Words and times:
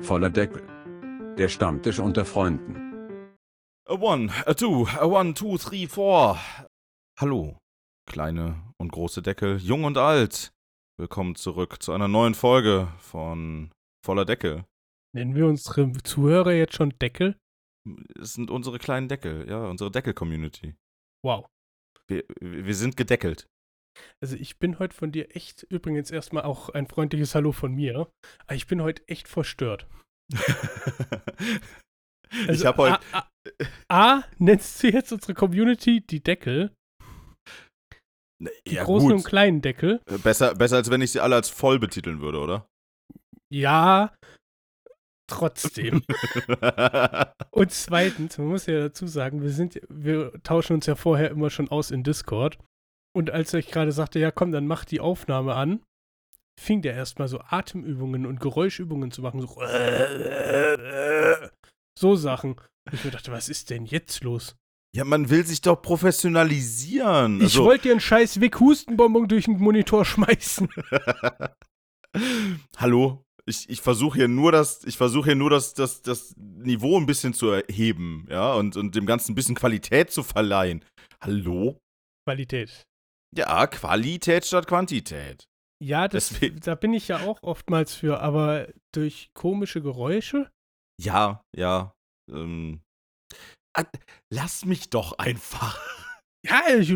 Voller 0.00 0.30
Deckel. 0.30 0.62
Der 1.38 1.48
Stammtisch 1.48 1.98
unter 1.98 2.24
Freunden. 2.24 2.76
A 3.86 3.94
one, 3.94 4.32
a 4.46 4.54
two, 4.54 4.86
a 4.86 5.06
one, 5.06 5.34
two, 5.34 5.56
three, 5.56 5.86
four. 5.86 6.38
Hallo, 7.18 7.58
kleine 8.10 8.72
und 8.78 8.92
große 8.92 9.22
Deckel, 9.22 9.58
jung 9.58 9.84
und 9.84 9.96
alt. 9.96 10.52
Willkommen 10.98 11.36
zurück 11.36 11.82
zu 11.82 11.92
einer 11.92 12.08
neuen 12.08 12.34
Folge 12.34 12.88
von 12.98 13.70
Voller 14.04 14.24
Deckel. 14.24 14.64
Nennen 15.14 15.34
wir 15.34 15.46
unsere 15.46 15.92
Zuhörer 16.02 16.52
jetzt 16.52 16.74
schon 16.74 16.90
Deckel? 17.00 17.36
Es 18.20 18.34
sind 18.34 18.50
unsere 18.50 18.78
kleinen 18.78 19.08
Deckel, 19.08 19.48
ja, 19.48 19.64
unsere 19.66 19.90
Deckel-Community. 19.90 20.74
Wow. 21.24 21.46
Wir, 22.08 22.24
wir 22.40 22.74
sind 22.74 22.96
gedeckelt. 22.96 23.46
Also 24.22 24.36
ich 24.36 24.58
bin 24.58 24.78
heute 24.78 24.94
von 24.94 25.12
dir 25.12 25.36
echt, 25.36 25.64
übrigens 25.64 26.10
erstmal 26.10 26.44
auch 26.44 26.70
ein 26.70 26.86
freundliches 26.86 27.34
Hallo 27.34 27.52
von 27.52 27.74
mir. 27.74 28.08
Aber 28.46 28.54
ich 28.54 28.66
bin 28.66 28.82
heute 28.82 29.06
echt 29.08 29.28
verstört. 29.28 29.86
ich 30.32 30.40
Also 32.48 32.66
habe 32.66 32.82
heute. 32.82 33.00
A, 33.12 33.28
A, 33.88 34.16
A, 34.16 34.24
nennst 34.38 34.82
du 34.82 34.88
jetzt 34.88 35.12
unsere 35.12 35.34
Community 35.34 36.00
die 36.00 36.22
Deckel? 36.22 36.72
Die 38.66 38.74
ja, 38.74 38.84
großen 38.84 39.10
gut. 39.10 39.18
und 39.18 39.24
kleinen 39.24 39.62
Deckel? 39.62 40.00
Besser, 40.22 40.54
besser, 40.54 40.76
als 40.76 40.90
wenn 40.90 41.00
ich 41.00 41.12
sie 41.12 41.20
alle 41.20 41.36
als 41.36 41.48
voll 41.48 41.78
betiteln 41.78 42.20
würde, 42.20 42.40
oder? 42.40 42.66
Ja, 43.52 44.12
trotzdem. 45.30 46.02
und 47.50 47.70
zweitens, 47.70 48.38
man 48.38 48.48
muss 48.48 48.66
ja 48.66 48.80
dazu 48.80 49.06
sagen, 49.06 49.42
wir 49.42 49.50
sind, 49.50 49.80
wir 49.88 50.32
tauschen 50.42 50.74
uns 50.74 50.86
ja 50.86 50.96
vorher 50.96 51.30
immer 51.30 51.50
schon 51.50 51.68
aus 51.68 51.90
in 51.90 52.02
Discord. 52.02 52.58
Und 53.16 53.30
als 53.30 53.54
ich 53.54 53.70
gerade 53.70 53.92
sagte, 53.92 54.18
ja 54.18 54.30
komm, 54.30 54.52
dann 54.52 54.66
mach 54.66 54.84
die 54.84 55.00
Aufnahme 55.00 55.54
an, 55.54 55.82
fing 56.60 56.82
der 56.82 56.94
erstmal 56.94 57.28
so 57.28 57.40
Atemübungen 57.40 58.26
und 58.26 58.40
Geräuschübungen 58.40 59.10
zu 59.10 59.22
machen. 59.22 59.40
So, 59.40 59.48
so 61.98 62.16
Sachen. 62.16 62.52
Und 62.86 62.92
ich 62.92 63.04
mir 63.04 63.10
dachte, 63.12 63.32
was 63.32 63.48
ist 63.48 63.70
denn 63.70 63.86
jetzt 63.86 64.22
los? 64.22 64.56
ja, 64.96 65.04
man 65.04 65.28
will 65.28 65.44
sich 65.44 65.60
doch 65.60 65.82
professionalisieren. 65.82 67.38
Ich 67.38 67.44
Also, 67.44 67.64
wollte 67.64 67.84
dir 67.84 67.90
einen 67.92 68.00
scheiß 68.00 68.40
Wick-Hustenbonbon 68.40 69.26
durch 69.26 69.46
den 69.46 69.58
Monitor 69.58 70.04
schmeißen. 70.04 70.68
Hallo? 72.76 73.24
Ich, 73.46 73.68
ich 73.68 73.80
versuche 73.80 74.18
hier 74.18 74.28
nur 74.28 74.52
das, 74.52 74.84
ich 74.84 74.96
versuche 74.96 75.26
hier 75.30 75.34
nur 75.34 75.50
das, 75.50 75.74
das, 75.74 76.00
das 76.00 76.34
Niveau 76.36 76.96
ein 76.96 77.06
bisschen 77.06 77.34
zu 77.34 77.50
erheben, 77.50 78.26
ja, 78.30 78.54
und, 78.54 78.76
und 78.76 78.94
dem 78.94 79.04
Ganzen 79.04 79.32
ein 79.32 79.34
bisschen 79.34 79.56
Qualität 79.56 80.12
zu 80.12 80.22
verleihen. 80.22 80.84
Hallo? 81.20 81.76
Qualität. 82.24 82.84
Ja, 83.36 83.66
Qualität 83.66 84.44
statt 84.44 84.66
Quantität. 84.66 85.48
Ja, 85.82 86.06
das, 86.08 86.28
Deswegen- 86.28 86.60
da 86.60 86.74
bin 86.76 86.94
ich 86.94 87.08
ja 87.08 87.20
auch 87.26 87.42
oftmals 87.42 87.94
für, 87.94 88.20
aber 88.20 88.68
durch 88.94 89.30
komische 89.34 89.82
Geräusche? 89.82 90.50
Ja, 91.00 91.42
ja. 91.56 91.92
Ähm, 92.30 92.82
ah, 93.76 93.84
lass 94.32 94.64
mich 94.64 94.90
doch 94.90 95.18
einfach. 95.18 95.80
Ja, 96.46 96.62
ich, 96.78 96.94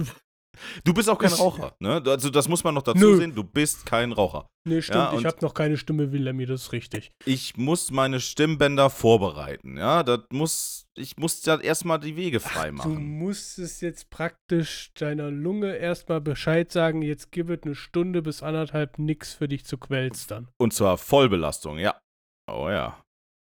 Du 0.84 0.92
bist 0.94 1.08
auch 1.08 1.18
kein 1.18 1.32
Ich- 1.32 1.38
Raucher, 1.38 1.74
ne? 1.80 2.02
Also 2.06 2.30
das 2.30 2.48
muss 2.48 2.64
man 2.64 2.74
noch 2.74 2.82
dazu 2.82 2.98
Nö. 2.98 3.16
sehen, 3.16 3.34
du 3.34 3.44
bist 3.44 3.86
kein 3.86 4.12
Raucher. 4.12 4.46
nee, 4.64 4.82
stimmt, 4.82 4.96
Ja, 5.12 5.18
ich 5.18 5.24
habe 5.24 5.38
noch 5.40 5.54
keine 5.54 5.76
Stimme 5.76 6.12
wie 6.12 6.18
Lemmy, 6.18 6.44
das 6.46 6.62
ist 6.64 6.72
richtig. 6.72 7.10
Ich 7.24 7.56
muss 7.56 7.90
meine 7.90 8.20
Stimmbänder 8.20 8.90
vorbereiten, 8.90 9.76
ja? 9.78 10.02
Das 10.02 10.20
muss, 10.30 10.86
ich 10.94 11.16
muss 11.16 11.44
ja 11.46 11.58
erstmal 11.58 11.98
die 12.00 12.16
Wege 12.16 12.40
frei 12.40 12.68
Du 12.68 12.76
machen. 12.76 13.18
musstest 13.18 13.80
jetzt 13.82 14.10
praktisch 14.10 14.92
deiner 14.94 15.30
Lunge 15.30 15.76
erstmal 15.76 16.20
Bescheid 16.20 16.70
sagen, 16.70 17.02
jetzt 17.02 17.32
gib 17.32 17.48
es 17.50 17.62
eine 17.62 17.74
Stunde 17.74 18.20
bis 18.22 18.42
anderthalb 18.42 18.98
nix 18.98 19.32
für 19.34 19.48
dich 19.48 19.64
zu 19.64 19.78
quälstern. 19.78 20.48
Und 20.58 20.72
zwar 20.74 20.98
Vollbelastung, 20.98 21.78
ja. 21.78 21.98
Oh 22.50 22.68
ja. 22.68 23.02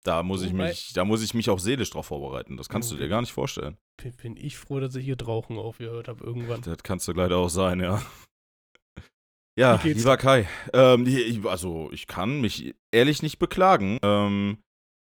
Da 0.05 0.23
muss 0.23 0.41
ich 0.43 0.53
mich, 0.53 0.93
da 0.93 1.03
muss 1.03 1.21
ich 1.21 1.33
mich 1.33 1.49
auch 1.49 1.59
seelisch 1.59 1.89
drauf 1.89 2.05
vorbereiten. 2.05 2.55
Das 2.55 2.69
kannst 2.69 2.89
du 2.91 2.95
dir 2.95 3.01
Okay. 3.01 3.09
gar 3.09 3.21
nicht 3.21 3.33
vorstellen. 3.33 3.77
Bin, 4.01 4.13
bin 4.13 4.37
ich 4.37 4.57
froh, 4.57 4.79
dass 4.79 4.95
ich 4.95 5.05
hier 5.05 5.21
Rauchen 5.21 5.57
aufgehört 5.57 6.07
habe 6.07 6.23
irgendwann. 6.23 6.61
Das 6.61 6.83
kannst 6.83 7.07
du 7.07 7.11
leider 7.11 7.37
auch 7.37 7.49
sein, 7.49 7.79
ja. 7.79 8.01
Ja, 9.57 9.79
lieber 9.83 10.15
Kai, 10.15 10.47
ähm, 10.71 11.05
ich, 11.05 11.45
also 11.45 11.89
ich 11.91 12.07
kann 12.07 12.39
mich 12.39 12.75
ehrlich 12.91 13.21
nicht 13.21 13.39
beklagen. 13.39 13.99
Ähm, 14.03 14.59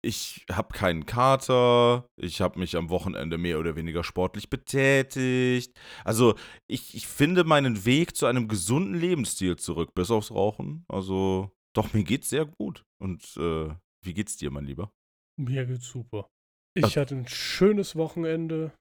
ich 0.05 0.45
habe 0.51 0.77
keinen 0.77 1.05
Kater, 1.07 2.05
ich 2.17 2.41
habe 2.41 2.59
mich 2.59 2.75
am 2.75 2.89
Wochenende 2.89 3.37
mehr 3.37 3.57
oder 3.59 3.75
weniger 3.75 4.03
sportlich 4.03 4.49
betätigt. 4.49 5.73
Also 6.03 6.35
ich, 6.67 6.93
ich 6.93 7.07
finde 7.07 7.45
meinen 7.45 7.85
Weg 7.85 8.15
zu 8.15 8.27
einem 8.27 8.47
gesunden 8.47 8.93
Lebensstil 8.93 9.55
zurück, 9.55 9.95
bis 9.95 10.11
aufs 10.11 10.29
Rauchen. 10.29 10.85
Also 10.87 11.51
doch, 11.73 11.93
mir 11.93 12.03
geht's 12.03 12.29
sehr 12.29 12.45
gut. 12.45 12.83
Und 13.01 13.23
äh, 13.37 13.73
wie 14.03 14.13
geht's 14.13 14.37
dir, 14.37 14.51
mein 14.51 14.65
Lieber? 14.65 14.91
Mir 15.39 15.65
geht's 15.65 15.87
super. 15.87 16.27
Ich 16.75 16.97
hatte 16.97 17.15
ein 17.15 17.27
schönes 17.27 17.95
Wochenende 17.95 18.73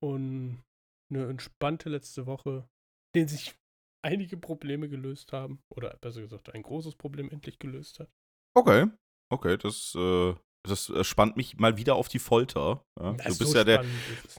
und 0.00 0.62
eine 1.10 1.28
entspannte 1.28 1.88
letzte 1.88 2.26
Woche, 2.26 2.68
in 3.14 3.20
denen 3.20 3.28
sich 3.28 3.54
einige 4.02 4.36
Probleme 4.36 4.88
gelöst 4.88 5.32
haben. 5.32 5.60
Oder 5.74 5.96
besser 6.00 6.20
gesagt, 6.20 6.54
ein 6.54 6.62
großes 6.62 6.94
Problem 6.94 7.30
endlich 7.30 7.58
gelöst 7.58 8.00
hat. 8.00 8.08
Okay, 8.54 8.86
okay, 9.30 9.56
das, 9.58 9.94
äh, 9.96 10.34
das 10.66 10.88
äh, 10.90 11.04
spannt 11.04 11.36
mich 11.36 11.58
mal 11.58 11.76
wieder 11.76 11.96
auf 11.96 12.08
die 12.08 12.18
Folter. 12.18 12.84
Ja? 13.00 13.12
Du 13.12 13.28
ist 13.28 13.38
bist 13.38 13.52
so 13.52 13.58
ja 13.58 13.64
der. 13.64 13.84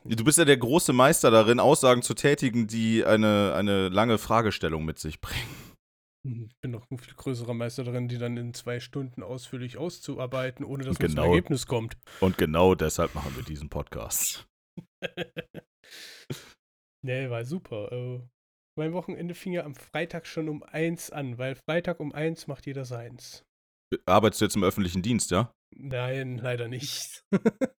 Du 0.05 0.23
bist 0.23 0.37
ja 0.37 0.45
der 0.45 0.57
große 0.57 0.93
Meister 0.93 1.31
darin, 1.31 1.59
Aussagen 1.59 2.01
zu 2.01 2.13
tätigen, 2.13 2.67
die 2.67 3.05
eine, 3.05 3.53
eine 3.55 3.89
lange 3.89 4.17
Fragestellung 4.17 4.85
mit 4.85 4.99
sich 4.99 5.21
bringen. 5.21 5.67
Ich 6.23 6.59
bin 6.59 6.71
noch 6.71 6.89
ein 6.91 6.97
viel 6.97 7.13
größerer 7.13 7.53
Meister 7.53 7.85
darin, 7.85 8.09
die 8.09 8.17
dann 8.17 8.35
in 8.35 8.53
zwei 8.53 8.81
Stunden 8.81 9.23
ausführlich 9.23 9.77
auszuarbeiten, 9.77 10.65
ohne 10.65 10.83
dass 10.83 10.97
Und 10.97 11.01
man 11.01 11.09
zum 11.11 11.15
genau. 11.15 11.29
Ergebnis 11.29 11.67
kommt. 11.67 11.97
Und 12.19 12.37
genau 12.37 12.75
deshalb 12.75 13.15
machen 13.15 13.33
wir 13.37 13.43
diesen 13.43 13.69
Podcast. 13.69 14.45
nee, 17.03 17.29
war 17.29 17.45
super. 17.45 17.91
Äh, 17.91 18.21
mein 18.77 18.93
Wochenende 18.93 19.33
fing 19.33 19.53
ja 19.53 19.63
am 19.63 19.75
Freitag 19.75 20.27
schon 20.27 20.49
um 20.49 20.63
eins 20.63 21.09
an, 21.09 21.37
weil 21.37 21.55
Freitag 21.55 21.99
um 21.99 22.13
eins 22.13 22.47
macht 22.47 22.65
jeder 22.65 22.85
seins. 22.85 23.43
Arbeitest 24.05 24.41
du 24.41 24.45
jetzt 24.45 24.55
im 24.55 24.63
öffentlichen 24.63 25.01
Dienst, 25.01 25.31
ja? 25.31 25.51
Nein, 25.75 26.37
leider 26.37 26.67
nicht. 26.67 27.23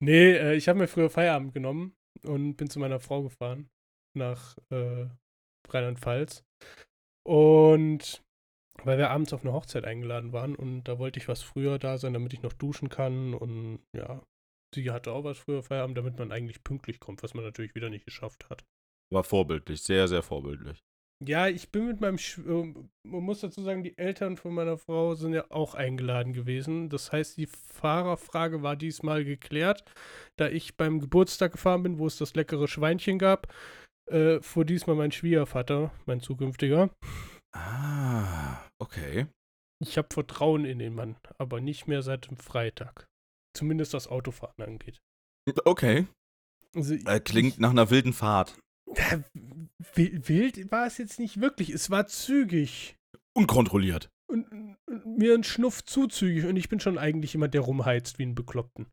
nee, 0.00 0.32
äh, 0.32 0.54
ich 0.54 0.68
habe 0.68 0.78
mir 0.78 0.88
früher 0.88 1.10
Feierabend 1.10 1.54
genommen 1.54 1.94
und 2.24 2.56
bin 2.56 2.68
zu 2.68 2.78
meiner 2.78 3.00
Frau 3.00 3.22
gefahren 3.22 3.68
nach 4.16 4.56
äh, 4.70 5.06
Rheinland-Pfalz. 5.68 6.44
Und 7.26 8.22
weil 8.84 8.98
wir 8.98 9.10
abends 9.10 9.32
auf 9.32 9.42
eine 9.42 9.52
Hochzeit 9.52 9.84
eingeladen 9.84 10.32
waren 10.32 10.54
und 10.54 10.84
da 10.84 10.98
wollte 10.98 11.18
ich 11.18 11.28
was 11.28 11.42
früher 11.42 11.78
da 11.78 11.98
sein, 11.98 12.12
damit 12.12 12.32
ich 12.32 12.42
noch 12.42 12.52
duschen 12.52 12.88
kann 12.88 13.34
und 13.34 13.80
ja, 13.94 14.22
sie 14.74 14.90
hatte 14.90 15.12
auch 15.12 15.24
was 15.24 15.38
früher 15.38 15.62
Feierabend, 15.62 15.98
damit 15.98 16.18
man 16.18 16.32
eigentlich 16.32 16.62
pünktlich 16.62 17.00
kommt, 17.00 17.22
was 17.22 17.34
man 17.34 17.44
natürlich 17.44 17.74
wieder 17.74 17.90
nicht 17.90 18.04
geschafft 18.04 18.48
hat. 18.50 18.64
War 19.12 19.24
vorbildlich, 19.24 19.82
sehr, 19.82 20.08
sehr 20.08 20.22
vorbildlich. 20.22 20.80
Ja, 21.22 21.48
ich 21.48 21.70
bin 21.70 21.86
mit 21.86 22.00
meinem, 22.00 22.16
Sch 22.16 22.38
äh, 22.38 22.74
man 23.06 23.22
muss 23.22 23.40
dazu 23.40 23.62
sagen, 23.62 23.84
die 23.84 23.98
Eltern 23.98 24.38
von 24.38 24.54
meiner 24.54 24.78
Frau 24.78 25.14
sind 25.14 25.34
ja 25.34 25.44
auch 25.50 25.74
eingeladen 25.74 26.32
gewesen. 26.32 26.88
Das 26.88 27.12
heißt, 27.12 27.36
die 27.36 27.46
Fahrerfrage 27.46 28.62
war 28.62 28.74
diesmal 28.74 29.24
geklärt. 29.24 29.84
Da 30.38 30.48
ich 30.48 30.78
beim 30.78 30.98
Geburtstag 30.98 31.52
gefahren 31.52 31.82
bin, 31.82 31.98
wo 31.98 32.06
es 32.06 32.16
das 32.16 32.34
leckere 32.34 32.68
Schweinchen 32.68 33.18
gab, 33.18 33.52
äh, 34.10 34.40
fuhr 34.40 34.64
diesmal 34.64 34.96
mein 34.96 35.12
Schwiegervater, 35.12 35.92
mein 36.06 36.20
zukünftiger. 36.20 36.90
Ah, 37.54 38.66
okay. 38.78 39.26
Ich 39.82 39.98
habe 39.98 40.08
Vertrauen 40.10 40.64
in 40.64 40.78
den 40.78 40.94
Mann, 40.94 41.16
aber 41.38 41.60
nicht 41.60 41.86
mehr 41.86 42.00
seit 42.00 42.30
dem 42.30 42.38
Freitag. 42.38 43.09
Zumindest 43.54 43.92
was 43.94 44.06
Autofahren 44.08 44.62
angeht. 44.64 44.98
Okay. 45.64 46.06
Also, 46.74 46.94
Äh, 46.94 47.20
klingt 47.20 47.58
nach 47.58 47.70
einer 47.70 47.90
wilden 47.90 48.12
Fahrt. 48.12 48.56
Wild 49.94 50.70
war 50.70 50.86
es 50.86 50.98
jetzt 50.98 51.18
nicht 51.18 51.40
wirklich. 51.40 51.70
Es 51.70 51.90
war 51.90 52.06
zügig. 52.06 52.96
Unkontrolliert. 53.34 54.10
und, 54.28 54.46
und 54.86 55.06
mir 55.18 55.34
ein 55.34 55.44
Schnuff 55.44 55.84
zuzügig 55.84 56.44
und 56.46 56.56
ich 56.56 56.68
bin 56.68 56.80
schon 56.80 56.98
eigentlich 56.98 57.32
jemand, 57.32 57.54
der 57.54 57.62
rumheizt 57.62 58.18
wie 58.18 58.24
ein 58.26 58.34
Bekloppten. 58.34 58.86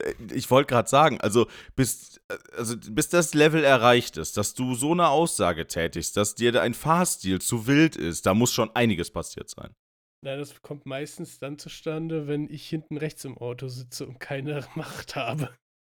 Äh, 0.00 0.14
Ich 0.32 0.50
wollte 0.50 0.68
gerade 0.68 0.88
sagen, 0.88 1.20
also 1.20 1.46
bis, 1.76 2.18
äh, 2.28 2.36
also 2.56 2.76
bis 2.76 3.08
das 3.08 3.34
Level 3.34 3.64
erreicht 3.64 4.16
ist, 4.16 4.36
dass 4.36 4.54
du 4.54 4.74
so 4.74 4.92
eine 4.92 5.08
Aussage 5.08 5.66
tätigst, 5.66 6.16
dass 6.16 6.34
dir 6.34 6.60
ein 6.62 6.74
Fahrstil 6.74 7.40
zu 7.40 7.66
wild 7.66 7.96
ist, 7.96 8.26
da 8.26 8.34
muss 8.34 8.52
schon 8.52 8.70
einiges 8.74 9.10
passiert 9.10 9.48
sein. 9.50 9.74
Na, 10.24 10.36
das 10.36 10.62
kommt 10.62 10.84
meistens 10.86 11.38
dann 11.38 11.58
zustande, 11.58 12.26
wenn 12.26 12.48
ich 12.50 12.68
hinten 12.68 12.96
rechts 12.96 13.24
im 13.24 13.38
Auto 13.38 13.68
sitze 13.68 14.06
und 14.06 14.18
keine 14.18 14.64
Macht 14.74 15.16
habe. 15.16 15.54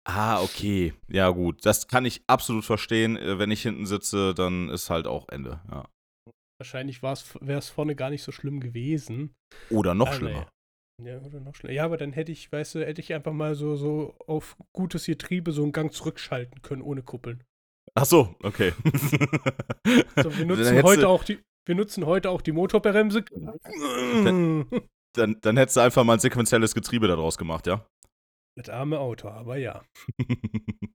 Ah, 0.08 0.42
okay. 0.42 0.94
Ja, 1.08 1.30
gut. 1.30 1.66
Das 1.66 1.88
kann 1.88 2.06
ich 2.06 2.24
absolut 2.28 2.66
verstehen. 2.66 3.16
Äh, 3.16 3.38
Wenn 3.38 3.52
ich 3.52 3.62
hinten 3.62 3.86
sitze, 3.86 4.34
dann 4.34 4.70
ist 4.70 4.90
halt 4.90 5.08
auch 5.08 5.30
Ende. 5.30 5.62
Ja. 5.70 5.88
Wahrscheinlich 6.60 7.02
wäre 7.04 7.14
es 7.60 7.70
vorne 7.70 7.96
gar 7.96 8.10
nicht 8.10 8.24
so 8.24 8.32
schlimm 8.32 8.60
gewesen. 8.60 9.36
Oder 9.70 9.94
noch 9.94 10.08
Ah, 10.10 10.14
schlimmer. 10.14 10.50
Ja, 11.02 11.20
oder 11.20 11.40
noch 11.40 11.56
schlimmer. 11.56 11.74
Ja, 11.74 11.86
aber 11.86 11.98
dann 11.98 12.12
hätte 12.12 12.32
ich, 12.32 12.52
weißt 12.52 12.76
du, 12.76 12.86
hätte 12.86 13.00
ich 13.02 13.14
einfach 13.14 13.32
mal 13.32 13.56
so, 13.56 13.76
so 13.78 14.16
auf 14.28 14.58
gutes 14.74 15.06
Getriebe 15.06 15.52
so 15.54 15.64
einen 15.64 15.72
Gang 15.72 15.94
zurückschalten 15.94 16.62
können, 16.62 16.82
ohne 16.82 17.04
Kuppeln. 17.04 17.44
Ach 17.96 18.06
so, 18.06 18.36
okay. 18.44 18.74
So, 20.22 20.38
wir 20.38 20.46
nutzen 20.46 20.84
heute 20.84 21.08
auch 21.08 21.24
die, 21.24 21.40
wir 21.70 21.76
nutzen 21.76 22.06
heute 22.08 22.32
auch 22.32 22.42
die 22.42 22.52
Motorbremse. 22.52 23.24
Dann, 25.16 25.42
dann 25.42 25.58
hättest 25.58 25.76
du 25.78 25.82
einfach 25.82 26.04
mal 26.04 26.14
ein 26.14 26.20
sequenzielles 26.20 26.76
Getriebe 26.76 27.08
daraus 27.08 27.38
gemacht, 27.40 27.66
ja? 27.66 27.84
Das 28.56 28.70
arme 28.70 29.00
Auto, 29.00 29.28
aber 29.30 29.58
ja. 29.58 29.84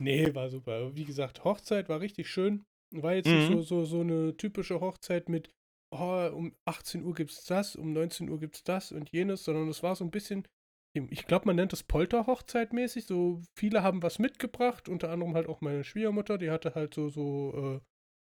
Nee, 0.00 0.34
war 0.34 0.50
super. 0.50 0.94
Wie 0.96 1.04
gesagt, 1.04 1.44
Hochzeit 1.44 1.88
war 1.88 2.00
richtig 2.00 2.28
schön. 2.28 2.64
War 2.94 3.14
jetzt 3.14 3.26
nicht 3.26 3.50
Mhm. 3.50 3.54
so, 3.54 3.62
so, 3.62 3.84
so 3.84 4.00
eine 4.00 4.36
typische 4.36 4.80
Hochzeit 4.80 5.28
mit, 5.28 5.50
oh, 5.94 6.28
um 6.32 6.54
18 6.64 7.04
Uhr 7.04 7.14
gibt's 7.14 7.44
das, 7.44 7.76
um 7.76 7.92
19 7.92 8.28
Uhr 8.28 8.38
gibt's 8.38 8.62
das 8.64 8.92
und 8.92 9.10
jenes, 9.12 9.44
sondern 9.44 9.68
es 9.68 9.82
war 9.82 9.94
so 9.96 10.04
ein 10.04 10.10
bisschen, 10.10 10.46
ich 10.94 11.26
glaube, 11.26 11.46
man 11.46 11.56
nennt 11.56 11.72
das 11.72 11.82
Polterhochzeit 11.84 12.72
mäßig. 12.72 13.06
So 13.06 13.42
viele 13.58 13.82
haben 13.82 14.02
was 14.02 14.18
mitgebracht, 14.18 14.88
unter 14.88 15.10
anderem 15.10 15.34
halt 15.34 15.48
auch 15.48 15.60
meine 15.60 15.84
Schwiegermutter, 15.84 16.38
die 16.38 16.50
hatte 16.50 16.74
halt 16.74 16.94
so, 16.94 17.08
so 17.08 17.52
äh, 17.54 17.80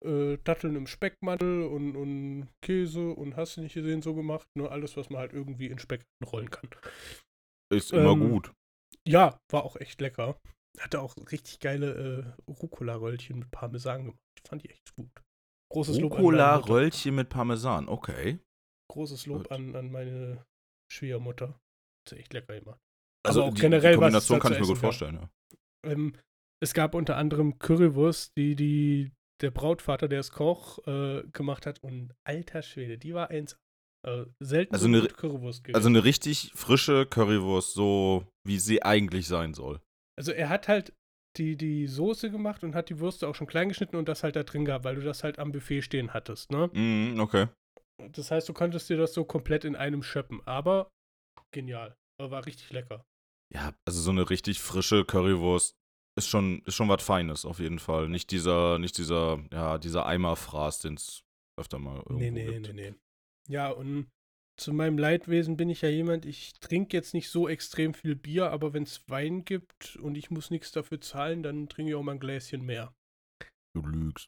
äh, 0.04 0.38
Datteln 0.44 0.76
im 0.76 0.86
Speckmantel 0.86 1.62
und, 1.62 1.96
und 1.96 2.48
Käse 2.64 3.10
und 3.10 3.36
hast 3.36 3.56
du 3.56 3.60
nicht 3.62 3.74
gesehen, 3.74 4.02
so 4.02 4.14
gemacht. 4.14 4.46
Nur 4.56 4.72
alles, 4.72 4.96
was 4.96 5.10
man 5.10 5.20
halt 5.20 5.32
irgendwie 5.32 5.66
in 5.66 5.78
Speck 5.78 6.02
rollen 6.30 6.50
kann. 6.50 6.68
Ist 7.72 7.92
immer 7.92 8.12
Ähm, 8.12 8.30
gut. 8.30 8.52
Ja, 9.06 9.38
war 9.50 9.64
auch 9.64 9.76
echt 9.76 10.00
lecker. 10.00 10.38
Hatte 10.78 11.00
auch 11.00 11.14
richtig 11.30 11.60
geile 11.60 12.36
äh, 12.48 12.50
Rucola-Röllchen 12.50 13.38
mit 13.38 13.50
Parmesan 13.50 14.04
gemacht. 14.04 14.18
Fand 14.46 14.64
ich 14.64 14.70
echt 14.70 14.94
gut. 14.94 15.10
Großes. 15.72 16.00
Rucola-Röllchen 16.02 17.14
mit 17.14 17.28
Parmesan, 17.28 17.88
okay. 17.88 18.38
Großes 18.90 19.26
Lob 19.26 19.44
Gut. 19.44 19.52
an, 19.52 19.74
an 19.74 19.90
meine 19.90 20.44
Schwiegermutter. 20.92 21.48
Hat 21.48 22.08
sie 22.10 22.16
echt 22.16 22.32
lecker 22.32 22.58
gemacht. 22.58 22.78
Also 23.26 23.50
die, 23.50 23.60
generell, 23.60 23.94
die 23.94 24.00
was 24.00 24.26
Kombination 24.26 24.38
da 24.38 24.42
kann 24.42 24.52
ich 24.52 24.60
mir 24.60 24.66
gut 24.66 24.78
vorstellen, 24.78 25.14
ja. 25.14 25.30
Ähm, 25.84 26.14
es 26.62 26.74
gab 26.74 26.94
unter 26.94 27.16
anderem 27.16 27.58
Currywurst, 27.58 28.36
die, 28.36 28.54
die 28.54 29.12
der 29.42 29.50
Brautvater, 29.50 30.08
der 30.08 30.20
es 30.20 30.30
Koch, 30.30 30.78
äh, 30.86 31.22
gemacht 31.32 31.66
hat. 31.66 31.82
Und 31.82 32.14
alter 32.24 32.62
Schwede, 32.62 32.98
die 32.98 33.14
war 33.14 33.30
eins. 33.30 33.56
Äh, 34.04 34.24
selten 34.40 34.74
Also 34.74 34.88
so 34.90 34.96
eine- 34.98 35.06
Currywurst 35.08 35.62
gegessen. 35.64 35.76
Also 35.76 35.88
eine 35.88 36.02
richtig 36.04 36.50
frische 36.54 37.06
Currywurst, 37.06 37.74
so 37.74 38.26
wie 38.44 38.58
sie 38.58 38.82
eigentlich 38.82 39.28
sein 39.28 39.54
soll. 39.54 39.80
Also 40.18 40.32
er 40.32 40.48
hat 40.48 40.66
halt 40.68 40.92
die, 41.38 41.56
die 41.56 41.86
Soße 41.86 42.30
gemacht 42.30 42.62
und 42.64 42.74
hat 42.74 42.90
die 42.90 42.98
Würste 42.98 43.28
auch 43.28 43.34
schon 43.34 43.46
klein 43.46 43.68
geschnitten 43.68 43.96
und 43.96 44.08
das 44.08 44.22
halt 44.24 44.36
da 44.36 44.42
drin 44.42 44.64
gehabt, 44.64 44.84
weil 44.84 44.96
du 44.96 45.02
das 45.02 45.22
halt 45.24 45.38
am 45.38 45.52
Buffet 45.52 45.82
stehen 45.82 46.12
hattest, 46.12 46.50
ne? 46.50 46.68
Mhm, 46.72 47.20
okay. 47.20 47.46
Das 48.10 48.30
heißt, 48.32 48.48
du 48.48 48.52
konntest 48.52 48.90
dir 48.90 48.96
das 48.96 49.14
so 49.14 49.24
komplett 49.24 49.64
in 49.64 49.76
einem 49.76 50.02
schöppen, 50.02 50.40
aber 50.46 50.88
genial. 51.52 51.94
War 52.18 52.44
richtig 52.44 52.70
lecker. 52.72 53.04
Ja, 53.54 53.72
also 53.86 54.00
so 54.00 54.10
eine 54.10 54.28
richtig 54.30 54.60
frische 54.60 55.04
Currywurst 55.04 55.74
ist 56.16 56.28
schon, 56.28 56.62
ist 56.66 56.74
schon 56.74 56.88
was 56.88 57.02
Feines, 57.02 57.44
auf 57.44 57.58
jeden 57.58 57.78
Fall. 57.78 58.08
Nicht 58.08 58.30
dieser, 58.30 58.78
nicht 58.78 58.98
dieser, 58.98 59.42
ja, 59.52 59.78
dieser 59.78 60.06
Eimerfraß, 60.06 60.80
den 60.80 60.94
es 60.94 61.22
öfter 61.58 61.78
mal 61.78 61.96
irgendwo 61.96 62.18
Nee, 62.18 62.30
nee, 62.30 62.44
gibt. 62.46 62.74
nee, 62.74 62.90
nee. 62.90 62.94
Ja, 63.48 63.70
und 63.70 64.08
zu 64.60 64.72
meinem 64.72 64.98
Leidwesen 64.98 65.56
bin 65.56 65.70
ich 65.70 65.80
ja 65.82 65.88
jemand, 65.88 66.26
ich 66.26 66.52
trinke 66.60 66.96
jetzt 66.96 67.14
nicht 67.14 67.30
so 67.30 67.48
extrem 67.48 67.94
viel 67.94 68.14
Bier, 68.14 68.50
aber 68.50 68.72
wenn 68.74 68.82
es 68.84 69.08
Wein 69.08 69.44
gibt 69.44 69.96
und 69.96 70.16
ich 70.16 70.30
muss 70.30 70.50
nichts 70.50 70.70
dafür 70.72 71.00
zahlen, 71.00 71.42
dann 71.42 71.68
trinke 71.68 71.90
ich 71.90 71.96
auch 71.96 72.02
mal 72.02 72.12
ein 72.12 72.20
Gläschen 72.20 72.62
mehr. 72.62 72.94
Du 73.74 73.82
lügst. 73.86 74.26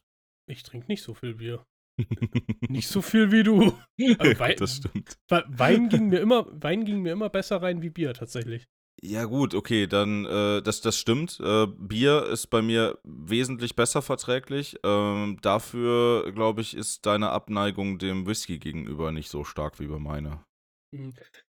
Ich 0.49 0.63
trinke 0.63 0.87
nicht 0.87 1.03
so 1.03 1.13
viel 1.13 1.35
Bier. 1.35 1.63
Nicht 2.67 2.89
so 2.89 3.01
viel 3.01 3.31
wie 3.31 3.43
du. 3.43 3.67
Aber 4.19 4.39
Wei- 4.39 4.55
das 4.55 4.77
stimmt. 4.77 5.15
We- 5.29 5.45
Wein 5.47 5.87
ging 5.87 6.09
mir 6.09 6.19
immer, 6.19 6.45
Wein 6.61 6.83
ging 6.83 7.01
mir 7.01 7.13
immer 7.13 7.29
besser 7.29 7.61
rein 7.61 7.81
wie 7.81 7.89
Bier 7.89 8.13
tatsächlich. 8.13 8.65
Ja, 9.07 9.25
gut, 9.25 9.53
okay, 9.53 9.85
dann, 9.85 10.25
äh, 10.25 10.61
das, 10.61 10.81
das 10.81 10.97
stimmt. 10.97 11.39
Äh, 11.39 11.67
Bier 11.67 12.25
ist 12.25 12.47
bei 12.47 12.61
mir 12.61 12.97
wesentlich 13.03 13.75
besser 13.75 14.01
verträglich. 14.01 14.77
Ähm, 14.83 15.37
dafür, 15.41 16.31
glaube 16.33 16.61
ich, 16.61 16.75
ist 16.75 17.05
deine 17.05 17.29
Abneigung 17.29 17.99
dem 17.99 18.25
Whisky 18.25 18.57
gegenüber 18.57 19.11
nicht 19.11 19.29
so 19.29 19.43
stark 19.43 19.79
wie 19.79 19.87
bei 19.87 19.99
meiner. 19.99 20.43
Mhm. 20.91 21.13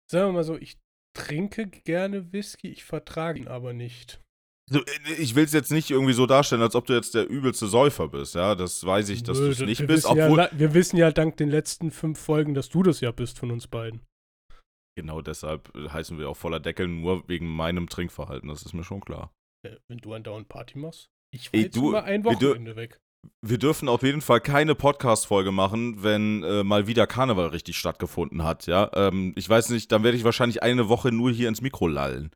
Sagen 0.09 0.27
wir 0.27 0.33
mal 0.33 0.43
so, 0.43 0.57
ich 0.57 0.77
trinke 1.13 1.67
gerne 1.67 2.31
Whisky, 2.31 2.69
ich 2.69 2.83
vertrage 2.83 3.39
ihn 3.39 3.47
aber 3.47 3.73
nicht. 3.73 4.21
So, 4.69 4.79
äh, 4.79 5.13
ich 5.17 5.33
will 5.33 5.45
es 5.45 5.53
jetzt 5.53 5.71
nicht 5.71 5.89
irgendwie 5.89 6.13
so 6.13 6.27
darstellen, 6.27 6.61
als 6.61 6.75
ob 6.75 6.85
du 6.85 6.93
jetzt 6.93 7.15
der 7.15 7.27
übelste 7.27 7.67
Säufer 7.67 8.07
bist, 8.09 8.35
ja. 8.35 8.53
Das 8.53 8.85
weiß 8.85 9.09
ich, 9.09 9.23
dass 9.23 9.39
du 9.39 9.47
es 9.47 9.59
nicht 9.59 9.87
bist, 9.87 10.05
ja, 10.05 10.27
obwohl. 10.27 10.49
wir 10.51 10.73
wissen 10.75 10.97
ja 10.97 11.11
dank 11.11 11.37
den 11.37 11.49
letzten 11.49 11.89
fünf 11.89 12.19
Folgen, 12.19 12.53
dass 12.53 12.69
du 12.69 12.83
das 12.83 13.01
ja 13.01 13.11
bist 13.11 13.39
von 13.39 13.49
uns 13.49 13.67
beiden. 13.67 14.01
Genau 14.99 15.21
deshalb 15.21 15.73
äh, 15.77 15.87
heißen 15.87 16.19
wir 16.19 16.29
auch 16.29 16.35
voller 16.35 16.59
Deckel, 16.59 16.89
nur 16.89 17.25
wegen 17.29 17.47
meinem 17.47 17.87
Trinkverhalten, 17.87 18.49
das 18.49 18.63
ist 18.63 18.73
mir 18.73 18.83
schon 18.83 18.99
klar. 18.99 19.31
Äh, 19.65 19.77
Wenn 19.87 19.99
du 19.99 20.13
andauernd 20.13 20.49
Party 20.49 20.77
machst. 20.77 21.07
Ich 21.33 21.53
war 21.53 21.57
Ey, 21.57 21.65
jetzt 21.67 21.77
du, 21.77 21.91
immer 21.91 22.03
ein 22.03 22.25
Wochenende 22.25 22.75
weg. 22.75 22.99
Wir 23.41 23.57
dürfen 23.57 23.87
auf 23.87 24.03
jeden 24.03 24.19
Fall 24.19 24.41
keine 24.41 24.75
Podcast-Folge 24.75 25.53
machen, 25.53 26.03
wenn 26.03 26.43
äh, 26.43 26.65
mal 26.65 26.85
wieder 26.85 27.07
Karneval 27.07 27.47
richtig 27.47 27.77
stattgefunden 27.77 28.43
hat, 28.43 28.67
ja. 28.67 28.91
Ähm, 28.93 29.31
ich 29.37 29.47
weiß 29.47 29.69
nicht, 29.69 29.89
dann 29.93 30.03
werde 30.03 30.17
ich 30.17 30.25
wahrscheinlich 30.25 30.63
eine 30.63 30.89
Woche 30.89 31.13
nur 31.13 31.31
hier 31.31 31.47
ins 31.47 31.61
Mikro 31.61 31.87
lallen. 31.87 32.31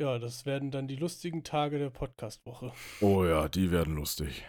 Ja, 0.00 0.20
das 0.20 0.46
werden 0.46 0.70
dann 0.70 0.86
die 0.86 0.96
lustigen 0.96 1.42
Tage 1.42 1.80
der 1.80 1.90
Podcast-Woche. 1.90 2.72
Oh 3.00 3.24
ja, 3.24 3.48
die 3.48 3.72
werden 3.72 3.96
lustig. 3.96 4.46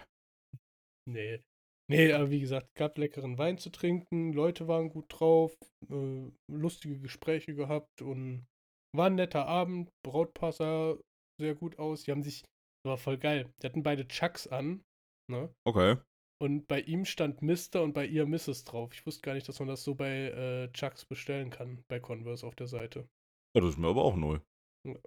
Nee. 1.08 1.42
Nee, 1.88 2.14
aber 2.14 2.32
wie 2.32 2.40
gesagt, 2.40 2.74
gab 2.76 2.98
leckeren 2.98 3.38
Wein 3.38 3.60
zu 3.60 3.70
trinken, 3.70 4.34
Leute 4.34 4.68
waren 4.68 4.90
gut 4.90 5.06
drauf, 5.10 5.56
äh, 5.90 6.32
lustige 6.52 7.00
Gespräche 7.00 7.54
gehabt 7.54 8.02
und 8.02 8.48
war 8.96 9.08
ein 9.08 9.16
netter 9.16 9.46
Abend. 9.46 9.90
Brautpaar 10.04 10.52
sah 10.52 10.98
sehr 11.40 11.54
gut 11.54 11.78
aus. 11.78 12.04
Die 12.04 12.12
haben 12.12 12.24
sich, 12.24 12.42
das 12.42 12.90
war 12.90 12.98
voll 12.98 13.18
geil. 13.18 13.52
Die 13.62 13.68
hatten 13.68 13.84
beide 13.84 14.08
Chucks 14.08 14.48
an, 14.48 14.82
ne? 15.30 15.54
Okay. 15.68 15.98
Und 16.42 16.68
bei 16.68 16.82
ihm 16.82 17.06
stand 17.06 17.42
Mr. 17.42 17.82
und 17.84 17.94
bei 17.94 18.06
ihr 18.06 18.26
Mrs. 18.26 18.66
drauf. 18.66 18.94
Ich 18.94 19.06
wusste 19.06 19.22
gar 19.22 19.36
nicht, 19.36 19.48
dass 19.48 19.60
man 19.60 19.68
das 19.68 19.84
so 19.84 19.96
bei 19.96 20.30
äh, 20.30 20.72
Chucks 20.74 21.06
bestellen 21.06 21.50
kann, 21.50 21.84
bei 21.88 22.00
Converse 22.00 22.46
auf 22.46 22.56
der 22.56 22.68
Seite. 22.68 23.08
Ja, 23.56 23.62
das 23.62 23.72
ist 23.72 23.78
mir 23.78 23.88
aber 23.88 24.04
auch 24.04 24.16
neu. 24.16 24.40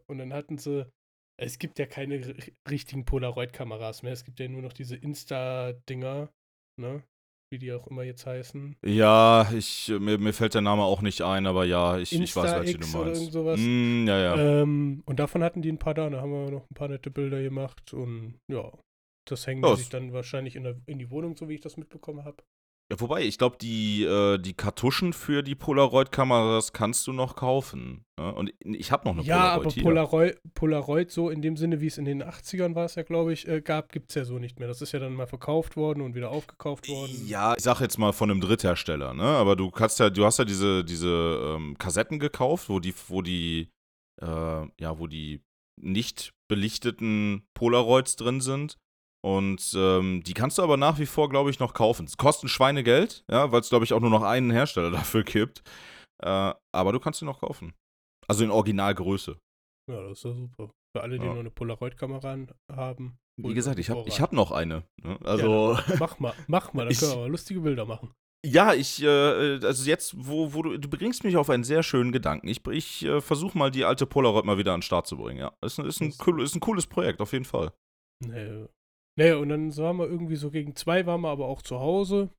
Und 0.06 0.18
dann 0.18 0.32
hatten 0.32 0.58
sie, 0.58 0.90
es 1.38 1.58
gibt 1.58 1.78
ja 1.78 1.86
keine 1.86 2.34
richtigen 2.68 3.04
Polaroid-Kameras 3.04 4.02
mehr. 4.02 4.12
Es 4.12 4.24
gibt 4.24 4.40
ja 4.40 4.48
nur 4.48 4.62
noch 4.62 4.72
diese 4.72 4.96
Insta-Dinger, 4.96 6.30
ne? 6.78 7.02
Wie 7.50 7.58
die 7.58 7.72
auch 7.72 7.86
immer 7.86 8.02
jetzt 8.02 8.26
heißen. 8.26 8.76
Ja, 8.84 9.50
ich, 9.56 9.88
mir, 9.88 10.18
mir 10.18 10.34
fällt 10.34 10.52
der 10.52 10.60
Name 10.60 10.82
auch 10.82 11.00
nicht 11.00 11.22
ein, 11.22 11.46
aber 11.46 11.64
ja, 11.64 11.96
ich, 11.98 12.12
ich 12.12 12.36
weiß, 12.36 12.60
welche 12.60 12.78
du 12.78 12.86
oder 12.98 13.06
meinst. 13.06 13.32
sowas. 13.32 13.58
Mm, 13.58 14.06
ja, 14.06 14.18
ja. 14.18 14.62
Ähm, 14.62 15.02
und 15.06 15.18
davon 15.18 15.42
hatten 15.42 15.62
die 15.62 15.72
ein 15.72 15.78
paar 15.78 15.94
da. 15.94 16.10
Da 16.10 16.20
haben 16.20 16.30
wir 16.30 16.50
noch 16.50 16.70
ein 16.70 16.74
paar 16.74 16.88
nette 16.88 17.10
Bilder 17.10 17.40
gemacht. 17.40 17.94
Und 17.94 18.38
ja, 18.52 18.70
das 19.26 19.46
hängen 19.46 19.76
sich 19.76 19.88
dann 19.88 20.12
wahrscheinlich 20.12 20.56
in, 20.56 20.64
der, 20.64 20.76
in 20.84 20.98
die 20.98 21.10
Wohnung, 21.10 21.36
so 21.36 21.48
wie 21.48 21.54
ich 21.54 21.62
das 21.62 21.78
mitbekommen 21.78 22.24
habe. 22.24 22.42
Ja 22.90 23.00
wobei, 23.00 23.22
ich 23.22 23.36
glaube, 23.36 23.58
die, 23.60 24.04
äh, 24.04 24.38
die 24.38 24.54
Kartuschen 24.54 25.12
für 25.12 25.42
die 25.42 25.54
Polaroid-Kameras 25.54 26.72
kannst 26.72 27.06
du 27.06 27.12
noch 27.12 27.36
kaufen. 27.36 28.06
Ne? 28.18 28.34
Und 28.34 28.52
ich 28.62 28.90
habe 28.92 29.06
noch 29.06 29.14
eine 29.14 29.22
Ja, 29.22 29.56
Polaroid 29.56 29.60
aber 29.66 29.70
hier. 29.74 29.82
Polaroid, 29.82 30.38
Polaroid 30.54 31.10
so 31.10 31.28
in 31.28 31.42
dem 31.42 31.56
Sinne, 31.56 31.80
wie 31.80 31.86
es 31.86 31.98
in 31.98 32.06
den 32.06 32.22
80ern 32.22 32.74
war 32.74 32.86
es 32.86 32.94
ja, 32.94 33.02
glaube 33.02 33.32
ich, 33.32 33.46
äh, 33.46 33.60
gab, 33.60 33.92
gibt 33.92 34.10
es 34.10 34.14
ja 34.14 34.24
so 34.24 34.38
nicht 34.38 34.58
mehr. 34.58 34.68
Das 34.68 34.80
ist 34.80 34.92
ja 34.92 34.98
dann 35.00 35.14
mal 35.14 35.26
verkauft 35.26 35.76
worden 35.76 36.00
und 36.00 36.14
wieder 36.14 36.30
aufgekauft 36.30 36.88
worden. 36.88 37.26
Ja, 37.26 37.54
ich 37.56 37.62
sag 37.62 37.80
jetzt 37.80 37.98
mal 37.98 38.12
von 38.12 38.30
einem 38.30 38.40
Dritthersteller, 38.40 39.12
ne? 39.12 39.22
Aber 39.22 39.54
du 39.54 39.70
kannst 39.70 40.00
ja, 40.00 40.08
du 40.08 40.24
hast 40.24 40.38
ja 40.38 40.44
diese, 40.46 40.82
diese 40.84 41.56
ähm, 41.56 41.76
Kassetten 41.78 42.18
gekauft, 42.18 42.68
wo 42.70 42.80
die, 42.80 42.94
wo 43.08 43.20
die, 43.20 43.68
äh, 44.22 44.26
ja, 44.26 44.98
wo 44.98 45.06
die 45.06 45.42
nicht 45.80 46.32
belichteten 46.48 47.46
Polaroids 47.54 48.16
drin 48.16 48.40
sind. 48.40 48.78
Und 49.24 49.72
ähm, 49.76 50.22
die 50.24 50.34
kannst 50.34 50.58
du 50.58 50.62
aber 50.62 50.76
nach 50.76 50.98
wie 50.98 51.06
vor, 51.06 51.28
glaube 51.28 51.50
ich, 51.50 51.58
noch 51.58 51.74
kaufen. 51.74 52.06
Es 52.06 52.16
kostet 52.16 52.50
Schweinegeld, 52.50 53.24
ja, 53.30 53.50
weil 53.50 53.60
es, 53.60 53.68
glaube 53.68 53.84
ich, 53.84 53.92
auch 53.92 54.00
nur 54.00 54.10
noch 54.10 54.22
einen 54.22 54.50
Hersteller 54.50 54.90
dafür 54.92 55.24
gibt. 55.24 55.62
Äh, 56.22 56.54
aber 56.74 56.92
du 56.92 57.00
kannst 57.00 57.18
sie 57.20 57.24
noch 57.24 57.40
kaufen. 57.40 57.74
Also 58.28 58.44
in 58.44 58.50
Originalgröße. 58.50 59.36
Ja, 59.90 60.02
das 60.02 60.18
ist 60.18 60.24
ja 60.24 60.32
super. 60.34 60.70
Für 60.96 61.02
alle, 61.02 61.18
die 61.18 61.24
Ja. 61.24 61.32
nur 61.32 61.40
eine 61.40 61.50
Polaroid-Kamera 61.50 62.38
haben. 62.72 63.18
Wie 63.40 63.54
gesagt, 63.54 63.78
ich 63.78 63.88
habe 63.90 64.04
ich 64.06 64.20
hab 64.20 64.32
noch 64.32 64.50
eine. 64.52 64.84
Ne? 65.02 65.18
Also. 65.24 65.74
Ja, 65.74 65.84
mach 65.98 66.18
mal, 66.18 66.34
mach 66.46 66.72
mal, 66.72 66.86
da 66.88 66.94
können 66.94 67.12
wir 67.12 67.18
aber 67.18 67.28
lustige 67.28 67.60
Bilder 67.60 67.84
machen. 67.84 68.12
Ja, 68.46 68.72
ich, 68.74 69.02
äh, 69.02 69.06
also 69.64 69.84
jetzt, 69.88 70.14
wo, 70.16 70.52
wo 70.54 70.62
du, 70.62 70.78
du 70.78 70.88
bringst 70.88 71.24
mich 71.24 71.36
auf 71.36 71.50
einen 71.50 71.64
sehr 71.64 71.82
schönen 71.82 72.12
Gedanken. 72.12 72.46
Ich, 72.48 72.64
ich 72.68 73.04
äh, 73.04 73.20
versuche 73.20 73.56
mal 73.58 73.70
die 73.70 73.84
alte 73.84 74.06
Polaroid 74.06 74.44
mal 74.44 74.58
wieder 74.58 74.72
an 74.74 74.78
den 74.80 74.82
Start 74.82 75.06
zu 75.06 75.16
bringen, 75.16 75.40
ja. 75.40 75.52
Ist, 75.64 75.78
ein- 75.80 75.86
ist, 75.86 76.00
ein, 76.00 76.14
cool, 76.26 76.42
ist 76.42 76.54
ein 76.54 76.60
cooles 76.60 76.86
Projekt, 76.86 77.20
auf 77.20 77.32
jeden 77.32 77.44
Fall. 77.44 77.72
Nee. 78.24 78.66
Nee, 79.18 79.32
und 79.32 79.48
dann 79.48 79.76
waren 79.76 79.96
wir 79.96 80.06
irgendwie 80.06 80.36
so 80.36 80.50
gegen 80.50 80.76
zwei, 80.76 81.04
waren 81.04 81.22
wir 81.22 81.30
aber 81.30 81.48
auch 81.48 81.60
zu 81.62 81.80
Hause. 81.80 82.30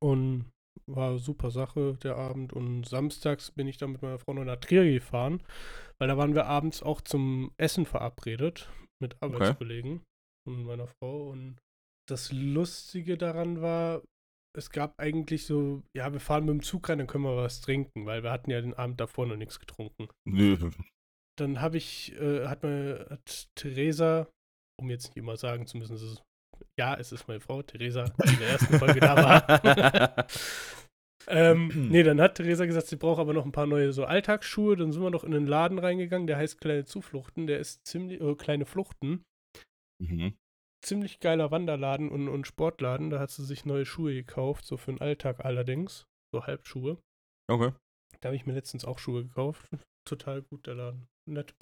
Und 0.00 0.50
war 0.86 1.18
super 1.18 1.50
Sache 1.50 1.98
der 2.02 2.16
Abend. 2.16 2.52
Und 2.54 2.84
samstags 2.84 3.50
bin 3.50 3.68
ich 3.68 3.76
dann 3.76 3.92
mit 3.92 4.02
meiner 4.02 4.18
Frau 4.18 4.32
noch 4.32 4.44
nach 4.44 4.56
Trier 4.56 4.90
gefahren, 4.90 5.42
weil 5.98 6.08
da 6.08 6.16
waren 6.16 6.34
wir 6.34 6.46
abends 6.46 6.82
auch 6.82 7.00
zum 7.02 7.52
Essen 7.58 7.84
verabredet 7.84 8.70
mit 9.02 9.20
Arbeitskollegen 9.22 10.02
und 10.46 10.64
meiner 10.64 10.86
Frau. 10.86 11.28
Und 11.28 11.58
das 12.08 12.32
Lustige 12.32 13.18
daran 13.18 13.60
war, 13.60 14.02
es 14.56 14.70
gab 14.70 14.98
eigentlich 14.98 15.44
so, 15.44 15.82
ja, 15.94 16.10
wir 16.12 16.20
fahren 16.20 16.46
mit 16.46 16.54
dem 16.54 16.62
Zug 16.62 16.88
rein, 16.88 16.98
dann 16.98 17.06
können 17.06 17.24
wir 17.24 17.36
was 17.36 17.60
trinken, 17.60 18.06
weil 18.06 18.22
wir 18.22 18.30
hatten 18.30 18.50
ja 18.50 18.60
den 18.62 18.72
Abend 18.72 18.98
davor 19.00 19.26
noch 19.26 19.36
nichts 19.36 19.60
getrunken. 19.60 20.08
Nö. 20.26 20.70
Dann 21.38 21.60
habe 21.60 21.76
ich, 21.76 22.14
äh, 22.18 22.46
hat 22.46 22.62
mir, 22.62 23.08
hat 23.10 23.48
Theresa, 23.56 24.28
um 24.80 24.90
jetzt 24.90 25.08
nicht 25.08 25.16
immer 25.16 25.36
sagen 25.36 25.66
zu 25.66 25.78
müssen, 25.78 25.94
es 25.94 26.02
ist, 26.02 26.22
ja, 26.78 26.94
es 26.94 27.12
ist 27.12 27.28
meine 27.28 27.40
Frau, 27.40 27.62
Theresa, 27.62 28.04
die 28.04 28.32
in 28.34 28.38
der 28.38 28.48
ersten 28.48 28.78
Folge 28.78 29.00
da 29.00 29.16
war. 29.16 30.26
ähm, 31.28 31.68
nee, 31.90 32.02
dann 32.02 32.20
hat 32.20 32.36
Theresa 32.36 32.66
gesagt, 32.66 32.86
sie 32.86 32.96
braucht 32.96 33.20
aber 33.20 33.32
noch 33.32 33.44
ein 33.44 33.52
paar 33.52 33.66
neue 33.66 33.92
so 33.92 34.04
Alltagsschuhe. 34.04 34.76
Dann 34.76 34.92
sind 34.92 35.02
wir 35.02 35.10
noch 35.10 35.24
in 35.24 35.34
einen 35.34 35.46
Laden 35.46 35.78
reingegangen, 35.78 36.26
der 36.26 36.36
heißt 36.36 36.60
Kleine 36.60 36.84
Zufluchten. 36.84 37.46
Der 37.46 37.58
ist 37.58 37.86
ziemlich, 37.86 38.20
äh, 38.20 38.34
Kleine 38.34 38.66
Fluchten. 38.66 39.24
Mhm. 40.02 40.36
Ziemlich 40.84 41.20
geiler 41.20 41.50
Wanderladen 41.50 42.10
und, 42.10 42.28
und 42.28 42.46
Sportladen. 42.46 43.10
Da 43.10 43.18
hat 43.18 43.30
sie 43.30 43.44
sich 43.44 43.64
neue 43.64 43.86
Schuhe 43.86 44.14
gekauft, 44.14 44.66
so 44.66 44.76
für 44.76 44.92
den 44.92 45.00
Alltag 45.00 45.44
allerdings. 45.44 46.04
So 46.32 46.46
Halbschuhe. 46.46 46.98
Okay. 47.50 47.72
Da 48.20 48.28
habe 48.28 48.36
ich 48.36 48.46
mir 48.46 48.52
letztens 48.52 48.84
auch 48.84 48.98
Schuhe 48.98 49.24
gekauft. 49.24 49.68
Total 50.06 50.42
gut, 50.42 50.66
der 50.66 50.74
Laden. 50.74 51.06
Nett, 51.28 51.54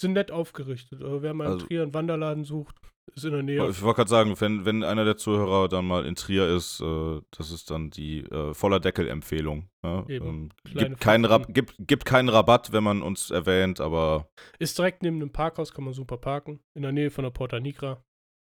sind 0.00 0.12
nett 0.12 0.30
aufgerichtet. 0.30 1.02
Aber 1.02 1.22
wer 1.22 1.34
mal 1.34 1.44
in 1.46 1.52
Also- 1.52 1.66
Trier 1.66 1.82
einen 1.82 1.94
Wanderladen 1.94 2.44
sucht, 2.44 2.76
ist 3.14 3.24
in 3.24 3.32
der 3.32 3.42
Nähe. 3.42 3.68
Ich 3.70 3.82
wollte 3.82 3.96
gerade 3.98 4.10
sagen, 4.10 4.34
wenn, 4.40 4.64
wenn 4.64 4.82
einer 4.82 5.04
der 5.04 5.16
Zuhörer 5.16 5.68
dann 5.68 5.86
mal 5.86 6.04
in 6.04 6.16
Trier 6.16 6.48
ist, 6.54 6.80
äh, 6.80 7.20
das 7.30 7.50
ist 7.52 7.70
dann 7.70 7.90
die 7.90 8.20
äh, 8.24 8.52
voller 8.52 8.80
Deckel-Empfehlung. 8.80 9.68
Eben. 10.08 10.26
Ähm, 10.26 10.48
gibt, 10.74 11.00
keinen 11.00 11.24
Rab 11.24 11.54
gibt, 11.54 11.76
gibt 11.78 12.04
keinen 12.04 12.28
Rabatt, 12.28 12.72
wenn 12.72 12.82
man 12.82 13.02
uns 13.02 13.30
erwähnt, 13.30 13.80
aber 13.80 14.28
Ist 14.58 14.76
direkt 14.76 15.02
neben 15.02 15.20
dem 15.20 15.30
Parkhaus, 15.32 15.72
kann 15.72 15.84
man 15.84 15.94
super 15.94 16.16
parken. 16.18 16.60
In 16.74 16.82
der 16.82 16.90
Nähe 16.92 17.10
von 17.10 17.22
der 17.22 17.30
Porta 17.30 17.60
Nigra. 17.60 18.02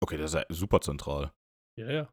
okay, 0.04 0.18
das 0.18 0.34
ist 0.34 0.40
ja 0.40 0.46
super 0.50 0.82
zentral. 0.82 1.32
Ja, 1.80 1.92
ja. 1.92 2.10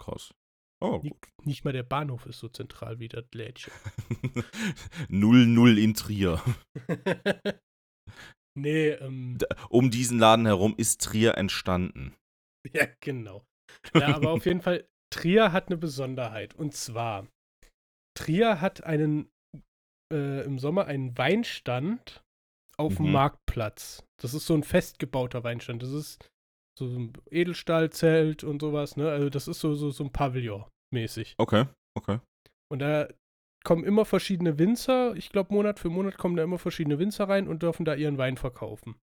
Krass. 0.00 0.32
Oh, 0.80 1.00
gut. 1.00 1.16
Nicht 1.42 1.64
mal 1.64 1.72
der 1.72 1.82
Bahnhof 1.82 2.26
ist 2.26 2.38
so 2.38 2.46
zentral 2.48 3.00
wie 3.00 3.08
das 3.08 3.24
Lädchen. 3.34 3.72
0-0 5.10 5.76
in 5.76 5.94
Trier. 5.94 6.40
nee, 8.60 8.90
ähm, 8.90 9.38
Um 9.68 9.90
diesen 9.90 10.18
Laden 10.18 10.46
herum 10.46 10.74
ist 10.76 11.02
Trier 11.02 11.36
entstanden. 11.36 12.14
ja, 12.72 12.86
genau. 13.00 13.44
Ja, 13.94 14.08
aber 14.16 14.30
auf 14.32 14.46
jeden 14.46 14.60
Fall, 14.60 14.86
Trier 15.12 15.52
hat 15.52 15.68
eine 15.68 15.76
Besonderheit. 15.76 16.54
Und 16.54 16.74
zwar, 16.74 17.26
Trier 18.16 18.60
hat 18.60 18.84
einen, 18.84 19.28
äh, 20.12 20.44
im 20.44 20.58
Sommer 20.58 20.86
einen 20.86 21.16
Weinstand 21.16 22.22
auf 22.76 22.96
dem 22.96 23.06
Mhm. 23.06 23.12
Marktplatz. 23.12 24.04
Das 24.20 24.34
ist 24.34 24.46
so 24.46 24.54
ein 24.54 24.62
festgebauter 24.62 25.44
Weinstand. 25.44 25.82
Das 25.82 25.90
ist 25.90 26.24
so 26.78 26.86
ein 26.86 27.12
Edelstahlzelt 27.30 28.44
und 28.44 28.60
sowas, 28.60 28.96
ne? 28.96 29.10
Also 29.10 29.30
das 29.30 29.48
ist 29.48 29.60
so, 29.60 29.74
so, 29.74 29.90
so 29.90 30.04
ein 30.04 30.12
Pavillon 30.12 30.64
mäßig. 30.94 31.34
Okay, 31.38 31.66
okay. 31.96 32.20
Und 32.70 32.78
da 32.80 33.08
kommen 33.68 33.84
immer 33.84 34.06
verschiedene 34.06 34.58
Winzer, 34.58 35.14
ich 35.14 35.28
glaube 35.28 35.52
Monat 35.52 35.78
für 35.78 35.90
Monat 35.90 36.16
kommen 36.16 36.36
da 36.36 36.42
immer 36.42 36.56
verschiedene 36.56 36.98
Winzer 36.98 37.28
rein 37.28 37.46
und 37.46 37.62
dürfen 37.62 37.84
da 37.84 37.94
ihren 37.94 38.16
Wein 38.16 38.38
verkaufen. 38.38 38.94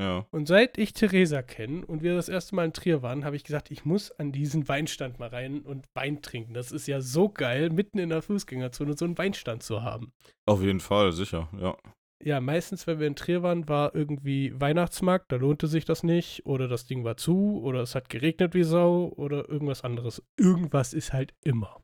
Ja. 0.00 0.26
Und 0.32 0.48
seit 0.48 0.76
ich 0.76 0.92
Theresa 0.92 1.40
kenne 1.40 1.86
und 1.86 2.02
wir 2.02 2.16
das 2.16 2.28
erste 2.28 2.56
Mal 2.56 2.64
in 2.64 2.72
Trier 2.72 3.02
waren, 3.02 3.24
habe 3.24 3.36
ich 3.36 3.44
gesagt, 3.44 3.70
ich 3.70 3.84
muss 3.84 4.10
an 4.10 4.32
diesen 4.32 4.66
Weinstand 4.66 5.20
mal 5.20 5.28
rein 5.28 5.60
und 5.60 5.86
Wein 5.94 6.20
trinken. 6.20 6.52
Das 6.52 6.72
ist 6.72 6.88
ja 6.88 7.00
so 7.00 7.28
geil, 7.28 7.70
mitten 7.70 7.98
in 7.98 8.08
der 8.08 8.22
Fußgängerzone 8.22 8.96
so 8.96 9.04
einen 9.04 9.16
Weinstand 9.18 9.62
zu 9.62 9.84
haben. 9.84 10.12
Auf 10.46 10.62
jeden 10.62 10.80
Fall, 10.80 11.12
sicher, 11.12 11.48
ja. 11.56 11.76
Ja, 12.24 12.40
meistens, 12.40 12.88
wenn 12.88 12.98
wir 12.98 13.06
in 13.06 13.14
Trier 13.14 13.44
waren, 13.44 13.68
war 13.68 13.94
irgendwie 13.94 14.52
Weihnachtsmarkt, 14.60 15.30
da 15.30 15.36
lohnte 15.36 15.68
sich 15.68 15.84
das 15.84 16.02
nicht, 16.02 16.44
oder 16.44 16.66
das 16.66 16.86
Ding 16.86 17.04
war 17.04 17.16
zu, 17.16 17.60
oder 17.62 17.82
es 17.82 17.94
hat 17.94 18.08
geregnet 18.08 18.52
wie 18.54 18.64
Sau, 18.64 19.12
oder 19.14 19.48
irgendwas 19.48 19.84
anderes. 19.84 20.24
Irgendwas 20.36 20.92
ist 20.92 21.12
halt 21.12 21.34
immer. 21.44 21.80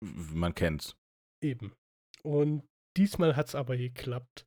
Man 0.00 0.54
kennt's. 0.54 0.94
Eben. 1.42 1.72
Und 2.22 2.66
diesmal 2.96 3.36
hat 3.36 3.48
es 3.48 3.54
aber 3.54 3.76
geklappt. 3.76 4.44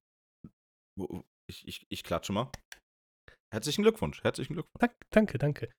Ich, 1.49 1.67
ich, 1.67 1.85
ich 1.89 2.03
klatsche 2.03 2.33
mal. 2.33 2.51
Herzlichen 3.53 3.81
Glückwunsch, 3.81 4.23
herzlichen 4.23 4.53
Glückwunsch. 4.53 4.79
Dank, 4.79 4.93
danke, 5.09 5.37
danke. 5.37 5.69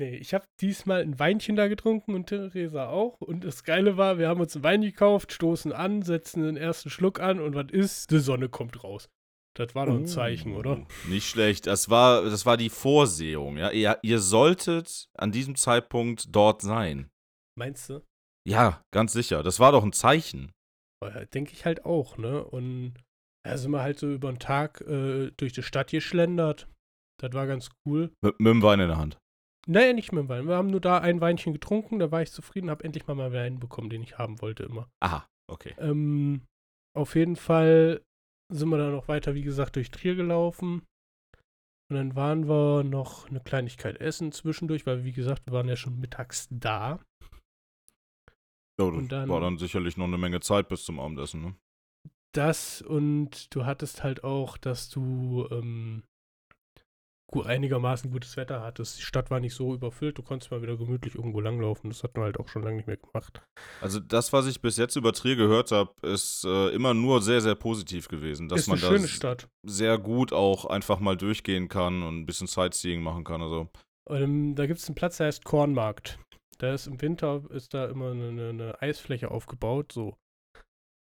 Nee, 0.00 0.16
ich 0.16 0.32
habe 0.32 0.46
diesmal 0.62 1.02
ein 1.02 1.18
Weinchen 1.18 1.56
da 1.56 1.68
getrunken 1.68 2.14
und 2.14 2.26
Theresa 2.26 2.88
auch. 2.88 3.20
Und 3.20 3.44
das 3.44 3.64
Geile 3.64 3.98
war, 3.98 4.18
wir 4.18 4.28
haben 4.28 4.40
uns 4.40 4.56
einen 4.56 4.64
Wein 4.64 4.80
gekauft, 4.80 5.32
stoßen 5.32 5.72
an, 5.72 6.00
setzen 6.00 6.42
den 6.42 6.56
ersten 6.56 6.88
Schluck 6.88 7.20
an 7.20 7.38
und 7.38 7.54
was 7.54 7.70
ist? 7.70 8.10
Die 8.10 8.18
Sonne 8.18 8.48
kommt 8.48 8.82
raus. 8.82 9.10
Das 9.54 9.74
war 9.74 9.86
doch 9.86 9.94
ein 9.94 10.06
Zeichen, 10.06 10.54
oder? 10.54 10.78
Oh, 10.78 11.08
Nicht 11.08 11.28
schlecht. 11.28 11.66
Das 11.66 11.90
war, 11.90 12.22
das 12.22 12.46
war 12.46 12.56
die 12.56 12.70
Vorsehung, 12.70 13.58
ja. 13.58 13.70
Ihr, 13.70 13.98
ihr 14.02 14.20
solltet 14.20 15.10
an 15.18 15.32
diesem 15.32 15.56
Zeitpunkt 15.56 16.34
dort 16.34 16.62
sein. 16.62 17.10
Meinst 17.58 17.90
du? 17.90 18.00
Ja, 18.50 18.82
ganz 18.90 19.12
sicher. 19.12 19.44
Das 19.44 19.60
war 19.60 19.70
doch 19.70 19.84
ein 19.84 19.92
Zeichen. 19.92 20.50
Denke 21.32 21.52
ich 21.52 21.64
halt 21.64 21.84
auch, 21.84 22.18
ne? 22.18 22.44
Und 22.44 22.94
da 23.46 23.56
sind 23.56 23.70
wir 23.70 23.80
halt 23.80 23.98
so 23.98 24.12
über 24.12 24.30
den 24.30 24.40
Tag 24.40 24.80
äh, 24.82 25.30
durch 25.36 25.52
die 25.52 25.62
Stadt 25.62 25.90
geschlendert. 25.90 26.68
Das 27.20 27.32
war 27.32 27.46
ganz 27.46 27.70
cool. 27.86 28.10
Mit, 28.22 28.40
mit 28.40 28.50
dem 28.50 28.62
Wein 28.62 28.80
in 28.80 28.88
der 28.88 28.98
Hand. 28.98 29.18
Naja, 29.66 29.92
nicht 29.92 30.10
mit 30.10 30.24
dem 30.24 30.28
Wein. 30.28 30.48
Wir 30.48 30.56
haben 30.56 30.70
nur 30.70 30.80
da 30.80 30.98
ein 30.98 31.20
Weinchen 31.20 31.52
getrunken, 31.52 32.00
da 32.00 32.10
war 32.10 32.22
ich 32.22 32.32
zufrieden, 32.32 32.70
habe 32.70 32.82
endlich 32.82 33.06
mal 33.06 33.14
meinen 33.14 33.32
Wein 33.32 33.60
bekommen, 33.60 33.88
den 33.88 34.02
ich 34.02 34.18
haben 34.18 34.40
wollte 34.40 34.64
immer. 34.64 34.88
Aha, 35.00 35.26
okay. 35.48 35.74
Ähm, 35.78 36.42
auf 36.96 37.14
jeden 37.14 37.36
Fall 37.36 38.02
sind 38.52 38.68
wir 38.68 38.78
dann 38.78 38.92
noch 38.92 39.06
weiter, 39.06 39.34
wie 39.34 39.42
gesagt, 39.42 39.76
durch 39.76 39.90
Trier 39.90 40.16
gelaufen. 40.16 40.82
Und 41.88 41.96
dann 41.96 42.16
waren 42.16 42.48
wir 42.48 42.82
noch 42.82 43.28
eine 43.28 43.40
Kleinigkeit 43.40 44.00
essen 44.00 44.32
zwischendurch, 44.32 44.86
weil, 44.86 45.04
wie 45.04 45.12
gesagt, 45.12 45.46
wir 45.46 45.52
waren 45.52 45.68
ja 45.68 45.76
schon 45.76 46.00
mittags 46.00 46.48
da. 46.50 46.98
Ja, 48.80 48.98
Und 48.98 49.12
das 49.12 49.20
dann- 49.20 49.28
war 49.28 49.40
dann 49.40 49.58
sicherlich 49.58 49.96
noch 49.96 50.06
eine 50.06 50.18
Menge 50.18 50.40
Zeit 50.40 50.68
bis 50.68 50.84
zum 50.84 50.98
Abendessen, 51.00 51.42
ne? 51.42 51.54
Das 52.32 52.80
und 52.82 53.54
du 53.54 53.64
hattest 53.66 54.02
halt 54.04 54.22
auch, 54.24 54.56
dass 54.56 54.88
du 54.88 55.48
ähm, 55.50 56.04
einigermaßen 57.44 58.10
gutes 58.10 58.36
Wetter 58.36 58.60
hattest. 58.60 58.98
Die 58.98 59.02
Stadt 59.02 59.30
war 59.30 59.38
nicht 59.38 59.54
so 59.54 59.72
überfüllt, 59.74 60.18
du 60.18 60.22
konntest 60.22 60.50
mal 60.50 60.62
wieder 60.62 60.76
gemütlich 60.76 61.14
irgendwo 61.14 61.40
langlaufen. 61.40 61.88
Das 61.90 62.02
hatten 62.02 62.16
wir 62.20 62.24
halt 62.24 62.40
auch 62.40 62.48
schon 62.48 62.62
lange 62.62 62.76
nicht 62.78 62.86
mehr 62.88 62.96
gemacht. 62.96 63.42
Also 63.80 64.00
das, 64.00 64.32
was 64.32 64.46
ich 64.46 64.60
bis 64.60 64.76
jetzt 64.76 64.96
über 64.96 65.12
Trier 65.12 65.36
gehört 65.36 65.70
habe, 65.70 65.92
ist 66.06 66.44
äh, 66.44 66.70
immer 66.70 66.92
nur 66.92 67.22
sehr, 67.22 67.40
sehr 67.40 67.54
positiv 67.54 68.08
gewesen. 68.08 68.48
Dass 68.48 68.60
ist 68.60 68.66
man 68.68 68.78
eine 68.78 68.88
schöne 68.88 69.08
Stadt. 69.08 69.48
sehr 69.64 69.96
gut 69.98 70.32
auch 70.32 70.64
einfach 70.64 70.98
mal 70.98 71.16
durchgehen 71.16 71.68
kann 71.68 72.02
und 72.02 72.18
ein 72.20 72.26
bisschen 72.26 72.48
Sightseeing 72.48 73.00
machen 73.02 73.22
kann. 73.22 73.42
Also 73.42 73.68
Ähm, 74.08 74.56
da 74.56 74.66
gibt 74.66 74.80
es 74.80 74.88
einen 74.88 74.96
Platz, 74.96 75.18
der 75.18 75.26
heißt 75.28 75.44
Kornmarkt. 75.44 76.18
Da 76.60 76.74
ist 76.74 76.86
im 76.86 77.00
Winter 77.00 77.42
ist 77.50 77.72
da 77.72 77.86
immer 77.86 78.10
eine, 78.10 78.50
eine, 78.50 78.82
Eisfläche 78.82 79.30
aufgebaut, 79.30 79.92
so. 79.92 80.18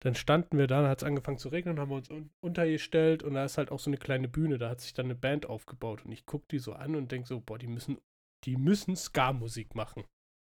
Dann 0.03 0.15
standen 0.15 0.57
wir 0.57 0.69
da, 0.69 0.81
dann 0.81 0.91
hat 0.91 1.03
es 1.03 1.05
angefangen 1.05 1.39
zu 1.39 1.49
regnen, 1.49 1.79
haben 1.81 1.91
wir 1.91 1.97
uns 1.97 2.09
un 2.09 2.31
untergestellt 2.41 3.23
und 3.23 3.35
da 3.35 3.45
ist 3.45 3.59
halt 3.59 3.71
auch 3.71 3.81
so 3.81 3.91
eine 3.91 3.99
kleine 3.99 4.29
Bühne, 4.29 4.59
da 4.59 4.71
hat 4.71 4.81
sich 4.81 4.95
dann 4.95 5.07
eine 5.07 5.17
Band 5.17 5.47
aufgebaut 5.47 6.05
und 6.05 6.13
ich 6.13 6.25
gucke 6.25 6.47
die 6.51 6.61
so 6.61 6.73
an 6.73 6.95
und 6.95 7.11
denke 7.11 7.27
so, 7.27 7.41
boah, 7.41 7.59
die 7.59 7.67
müssen, 7.67 7.99
die 8.45 8.57
müssen 8.57 8.95
Ska-Musik 8.95 9.75
machen. 9.75 10.05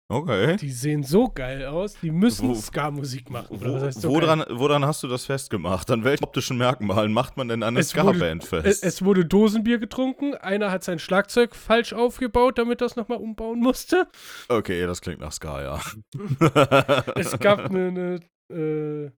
Okay. 0.08 0.56
Die 0.56 0.70
sehen 0.70 1.02
so 1.02 1.28
geil 1.28 1.64
aus, 1.66 1.94
die 2.00 2.10
müssen 2.10 2.54
Ska-Musik 2.54 3.30
machen. 3.30 3.56
Oder 3.56 3.70
Wo, 3.70 3.74
was 3.74 3.82
heißt 3.82 4.00
so 4.02 4.12
geil? 4.12 4.22
woran, 4.22 4.44
woran 4.50 4.84
hast 4.84 5.02
du 5.02 5.08
das 5.08 5.24
festgemacht? 5.24 5.90
An 5.90 6.04
welchen 6.04 6.24
optischen 6.24 6.58
Merkmalen 6.58 7.12
macht 7.12 7.36
man 7.36 7.48
denn 7.48 7.62
eine 7.62 7.80
Es 7.80 7.90
Ska-Band 7.90 8.42
Es, 8.44 8.48
fest? 8.48 8.84
es 8.84 9.04
wurde 9.04 9.24
Dosenbier 9.24 9.78
getrunken, 9.78 10.34
einer 10.34 10.70
hat 10.70 10.84
sein 10.84 10.98
Schlagzeug 10.98 11.54
falsch 11.54 11.92
aufgebaut, 11.92 12.58
damit 12.58 12.80
er 12.82 12.86
es 12.86 12.96
nochmal 12.96 13.18
umbauen 13.18 13.60
musste. 13.60 14.06
okay, 14.48 14.86
das 14.86 15.00
klingt 15.00 15.20
nach 15.20 15.32
Ska, 15.32 15.62
ja. 15.62 15.80
es 17.16 17.38
gab 17.38 17.60
eine, 17.70 18.20
eine 18.50 19.06
äh, 19.06 19.10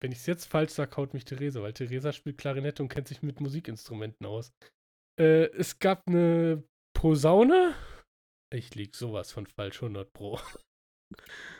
wenn 0.00 0.12
ich 0.12 0.18
es 0.18 0.26
jetzt 0.26 0.44
falsch 0.46 0.72
sage, 0.72 0.96
haut 0.98 1.14
mich 1.14 1.24
Theresa, 1.24 1.62
weil 1.62 1.72
Theresa 1.72 2.12
spielt 2.12 2.36
Klarinette 2.36 2.82
und 2.82 2.90
kennt 2.90 3.08
sich 3.08 3.22
mit 3.22 3.40
Musikinstrumenten 3.40 4.26
aus. 4.26 4.52
Äh, 5.18 5.44
es 5.56 5.78
gab 5.78 6.02
eine 6.06 6.62
Posaune. 6.94 7.72
Ich 8.52 8.74
lieg 8.74 8.94
sowas 8.94 9.32
von 9.32 9.46
falsch, 9.46 9.82
100 9.82 10.12
pro. 10.12 10.38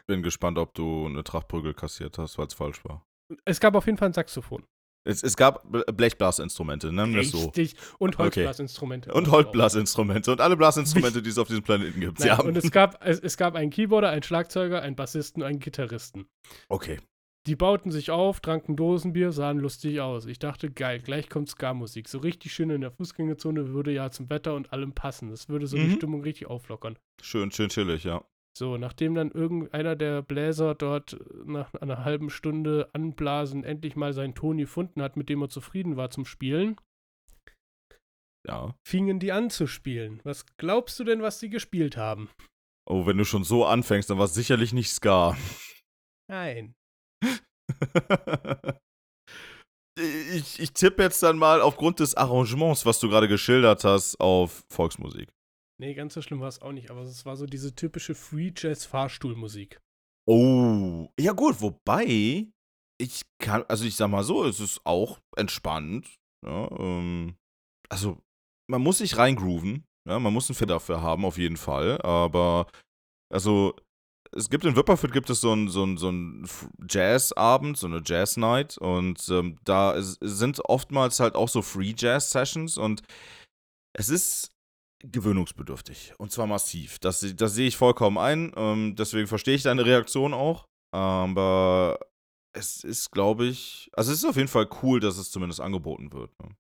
Bin 0.06 0.22
gespannt, 0.22 0.58
ob 0.58 0.75
du 0.75 1.06
eine 1.06 1.25
Trachtprügel 1.25 1.75
kassiert 1.75 2.18
hast, 2.18 2.38
weil 2.38 2.46
es 2.46 2.54
falsch 2.54 2.84
war. 2.84 3.04
Es 3.44 3.61
gab 3.61 3.75
auf 3.75 3.87
jeden 3.87 3.99
Fall 3.99 4.08
ein 4.11 4.12
Saxophon. 4.14 4.64
Es, 5.04 5.22
es 5.22 5.37
gab 5.37 5.66
Ble- 5.66 5.90
Blechblasinstrumente, 5.90 6.92
nennen 6.92 7.14
wir 7.14 7.22
es 7.22 7.32
so. 7.32 7.46
Richtig. 7.46 7.75
Und 7.99 8.14
Okay. 8.14 8.22
Holzblasinstrumente. 8.25 9.12
Und 9.12 9.30
Holzblasinstrumente 9.30 10.30
und 10.30 10.40
alle 10.40 10.56
Blasinstrumente, 10.56 11.22
die 11.22 11.30
es 11.30 11.38
auf 11.38 11.49
diesem 11.49 11.62
Planeten 11.64 11.99
gibt. 11.99 12.20
Nein. 12.20 12.38
Und 12.40 12.56
es 12.56 12.70
gab, 12.70 13.04
es, 13.04 13.18
es 13.18 13.37
gab 13.37 13.56
einen 13.56 13.70
Keyboarder, 13.70 14.11
einen 14.11 14.22
Schlagzeuger, 14.22 14.80
einen 14.80 14.94
Bassisten, 14.94 15.42
einen 15.42 15.58
Gitarristen. 15.58 16.28
Okay. 16.68 17.00
Die 17.49 17.56
bauten 17.56 17.90
sich 17.90 18.11
auf, 18.12 18.38
tranken 18.40 18.76
Dosenbier, 18.76 19.32
sahen 19.32 19.58
lustig 19.58 20.00
aus. 20.00 20.26
Ich 20.26 20.38
dachte, 20.38 20.70
geil, 20.70 21.00
gleich 21.00 21.28
kommt 21.28 21.49
Ska-Musik. 21.49 22.08
So 22.08 22.18
richtig 22.18 22.52
schön 22.52 22.70
in 22.70 22.82
der 22.82 22.92
Fußgängerzone 22.92 23.70
würde 23.75 23.90
ja 23.92 24.11
zum 24.12 24.30
Wetter 24.30 24.54
und 24.54 24.72
allem 24.72 24.92
passen. 24.92 25.30
Das 25.30 25.49
würde 25.49 25.66
so 25.66 25.76
die 25.76 25.88
Mhm. 25.88 25.96
Stimmung 25.96 26.22
richtig 26.22 26.46
auflockern. 26.46 26.96
Schön, 27.20 27.50
schön 27.50 27.68
chillig, 27.68 28.04
ja. 28.04 28.25
So, 28.56 28.76
nachdem 28.76 29.14
dann 29.16 29.30
irgendeiner 29.32 29.96
der 29.96 30.22
Bläser 30.22 30.75
dort 30.76 31.18
nach 31.44 31.75
einer 31.75 32.04
halben 32.04 32.30
Stunde 32.30 32.90
Anblasen 32.92 33.64
endlich 33.64 33.96
mal 33.96 34.12
seinen 34.12 34.34
Ton 34.34 34.58
gefunden 34.58 35.02
hat, 35.02 35.16
mit 35.16 35.28
dem 35.28 35.42
er 35.42 35.49
zufrieden 35.49 35.96
war 35.96 36.11
zum 36.11 36.25
Spielen, 36.26 36.76
Ja. 38.46 38.76
fingen 38.87 39.18
die 39.18 39.32
an 39.32 39.50
zu 39.50 39.66
spielen. 39.66 40.20
Was 40.25 40.44
glaubst 40.58 41.00
du 41.00 41.04
denn, 41.04 41.22
was 41.22 41.40
sie 41.40 41.49
gespielt 41.49 41.96
haben? 41.96 42.28
Oh, 42.88 43.06
wenn 43.06 43.16
du 43.16 43.25
schon 43.25 43.42
so 43.44 43.64
anfängst, 43.64 44.11
dann 44.11 44.18
war 44.18 44.26
es 44.26 44.34
sicherlich 44.34 44.72
nicht 44.72 44.90
Ska. 44.92 45.37
Nein. 46.28 46.75
ich, 49.98 50.60
ich 50.60 50.72
tippe 50.72 51.02
jetzt 51.02 51.22
dann 51.22 51.38
mal 51.38 51.60
aufgrund 51.60 52.00
des 52.00 52.14
Arrangements, 52.14 52.86
was 52.86 53.00
du 53.00 53.08
gerade 53.08 53.28
geschildert 53.28 53.84
hast, 53.84 54.18
auf 54.20 54.64
Volksmusik. 54.70 55.28
Nee, 55.80 55.94
ganz 55.94 56.14
so 56.14 56.22
schlimm 56.22 56.40
war 56.40 56.48
es 56.48 56.62
auch 56.62 56.72
nicht, 56.72 56.90
aber 56.90 57.02
es 57.02 57.26
war 57.26 57.36
so 57.36 57.46
diese 57.46 57.74
typische 57.74 58.14
Free 58.14 58.52
Jazz 58.56 58.86
Fahrstuhlmusik. 58.86 59.80
Oh, 60.28 61.08
ja 61.18 61.32
gut, 61.32 61.60
wobei 61.60 62.46
ich 63.00 63.22
kann, 63.38 63.64
also 63.68 63.84
ich 63.84 63.96
sag 63.96 64.08
mal 64.08 64.22
so, 64.22 64.44
es 64.44 64.60
ist 64.60 64.80
auch 64.84 65.18
entspannt. 65.36 66.14
Ja, 66.46 66.70
ähm, 66.78 67.36
also 67.88 68.18
man 68.70 68.82
muss 68.82 68.98
sich 68.98 69.16
reingrooven. 69.16 69.84
Ja, 70.08 70.18
man 70.18 70.32
muss 70.32 70.48
ein 70.48 70.54
Fit 70.54 70.70
dafür 70.70 71.00
haben, 71.02 71.24
auf 71.24 71.38
jeden 71.38 71.56
Fall. 71.56 72.00
Aber 72.02 72.68
also 73.32 73.74
es 74.34 74.48
gibt 74.48 74.64
in 74.64 74.76
Wipperfürth 74.76 75.12
gibt 75.12 75.30
es 75.30 75.40
so 75.40 75.52
einen 75.52 75.68
so 75.68 75.96
so 75.96 76.10
ein 76.10 76.48
Jazz-Abend, 76.88 77.76
so 77.76 77.86
eine 77.86 78.02
Jazz-Night 78.04 78.78
und 78.78 79.28
ähm, 79.30 79.58
da 79.64 79.92
ist, 79.92 80.18
sind 80.20 80.60
oftmals 80.64 81.20
halt 81.20 81.34
auch 81.34 81.48
so 81.48 81.62
Free-Jazz-Sessions 81.62 82.78
und 82.78 83.02
es 83.94 84.08
ist 84.08 84.50
gewöhnungsbedürftig 85.04 86.14
und 86.18 86.32
zwar 86.32 86.46
massiv. 86.46 86.98
Das, 87.00 87.24
das 87.36 87.54
sehe 87.54 87.68
ich 87.68 87.76
vollkommen 87.76 88.18
ein, 88.18 88.52
ähm, 88.56 88.94
deswegen 88.96 89.26
verstehe 89.26 89.54
ich 89.54 89.62
deine 89.62 89.84
Reaktion 89.84 90.32
auch, 90.32 90.66
aber 90.92 91.98
es 92.54 92.84
ist, 92.84 93.10
glaube 93.10 93.46
ich, 93.46 93.90
also 93.94 94.12
es 94.12 94.18
ist 94.18 94.24
auf 94.24 94.36
jeden 94.36 94.48
Fall 94.48 94.68
cool, 94.82 95.00
dass 95.00 95.18
es 95.18 95.30
zumindest 95.30 95.60
angeboten 95.60 96.12
wird. 96.12 96.30
Ne? 96.40 96.54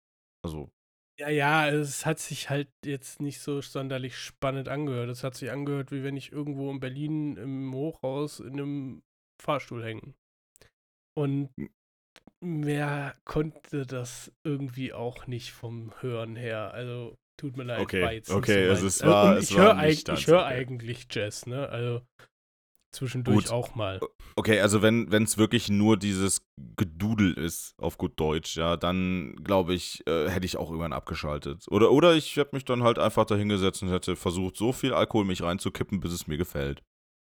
Also 0.44 0.70
ja, 1.22 1.28
ja, 1.28 1.68
es 1.68 2.04
hat 2.04 2.18
sich 2.18 2.50
halt 2.50 2.68
jetzt 2.84 3.20
nicht 3.20 3.40
so 3.40 3.60
sonderlich 3.60 4.16
spannend 4.16 4.68
angehört. 4.68 5.08
Es 5.08 5.22
hat 5.22 5.36
sich 5.36 5.50
angehört, 5.50 5.92
wie 5.92 6.02
wenn 6.02 6.16
ich 6.16 6.32
irgendwo 6.32 6.70
in 6.70 6.80
Berlin 6.80 7.36
im 7.36 7.72
Hochhaus 7.72 8.40
in 8.40 8.52
einem 8.52 9.02
Fahrstuhl 9.40 9.84
hänge. 9.84 10.14
Und 11.16 11.50
mehr 12.40 13.14
konnte 13.24 13.86
das 13.86 14.32
irgendwie 14.44 14.92
auch 14.92 15.26
nicht 15.28 15.52
vom 15.52 15.92
Hören 16.00 16.34
her. 16.34 16.74
Also 16.74 17.16
tut 17.38 17.56
mir 17.56 17.64
leid, 17.64 17.80
okay, 17.80 18.02
war 18.02 18.12
jetzt 18.12 18.30
okay, 18.30 18.66
so 18.66 18.70
also 18.70 18.86
es 18.86 19.02
war, 19.02 19.36
Und 19.36 19.42
ich 19.42 19.56
höre 19.56 19.76
eig 19.76 20.26
hör 20.26 20.44
eigentlich 20.46 21.06
Jazz, 21.10 21.46
ne? 21.46 21.68
Also 21.68 22.02
zwischendurch 22.92 23.46
Gut. 23.46 23.52
auch 23.52 23.74
mal. 23.74 24.00
Okay, 24.36 24.60
also 24.60 24.82
wenn 24.82 25.10
es 25.10 25.38
wirklich 25.38 25.68
nur 25.68 25.96
dieses 25.96 26.46
Gedudel 26.76 27.32
ist, 27.34 27.74
auf 27.78 27.98
gut 27.98 28.18
Deutsch, 28.20 28.56
ja, 28.56 28.76
dann 28.76 29.36
glaube 29.42 29.74
ich, 29.74 30.06
äh, 30.06 30.28
hätte 30.28 30.46
ich 30.46 30.56
auch 30.56 30.68
irgendwann 30.70 30.92
abgeschaltet. 30.92 31.66
Oder, 31.70 31.90
oder 31.90 32.14
ich 32.14 32.36
hätte 32.36 32.54
mich 32.54 32.64
dann 32.64 32.82
halt 32.82 32.98
einfach 32.98 33.24
dahingesetzt 33.24 33.82
und 33.82 33.90
hätte 33.90 34.16
versucht, 34.16 34.56
so 34.56 34.72
viel 34.72 34.92
Alkohol 34.94 35.24
mich 35.24 35.42
reinzukippen, 35.42 36.00
bis 36.00 36.12
es 36.12 36.26
mir 36.26 36.36
gefällt. 36.36 36.82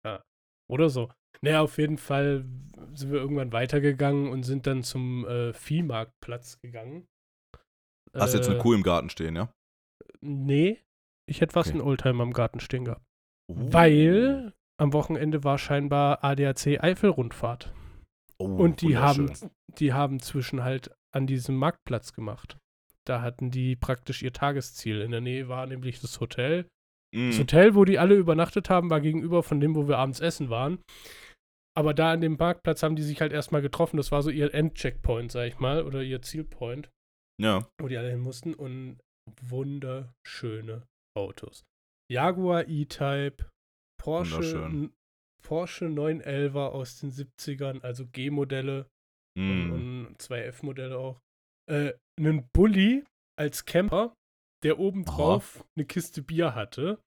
Ja. 0.05 0.21
Oder 0.69 0.89
so. 0.89 1.11
Naja, 1.41 1.61
auf 1.61 1.77
jeden 1.77 1.97
Fall 1.97 2.45
sind 2.93 3.11
wir 3.11 3.19
irgendwann 3.19 3.51
weitergegangen 3.51 4.29
und 4.29 4.43
sind 4.43 4.65
dann 4.67 4.83
zum 4.83 5.25
äh, 5.27 5.53
Viehmarktplatz 5.53 6.59
gegangen. 6.61 7.07
Hast 8.15 8.33
du 8.33 8.37
jetzt 8.37 8.47
eine 8.47 8.57
Äh, 8.57 8.61
Kuh 8.61 8.73
im 8.73 8.83
Garten 8.83 9.09
stehen, 9.09 9.35
ja? 9.35 9.51
Nee, 10.21 10.81
ich 11.29 11.41
hätte 11.41 11.53
fast 11.53 11.69
Okay. 11.69 11.79
einen 11.79 11.87
Oldtimer 11.87 12.23
im 12.23 12.33
Garten 12.33 12.59
stehen 12.61 12.85
gehabt. 12.85 13.05
Uh. 13.51 13.73
Weil 13.73 14.53
am 14.77 14.93
Wochenende 14.93 15.43
war 15.43 15.57
scheinbar 15.57 16.23
ADAC 16.23 16.81
Eifel-Rundfahrt. 16.83 17.73
Oh, 18.37 18.45
Und 18.45 18.81
die 18.81 18.97
haben, 18.97 19.31
die 19.79 19.93
haben 19.93 20.19
zwischen 20.19 20.63
halt 20.63 20.91
an 21.13 21.27
diesem 21.27 21.55
Marktplatz 21.55 22.13
gemacht. 22.13 22.57
Da 23.07 23.21
hatten 23.21 23.51
die 23.51 23.75
praktisch 23.75 24.21
ihr 24.23 24.33
Tagesziel. 24.33 25.01
In 25.01 25.11
der 25.11 25.21
Nähe 25.21 25.47
war 25.47 25.65
nämlich 25.67 26.01
das 26.01 26.19
Hotel. 26.19 26.63
Das 27.13 27.37
Mm. 27.37 27.39
Hotel, 27.39 27.75
wo 27.75 27.85
die 27.85 27.97
alle 27.97 28.15
übernachtet 28.15 28.69
haben, 28.69 28.89
war 28.89 28.99
gegenüber 28.99 29.41
von 29.43 29.61
dem, 29.61 29.73
wo 29.75 29.87
wir 29.87 29.97
abends 29.99 30.19
essen 30.19 30.49
waren. 30.49 30.79
Aber 31.77 31.93
da 31.93 32.11
an 32.11 32.19
dem 32.19 32.35
Marktplatz 32.37 32.83
haben 32.83 32.97
die 32.97 33.03
sich 33.03 33.21
halt 33.21 33.31
erstmal 33.31 33.61
getroffen. 33.61 33.95
Das 33.95 34.11
war 34.11 34.21
so 34.21 34.29
ihr 34.29 34.53
Endcheckpoint, 34.53 35.31
sag 35.31 35.47
ich 35.47 35.59
mal, 35.59 35.83
oder 35.83 36.01
ihr 36.03 36.21
Zielpoint, 36.21 36.89
Ja. 37.39 37.69
wo 37.79 37.87
die 37.87 37.95
alle 37.97 38.09
hin 38.09 38.19
mussten. 38.19 38.53
Und 38.53 38.99
wunderschöne 39.41 40.83
Autos. 41.17 41.63
Jaguar 42.11 42.67
E-Type, 42.67 43.45
Porsche, 44.05 44.89
Porsche 45.43 45.85
911er 45.87 46.67
aus 46.69 46.99
den 46.99 47.11
70ern, 47.11 47.81
also 47.81 48.05
G-Modelle 48.07 48.87
und, 49.37 49.67
Mm. 49.67 49.71
und 50.07 50.21
zwei 50.21 50.41
F-Modelle 50.43 50.97
auch. 50.97 51.19
Äh, 51.69 51.93
einen 52.17 52.47
Bulli 52.53 53.03
als 53.37 53.65
Camper, 53.65 54.13
der 54.63 54.79
obendrauf 54.79 55.65
eine 55.77 55.85
Kiste 55.85 56.21
Bier 56.21 56.55
hatte. 56.55 56.99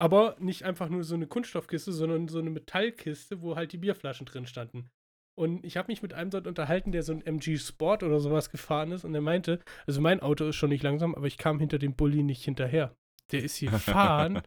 Aber 0.00 0.36
nicht 0.38 0.62
einfach 0.64 0.88
nur 0.88 1.02
so 1.02 1.14
eine 1.16 1.26
Kunststoffkiste, 1.26 1.92
sondern 1.92 2.28
so 2.28 2.38
eine 2.38 2.50
Metallkiste, 2.50 3.42
wo 3.42 3.56
halt 3.56 3.72
die 3.72 3.78
Bierflaschen 3.78 4.26
drin 4.26 4.46
standen. 4.46 4.88
Und 5.36 5.64
ich 5.64 5.76
habe 5.76 5.88
mich 5.90 6.02
mit 6.02 6.14
einem 6.14 6.30
dort 6.30 6.46
unterhalten, 6.46 6.92
der 6.92 7.02
so 7.02 7.12
ein 7.12 7.24
MG 7.26 7.58
Sport 7.58 8.02
oder 8.04 8.20
sowas 8.20 8.50
gefahren 8.50 8.92
ist. 8.92 9.04
Und 9.04 9.14
er 9.14 9.20
meinte, 9.20 9.60
also 9.86 10.00
mein 10.00 10.20
Auto 10.20 10.46
ist 10.46 10.56
schon 10.56 10.70
nicht 10.70 10.82
langsam, 10.84 11.14
aber 11.14 11.26
ich 11.26 11.38
kam 11.38 11.58
hinter 11.58 11.78
dem 11.78 11.94
Bulli 11.96 12.22
nicht 12.22 12.44
hinterher. 12.44 12.94
Der 13.32 13.42
ist 13.42 13.56
hier 13.56 13.70
gefahren 13.70 14.42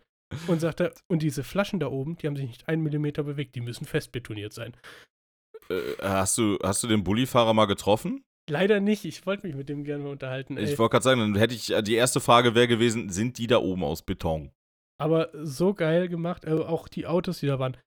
und 0.48 0.60
sagte, 0.60 0.94
und 1.08 1.22
diese 1.22 1.44
Flaschen 1.44 1.80
da 1.80 1.88
oben, 1.88 2.16
die 2.18 2.28
haben 2.28 2.36
sich 2.36 2.48
nicht 2.48 2.68
einen 2.70 2.84
Millimeter 2.84 3.24
bewegt, 3.24 3.56
die 3.56 3.62
müssen 3.62 3.86
festbetoniert 3.86 4.54
sein. 4.54 4.76
Äh, 5.70 5.82
hast, 6.02 6.38
du, 6.38 6.58
hast 6.64 6.84
du 6.84 6.88
den 6.88 7.04
Bullifahrer 7.04 7.54
mal 7.54 7.66
getroffen? 7.66 8.24
Leider 8.50 8.80
nicht, 8.80 9.06
ich 9.06 9.26
wollte 9.26 9.46
mich 9.46 9.56
mit 9.56 9.70
dem 9.70 9.84
gerne 9.84 10.04
mal 10.04 10.12
unterhalten. 10.12 10.58
ey. 10.58 10.64
Ich 10.66 10.80
wollte 10.80 10.94
gerade 10.94 11.04
sagen, 11.04 11.20
dann 11.22 11.36
hätte 11.36 11.54
ich, 11.54 11.72
äh, 11.72 11.82
die 11.82 11.96
erste 11.96 12.20
Frage 12.20 12.56
wäre 12.56 12.68
gewesen, 12.68 13.10
sind 13.10 13.38
die 13.38 13.48
da 13.48 13.58
oben 13.60 13.84
aus 13.84 14.02
Beton? 14.02 14.52
Aber 15.00 15.30
so 15.34 15.74
geil 15.74 16.08
gemacht, 16.10 16.46
also 16.46 16.66
auch 16.66 16.88
die 16.88 17.08
Autos, 17.08 17.40
die 17.40 17.48
da 17.48 17.60
waren. 17.60 17.78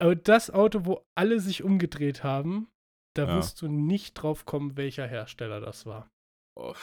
Aber 0.00 0.14
das 0.16 0.50
Auto, 0.50 0.84
wo 0.84 1.04
alle 1.16 1.40
sich 1.40 1.62
umgedreht 1.62 2.22
haben, 2.24 2.68
da 3.16 3.26
Ja. 3.26 3.36
wirst 3.36 3.62
du 3.62 3.68
nicht 3.68 4.14
drauf 4.14 4.44
kommen, 4.44 4.76
welcher 4.76 5.06
Hersteller 5.06 5.60
das 5.60 5.86
war. 5.86 6.10
Oh. 6.56 6.74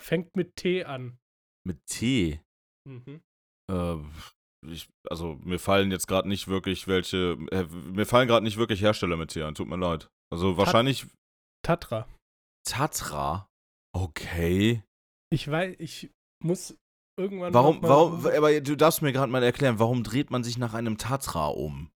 Fängt 0.00 0.36
mit 0.36 0.56
T 0.56 0.84
an. 0.84 1.18
Mit 1.66 1.84
T? 1.86 2.40
Mhm. 2.88 3.20
Äh, 3.70 3.96
ich, 4.66 4.88
also 5.08 5.38
mir 5.42 5.58
fallen 5.58 5.90
jetzt 5.90 6.06
gerade 6.06 6.28
nicht 6.28 6.48
wirklich 6.48 6.88
welche, 6.88 7.36
äh, 7.50 7.64
mir 7.64 8.06
fallen 8.06 8.28
gerade 8.28 8.44
nicht 8.44 8.56
wirklich 8.56 8.80
Hersteller 8.80 9.16
mit 9.16 9.30
T 9.30 9.42
ein, 9.42 9.54
tut 9.54 9.68
mir 9.68 9.76
leid. 9.76 10.08
Also 10.32 10.56
wahrscheinlich 10.56 11.06
Tatra. 11.62 12.08
Tatra. 12.66 13.48
Okay. 13.94 14.82
Ich 15.30 15.50
weiß, 15.50 15.76
ich 15.78 16.10
muss 16.42 16.76
irgendwann. 17.18 17.52
Warum, 17.54 17.82
warum, 17.82 18.26
aber 18.26 18.60
du 18.60 18.76
darfst 18.76 19.02
mir 19.02 19.12
gerade 19.12 19.30
mal 19.30 19.42
erklären, 19.42 19.78
warum 19.78 20.02
dreht 20.02 20.30
man 20.30 20.42
sich 20.44 20.58
nach 20.58 20.74
einem 20.74 20.98
Tatra 20.98 21.48
um? 21.48 21.90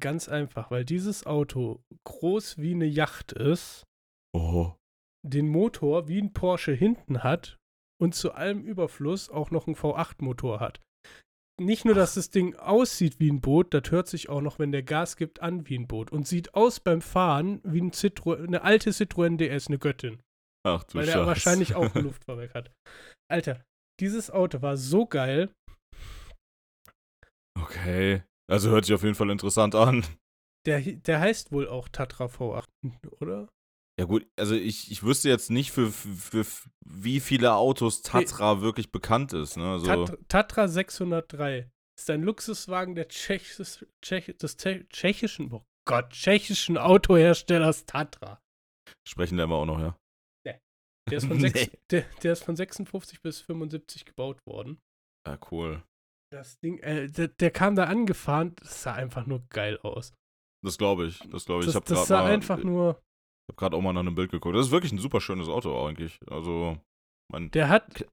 Ganz 0.00 0.28
einfach, 0.28 0.70
weil 0.70 0.84
dieses 0.84 1.26
Auto 1.26 1.82
groß 2.04 2.58
wie 2.58 2.72
eine 2.72 2.86
Yacht 2.86 3.32
ist, 3.32 3.84
Oh. 4.34 4.72
den 5.22 5.48
Motor 5.48 6.08
wie 6.08 6.18
ein 6.18 6.32
Porsche 6.32 6.72
hinten 6.72 7.22
hat 7.22 7.58
und 8.00 8.14
zu 8.14 8.32
allem 8.32 8.62
Überfluss 8.64 9.28
auch 9.28 9.50
noch 9.50 9.66
einen 9.66 9.76
V8-Motor 9.76 10.60
hat. 10.60 10.80
Nicht 11.64 11.84
nur, 11.84 11.94
dass 11.94 12.14
das 12.14 12.30
Ding 12.30 12.54
aussieht 12.56 13.20
wie 13.20 13.30
ein 13.30 13.40
Boot, 13.40 13.72
das 13.72 13.90
hört 13.90 14.08
sich 14.08 14.28
auch 14.28 14.40
noch, 14.40 14.58
wenn 14.58 14.72
der 14.72 14.82
Gas 14.82 15.16
gibt, 15.16 15.40
an 15.40 15.68
wie 15.68 15.78
ein 15.78 15.86
Boot 15.86 16.10
und 16.10 16.26
sieht 16.26 16.54
aus 16.54 16.80
beim 16.80 17.00
Fahren 17.00 17.60
wie 17.64 17.80
ein 17.80 17.92
Citroën, 17.92 18.46
eine 18.46 18.62
alte 18.62 18.90
Citroën 18.90 19.36
DS, 19.36 19.68
eine 19.68 19.78
Göttin. 19.78 20.20
Ach 20.66 20.84
du 20.84 20.98
weil 20.98 21.04
Scheiße. 21.04 21.18
der 21.18 21.26
wahrscheinlich 21.26 21.74
auch 21.74 21.94
ein 21.94 22.02
Luftfahrwerk 22.04 22.54
hat. 22.54 22.70
Alter, 23.30 23.64
dieses 24.00 24.30
Auto 24.30 24.62
war 24.62 24.76
so 24.76 25.06
geil. 25.06 25.50
Okay. 27.58 28.22
Also 28.50 28.70
hört 28.70 28.84
sich 28.84 28.94
auf 28.94 29.02
jeden 29.02 29.14
Fall 29.14 29.30
interessant 29.30 29.74
an. 29.74 30.04
Der, 30.66 30.80
der 30.80 31.20
heißt 31.20 31.52
wohl 31.52 31.68
auch 31.68 31.88
Tatra 31.88 32.26
V8, 32.26 32.66
oder? 33.20 33.48
Ja 34.00 34.06
gut, 34.06 34.26
also 34.38 34.54
ich, 34.54 34.90
ich 34.90 35.02
wüsste 35.02 35.28
jetzt 35.28 35.50
nicht, 35.50 35.70
für, 35.70 35.90
für, 35.90 36.44
für 36.44 36.70
wie 36.84 37.20
viele 37.20 37.54
Autos 37.54 38.02
Tatra 38.02 38.60
wirklich 38.62 38.90
bekannt 38.90 39.32
ist. 39.32 39.56
Ne? 39.56 39.72
Also, 39.72 39.86
Tatra, 39.86 40.16
Tatra 40.28 40.68
603 40.68 41.70
ist 41.98 42.08
ein 42.10 42.22
Luxuswagen 42.22 42.94
der 42.94 43.08
Tschechis, 43.08 43.84
Tschech, 44.02 44.34
des 44.38 44.58
Tschech- 44.58 44.88
tschechischen, 44.88 45.52
oh 45.52 45.62
Gott, 45.86 46.10
tschechischen 46.10 46.78
Autoherstellers 46.78 47.84
Tatra. 47.84 48.40
sprechen 49.06 49.36
da 49.36 49.44
immer 49.44 49.56
auch 49.56 49.66
noch, 49.66 49.78
ja. 49.80 49.96
Der 51.10 51.18
ist, 51.18 51.26
von 51.26 51.40
sechs, 51.40 51.60
Nee. 51.66 51.78
der, 51.90 52.02
der 52.22 52.32
ist 52.32 52.44
von 52.44 52.54
56 52.56 53.20
bis 53.22 53.40
75 53.40 54.04
gebaut 54.04 54.38
worden. 54.46 54.78
Ja, 55.26 55.36
cool. 55.50 55.82
Das 56.32 56.58
Ding, 56.60 56.78
äh, 56.78 57.08
der, 57.10 57.28
der 57.28 57.50
kam 57.50 57.74
da 57.74 57.84
angefahren, 57.84 58.54
das 58.54 58.82
sah 58.84 58.94
einfach 58.94 59.26
nur 59.26 59.44
geil 59.50 59.78
aus. 59.82 60.14
Das 60.64 60.78
glaube 60.78 61.06
ich. 61.06 61.18
Das 61.30 61.44
glaube 61.44 61.64
ich. 61.64 61.66
Das, 61.66 61.74
ich 61.74 61.82
das 61.82 62.06
sah 62.06 62.24
einfach 62.24 62.62
nur, 62.62 63.02
ich 63.48 63.52
hab 63.52 63.56
grad 63.56 63.74
auch 63.74 63.80
mal 63.80 63.92
nach 63.92 64.00
einem 64.00 64.14
Bild 64.14 64.30
geguckt. 64.30 64.56
Das 64.56 64.66
ist 64.66 64.72
wirklich 64.72 64.92
ein 64.92 64.98
super 64.98 65.20
schönes 65.20 65.48
Auto 65.48 65.86
eigentlich. 65.86 66.18
Also, 66.30 66.78
mein, 67.32 67.50
der 67.50 67.68
hat 67.68 68.06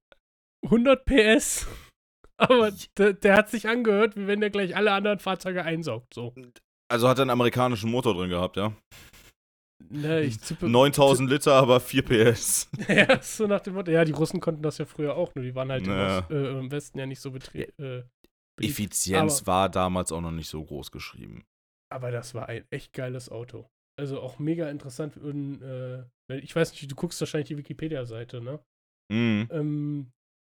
100 0.66 1.06
PS, 1.06 1.68
aber 2.38 2.72
der, 2.98 3.14
der 3.14 3.36
hat 3.36 3.50
sich 3.50 3.68
angehört, 3.68 4.16
wie 4.16 4.28
wenn 4.28 4.42
der 4.42 4.50
gleich 4.50 4.76
alle 4.76 4.92
anderen 4.92 5.20
Fahrzeuge 5.20 5.64
einsaugt. 5.64 6.14
So. 6.14 6.34
also 6.92 7.08
hat 7.08 7.20
er 7.20 7.24
einen 7.24 7.30
amerikanischen 7.32 7.92
Motor 7.92 8.14
drin 8.16 8.30
gehabt, 8.30 8.58
ja. 8.58 8.74
Ne, 9.92 10.22
ich 10.24 10.40
zippe, 10.42 10.68
9000 10.70 11.30
Liter, 11.32 11.54
aber 11.54 11.80
4 11.80 12.02
PS. 12.04 12.70
Ja, 12.90 13.22
so 13.22 13.48
nach 13.48 13.62
dem 13.62 13.76
Motto. 13.76 13.92
Ja, 13.92 14.04
die 14.04 14.12
Russen 14.12 14.40
konnten 14.42 14.62
das 14.62 14.78
ja 14.78 14.86
früher 14.86 15.16
auch, 15.16 15.34
nur 15.36 15.44
die 15.46 15.56
waren 15.56 15.72
halt 15.72 15.86
im, 15.88 15.94
Naja. 15.94 16.20
Ost, 16.20 16.32
äh, 16.32 16.60
im 16.60 16.70
Westen 16.72 17.00
ja 17.00 17.06
nicht 17.06 17.22
so 17.22 17.32
betrieben. 17.32 17.72
Äh. 17.82 18.04
Effizienz 18.62 19.40
Aber- 19.42 19.48
war 19.48 19.70
damals 19.70 20.12
auch 20.12 20.20
noch 20.22 20.32
nicht 20.32 20.50
so 20.50 20.62
groß 20.64 20.92
geschrieben. 20.92 21.46
aber 21.92 22.12
das 22.12 22.34
war 22.36 22.50
ein 22.50 22.66
echt 22.72 22.92
geiles 22.94 23.30
Auto. 23.30 23.70
Also 24.00 24.20
auch 24.22 24.40
mega 24.40 24.70
interessant. 24.70 25.18
Und, 25.18 25.62
äh, 25.62 26.04
ich 26.40 26.56
weiß 26.56 26.72
nicht, 26.72 26.90
du 26.90 26.96
guckst 26.96 27.20
wahrscheinlich 27.22 27.50
die 27.50 27.58
Wikipedia-Seite, 27.58 28.42
ne? 28.42 28.60
Mhm. 29.12 29.48
Ähm, 29.52 30.12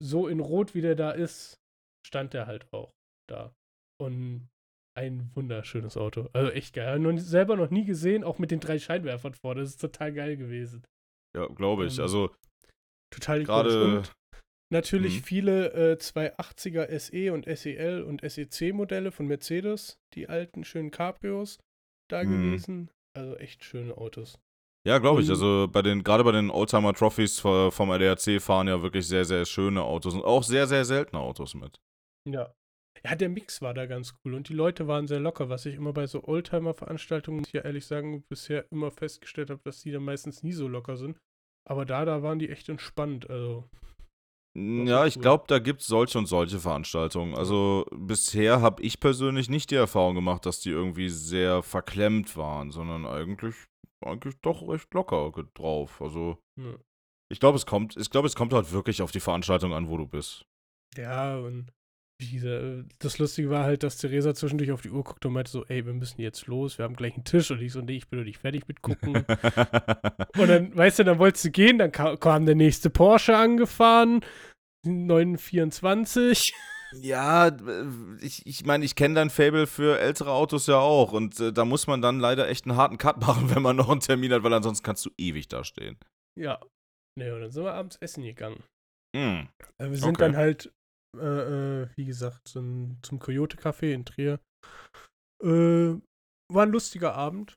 so 0.03 0.29
in 0.29 0.41
Rot, 0.41 0.75
wie 0.75 0.81
der 0.81 0.95
da 0.95 1.11
ist, 1.11 1.59
stand 2.07 2.33
der 2.35 2.47
halt 2.47 2.73
auch 2.73 2.93
da. 3.29 3.55
Und 4.01 4.49
ein 4.97 5.31
wunderschönes 5.35 5.97
Auto. 5.97 6.29
Also 6.33 6.51
echt 6.51 6.75
geil. 6.75 6.99
Noch, 6.99 7.17
selber 7.19 7.57
noch 7.57 7.71
nie 7.71 7.85
gesehen, 7.85 8.25
auch 8.25 8.39
mit 8.39 8.51
den 8.51 8.61
drei 8.61 8.79
Scheinwerfern 8.79 9.35
vorne. 9.35 9.61
Das 9.61 9.71
ist 9.71 9.81
total 9.81 10.13
geil 10.13 10.37
gewesen. 10.37 10.85
Ja, 11.37 11.47
glaube 11.47 11.87
ich. 11.87 11.97
Ähm, 11.99 12.03
Also 12.03 12.35
Total 13.13 13.43
gerade. 13.45 14.03
natürlich 14.73 15.21
Mhm. 15.21 15.25
viele 15.25 15.73
äh, 15.73 15.97
280er 15.97 16.89
SE 16.99 17.33
und 17.33 17.47
SEL 17.47 18.03
und 18.03 18.21
SEC-Modelle 18.29 19.13
von 19.13 19.27
Mercedes. 19.27 19.99
Die 20.15 20.29
alten 20.29 20.65
schönen 20.65 20.91
Cabrios 20.91 21.59
da 22.11 22.25
Mhm. 22.25 22.31
gewesen. 22.31 22.91
Also 23.17 23.37
echt 23.37 23.65
schöne 23.65 23.97
Autos. 23.97 24.39
Ja, 24.87 24.99
glaube 24.99 25.21
ich. 25.21 25.29
Also 25.29 25.69
bei 25.71 25.83
den, 25.83 26.03
gerade 26.03 26.25
bei 26.25 26.33
den 26.33 26.51
Oldtimer 26.51 26.95
Trophies 26.95 27.39
vom 27.39 27.91
ADAC 27.91 28.41
fahren 28.41 28.69
ja 28.69 28.83
wirklich 28.83 29.07
sehr, 29.07 29.25
sehr 29.25 29.45
schöne 29.45 29.83
Autos 29.83 30.15
und 30.15 30.25
auch 30.25 30.43
sehr, 30.43 30.67
sehr 30.67 30.85
seltene 30.85 31.21
Autos 31.21 31.55
mit. 31.55 31.81
Ja. 32.29 32.55
Ja, 33.05 33.15
der 33.15 33.29
Mix 33.29 33.63
war 33.63 33.73
da 33.73 33.87
ganz 33.87 34.15
cool 34.25 34.35
und 34.35 34.49
die 34.49 34.55
Leute 34.55 34.87
waren 34.87 35.07
sehr 35.07 35.21
locker, 35.21 35.49
was 35.49 35.65
ich 35.65 35.75
immer 35.75 35.93
bei 35.93 36.07
so 36.07 36.25
Oldtimer-Veranstaltungen, 36.25 37.39
muss 37.39 37.49
ich 37.49 37.55
ja 37.55 37.63
ehrlich 37.63 37.87
sagen, 37.87 38.25
bisher 38.29 38.71
immer 38.71 38.91
festgestellt 38.91 39.49
habe, 39.49 39.61
dass 39.65 39.81
die 39.81 39.91
dann 39.91 40.05
meistens 40.05 40.43
nie 40.43 40.53
so 40.53 40.69
locker 40.69 40.97
sind. 40.97 41.17
Aber 41.67 41.87
da, 41.87 42.05
da 42.05 42.23
waren 42.23 42.39
die 42.39 42.51
echt 42.51 42.69
entspannt. 42.69 43.31
Also, 43.31 43.71
Ja, 44.55 45.07
ich 45.07 45.21
glaube, 45.21 45.45
da 45.47 45.61
gibt 45.61 45.81
es 45.81 45.87
solche 45.87 46.19
und 46.19 46.27
solche 46.27 46.59
Veranstaltungen. 46.59 47.37
Also 47.37 47.87
bisher 47.93 48.61
habe 48.61 48.83
ich 48.83 48.99
persönlich 48.99 49.49
nicht 49.49 49.71
die 49.71 49.77
Erfahrung 49.77 50.17
gemacht, 50.17 50.45
dass 50.45 50.61
die 50.61 50.71
irgendwie 50.71 51.09
sehr 51.09 51.63
verklemmt 51.63 52.37
waren, 52.37 52.73
sondern 52.73 53.07
eigentlich, 53.07 53.55
eigentlich 54.01 54.41
doch 54.41 54.67
recht 54.69 54.93
locker 54.93 55.33
drauf. 55.55 56.03
Also 56.03 56.39
ja. 56.57 56.75
ich 57.29 57.39
glaube, 57.39 57.57
es 57.57 57.67
kommt, 57.67 57.97
ich 57.97 58.11
glaube, 58.11 58.27
es 58.27 58.35
kommt 58.35 58.53
halt 58.53 58.73
wirklich 58.73 59.03
auf 59.03 59.13
die 59.13 59.21
Veranstaltung 59.21 59.73
an, 59.73 59.89
wo 59.89 59.97
du 59.97 60.07
bist. 60.07 60.45
Ja, 60.97 61.39
und 61.39 61.73
gesagt, 62.29 62.85
das 62.99 63.19
Lustige 63.19 63.51
war 63.51 63.65
halt, 63.65 63.83
dass 63.83 63.97
Theresa 63.97 64.35
zwischendurch 64.35 64.73
auf 64.73 64.83
die 64.83 64.91
Uhr 64.91 65.05
guckte 65.05 65.29
und 65.29 65.35
meinte 65.35 65.51
so, 65.51 65.65
ey, 65.67 65.87
wir 65.87 65.93
müssen 65.93 66.21
jetzt 66.21 66.47
los, 66.47 66.79
wir 66.79 66.85
haben 66.85 66.97
gleich 66.97 67.15
einen 67.15 67.25
Tisch. 67.25 67.51
Und 67.51 67.61
ich 67.63 67.73
so, 67.73 67.81
nee, 67.81 67.97
ich 67.97 68.09
bin 68.09 68.19
noch 68.19 68.27
nicht 68.27 68.39
fertig 68.39 68.67
mit 68.69 68.83
gucken. 68.83 69.15
und 70.39 70.49
dann, 70.49 70.77
weißt 70.77 70.99
du, 71.01 71.05
dann 71.05 71.19
wolltest 71.19 71.45
du 71.47 71.51
gehen, 71.51 71.79
dann 71.79 71.93
ka 71.93 72.17
kam 72.17 72.47
der 72.47 72.55
nächste 72.55 72.91
Porsche 72.91 73.37
angefahren, 73.37 74.21
924. 74.87 76.55
Ja, 77.01 77.49
äh, 77.49 77.85
ich, 78.21 78.45
ich 78.47 78.65
meine, 78.65 78.85
ich 78.85 78.97
kenne 78.97 79.15
dein 79.15 79.31
Fable 79.31 79.67
für 79.67 79.99
ältere 80.01 80.33
Autos 80.33 80.67
ja 80.67 80.79
auch 80.79 81.13
und 81.13 81.39
äh, 81.39 81.53
da 81.53 81.65
muss 81.65 81.87
man 81.87 82.03
dann 82.03 82.19
leider 82.19 82.49
echt 82.49 82.67
einen 82.67 82.77
harten 82.77 82.99
Cut 82.99 83.21
machen, 83.21 83.51
wenn 83.55 83.63
man 83.63 83.77
noch 83.77 83.89
einen 83.91 84.01
Termin 84.01 84.33
hat, 84.33 84.43
weil 84.43 84.53
ansonsten 84.53 84.85
kannst 84.85 85.07
du 85.07 85.11
ewig 85.17 85.49
da 85.49 85.65
stehen. 85.65 85.99
Ja. 86.39 86.61
Ne, 87.19 87.35
und 87.35 87.41
dann 87.43 87.51
sind 87.51 87.65
wir 87.65 87.75
abends 87.75 87.97
essen 87.97 88.25
gegangen. 88.25 88.63
Äh, 89.17 89.45
Wir 89.79 89.97
sind 89.97 90.11
Okay. 90.11 90.19
dann 90.19 90.37
halt, 90.37 90.73
äh, 91.17 91.83
äh, 91.83 91.89
wie 91.97 92.05
gesagt, 92.05 92.49
zum, 92.49 92.99
zum 93.03 93.19
Coyote 93.19 93.57
Café 93.57 93.93
in 93.93 94.05
Trier. 94.05 94.41
Äh, 95.43 95.95
war 96.53 96.63
ein 96.65 96.73
lustiger 96.73 97.15
Abend. 97.15 97.55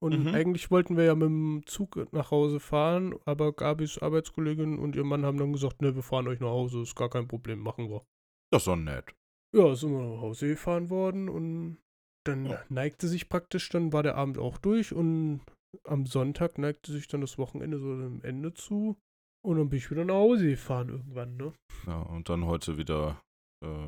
Und 0.00 0.26
Mhm. 0.26 0.34
eigentlich 0.34 0.70
wollten 0.70 0.96
wir 0.96 1.04
ja 1.04 1.14
mit 1.14 1.26
dem 1.26 1.62
Zug 1.66 2.12
nach 2.12 2.30
Hause 2.30 2.60
fahren, 2.60 3.14
aber 3.24 3.52
Gabis 3.52 3.98
Arbeitskollegin 3.98 4.78
und 4.78 4.94
ihr 4.94 5.02
Mann 5.02 5.24
haben 5.24 5.38
dann 5.38 5.52
gesagt, 5.52 5.82
ne, 5.82 5.94
wir 5.96 6.02
fahren 6.02 6.28
euch 6.28 6.38
nach 6.40 6.50
Hause, 6.50 6.82
ist 6.82 6.94
gar 6.94 7.08
kein 7.10 7.26
Problem, 7.26 7.58
machen 7.58 7.88
wir. 7.88 8.04
Das 8.52 8.62
ist 8.62 8.68
doch 8.68 8.76
nett. 8.76 9.14
Ja, 9.56 9.74
sind 9.74 9.90
wir 9.92 10.02
nach 10.02 10.20
Hause 10.20 10.48
gefahren 10.48 10.88
worden 10.90 11.28
und 11.28 11.78
dann 12.24 12.46
Ja. 12.46 12.64
neigte 12.68 13.08
sich 13.08 13.28
praktisch, 13.28 13.70
dann 13.70 13.92
war 13.92 14.02
der 14.04 14.14
Abend 14.16 14.38
auch 14.38 14.58
durch 14.58 14.92
und 14.92 15.40
am 15.84 16.06
Sonntag 16.06 16.58
neigte 16.58 16.92
sich 16.92 17.08
dann 17.08 17.22
das 17.22 17.38
Wochenende 17.38 17.78
so 17.78 17.96
dem 17.98 18.22
Ende 18.22 18.54
zu 18.54 18.96
und 19.44 19.56
dann 19.58 19.68
bin 19.68 19.78
ich 19.78 19.90
wieder 19.90 20.04
nach 20.04 20.14
Hause 20.14 20.48
gefahren 20.50 20.88
irgendwann, 20.88 21.36
ne? 21.36 21.52
Ja, 21.86 22.00
und 22.00 22.28
dann 22.28 22.46
heute 22.46 22.76
wieder 22.76 23.20
äh, 23.64 23.86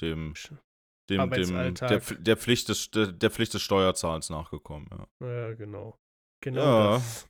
dem, 0.00 0.34
dem, 1.10 1.30
dem 1.30 1.74
der, 1.74 2.00
der, 2.00 2.36
Pflicht 2.36 2.68
des, 2.68 2.90
der, 2.90 3.12
der 3.12 3.30
Pflicht 3.30 3.54
des 3.54 3.62
Steuerzahlens 3.62 4.30
nachgekommen. 4.30 4.88
Ja, 4.90 5.26
Ja, 5.26 5.54
genau. 5.54 5.96
Genau 6.42 6.62
Ja. 6.62 6.90
das. 6.94 7.28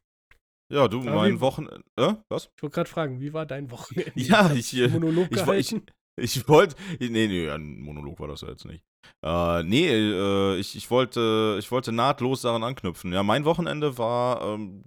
ja 0.72 0.88
du, 0.88 1.00
Aber 1.00 1.14
mein 1.14 1.40
Wochenende. 1.40 1.84
Äh, 1.96 2.14
was? 2.28 2.50
Ich 2.56 2.62
wollte 2.62 2.74
gerade 2.74 2.90
fragen, 2.90 3.20
wie 3.20 3.32
war 3.32 3.46
dein 3.46 3.70
Wochenende? 3.70 4.12
Ja, 4.16 4.52
ich, 4.52 4.70
du 4.70 4.84
äh, 4.84 4.88
Monolog 4.88 5.28
ich 5.30 5.72
ich-? 5.72 5.82
Ich 6.20 6.46
wollte. 6.46 6.76
Nee, 7.00 7.08
nee, 7.08 7.48
ein 7.48 7.80
Monolog 7.80 8.20
war 8.20 8.28
das 8.28 8.42
ja 8.42 8.48
jetzt 8.48 8.66
nicht. 8.66 8.84
Äh, 9.24 9.62
nee, 9.62 9.88
äh, 9.88 10.56
ich, 10.56 10.76
ich, 10.76 10.90
wollte, 10.90 11.56
ich 11.58 11.70
wollte 11.70 11.90
nahtlos 11.90 12.42
daran 12.42 12.62
anknüpfen. 12.62 13.12
Ja, 13.14 13.22
mein 13.22 13.46
Wochenende 13.46 13.96
war 13.96 14.42
ähm, 14.42 14.82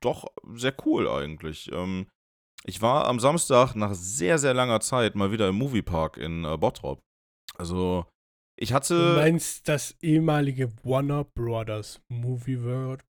doch 0.00 0.26
sehr 0.54 0.74
cool 0.86 1.08
eigentlich. 1.08 1.70
Ähm, 1.72 2.06
ich 2.64 2.82
war 2.82 3.06
am 3.06 3.20
Samstag 3.20 3.74
nach 3.74 3.94
sehr, 3.94 4.38
sehr 4.38 4.54
langer 4.54 4.80
Zeit 4.80 5.14
mal 5.14 5.32
wieder 5.32 5.48
im 5.48 5.56
Moviepark 5.56 6.16
in 6.16 6.44
äh, 6.44 6.56
Bottrop. 6.56 7.00
Also, 7.56 8.04
ich 8.60 8.70
Du 8.70 8.74
hatte. 8.74 9.14
meinst 9.16 9.68
das 9.68 9.96
ehemalige 10.02 10.70
Warner 10.84 11.24
Brothers 11.24 12.00
Movie 12.08 12.62
World 12.62 13.02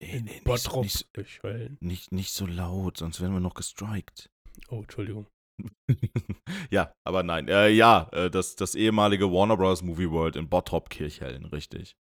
Nee, 0.00 0.08
in 0.10 0.24
nee, 0.24 0.30
nicht- 0.32 0.44
Bottrop 0.44 0.84
nicht- 0.84 1.06
Köln. 1.40 1.76
Nicht, 1.80 2.12
nicht 2.12 2.32
so 2.32 2.46
laut, 2.46 2.98
sonst 2.98 3.20
werden 3.20 3.32
wir 3.32 3.40
noch 3.40 3.54
gestrikt. 3.54 4.28
Oh, 4.68 4.80
Entschuldigung. 4.80 5.26
ja, 6.70 6.92
aber 7.06 7.22
nein. 7.22 7.48
Äh, 7.48 7.68
ja, 7.70 8.08
äh, 8.12 8.30
das, 8.30 8.56
das 8.56 8.74
ehemalige 8.74 9.30
Warner 9.32 9.56
Bros. 9.56 9.82
Movie 9.82 10.10
World 10.10 10.36
in 10.36 10.48
Bottrop 10.48 10.90
Kirchhellen, 10.90 11.46
richtig. 11.46 11.94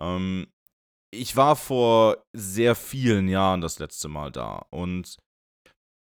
Ähm, 0.00 0.46
ich 1.12 1.36
war 1.36 1.56
vor 1.56 2.22
sehr 2.32 2.74
vielen 2.74 3.28
Jahren 3.28 3.60
das 3.60 3.78
letzte 3.78 4.08
Mal 4.08 4.30
da 4.32 4.64
und 4.70 5.18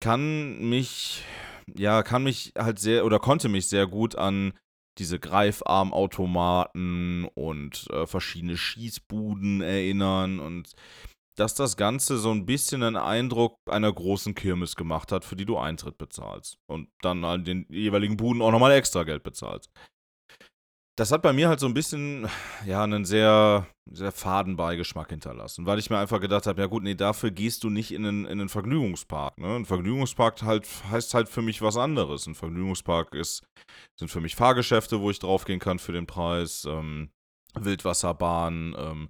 kann 0.00 0.68
mich, 0.68 1.22
ja, 1.74 2.02
kann 2.02 2.24
mich 2.24 2.52
halt 2.58 2.78
sehr 2.78 3.04
oder 3.04 3.18
konnte 3.18 3.48
mich 3.48 3.68
sehr 3.68 3.86
gut 3.86 4.16
an 4.16 4.52
diese 4.98 5.18
Greifarmautomaten 5.18 7.26
und 7.34 7.86
äh, 7.90 8.06
verschiedene 8.06 8.56
Schießbuden 8.56 9.60
erinnern 9.60 10.38
und 10.38 10.72
dass 11.36 11.54
das 11.54 11.76
Ganze 11.76 12.18
so 12.18 12.30
ein 12.30 12.46
bisschen 12.46 12.84
einen 12.84 12.96
Eindruck 12.96 13.58
einer 13.68 13.92
großen 13.92 14.36
Kirmes 14.36 14.76
gemacht 14.76 15.10
hat, 15.10 15.24
für 15.24 15.36
die 15.36 15.46
du 15.46 15.58
Eintritt 15.58 15.98
bezahlst. 15.98 16.58
Und 16.66 16.90
dann 17.00 17.24
an 17.24 17.44
den 17.44 17.66
jeweiligen 17.68 18.16
Buden 18.16 18.40
auch 18.40 18.52
nochmal 18.52 18.70
extra 18.72 19.02
Geld 19.02 19.24
bezahlst. 19.24 19.68
Das 20.96 21.10
hat 21.10 21.22
bei 21.22 21.32
mir 21.32 21.48
halt 21.48 21.58
so 21.58 21.66
ein 21.66 21.74
bisschen, 21.74 22.28
ja, 22.66 22.84
einen 22.84 23.04
sehr, 23.04 23.66
sehr 23.90 24.12
faden 24.12 24.54
Beigeschmack 24.54 25.10
hinterlassen, 25.10 25.66
weil 25.66 25.80
ich 25.80 25.90
mir 25.90 25.98
einfach 25.98 26.20
gedacht 26.20 26.46
habe, 26.46 26.60
ja 26.60 26.68
gut, 26.68 26.84
nee, 26.84 26.94
dafür 26.94 27.32
gehst 27.32 27.64
du 27.64 27.70
nicht 27.70 27.90
in 27.90 28.06
einen, 28.06 28.24
in 28.26 28.40
einen 28.40 28.48
Vergnügungspark. 28.48 29.38
Ne? 29.38 29.56
Ein 29.56 29.64
Vergnügungspark 29.64 30.42
halt, 30.42 30.68
heißt 30.90 31.14
halt 31.14 31.28
für 31.28 31.42
mich 31.42 31.62
was 31.62 31.76
anderes. 31.76 32.28
Ein 32.28 32.36
Vergnügungspark 32.36 33.12
ist, 33.14 33.42
sind 33.98 34.08
für 34.08 34.20
mich 34.20 34.36
Fahrgeschäfte, 34.36 35.00
wo 35.00 35.10
ich 35.10 35.18
draufgehen 35.18 35.58
kann 35.58 35.80
für 35.80 35.92
den 35.92 36.06
Preis, 36.06 36.64
ähm, 36.64 37.10
Wildwasserbahn, 37.58 38.76
ähm, 38.78 39.08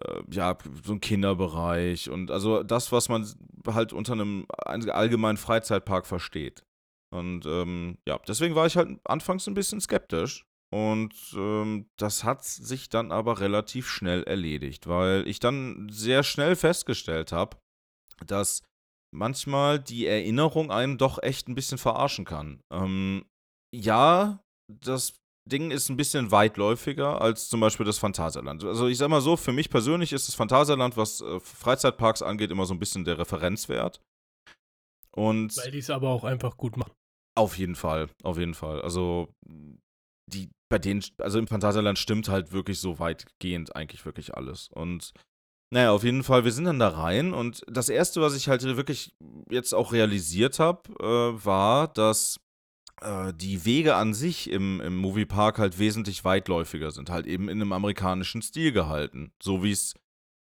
äh, 0.00 0.22
ja, 0.30 0.58
so 0.82 0.94
ein 0.94 1.00
Kinderbereich 1.00 2.10
und 2.10 2.32
also 2.32 2.64
das, 2.64 2.90
was 2.90 3.08
man 3.08 3.26
halt 3.68 3.92
unter 3.92 4.14
einem 4.14 4.46
allgemeinen 4.64 5.36
Freizeitpark 5.36 6.06
versteht. 6.06 6.64
Und 7.12 7.46
ähm, 7.46 7.98
ja, 8.08 8.18
deswegen 8.26 8.56
war 8.56 8.66
ich 8.66 8.76
halt 8.76 8.98
anfangs 9.04 9.46
ein 9.46 9.54
bisschen 9.54 9.80
skeptisch. 9.80 10.44
Und 10.72 11.14
ähm, 11.36 11.86
das 11.96 12.24
hat 12.24 12.44
sich 12.44 12.88
dann 12.88 13.12
aber 13.12 13.40
relativ 13.40 13.88
schnell 13.88 14.24
erledigt, 14.24 14.86
weil 14.88 15.26
ich 15.28 15.38
dann 15.38 15.88
sehr 15.90 16.22
schnell 16.22 16.56
festgestellt 16.56 17.30
habe, 17.30 17.56
dass 18.26 18.62
manchmal 19.14 19.78
die 19.78 20.06
Erinnerung 20.06 20.72
einen 20.72 20.98
doch 20.98 21.22
echt 21.22 21.48
ein 21.48 21.54
bisschen 21.54 21.78
verarschen 21.78 22.24
kann. 22.24 22.60
Ähm, 22.72 23.24
ja, 23.72 24.42
das 24.68 25.14
Ding 25.48 25.70
ist 25.70 25.90
ein 25.90 25.96
bisschen 25.96 26.30
weitläufiger 26.30 27.20
als 27.20 27.48
zum 27.48 27.60
Beispiel 27.60 27.86
das 27.86 27.98
Phantasialand. 27.98 28.64
Also 28.64 28.88
ich 28.88 28.98
sag 28.98 29.08
mal 29.10 29.20
so, 29.20 29.36
für 29.36 29.52
mich 29.52 29.70
persönlich 29.70 30.12
ist 30.12 30.26
das 30.26 30.34
Phantasialand, 30.34 30.96
was 30.96 31.20
äh, 31.20 31.38
Freizeitparks 31.38 32.22
angeht, 32.22 32.50
immer 32.50 32.66
so 32.66 32.74
ein 32.74 32.78
bisschen 32.80 33.04
der 33.04 33.18
Referenzwert. 33.18 34.00
Und 35.12 35.56
Weil 35.58 35.70
die 35.70 35.78
es 35.78 35.90
aber 35.90 36.08
auch 36.08 36.24
einfach 36.24 36.56
gut 36.56 36.76
machen. 36.76 36.92
auf 37.36 37.58
jeden 37.58 37.76
Fall, 37.76 38.08
auf 38.22 38.38
jeden 38.38 38.54
Fall. 38.54 38.82
Also 38.82 39.32
die 40.26 40.50
bei 40.68 40.78
denen, 40.78 41.04
also 41.18 41.38
im 41.38 41.46
Phantasialand 41.46 41.98
stimmt 41.98 42.28
halt 42.28 42.52
wirklich 42.52 42.80
so 42.80 42.98
weitgehend 42.98 43.76
eigentlich 43.76 44.04
wirklich 44.04 44.34
alles. 44.34 44.68
Und 44.68 45.12
naja, 45.72 45.92
auf 45.92 46.04
jeden 46.04 46.22
Fall, 46.22 46.44
wir 46.44 46.52
sind 46.52 46.64
dann 46.64 46.78
da 46.78 46.88
rein 46.88 47.32
und 47.32 47.62
das 47.66 47.88
erste, 47.88 48.20
was 48.20 48.36
ich 48.36 48.48
halt 48.48 48.62
wirklich 48.62 49.14
jetzt 49.50 49.72
auch 49.72 49.92
realisiert 49.92 50.58
habe, 50.58 50.88
äh, 51.00 51.44
war, 51.44 51.88
dass 51.88 52.40
äh, 53.00 53.32
die 53.34 53.64
Wege 53.64 53.96
an 53.96 54.14
sich 54.14 54.50
im, 54.50 54.80
im 54.80 54.96
Moviepark 54.96 55.58
halt 55.58 55.78
wesentlich 55.78 56.24
weitläufiger 56.24 56.90
sind, 56.90 57.10
halt 57.10 57.26
eben 57.26 57.48
in 57.48 57.60
einem 57.60 57.72
amerikanischen 57.72 58.42
Stil 58.42 58.72
gehalten. 58.72 59.32
So 59.42 59.62
wie 59.62 59.72
es 59.72 59.94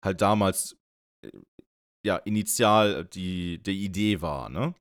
halt 0.04 0.20
damals 0.20 0.76
äh, 1.24 1.30
ja 2.04 2.16
initial 2.16 3.04
die, 3.06 3.62
die 3.62 3.84
Idee 3.84 4.20
war, 4.20 4.48
ne? 4.48 4.74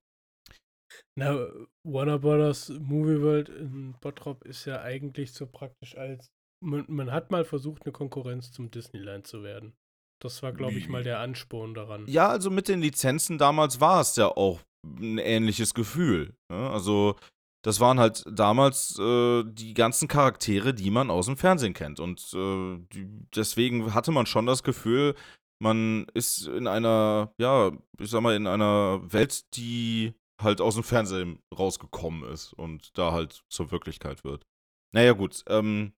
Na, 1.16 1.48
Warner 1.84 2.20
Brothers 2.20 2.70
Movie 2.70 3.22
World 3.22 3.50
in 3.50 3.96
Bottrop 4.02 4.44
ist 4.46 4.66
ja 4.66 4.82
eigentlich 4.82 5.34
so 5.34 5.48
praktisch 5.48 5.98
als. 5.98 6.32
Man, 6.64 6.86
man 6.88 7.12
hat 7.12 7.32
mal 7.32 7.44
versucht, 7.44 7.84
eine 7.86 7.92
Konkurrenz 7.92 8.52
zum 8.52 8.70
Disneyland 8.70 9.26
zu 9.26 9.44
werden. 9.44 9.74
Das 10.22 10.44
war, 10.44 10.54
glaube 10.54 10.76
ich, 10.76 10.88
mal 10.88 11.04
der 11.04 11.20
Ansporn 11.20 11.74
daran. 11.74 12.06
Ja, 12.08 12.30
also 12.30 12.52
mit 12.52 12.68
den 12.68 12.82
Lizenzen 12.82 13.40
damals 13.40 13.82
war 13.82 14.02
es 14.02 14.16
ja 14.16 14.28
auch 14.28 14.62
ein 14.86 15.18
ähnliches 15.18 15.74
Gefühl. 15.74 16.36
Ne? 16.52 16.70
Also 16.70 17.16
das 17.64 17.80
waren 17.80 18.00
halt 18.00 18.24
damals 18.28 18.98
äh, 19.00 19.44
die 19.46 19.74
ganzen 19.74 20.08
Charaktere, 20.08 20.74
die 20.74 20.92
man 20.92 21.10
aus 21.10 21.28
dem 21.28 21.38
Fernsehen 21.38 21.74
kennt. 21.74 22.00
Und 22.00 22.22
äh, 22.34 22.78
die, 22.94 23.08
deswegen 23.36 23.94
hatte 23.94 24.12
man 24.12 24.26
schon 24.26 24.46
das 24.46 24.64
Gefühl, 24.64 25.16
man 25.62 26.08
ist 26.14 26.48
in 26.48 26.68
einer, 26.68 27.34
ja, 27.40 27.72
ich 28.00 28.10
sag 28.10 28.22
mal, 28.22 28.36
in 28.36 28.48
einer 28.48 29.02
Welt, 29.12 29.56
die 29.56 30.14
halt 30.44 30.62
aus 30.62 30.76
dem 30.76 30.84
Fernsehen 30.84 31.40
rausgekommen 31.58 32.30
ist 32.32 32.54
und 32.54 32.98
da 32.98 33.12
halt 33.12 33.44
zur 33.50 33.72
Wirklichkeit 33.72 34.24
wird. 34.24 34.46
Naja, 34.92 35.14
gut. 35.14 35.44
Ähm, 35.48 35.94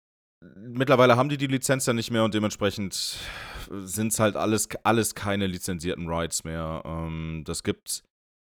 mittlerweile 0.56 1.16
haben 1.16 1.30
die 1.30 1.38
die 1.38 1.48
Lizenz 1.48 1.86
ja 1.86 1.94
nicht 1.94 2.12
mehr 2.12 2.24
und 2.24 2.34
dementsprechend 2.34 3.18
sind 3.70 4.12
es 4.12 4.20
halt 4.20 4.36
alles, 4.36 4.70
alles 4.84 5.16
keine 5.16 5.48
lizenzierten 5.48 6.08
Rights 6.08 6.44
mehr. 6.44 6.84
Ähm, 6.86 7.44
das 7.46 7.64
gibt 7.64 8.04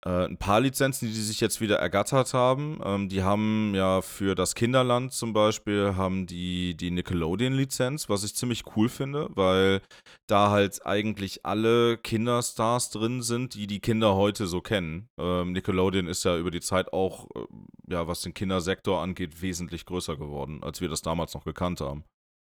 ein 0.06 0.36
paar 0.36 0.60
Lizenzen, 0.60 1.08
die 1.08 1.14
die 1.14 1.20
sich 1.20 1.40
jetzt 1.40 1.60
wieder 1.60 1.76
ergattert 1.78 2.32
haben. 2.32 2.80
Ähm, 2.84 3.08
die 3.08 3.22
haben 3.22 3.74
ja 3.74 4.02
für 4.02 4.34
das 4.34 4.54
Kinderland 4.54 5.12
zum 5.12 5.32
Beispiel 5.32 5.96
haben 5.96 6.26
die 6.26 6.76
die 6.76 6.92
Nickelodeon-Lizenz, 6.92 8.08
was 8.08 8.22
ich 8.22 8.36
ziemlich 8.36 8.64
cool 8.76 8.88
finde, 8.88 9.28
weil 9.34 9.80
da 10.28 10.50
halt 10.50 10.86
eigentlich 10.86 11.44
alle 11.44 11.98
Kinderstars 11.98 12.90
drin 12.90 13.22
sind, 13.22 13.54
die 13.54 13.66
die 13.66 13.80
Kinder 13.80 14.14
heute 14.14 14.46
so 14.46 14.60
kennen. 14.60 15.08
Ähm, 15.18 15.52
Nickelodeon 15.52 16.06
ist 16.06 16.24
ja 16.24 16.36
über 16.36 16.52
die 16.52 16.60
Zeit 16.60 16.92
auch, 16.92 17.26
äh, 17.34 17.92
ja, 17.92 18.06
was 18.06 18.20
den 18.20 18.34
Kindersektor 18.34 19.00
angeht, 19.02 19.42
wesentlich 19.42 19.86
größer 19.86 20.16
geworden, 20.16 20.62
als 20.62 20.80
wir 20.80 20.88
das 20.88 21.02
damals 21.02 21.34
noch 21.34 21.44
gekannt 21.44 21.80
haben. 21.80 22.04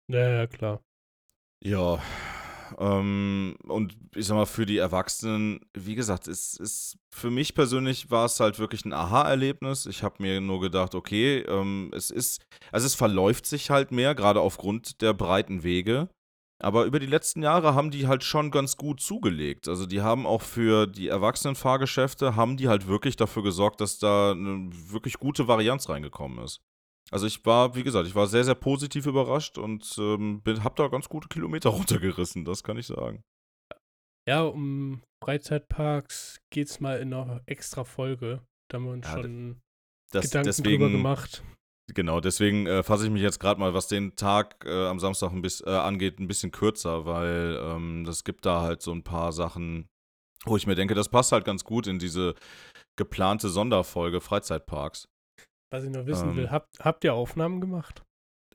Ja, 0.10 0.30
ja, 0.30 0.48
klar. 0.48 0.82
Ja, 1.62 2.00
ähm, 2.78 3.56
und 3.64 3.96
ich 4.16 4.26
sag 4.26 4.36
mal, 4.36 4.46
für 4.46 4.66
die 4.66 4.78
Erwachsenen, 4.78 5.62
wie 5.74 5.96
gesagt, 5.96 6.28
es 6.28 6.56
ist 6.56 6.98
für 7.14 7.32
mich 7.32 7.56
persönlich 7.56 8.12
war 8.12 8.26
es 8.26 8.40
halt 8.40 8.60
wirklich 8.60 8.86
ein 8.86 8.94
Aha-Erlebnis. 8.94 9.86
Ich 9.86 10.04
habe 10.04 10.16
mir 10.20 10.42
nur 10.42 10.62
gedacht, 10.62 10.96
okay, 10.96 11.40
ähm, 11.40 11.92
es 11.94 12.12
ist, 12.12 12.42
also 12.72 12.86
es 12.86 12.96
verläuft 12.96 13.46
sich 13.46 13.70
halt 13.70 13.92
mehr, 13.92 14.16
gerade 14.16 14.42
aufgrund 14.42 15.02
der 15.02 15.14
breiten 15.14 15.64
Wege. 15.64 16.10
Aber 16.62 16.84
über 16.84 17.00
die 17.00 17.06
letzten 17.06 17.42
Jahre 17.42 17.74
haben 17.74 17.90
die 17.90 18.08
halt 18.08 18.24
schon 18.24 18.52
ganz 18.52 18.76
gut 18.76 19.00
zugelegt. 19.00 19.70
Also 19.70 19.86
die 19.86 20.02
haben 20.02 20.26
auch 20.26 20.42
für 20.42 20.88
die 20.88 21.08
Erwachsenenfahrgeschäfte, 21.08 22.36
haben 22.36 22.58
die 22.58 22.68
halt 22.68 22.88
wirklich 22.88 23.16
dafür 23.16 23.44
gesorgt, 23.44 23.80
dass 23.80 23.98
da 23.98 24.32
eine 24.32 24.70
wirklich 24.92 25.20
gute 25.20 25.48
Varianz 25.48 25.88
reingekommen 25.88 26.44
ist. 26.44 26.60
Also 27.12 27.26
ich 27.26 27.45
war, 27.45 27.76
wie 27.76 27.84
gesagt, 27.84 28.08
ich 28.08 28.15
war 28.15 28.28
sehr, 28.28 28.43
sehr 28.43 28.56
positiv 28.56 29.06
überrascht 29.06 29.58
und 29.58 29.95
ähm, 29.98 30.41
habe 30.45 30.76
da 30.76 30.88
ganz 30.88 31.10
gute 31.10 31.28
Kilometer 31.28 31.69
runtergerissen, 31.72 32.45
das 32.45 32.63
kann 32.63 32.78
ich 32.78 32.88
sagen. 32.88 33.24
Ja, 34.28 34.43
um 34.43 35.02
Freizeitparks 35.24 36.39
geht 36.52 36.67
es 36.67 36.80
mal 36.80 37.00
in 37.00 37.13
einer 37.13 37.41
extra 37.48 37.84
Folge. 37.84 38.43
Da 38.69 38.78
haben 38.78 38.86
wir 38.86 38.91
uns 38.91 39.08
ja, 39.08 39.22
schon 39.22 39.60
das, 40.12 40.26
Gedanken 40.26 40.45
deswegen, 40.45 40.84
drüber 40.84 40.98
gemacht. 40.98 41.43
Genau, 41.93 42.19
deswegen 42.19 42.67
äh, 42.67 42.84
fasse 42.84 43.06
ich 43.06 43.12
mich 43.12 43.24
jetzt 43.24 43.39
gerade 43.39 43.60
mal, 43.60 43.74
was 43.74 43.88
den 43.88 44.15
Tag 44.15 44.63
äh, 44.65 44.86
am 44.86 45.00
Samstag 45.00 45.32
ein 45.32 45.41
bisschen, 45.41 45.67
äh, 45.67 45.72
angeht, 45.72 46.19
ein 46.19 46.28
bisschen 46.28 46.52
kürzer, 46.52 47.06
weil 47.06 47.60
ähm, 47.60 48.04
das 48.06 48.24
gibt 48.24 48.45
da 48.45 48.62
halt 48.62 48.84
so 48.84 48.91
ein 48.91 49.04
paar 49.04 49.32
Sachen, 49.32 49.88
wo 50.45 50.56
ich 50.58 50.67
mir 50.67 50.76
denke, 50.76 50.93
das 50.93 51.10
passt 51.10 51.32
halt 51.32 51.45
ganz 51.45 51.63
gut 51.63 51.88
in 51.88 51.98
diese 51.98 52.36
geplante 52.98 53.50
Sonderfolge 53.50 54.22
Freizeitparks. 54.22 55.09
Was 55.72 55.84
ich 55.84 55.92
noch 55.92 56.06
wissen 56.06 56.30
ähm, 56.30 56.36
will, 56.36 56.52
habt, 56.52 56.80
habt 56.80 57.04
ihr 57.04 57.14
Aufnahmen 57.14 57.62
gemacht? 57.62 58.04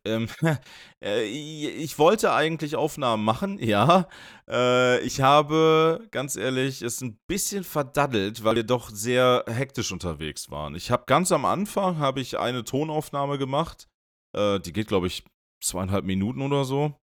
Ähm, 0.07 0.29
äh, 1.05 1.25
ich 1.25 1.99
wollte 1.99 2.33
eigentlich 2.33 2.77
Aufnahmen 2.77 3.25
machen, 3.25 3.59
ja. 3.63 4.09
Äh, 4.49 5.01
ich 5.01 5.21
habe, 5.21 6.07
ganz 6.11 6.37
ehrlich, 6.37 6.83
es 6.83 7.01
ein 7.01 7.19
bisschen 7.27 7.65
verdaddelt, 7.65 8.45
weil 8.45 8.57
wir 8.57 8.65
doch 8.65 8.91
sehr 8.91 9.45
hektisch 9.47 9.93
unterwegs 9.93 10.51
waren. 10.51 10.75
Ich 10.75 10.91
habe 10.91 11.05
ganz 11.07 11.33
am 11.33 11.45
Anfang 11.45 11.99
habe 11.99 12.21
ich 12.21 12.39
eine 12.39 12.65
Tonaufnahme 12.65 13.39
gemacht. 13.39 13.89
Äh, 14.37 14.61
die 14.61 14.73
geht, 14.73 14.89
glaube 14.89 15.07
ich, 15.07 15.25
zweieinhalb 15.63 16.05
Minuten 16.05 16.43
oder 16.43 16.65
so. 16.65 16.95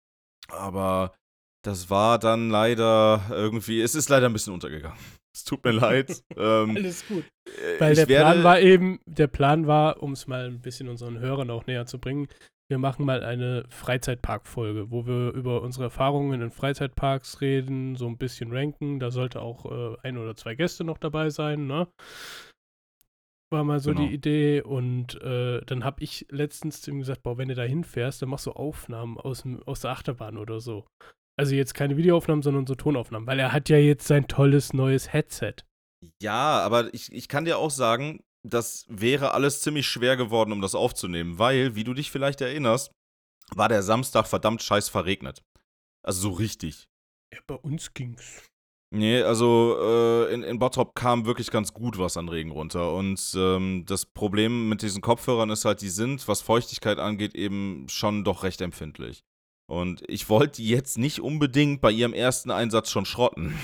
Aber 0.50 1.13
das 1.62 1.89
war 1.89 2.19
dann 2.19 2.50
leider 2.50 3.24
irgendwie, 3.30 3.82
es 3.82 3.95
ist 3.95 4.10
leider 4.10 4.28
ein 4.28 4.34
bisschen 4.34 4.54
untergegangen. 4.54 4.97
Es 5.34 5.45
tut 5.45 5.63
mir 5.63 5.71
leid. 5.71 6.21
ähm, 6.36 6.76
Alles 6.76 7.08
gut. 7.08 7.24
Äh, 7.45 7.80
Weil 7.80 7.95
der 7.95 8.06
Plan 8.06 8.43
war 8.43 8.60
eben, 8.60 9.00
der 9.06 9.28
Plan 9.28 9.65
war, 9.65 10.04
um 10.04 10.12
es 10.12 10.28
mal 10.28 10.45
ein 10.47 10.60
bisschen 10.60 10.89
unseren 10.89 11.19
Hörern 11.19 11.50
auch 11.50 11.65
näher 11.67 11.86
zu 11.86 12.00
bringen, 12.00 12.28
wir 12.71 12.80
machen 12.80 13.06
mal 13.06 13.21
eine 13.21 13.65
Freizeitpark-Folge, 13.67 14.91
wo 14.91 15.06
wir 15.06 15.34
über 15.34 15.62
unsere 15.62 15.84
Erfahrungen 15.84 16.41
in 16.41 16.52
Freizeitparks 16.52 17.41
reden, 17.41 17.97
so 17.97 18.08
ein 18.08 18.17
bisschen 18.17 18.52
ranken. 18.54 19.00
Da 19.00 19.12
sollte 19.12 19.41
auch 19.41 19.65
äh, 19.65 19.97
ein 20.04 20.17
oder 20.17 20.38
zwei 20.38 20.56
Gäste 20.56 20.86
noch 20.86 20.97
dabei 20.97 21.30
sein, 21.30 21.67
ne? 21.67 21.89
War 23.52 23.65
mal 23.65 23.82
so 23.82 23.91
genau. 23.91 24.08
die 24.08 24.13
Idee. 24.13 24.62
Und 24.62 25.21
äh, 25.21 25.60
dann 25.65 25.84
habe 25.84 26.02
ich 26.02 26.26
letztens 26.30 26.82
zu 26.82 26.91
ihm 26.91 27.00
gesagt, 27.00 27.24
boah, 27.24 27.38
wenn 27.38 27.50
du 27.50 27.56
da 27.56 27.63
hinfährst, 27.63 28.21
dann 28.21 28.30
machst 28.30 28.45
du 28.45 28.52
Aufnahmen 28.52 29.17
aus, 29.17 29.43
aus 29.65 29.82
der 29.82 29.91
Achterbahn 29.91 30.38
oder 30.38 30.62
so. 30.62 30.86
Also 31.41 31.56
jetzt 31.56 31.73
keine 31.73 31.97
Videoaufnahmen, 31.97 32.43
sondern 32.43 32.67
so 32.67 32.75
Tonaufnahmen, 32.75 33.25
weil 33.25 33.39
er 33.39 33.51
hat 33.51 33.67
ja 33.67 33.77
jetzt 33.77 34.06
sein 34.06 34.27
tolles 34.27 34.73
neues 34.73 35.12
Headset. 35.12 35.56
Ja, 36.21 36.60
aber 36.60 36.93
ich, 36.93 37.12
ich 37.12 37.27
kann 37.27 37.45
dir 37.45 37.58
auch 37.58 37.71
sagen, 37.71 38.23
das 38.43 38.86
wäre 38.89 39.34
alles 39.34 39.62
ziemlich 39.62 39.88
schwer 39.88 40.17
geworden, 40.17 40.51
um 40.51 40.62
das 40.62 40.75
aufzunehmen, 40.75 41.39
weil, 41.39 41.73
wie 41.73 41.84
du 41.84 41.95
dich 41.95 42.12
vielleicht 42.12 42.41
erinnerst, 42.41 42.91
war 43.56 43.69
der 43.69 43.82
Samstag 43.82 44.27
verdammt 44.27 44.62
scheiß 44.62 44.89
verregnet. 44.89 45.41
Also 46.06 46.21
so 46.21 46.30
richtig. 46.30 46.86
Ja, 47.34 47.39
bei 47.47 47.56
uns 47.56 47.91
ging's. 47.95 48.47
Nee, 48.93 49.23
also 49.23 49.80
äh, 49.82 50.34
in, 50.36 50.43
in 50.43 50.60
Bottrop 50.60 50.93
kam 50.93 51.25
wirklich 51.25 51.49
ganz 51.49 51.73
gut 51.73 51.97
was 51.97 52.17
an 52.17 52.30
Regen 52.30 52.51
runter. 52.51 52.93
Und 52.93 53.34
ähm, 53.36 53.84
das 53.88 54.06
Problem 54.06 54.69
mit 54.69 54.84
diesen 54.84 55.01
Kopfhörern 55.01 55.49
ist 55.49 55.65
halt, 55.65 55.82
die 55.82 55.89
sind, 55.89 56.27
was 56.27 56.41
Feuchtigkeit 56.41 56.99
angeht, 56.99 57.34
eben 57.34 57.88
schon 57.89 58.23
doch 58.23 58.43
recht 58.43 58.62
empfindlich. 58.62 59.23
Und 59.71 60.03
ich 60.10 60.27
wollte 60.27 60.62
die 60.62 60.67
jetzt 60.67 60.97
nicht 60.97 61.21
unbedingt 61.21 61.79
bei 61.79 61.91
ihrem 61.91 62.12
ersten 62.12 62.51
Einsatz 62.51 62.91
schon 62.91 63.05
schrotten. 63.05 63.57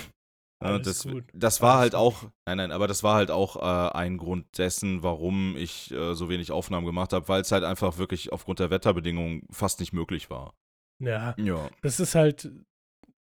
Ja, 0.64 0.80
das, 0.80 1.08
das, 1.34 1.62
war 1.62 1.74
Alles 1.74 1.82
halt 1.82 1.96
auch, 1.96 2.24
nein, 2.48 2.58
nein, 2.58 2.72
aber 2.72 2.88
das 2.88 3.04
war 3.04 3.16
halt 3.16 3.30
auch 3.30 3.58
äh, 3.58 3.96
ein 3.96 4.18
Grund 4.18 4.58
dessen, 4.58 5.04
warum 5.04 5.56
ich 5.58 5.92
äh, 5.92 6.16
so 6.16 6.30
wenig 6.30 6.52
Aufnahmen 6.52 6.86
gemacht 6.86 7.12
habe, 7.12 7.28
weil 7.28 7.42
es 7.42 7.52
halt 7.52 7.64
einfach 7.64 7.98
wirklich 7.98 8.32
aufgrund 8.32 8.60
der 8.60 8.72
Wetterbedingungen 8.72 9.46
fast 9.52 9.82
nicht 9.82 9.94
möglich 9.94 10.30
war. 10.30 10.56
Ja, 11.00 11.36
ja. 11.38 11.70
das 11.82 12.00
ist 12.00 12.16
halt, 12.16 12.52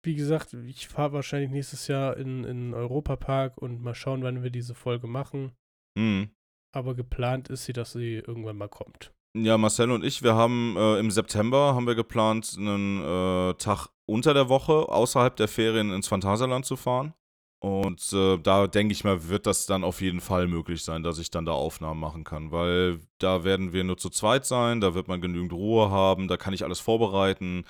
wie 0.03 0.15
gesagt, 0.15 0.53
ich 0.53 0.87
fahre 0.87 1.13
wahrscheinlich 1.13 1.49
nächstes 1.49 1.87
Jahr 1.87 2.15
in, 2.15 2.43
in 2.43 2.73
Europapark 2.73 3.57
und 3.57 3.81
mal 3.81 3.95
schauen, 3.95 4.21
wann 4.21 4.43
wir 4.43 4.51
diese 4.51 4.75
Folge 4.75 5.07
machen. 5.07 5.51
Mhm. 5.97 6.29
Aber 6.71 6.93
geplant 6.93 7.49
ist 7.49 7.65
sie, 7.65 7.73
dass 7.73 7.93
sie 7.93 8.19
irgendwann 8.19 8.57
mal 8.57 8.69
kommt. 8.69 9.14
Ja, 9.37 9.57
Marcel 9.57 9.91
und 9.91 10.05
ich, 10.05 10.23
wir 10.23 10.35
haben 10.35 10.77
äh, 10.77 10.97
im 10.97 11.11
September 11.11 11.75
haben 11.75 11.87
wir 11.87 11.95
geplant, 11.95 12.55
einen 12.57 13.01
äh, 13.01 13.53
Tag 13.55 13.89
unter 14.05 14.33
der 14.33 14.47
Woche 14.47 14.87
außerhalb 14.87 15.35
der 15.35 15.49
Ferien 15.49 15.91
ins 15.91 16.07
Phantasialand 16.07 16.65
zu 16.65 16.77
fahren. 16.77 17.13
Und 17.59 18.13
äh, 18.13 18.37
da 18.37 18.67
denke 18.67 18.93
ich 18.93 19.03
mal, 19.03 19.27
wird 19.27 19.45
das 19.45 19.65
dann 19.65 19.83
auf 19.83 19.99
jeden 19.99 20.21
Fall 20.21 20.47
möglich 20.47 20.83
sein, 20.83 21.03
dass 21.03 21.19
ich 21.19 21.31
dann 21.31 21.45
da 21.45 21.51
Aufnahmen 21.51 21.99
machen 21.99 22.23
kann, 22.23 22.53
weil 22.53 23.01
da 23.19 23.43
werden 23.43 23.73
wir 23.73 23.83
nur 23.83 23.97
zu 23.97 24.09
zweit 24.09 24.45
sein, 24.45 24.79
da 24.79 24.93
wird 24.93 25.09
man 25.09 25.19
genügend 25.19 25.51
Ruhe 25.51 25.89
haben, 25.91 26.29
da 26.29 26.37
kann 26.37 26.53
ich 26.53 26.63
alles 26.63 26.79
vorbereiten. 26.79 27.65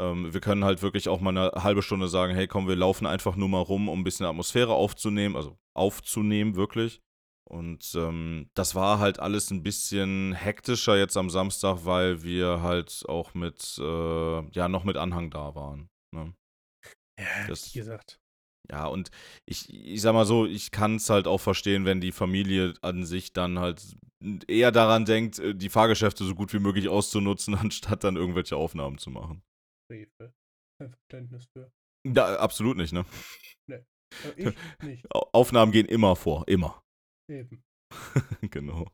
Ähm, 0.00 0.32
wir 0.32 0.40
können 0.40 0.64
halt 0.64 0.80
wirklich 0.80 1.10
auch 1.10 1.20
mal 1.20 1.36
eine 1.36 1.62
halbe 1.62 1.82
Stunde 1.82 2.08
sagen, 2.08 2.34
hey 2.34 2.46
komm, 2.46 2.66
wir 2.66 2.76
laufen 2.76 3.06
einfach 3.06 3.36
nur 3.36 3.50
mal 3.50 3.60
rum, 3.60 3.90
um 3.90 4.00
ein 4.00 4.04
bisschen 4.04 4.24
Atmosphäre 4.24 4.72
aufzunehmen, 4.72 5.36
also 5.36 5.58
aufzunehmen 5.74 6.56
wirklich. 6.56 7.02
Und 7.46 7.94
ähm, 7.94 8.50
das 8.54 8.74
war 8.74 8.98
halt 8.98 9.20
alles 9.20 9.50
ein 9.50 9.62
bisschen 9.62 10.32
hektischer 10.32 10.96
jetzt 10.96 11.16
am 11.16 11.28
Samstag, 11.28 11.84
weil 11.84 12.22
wir 12.22 12.62
halt 12.62 13.04
auch 13.06 13.34
mit, 13.34 13.78
äh, 13.78 14.50
ja, 14.50 14.68
noch 14.68 14.84
mit 14.84 14.96
Anhang 14.96 15.30
da 15.30 15.54
waren. 15.54 15.90
Ne? 16.14 16.34
Ja, 17.20 17.46
das, 17.48 17.74
wie 17.74 17.78
gesagt. 17.78 18.18
Ja, 18.70 18.86
und 18.86 19.10
ich, 19.44 19.72
ich 19.72 20.00
sag 20.00 20.14
mal 20.14 20.24
so, 20.24 20.46
ich 20.46 20.70
kann 20.70 20.96
es 20.96 21.10
halt 21.10 21.26
auch 21.26 21.40
verstehen, 21.40 21.84
wenn 21.84 22.00
die 22.00 22.12
Familie 22.12 22.72
an 22.80 23.04
sich 23.04 23.34
dann 23.34 23.58
halt 23.58 23.96
eher 24.48 24.72
daran 24.72 25.04
denkt, 25.04 25.38
äh, 25.38 25.54
die 25.54 25.68
Fahrgeschäfte 25.68 26.24
so 26.24 26.34
gut 26.34 26.52
wie 26.54 26.58
möglich 26.58 26.88
auszunutzen, 26.88 27.54
anstatt 27.58 28.04
dann 28.04 28.16
irgendwelche 28.16 28.56
Aufnahmen 28.56 28.98
zu 28.98 29.10
machen. 29.10 29.42
Briefe. 29.90 30.32
Verständnis 30.78 31.46
für. 31.52 31.70
Ja, 32.06 32.36
absolut 32.36 32.76
nicht, 32.76 32.92
ne? 32.92 33.04
Nee. 33.66 33.84
Ich 34.36 34.54
nicht. 34.80 35.04
Aufnahmen 35.10 35.72
gehen 35.72 35.86
immer 35.86 36.14
vor, 36.14 36.46
immer. 36.46 36.83
Eben. 37.28 37.62
genau. 38.50 38.86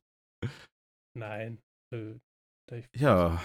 Nein. 1.16 1.60
Äh, 1.92 2.14
ja. 2.94 3.40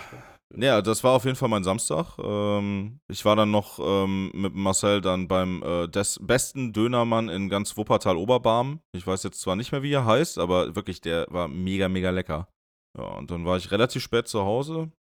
Ja, 0.56 0.82
das 0.82 1.04
war 1.04 1.13
auf 1.13 1.26
jeden 1.26 1.36
Fall 1.36 1.50
mein 1.50 1.63
Samstag. 1.63 2.17
Ähm, 2.19 3.00
ich 3.08 3.26
war 3.26 3.36
dann 3.36 3.50
noch 3.52 3.80
ähm, 3.80 4.32
mit 4.34 4.54
Marcel 4.54 5.02
dann 5.02 5.28
beim 5.28 5.63
äh, 5.63 5.88
des 5.88 6.19
besten 6.21 6.71
Dönermann 6.71 7.30
in 7.30 7.50
ganz 7.50 7.76
Wuppertal-Oberbarm. 7.76 8.80
Ich 8.95 9.08
weiß 9.08 9.24
jetzt 9.24 9.41
zwar 9.41 9.56
nicht 9.56 9.71
mehr, 9.71 9.82
wie 9.82 9.93
er 9.93 10.06
heißt, 10.06 10.38
aber 10.38 10.76
wirklich, 10.76 11.02
der 11.02 11.26
war 11.30 11.48
mega, 11.48 11.89
mega 11.89 12.12
lecker. 12.12 12.48
Ja, 12.98 13.04
und 13.04 13.32
dann 13.32 13.45
war 13.45 13.58
ich 13.58 13.71
relativ 13.71 14.04
spät 14.04 14.28
zu 14.28 14.43
Hause 14.43 14.91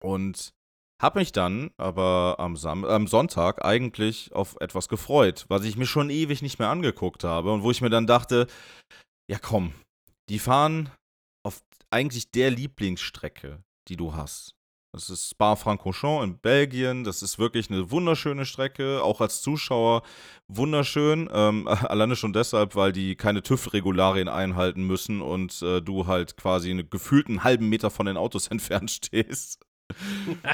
und 0.00 0.54
hab 1.02 1.16
mich 1.16 1.32
dann 1.32 1.72
aber 1.76 2.36
am, 2.38 2.56
Sam 2.56 2.84
am 2.84 3.08
Sonntag 3.08 3.64
eigentlich 3.64 4.32
auf 4.32 4.56
etwas 4.60 4.88
gefreut, 4.88 5.44
was 5.48 5.64
ich 5.64 5.76
mir 5.76 5.86
schon 5.86 6.08
ewig 6.08 6.40
nicht 6.40 6.58
mehr 6.58 6.70
angeguckt 6.70 7.24
habe 7.24 7.52
und 7.52 7.62
wo 7.62 7.70
ich 7.70 7.80
mir 7.80 7.90
dann 7.90 8.06
dachte, 8.06 8.46
ja 9.30 9.38
komm, 9.38 9.72
die 10.28 10.38
fahren 10.38 10.90
auf 11.44 11.62
eigentlich 11.90 12.30
der 12.30 12.50
Lieblingsstrecke, 12.50 13.62
die 13.88 13.96
du 13.96 14.14
hast. 14.14 14.54
Das 14.94 15.10
ist 15.10 15.30
Spa-Francorchamps 15.30 16.22
in 16.22 16.38
Belgien. 16.38 17.02
Das 17.02 17.20
ist 17.20 17.36
wirklich 17.40 17.68
eine 17.68 17.90
wunderschöne 17.90 18.46
Strecke, 18.46 19.02
auch 19.02 19.20
als 19.20 19.42
Zuschauer 19.42 20.02
wunderschön. 20.46 21.28
Ähm, 21.32 21.66
alleine 21.68 22.14
schon 22.14 22.32
deshalb, 22.32 22.76
weil 22.76 22.92
die 22.92 23.16
keine 23.16 23.42
TÜV-Regularien 23.42 24.28
einhalten 24.28 24.84
müssen 24.86 25.20
und 25.20 25.60
äh, 25.62 25.82
du 25.82 26.06
halt 26.06 26.36
quasi 26.36 26.70
einen 26.70 26.88
gefühlten 26.90 27.42
halben 27.42 27.68
Meter 27.68 27.90
von 27.90 28.06
den 28.06 28.16
Autos 28.16 28.46
entfernt 28.48 28.90
stehst. 28.90 29.64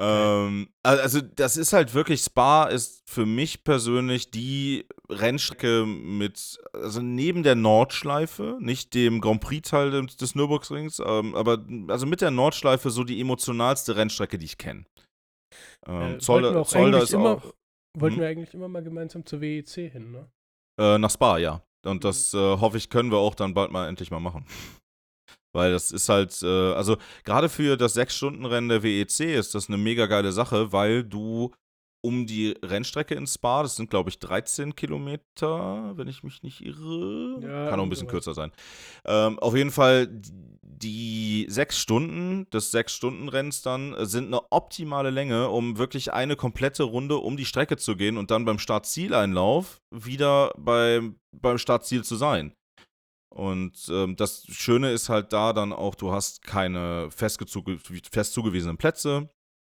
Ähm, 0.00 0.68
also 0.84 1.20
das 1.20 1.56
ist 1.56 1.72
halt 1.72 1.92
wirklich, 1.92 2.22
Spa 2.22 2.66
ist 2.66 3.02
für 3.10 3.26
mich 3.26 3.64
persönlich 3.64 4.30
die 4.30 4.86
Rennstrecke 5.10 5.86
mit, 5.86 6.58
also 6.72 7.00
neben 7.00 7.42
der 7.42 7.54
Nordschleife, 7.54 8.58
nicht 8.60 8.94
dem 8.94 9.20
Grand 9.20 9.40
Prix-Teil 9.40 9.90
des, 9.90 10.16
des 10.16 10.34
Nürburgrings, 10.34 11.00
ähm, 11.04 11.34
aber 11.34 11.64
also 11.88 12.06
mit 12.06 12.20
der 12.20 12.30
Nordschleife 12.30 12.90
so 12.90 13.04
die 13.04 13.20
emotionalste 13.20 13.96
Rennstrecke, 13.96 14.38
die 14.38 14.44
ich 14.46 14.58
kenne. 14.58 14.84
Ähm, 15.86 16.16
äh, 16.16 16.18
Zolder, 16.18 16.64
Zolder 16.64 17.02
ist 17.02 17.14
immer, 17.14 17.36
auch. 17.36 17.54
Wollten 17.96 18.16
hm? 18.16 18.22
wir 18.22 18.28
eigentlich 18.28 18.54
immer 18.54 18.68
mal 18.68 18.82
gemeinsam 18.82 19.24
zur 19.24 19.40
WEC 19.40 19.90
hin, 19.90 20.12
ne? 20.12 20.30
Äh, 20.78 20.98
nach 20.98 21.10
Spa, 21.10 21.38
ja. 21.38 21.62
Und 21.84 22.04
das 22.04 22.32
mhm. 22.32 22.40
äh, 22.40 22.60
hoffe 22.60 22.76
ich, 22.76 22.90
können 22.90 23.10
wir 23.10 23.18
auch 23.18 23.34
dann 23.34 23.54
bald 23.54 23.70
mal 23.70 23.88
endlich 23.88 24.10
mal 24.10 24.20
machen. 24.20 24.44
Weil 25.54 25.72
das 25.72 25.90
ist 25.90 26.08
halt, 26.08 26.40
äh, 26.42 26.72
also 26.74 26.96
gerade 27.24 27.48
für 27.48 27.76
das 27.76 27.96
6-Stunden-Rennen 27.96 28.68
der 28.68 28.82
WEC 28.82 29.20
ist 29.20 29.54
das 29.54 29.68
eine 29.68 29.78
mega 29.78 30.06
geile 30.06 30.32
Sache, 30.32 30.72
weil 30.72 31.02
du 31.02 31.52
um 32.08 32.26
die 32.26 32.56
Rennstrecke 32.64 33.14
ins 33.14 33.34
Spa, 33.34 33.62
das 33.62 33.76
sind 33.76 33.90
glaube 33.90 34.08
ich 34.08 34.18
13 34.18 34.74
Kilometer, 34.74 35.92
wenn 35.96 36.08
ich 36.08 36.22
mich 36.22 36.42
nicht 36.42 36.64
irre. 36.64 37.38
Ja, 37.42 37.68
Kann 37.68 37.78
auch 37.78 37.84
ein 37.84 37.90
bisschen 37.90 38.08
kürzer 38.08 38.32
sein. 38.32 38.50
Ähm, 39.04 39.38
auf 39.40 39.54
jeden 39.54 39.70
Fall, 39.70 40.08
die 40.62 41.46
sechs 41.50 41.78
Stunden 41.78 42.48
des 42.50 42.70
Sechs-Stunden-Rennens 42.70 43.60
dann 43.60 43.94
sind 44.06 44.28
eine 44.28 44.40
optimale 44.50 45.10
Länge, 45.10 45.50
um 45.50 45.76
wirklich 45.76 46.14
eine 46.14 46.34
komplette 46.34 46.84
Runde 46.84 47.18
um 47.18 47.36
die 47.36 47.44
Strecke 47.44 47.76
zu 47.76 47.94
gehen 47.94 48.16
und 48.16 48.30
dann 48.30 48.46
beim 48.46 48.58
Start-Ziel-Einlauf 48.58 49.82
wieder 49.90 50.52
beim, 50.56 51.16
beim 51.36 51.58
Startziel 51.58 52.04
zu 52.04 52.16
sein. 52.16 52.54
Und 53.30 53.88
ähm, 53.90 54.16
das 54.16 54.46
Schöne 54.48 54.92
ist 54.92 55.10
halt 55.10 55.34
da 55.34 55.52
dann 55.52 55.74
auch, 55.74 55.94
du 55.94 56.10
hast 56.10 56.42
keine 56.42 57.10
fest, 57.10 57.38
fest 58.10 58.32
zugewiesenen 58.32 58.78
Plätze. 58.78 59.28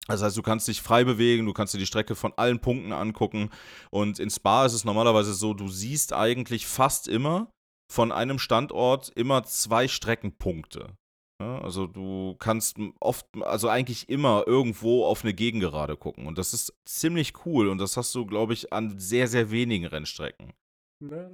Das 0.08 0.22
heißt, 0.22 0.36
du 0.36 0.42
kannst 0.42 0.68
dich 0.68 0.82
frei 0.82 1.04
bewegen, 1.04 1.46
du 1.46 1.52
kannst 1.52 1.74
dir 1.74 1.78
die 1.78 1.86
Strecke 1.86 2.14
von 2.14 2.32
allen 2.36 2.60
Punkten 2.60 2.92
angucken. 2.92 3.50
Und 3.90 4.18
in 4.18 4.30
Spa 4.30 4.66
ist 4.66 4.72
es 4.72 4.84
normalerweise 4.84 5.32
so, 5.32 5.54
du 5.54 5.68
siehst 5.68 6.12
eigentlich 6.12 6.66
fast 6.66 7.08
immer 7.08 7.50
von 7.90 8.10
einem 8.10 8.38
Standort 8.38 9.10
immer 9.14 9.44
zwei 9.44 9.86
Streckenpunkte. 9.88 10.96
Also 11.40 11.88
du 11.88 12.36
kannst 12.38 12.76
oft, 13.00 13.26
also 13.40 13.68
eigentlich 13.68 14.08
immer 14.08 14.44
irgendwo 14.46 15.04
auf 15.04 15.24
eine 15.24 15.34
Gegengerade 15.34 15.96
gucken. 15.96 16.26
Und 16.26 16.38
das 16.38 16.54
ist 16.54 16.72
ziemlich 16.84 17.44
cool. 17.44 17.68
Und 17.68 17.78
das 17.78 17.96
hast 17.96 18.14
du, 18.14 18.26
glaube 18.26 18.52
ich, 18.52 18.72
an 18.72 18.98
sehr, 19.00 19.26
sehr 19.26 19.50
wenigen 19.50 19.86
Rennstrecken. 19.86 20.52
Ja, 21.00 21.30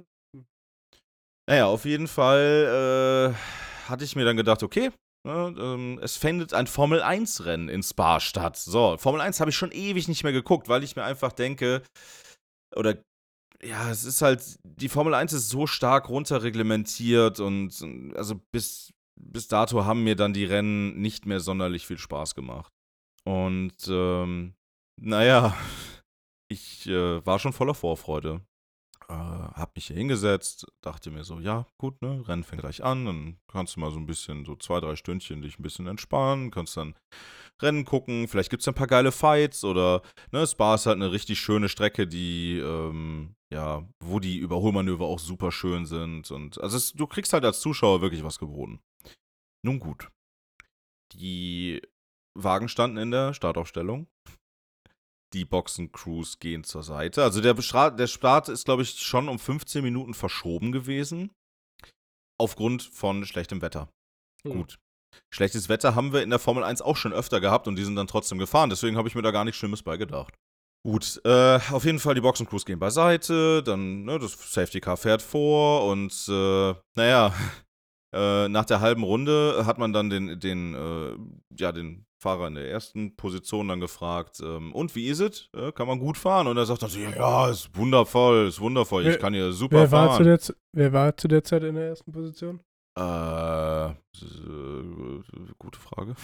naja, 1.49 1.65
auf 1.65 1.85
jeden 1.85 2.07
Fall 2.07 3.33
äh, 3.33 3.89
hatte 3.89 4.03
ich 4.03 4.15
mir 4.15 4.23
dann 4.23 4.37
gedacht, 4.37 4.61
okay, 4.61 4.91
ne, 5.23 5.55
ähm, 5.57 5.99
es 6.01 6.17
findet 6.17 6.53
ein 6.53 6.67
Formel-1-Rennen 6.67 7.69
in 7.69 7.83
Spa 7.83 8.19
statt. 8.19 8.57
So, 8.57 8.97
Formel 8.97 9.21
1 9.21 9.39
habe 9.39 9.49
ich 9.49 9.57
schon 9.57 9.71
ewig 9.71 10.07
nicht 10.07 10.23
mehr 10.23 10.33
geguckt, 10.33 10.69
weil 10.69 10.83
ich 10.83 10.95
mir 10.95 11.03
einfach 11.03 11.31
denke, 11.31 11.83
oder 12.75 12.97
ja, 13.61 13.89
es 13.89 14.05
ist 14.05 14.21
halt, 14.21 14.59
die 14.63 14.89
Formel 14.89 15.13
1 15.13 15.33
ist 15.33 15.49
so 15.49 15.67
stark 15.67 16.09
runterreglementiert 16.09 17.39
und 17.39 17.75
also 18.15 18.39
bis, 18.51 18.93
bis 19.19 19.47
dato 19.47 19.85
haben 19.85 20.03
mir 20.03 20.15
dann 20.15 20.33
die 20.33 20.45
Rennen 20.45 20.99
nicht 21.01 21.25
mehr 21.25 21.39
sonderlich 21.39 21.85
viel 21.85 21.97
Spaß 21.97 22.35
gemacht. 22.35 22.71
Und 23.25 23.75
ähm, 23.89 24.53
naja, 25.01 25.55
ich 26.51 26.87
äh, 26.87 27.25
war 27.25 27.39
schon 27.39 27.53
voller 27.53 27.75
Vorfreude 27.75 28.41
äh, 29.09 29.13
habe 29.13 29.71
mich 29.75 29.87
hier 29.87 29.95
hingesetzt, 29.95 30.67
dachte 30.81 31.09
mir 31.09 31.23
so, 31.23 31.39
ja, 31.39 31.65
gut, 31.77 32.01
ne, 32.01 32.23
Rennen 32.27 32.43
fängt 32.43 32.61
gleich 32.61 32.83
an, 32.83 33.05
dann 33.05 33.39
kannst 33.47 33.75
du 33.75 33.79
mal 33.79 33.91
so 33.91 33.97
ein 33.97 34.05
bisschen, 34.05 34.45
so 34.45 34.55
zwei, 34.55 34.79
drei 34.79 34.95
Stündchen 34.95 35.41
dich 35.41 35.57
ein 35.57 35.63
bisschen 35.63 35.87
entspannen, 35.87 36.51
kannst 36.51 36.77
dann 36.77 36.95
Rennen 37.61 37.85
gucken, 37.85 38.27
vielleicht 38.27 38.51
gibt 38.51 38.61
es 38.61 38.67
ein 38.67 38.75
paar 38.75 38.87
geile 38.87 39.11
Fights 39.11 39.63
oder, 39.63 40.03
ne, 40.31 40.45
Spa 40.45 40.75
ist 40.75 40.85
halt 40.85 40.97
eine 40.97 41.11
richtig 41.11 41.39
schöne 41.39 41.69
Strecke, 41.69 42.07
die, 42.07 42.59
ähm, 42.59 43.35
ja, 43.51 43.83
wo 43.99 44.19
die 44.19 44.37
Überholmanöver 44.37 45.05
auch 45.05 45.19
super 45.19 45.51
schön 45.51 45.85
sind 45.87 46.29
und, 46.29 46.61
also 46.61 46.77
es, 46.77 46.93
du 46.93 47.07
kriegst 47.07 47.33
halt 47.33 47.45
als 47.45 47.61
Zuschauer 47.61 48.01
wirklich 48.01 48.23
was 48.23 48.37
geboten. 48.37 48.79
Nun 49.65 49.79
gut. 49.79 50.09
Die 51.13 51.81
Wagen 52.37 52.69
standen 52.69 52.97
in 52.97 53.11
der 53.11 53.33
Startaufstellung 53.33 54.07
die 55.33 55.45
Boxencrews 55.45 56.39
gehen 56.39 56.63
zur 56.63 56.83
Seite. 56.83 57.23
Also 57.23 57.41
der, 57.41 57.53
der 57.53 58.07
Start 58.07 58.49
ist, 58.49 58.65
glaube 58.65 58.81
ich, 58.81 58.99
schon 58.99 59.29
um 59.29 59.39
15 59.39 59.83
Minuten 59.83 60.13
verschoben 60.13 60.71
gewesen. 60.71 61.31
Aufgrund 62.39 62.83
von 62.83 63.25
schlechtem 63.25 63.61
Wetter. 63.61 63.89
Hm. 64.43 64.53
Gut. 64.53 64.79
Schlechtes 65.33 65.69
Wetter 65.69 65.95
haben 65.95 66.13
wir 66.13 66.23
in 66.23 66.29
der 66.29 66.39
Formel 66.39 66.63
1 66.63 66.81
auch 66.81 66.95
schon 66.95 67.13
öfter 67.13 67.41
gehabt 67.41 67.67
und 67.67 67.75
die 67.75 67.83
sind 67.83 67.95
dann 67.95 68.07
trotzdem 68.07 68.37
gefahren. 68.37 68.69
Deswegen 68.69 68.97
habe 68.97 69.07
ich 69.07 69.15
mir 69.15 69.21
da 69.21 69.31
gar 69.31 69.43
nichts 69.43 69.57
Schlimmes 69.57 69.83
bei 69.83 69.97
gedacht. 69.97 70.35
Gut, 70.85 71.19
äh, 71.25 71.59
auf 71.71 71.83
jeden 71.83 71.99
Fall 71.99 72.15
die 72.15 72.21
Boxencrews 72.21 72.65
gehen 72.65 72.79
beiseite, 72.79 73.61
dann, 73.63 74.05
ne, 74.05 74.17
das 74.17 74.31
Safety 74.53 74.79
Car 74.79 74.95
fährt 74.95 75.21
vor 75.21 75.85
und, 75.85 76.13
äh, 76.29 76.73
naja, 76.95 77.33
äh, 78.15 78.47
nach 78.47 78.63
der 78.63 78.79
halben 78.79 79.03
Runde 79.03 79.65
hat 79.65 79.77
man 79.77 79.91
dann 79.91 80.09
den, 80.09 80.39
den, 80.39 80.73
äh, 80.73 81.17
ja, 81.59 81.73
den 81.73 82.05
Fahrer 82.19 82.47
in 82.47 82.55
der 82.55 82.69
ersten 82.69 83.15
Position 83.15 83.69
dann 83.69 83.79
gefragt, 83.79 84.41
ähm, 84.43 84.73
und 84.73 84.93
wie 84.95 85.07
ist 85.07 85.21
es? 85.21 85.49
Äh, 85.55 85.71
kann 85.71 85.87
man 85.87 85.99
gut 85.99 86.17
fahren? 86.17 86.47
Und 86.47 86.57
er 86.57 86.65
sagt 86.65 86.83
dann 86.83 86.89
so, 86.89 86.99
ja, 86.99 87.49
ist 87.49 87.75
wundervoll, 87.75 88.47
ist 88.47 88.59
wundervoll, 88.59 89.07
ich 89.07 89.19
kann 89.19 89.33
hier 89.33 89.53
super 89.53 89.77
wer 89.77 89.89
fahren. 89.89 90.09
War 90.09 90.17
zu 90.17 90.23
der, 90.23 90.39
wer 90.73 90.93
war 90.93 91.15
zu 91.15 91.27
der 91.29 91.43
Zeit 91.43 91.63
in 91.63 91.75
der 91.75 91.87
ersten 91.87 92.11
Position? 92.11 92.59
Äh, 92.97 93.93
gute 95.57 95.79
Frage. 95.79 96.15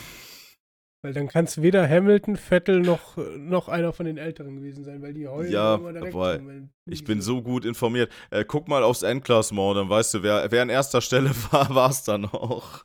Weil 1.01 1.13
dann 1.13 1.27
kann 1.27 1.45
es 1.45 1.61
weder 1.61 1.87
Hamilton, 1.87 2.35
Vettel 2.35 2.81
noch, 2.81 3.15
noch 3.37 3.69
einer 3.69 3.93
von 3.93 4.05
den 4.05 4.17
Älteren 4.17 4.55
gewesen 4.55 4.83
sein, 4.83 5.01
weil 5.01 5.13
die 5.13 5.27
heulen 5.27 5.51
ja, 5.51 5.75
immer 5.75 5.93
direkt 5.93 6.15
aber 6.15 6.37
kommen, 6.37 6.73
ich 6.89 7.05
bin 7.05 7.21
so 7.21 7.41
gut 7.41 7.63
informiert. 7.63 8.11
Äh, 8.31 8.43
guck 8.43 8.67
mal 8.67 8.83
aufs 8.83 9.03
Endklassement, 9.03 9.77
dann 9.77 9.89
weißt 9.89 10.15
du, 10.15 10.23
wer, 10.23 10.51
wer 10.51 10.63
an 10.63 10.69
erster 10.69 10.99
Stelle 11.01 11.29
war, 11.51 11.73
war 11.73 11.89
es 11.91 12.03
dann 12.03 12.25
auch. 12.25 12.83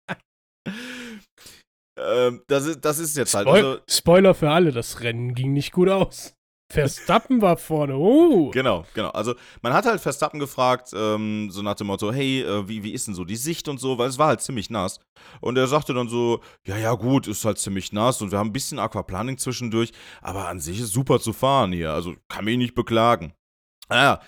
ähm, 2.05 2.43
das, 2.47 2.67
ist, 2.67 2.85
das 2.85 2.99
ist 2.99 3.17
jetzt 3.17 3.35
halt. 3.35 3.47
Spoil 3.47 3.65
also, 3.65 3.81
Spoiler 3.89 4.35
für 4.35 4.51
alle, 4.51 4.73
das 4.73 5.01
Rennen 5.01 5.35
ging 5.35 5.53
nicht 5.53 5.73
gut 5.73 5.89
aus. 5.89 6.35
Verstappen 6.73 7.43
war 7.43 7.59
vorne. 7.59 7.97
Uh. 7.97 8.51
Genau, 8.51 8.87
genau. 8.95 9.11
Also 9.11 9.35
man 9.61 9.75
hat 9.75 9.85
halt 9.85 10.01
Verstappen 10.01 10.41
gefragt, 10.41 10.93
ähm, 10.95 11.51
so 11.51 11.61
nach 11.61 11.75
dem 11.75 11.89
Motto, 11.89 12.11
hey, 12.11 12.41
äh, 12.41 12.67
wie, 12.67 12.83
wie 12.83 12.93
ist 12.93 13.07
denn 13.07 13.15
so 13.15 13.27
die 13.27 13.37
Sicht 13.37 13.69
und 13.69 13.79
so, 13.79 13.99
weil 13.99 14.09
es 14.09 14.19
war 14.19 14.29
halt 14.29 14.41
ziemlich 14.41 14.71
nass. 14.71 14.99
Und 15.43 15.59
er 15.59 15.67
sagte 15.67 15.93
dann 15.93 16.09
so, 16.09 16.41
ja, 16.67 16.79
ja, 16.79 16.95
gut, 16.95 17.27
ist 17.27 17.45
halt 17.45 17.59
ziemlich 17.59 17.93
nass 17.93 18.23
und 18.23 18.31
wir 18.31 18.39
haben 18.39 18.49
ein 18.49 18.55
bisschen 18.55 18.79
Aquaplaning 18.79 19.37
zwischendurch, 19.37 19.93
aber 20.23 20.49
an 20.49 20.61
sich 20.61 20.81
ist 20.81 20.95
super 20.95 21.21
zu 21.21 21.35
fahren 21.35 21.73
hier, 21.73 21.93
also 21.93 22.15
kann 22.29 22.47
mich 22.47 22.57
nicht 22.57 22.75
beklagen. 22.75 23.35
Naja, 23.91 24.21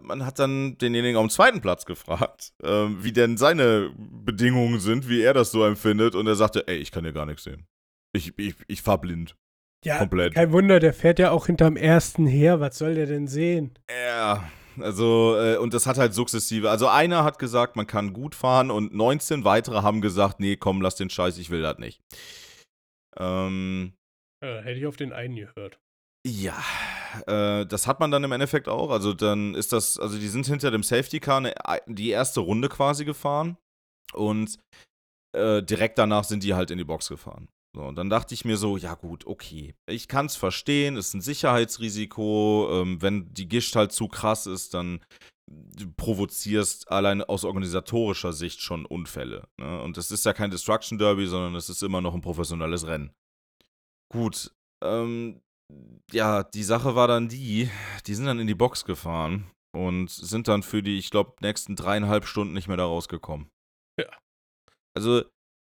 man 0.00 0.24
hat 0.24 0.38
dann 0.38 0.78
denjenigen 0.78 1.16
auf 1.16 1.26
dem 1.26 1.30
zweiten 1.30 1.60
Platz 1.60 1.86
gefragt, 1.86 2.52
äh, 2.62 2.68
wie 2.68 3.12
denn 3.12 3.36
seine 3.36 3.90
Bedingungen 3.96 4.80
sind, 4.80 5.08
wie 5.08 5.22
er 5.22 5.34
das 5.34 5.50
so 5.50 5.64
empfindet 5.64 6.14
und 6.14 6.26
er 6.26 6.36
sagte, 6.36 6.66
ey, 6.68 6.76
ich 6.76 6.90
kann 6.92 7.04
hier 7.04 7.12
gar 7.12 7.26
nichts 7.26 7.44
sehen. 7.44 7.66
Ich, 8.14 8.38
ich, 8.38 8.54
ich 8.68 8.82
fahr 8.82 9.00
blind. 9.00 9.36
Ja, 9.84 9.98
Komplett. 9.98 10.34
kein 10.34 10.52
Wunder, 10.52 10.78
der 10.78 10.92
fährt 10.92 11.18
ja 11.18 11.32
auch 11.32 11.46
hinterm 11.46 11.76
ersten 11.76 12.26
her. 12.26 12.60
Was 12.60 12.78
soll 12.78 12.94
der 12.94 13.06
denn 13.06 13.26
sehen? 13.26 13.76
Ja, 13.90 14.48
also, 14.80 15.36
äh, 15.36 15.56
und 15.56 15.74
das 15.74 15.86
hat 15.86 15.98
halt 15.98 16.14
sukzessive. 16.14 16.70
Also, 16.70 16.86
einer 16.88 17.24
hat 17.24 17.38
gesagt, 17.38 17.74
man 17.74 17.86
kann 17.86 18.12
gut 18.12 18.34
fahren 18.34 18.70
und 18.70 18.94
19 18.94 19.44
weitere 19.44 19.82
haben 19.82 20.00
gesagt, 20.00 20.38
nee, 20.38 20.56
komm, 20.56 20.80
lass 20.80 20.94
den 20.94 21.10
Scheiß, 21.10 21.36
ich 21.38 21.50
will 21.50 21.62
das 21.62 21.78
nicht. 21.78 22.00
Ähm. 23.18 23.94
Ja, 24.42 24.60
hätte 24.60 24.78
ich 24.78 24.86
auf 24.86 24.96
den 24.96 25.12
einen 25.12 25.36
gehört. 25.36 25.78
Ja, 26.24 26.56
äh, 27.26 27.66
das 27.66 27.86
hat 27.86 28.00
man 28.00 28.10
dann 28.10 28.24
im 28.24 28.32
Endeffekt 28.32 28.68
auch. 28.68 28.90
Also, 28.90 29.12
dann 29.12 29.54
ist 29.54 29.72
das, 29.72 29.98
also, 29.98 30.18
die 30.18 30.28
sind 30.28 30.46
hinter 30.46 30.70
dem 30.70 30.82
Safety 30.82 31.20
Car 31.20 31.38
eine, 31.38 31.54
die 31.86 32.10
erste 32.10 32.40
Runde 32.40 32.68
quasi 32.68 33.04
gefahren 33.04 33.56
und 34.12 34.58
äh, 35.36 35.62
direkt 35.62 35.98
danach 35.98 36.24
sind 36.24 36.42
die 36.42 36.54
halt 36.54 36.70
in 36.70 36.78
die 36.78 36.84
Box 36.84 37.08
gefahren. 37.08 37.48
So, 37.74 37.82
und 37.82 37.96
dann 37.96 38.10
dachte 38.10 38.34
ich 38.34 38.44
mir 38.44 38.58
so, 38.58 38.76
ja 38.76 38.94
gut, 38.94 39.26
okay, 39.26 39.74
ich 39.86 40.06
kann 40.06 40.26
es 40.26 40.36
verstehen, 40.36 40.96
ist 40.96 41.14
ein 41.14 41.22
Sicherheitsrisiko, 41.22 42.68
ähm, 42.70 43.00
wenn 43.00 43.32
die 43.32 43.48
Gischt 43.48 43.74
halt 43.76 43.92
zu 43.92 44.08
krass 44.08 44.46
ist, 44.46 44.74
dann 44.74 45.00
provozierst 45.96 46.90
allein 46.90 47.22
aus 47.22 47.44
organisatorischer 47.44 48.32
Sicht 48.32 48.60
schon 48.60 48.84
Unfälle. 48.84 49.48
Ne? 49.58 49.82
Und 49.82 49.96
es 49.96 50.10
ist 50.10 50.24
ja 50.24 50.34
kein 50.34 50.50
Destruction 50.50 50.98
Derby, 50.98 51.26
sondern 51.26 51.54
es 51.54 51.70
ist 51.70 51.82
immer 51.82 52.00
noch 52.00 52.14
ein 52.14 52.20
professionelles 52.20 52.86
Rennen. 52.86 53.12
Gut, 54.12 54.52
ähm, 54.82 55.40
ja, 56.12 56.42
die 56.42 56.62
Sache 56.62 56.94
war 56.94 57.08
dann 57.08 57.28
die, 57.28 57.70
die 58.06 58.14
sind 58.14 58.26
dann 58.26 58.38
in 58.38 58.46
die 58.46 58.54
Box 58.54 58.84
gefahren 58.84 59.50
und 59.74 60.10
sind 60.10 60.48
dann 60.48 60.62
für 60.62 60.82
die, 60.82 60.98
ich 60.98 61.10
glaube, 61.10 61.34
nächsten 61.40 61.76
dreieinhalb 61.76 62.26
Stunden 62.26 62.52
nicht 62.52 62.68
mehr 62.68 62.76
da 62.76 62.84
rausgekommen. 62.84 63.48
Ja. 63.98 64.06
Also, 64.94 65.24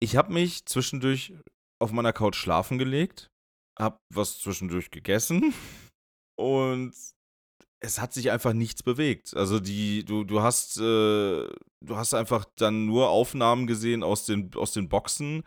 ich 0.03 0.17
habe 0.17 0.33
mich 0.33 0.67
zwischendurch 0.67 1.35
auf 1.83 1.93
meiner 1.93 2.13
Couch 2.13 2.37
schlafen 2.37 2.79
gelegt, 2.79 3.29
habe 3.79 3.99
was 4.13 4.39
zwischendurch 4.39 4.91
gegessen 4.91 5.55
und 6.39 6.95
es 7.81 8.01
hat 8.01 8.13
sich 8.13 8.31
einfach 8.31 8.53
nichts 8.53 8.83
bewegt. 8.83 9.37
Also 9.37 9.61
die, 9.61 10.05
du, 10.05 10.25
du 10.25 10.41
hast, 10.41 10.79
äh, 10.79 10.81
du 11.85 11.97
hast 11.97 12.15
einfach 12.15 12.47
dann 12.57 12.87
nur 12.87 13.11
Aufnahmen 13.11 13.67
gesehen 13.67 14.03
aus 14.03 14.25
den, 14.25 14.55
aus 14.55 14.73
den 14.73 14.89
Boxen, 14.89 15.45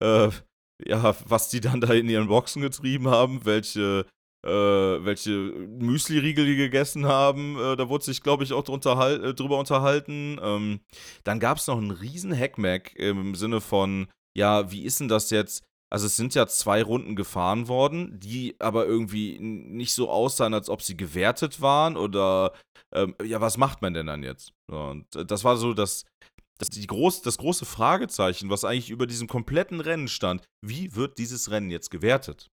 äh, 0.00 0.30
ja, 0.86 1.14
was 1.26 1.48
die 1.48 1.60
dann 1.60 1.80
da 1.80 1.92
in 1.92 2.08
ihren 2.08 2.28
Boxen 2.28 2.62
getrieben 2.62 3.08
haben, 3.08 3.44
welche, 3.44 4.06
äh, 4.44 4.50
welche 4.50 5.30
Müsli-Riegel 5.30 6.46
die 6.46 6.56
gegessen 6.56 7.06
haben. 7.06 7.56
Äh, 7.58 7.76
da 7.76 7.88
wurde 7.88 8.04
sich, 8.04 8.22
glaube 8.22 8.44
ich, 8.44 8.52
auch 8.52 8.64
drunter, 8.64 9.22
äh, 9.22 9.34
drüber 9.34 9.58
unterhalten. 9.58 10.38
Ähm, 10.42 10.80
dann 11.24 11.40
gab 11.40 11.58
es 11.58 11.66
noch 11.66 11.78
einen 11.78 11.90
riesen 11.90 12.36
Hackmack 12.36 12.94
im 12.96 13.34
Sinne 13.34 13.60
von, 13.60 14.08
ja, 14.36 14.70
wie 14.70 14.84
ist 14.84 15.00
denn 15.00 15.08
das 15.08 15.30
jetzt? 15.30 15.64
Also 15.92 16.06
es 16.06 16.16
sind 16.16 16.34
ja 16.34 16.46
zwei 16.46 16.82
Runden 16.82 17.16
gefahren 17.16 17.68
worden, 17.68 18.18
die 18.18 18.56
aber 18.60 18.86
irgendwie 18.86 19.38
nicht 19.38 19.92
so 19.92 20.08
aussahen, 20.08 20.54
als 20.54 20.70
ob 20.70 20.80
sie 20.80 20.96
gewertet 20.96 21.60
waren 21.60 21.98
oder 21.98 22.54
ähm, 22.94 23.14
ja, 23.22 23.42
was 23.42 23.58
macht 23.58 23.82
man 23.82 23.92
denn 23.92 24.06
dann 24.06 24.22
jetzt? 24.22 24.52
Und 24.70 25.14
äh, 25.14 25.26
das 25.26 25.44
war 25.44 25.58
so 25.58 25.74
das, 25.74 26.04
das, 26.58 26.70
die 26.70 26.86
groß, 26.86 27.22
das 27.22 27.38
große 27.38 27.64
Fragezeichen, 27.64 28.50
was 28.50 28.64
eigentlich 28.64 28.90
über 28.90 29.06
diesem 29.06 29.28
kompletten 29.28 29.80
Rennen 29.80 30.08
stand. 30.08 30.44
Wie 30.64 30.94
wird 30.94 31.18
dieses 31.18 31.50
Rennen 31.50 31.70
jetzt 31.70 31.90
gewertet? 31.90 32.48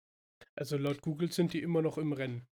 Also 0.57 0.77
laut 0.77 1.01
Google 1.01 1.31
sind 1.31 1.53
die 1.53 1.61
immer 1.61 1.81
noch 1.81 1.97
im 1.97 2.13
Rennen. 2.13 2.45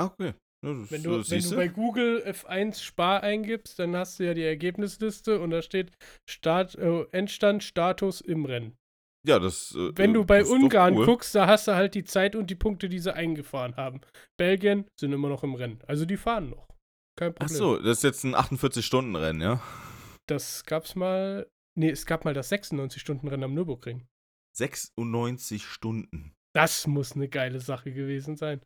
Ah, 0.00 0.06
okay. 0.06 0.34
Das, 0.64 0.90
Wenn 0.92 1.02
du, 1.02 1.28
wenn 1.28 1.42
du 1.42 1.56
bei 1.56 1.66
Google 1.68 2.22
F1 2.24 2.80
Spar 2.80 3.22
eingibst, 3.24 3.78
dann 3.80 3.96
hast 3.96 4.20
du 4.20 4.24
ja 4.26 4.32
die 4.32 4.44
Ergebnisliste 4.44 5.40
und 5.40 5.50
da 5.50 5.60
steht 5.60 5.90
Start, 6.30 6.76
äh, 6.76 7.02
Endstand, 7.10 7.64
Status 7.64 8.20
im 8.20 8.44
Rennen. 8.44 8.76
ja, 9.26 9.40
das. 9.40 9.74
Äh, 9.74 9.90
Wenn 9.96 10.14
du 10.14 10.22
äh, 10.22 10.24
bei 10.24 10.40
ist 10.42 10.50
doch 10.50 10.54
Ungarn 10.54 10.94
cool. 10.96 11.04
guckst, 11.06 11.34
da 11.34 11.48
hast 11.48 11.66
du 11.66 11.74
halt 11.74 11.94
die 11.96 12.04
Zeit 12.04 12.36
und 12.36 12.48
die 12.48 12.54
Punkte, 12.54 12.88
die 12.88 13.00
sie 13.00 13.12
eingefahren 13.12 13.74
haben. 13.76 14.00
Belgien 14.38 14.86
sind 14.98 15.12
immer 15.12 15.28
noch 15.28 15.42
im 15.42 15.54
Rennen. 15.56 15.80
Also 15.88 16.04
die 16.04 16.16
fahren 16.16 16.50
noch. 16.50 16.68
Kein 17.18 17.32
Ach 17.40 17.46
Problem. 17.46 17.56
so, 17.56 17.76
das 17.78 17.98
ist 17.98 18.04
jetzt 18.04 18.24
ein 18.24 18.36
48-Stunden-Rennen, 18.36 19.40
ja? 19.42 19.60
Das 20.32 20.64
gab's 20.64 20.94
mal. 20.94 21.46
Nee, 21.78 21.90
es 21.90 22.06
gab 22.06 22.24
mal 22.24 22.34
das 22.34 22.50
96-Stunden-Rennen 22.52 23.44
am 23.44 23.54
Nürburgring. 23.54 24.06
96 24.56 25.64
Stunden. 25.64 26.34
Das 26.54 26.86
muss 26.86 27.12
eine 27.12 27.28
geile 27.28 27.60
Sache 27.60 27.92
gewesen 27.92 28.36
sein. 28.36 28.60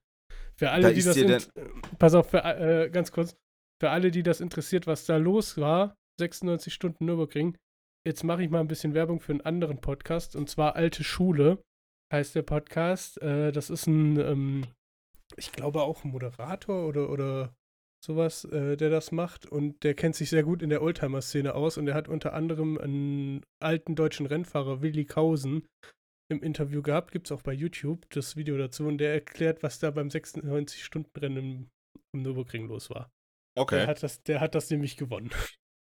Für 0.57 0.67
Da 0.67 0.73
alle, 0.73 0.93
die 0.93 0.99
ist 1.01 1.07
das. 1.07 1.15
dir 1.17 1.25
int- 1.27 1.99
Pass 1.99 2.15
auf, 2.15 2.31
für, 2.31 2.45
äh, 2.45 2.91
ganz 2.91 3.13
kurz. 3.13 3.37
Für 3.81 3.91
alle, 3.91 4.11
die 4.11 4.23
das 4.23 4.41
interessiert, 4.41 4.87
was 4.87 5.05
da 5.07 5.17
los 5.19 5.59
war, 5.59 5.95
96 6.21 6.73
Stunden 6.73 7.05
Nürburgring. 7.05 7.57
Jetzt 8.07 8.25
mache 8.25 8.43
ich 8.45 8.51
mal 8.51 8.61
ein 8.61 8.69
bisschen 8.69 8.95
Werbung 8.95 9.21
für 9.21 9.33
einen 9.33 9.41
anderen 9.43 9.81
Podcast 9.81 10.35
und 10.37 10.49
zwar 10.49 10.77
Alte 10.77 11.05
Schule 11.05 11.63
heißt 12.13 12.35
der 12.37 12.43
Podcast. 12.43 13.21
Äh, 13.21 13.53
das 13.53 13.69
ist 13.71 13.87
ein, 13.87 14.19
ähm, 14.19 14.67
ich 15.37 15.53
glaube 15.53 15.83
auch 15.83 16.05
ein 16.05 16.11
Moderator 16.13 16.87
oder, 16.87 17.11
oder 17.11 17.55
sowas, 18.07 18.45
äh, 18.45 18.77
der 18.77 18.91
das 18.91 19.13
macht 19.13 19.47
und 19.47 19.85
der 19.85 19.95
kennt 19.95 20.17
sich 20.17 20.31
sehr 20.31 20.43
gut 20.43 20.63
in 20.63 20.71
der 20.71 20.83
Oldtimer-Szene 20.83 21.55
aus 21.55 21.77
und 21.77 21.87
der 21.87 21.95
hat 21.95 22.09
unter 22.09 22.33
anderem 22.33 22.79
einen 22.79 23.43
alten 23.61 23.95
deutschen 23.95 24.27
Rennfahrer, 24.27 24.81
Willi 24.81 25.05
Kausen, 25.05 25.67
im 26.29 26.43
Interview 26.43 26.83
gehabt, 26.83 27.13
gibt 27.13 27.27
es 27.27 27.33
auch 27.33 27.43
bei 27.43 27.53
YouTube 27.53 28.09
das 28.11 28.37
Video 28.37 28.57
dazu 28.57 28.87
und 28.87 28.99
der 28.99 29.13
erklärt, 29.13 29.63
was 29.63 29.79
da 29.79 29.91
beim 29.91 30.09
96-Stunden-Rennen 30.09 31.37
im, 31.37 31.71
im 32.13 32.23
Nürburgring 32.23 32.67
los 32.67 32.91
war. 32.91 33.13
Der, 33.77 33.87
hat 33.87 34.03
das, 34.03 34.23
der 34.23 34.41
hat 34.41 34.55
das 34.55 34.71
nämlich 34.71 34.97
gewonnen. 34.97 35.31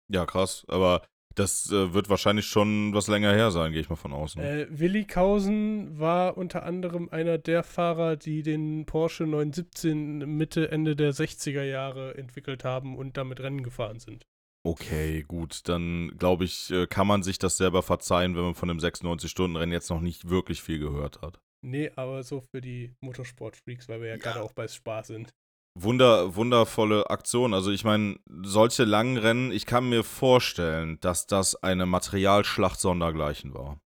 Ja, 0.10 0.26
krass. 0.26 0.66
Aber 0.68 1.06
das 1.36 1.72
äh, 1.72 1.94
wird 1.94 2.10
wahrscheinlich 2.10 2.46
schon 2.46 2.94
was 2.94 3.08
länger 3.08 3.34
her 3.34 3.52
sein, 3.52 3.72
gehe 3.72 3.82
ich 3.82 3.90
mal 3.90 3.96
von 3.96 4.14
aus. 4.14 4.36
Ne? 4.36 4.62
Äh, 4.64 4.68
Willi 4.70 5.06
Kausen 5.06 6.00
war 6.00 6.38
unter 6.38 6.64
anderem 6.64 7.10
einer 7.10 7.38
der 7.38 7.64
Fahrer, 7.64 8.16
die 8.18 8.44
den 8.44 8.86
Porsche 8.86 9.26
917 9.26 10.20
Mitte, 10.38 10.72
Ende 10.72 10.96
der 10.96 11.14
60er 11.14 11.64
Jahre 11.64 12.18
entwickelt 12.18 12.64
haben 12.64 12.98
und 12.98 13.18
damit 13.18 13.40
Rennen 13.40 13.64
gefahren 13.64 14.00
sind. 14.00 14.26
Okay, 14.64 15.24
gut. 15.28 15.68
Dann 15.68 16.16
glaube 16.18 16.44
ich, 16.44 16.70
äh, 16.72 16.86
kann 16.88 17.08
man 17.08 17.24
sich 17.24 17.40
das 17.40 17.58
selber 17.58 17.82
verzeihen, 17.82 18.36
wenn 18.36 18.44
man 18.44 18.56
von 18.56 18.68
dem 18.68 18.78
96-Stunden-Rennen 18.80 19.72
jetzt 19.72 19.90
noch 19.90 20.02
nicht 20.02 20.30
wirklich 20.30 20.62
viel 20.62 20.80
gehört 20.80 21.22
hat. 21.22 21.40
Nee, 21.64 21.92
aber 21.96 22.24
so 22.24 22.42
für 22.42 22.62
die 22.62 22.94
Motorsport-Freaks, 23.02 23.88
weil 23.90 24.02
wir 24.02 24.08
ja, 24.10 24.16
Ja. 24.16 24.20
gerade 24.22 24.42
auch 24.44 24.54
bei 24.54 24.68
Spaß 24.68 25.08
sind. 25.08 25.30
Wunder, 25.74 26.36
wundervolle 26.36 27.10
Aktion. 27.10 27.54
Also 27.54 27.72
ich 27.72 27.84
meine, 27.84 28.20
solche 28.44 28.84
langen 28.84 29.18
Rennen, 29.18 29.52
ich 29.52 29.66
kann 29.66 29.88
mir 29.88 30.04
vorstellen, 30.04 31.00
dass 31.00 31.28
das 31.28 31.56
eine 31.56 31.86
Materialschlacht 31.86 32.80
sondergleichen 32.80 33.54
war. 33.54 33.80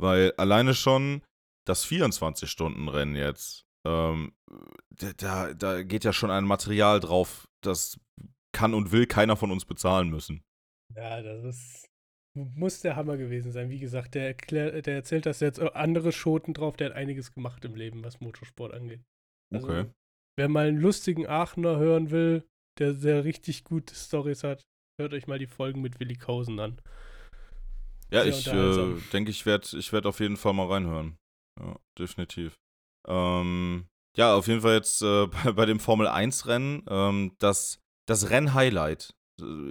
Weil 0.00 0.32
alleine 0.36 0.74
schon 0.74 1.22
das 1.66 1.84
24-Stunden-Rennen 1.84 3.16
jetzt, 3.16 3.64
ähm, 3.86 4.32
da- 5.16 5.52
da, 5.54 5.82
geht 5.82 6.04
ja 6.04 6.12
schon 6.12 6.30
ein 6.30 6.44
Material 6.44 7.00
drauf, 7.00 7.48
das 7.62 7.98
kann 8.52 8.74
und 8.74 8.92
will 8.92 9.06
keiner 9.06 9.36
von 9.36 9.50
uns 9.50 9.64
bezahlen 9.64 10.10
müssen. 10.10 10.44
Ja, 10.94 11.22
das 11.22 11.44
ist. 11.44 11.88
Muss 12.34 12.80
der 12.80 12.96
Hammer 12.96 13.18
gewesen 13.18 13.52
sein. 13.52 13.68
Wie 13.68 13.78
gesagt, 13.78 14.14
der, 14.14 14.26
erklär, 14.28 14.80
der 14.80 14.94
erzählt 14.94 15.26
das 15.26 15.40
jetzt 15.40 15.58
äh, 15.58 15.70
andere 15.74 16.12
Schoten 16.12 16.54
drauf, 16.54 16.76
der 16.76 16.88
hat 16.90 16.96
einiges 16.96 17.32
gemacht 17.34 17.64
im 17.64 17.74
Leben, 17.74 18.02
was 18.04 18.20
Motorsport 18.20 18.72
angeht. 18.72 19.02
Also, 19.52 19.68
Okay. 19.68 19.90
Wer 20.36 20.48
mal 20.48 20.66
einen 20.66 20.80
lustigen 20.80 21.26
Aachener 21.26 21.76
hören 21.76 22.10
will, 22.10 22.48
der 22.78 22.94
sehr 22.94 23.24
richtig 23.24 23.64
gute 23.64 23.94
Stories 23.94 24.44
hat, 24.44 24.62
hört 25.00 25.12
euch 25.12 25.26
mal 25.26 25.38
die 25.38 25.46
Folgen 25.46 25.82
mit 25.82 26.00
Willi 26.00 26.16
Kausen 26.16 26.58
an. 26.58 26.80
Ja, 28.10 28.22
Sehr 28.24 28.32
ich 28.32 28.46
äh, 28.46 29.10
denke, 29.12 29.30
ich 29.30 29.46
werde 29.46 29.76
ich 29.76 29.92
werd 29.92 30.06
auf 30.06 30.20
jeden 30.20 30.36
Fall 30.36 30.52
mal 30.52 30.66
reinhören. 30.66 31.16
Ja, 31.60 31.76
definitiv. 31.98 32.54
Ähm, 33.06 33.86
ja, 34.16 34.34
auf 34.34 34.46
jeden 34.46 34.60
Fall 34.60 34.74
jetzt 34.74 35.02
äh, 35.02 35.26
bei, 35.44 35.52
bei 35.52 35.66
dem 35.66 35.80
Formel 35.80 36.08
1-Rennen, 36.08 36.84
ähm, 36.88 37.36
das, 37.38 37.80
das 38.06 38.30
Renn-Highlight. 38.30 39.14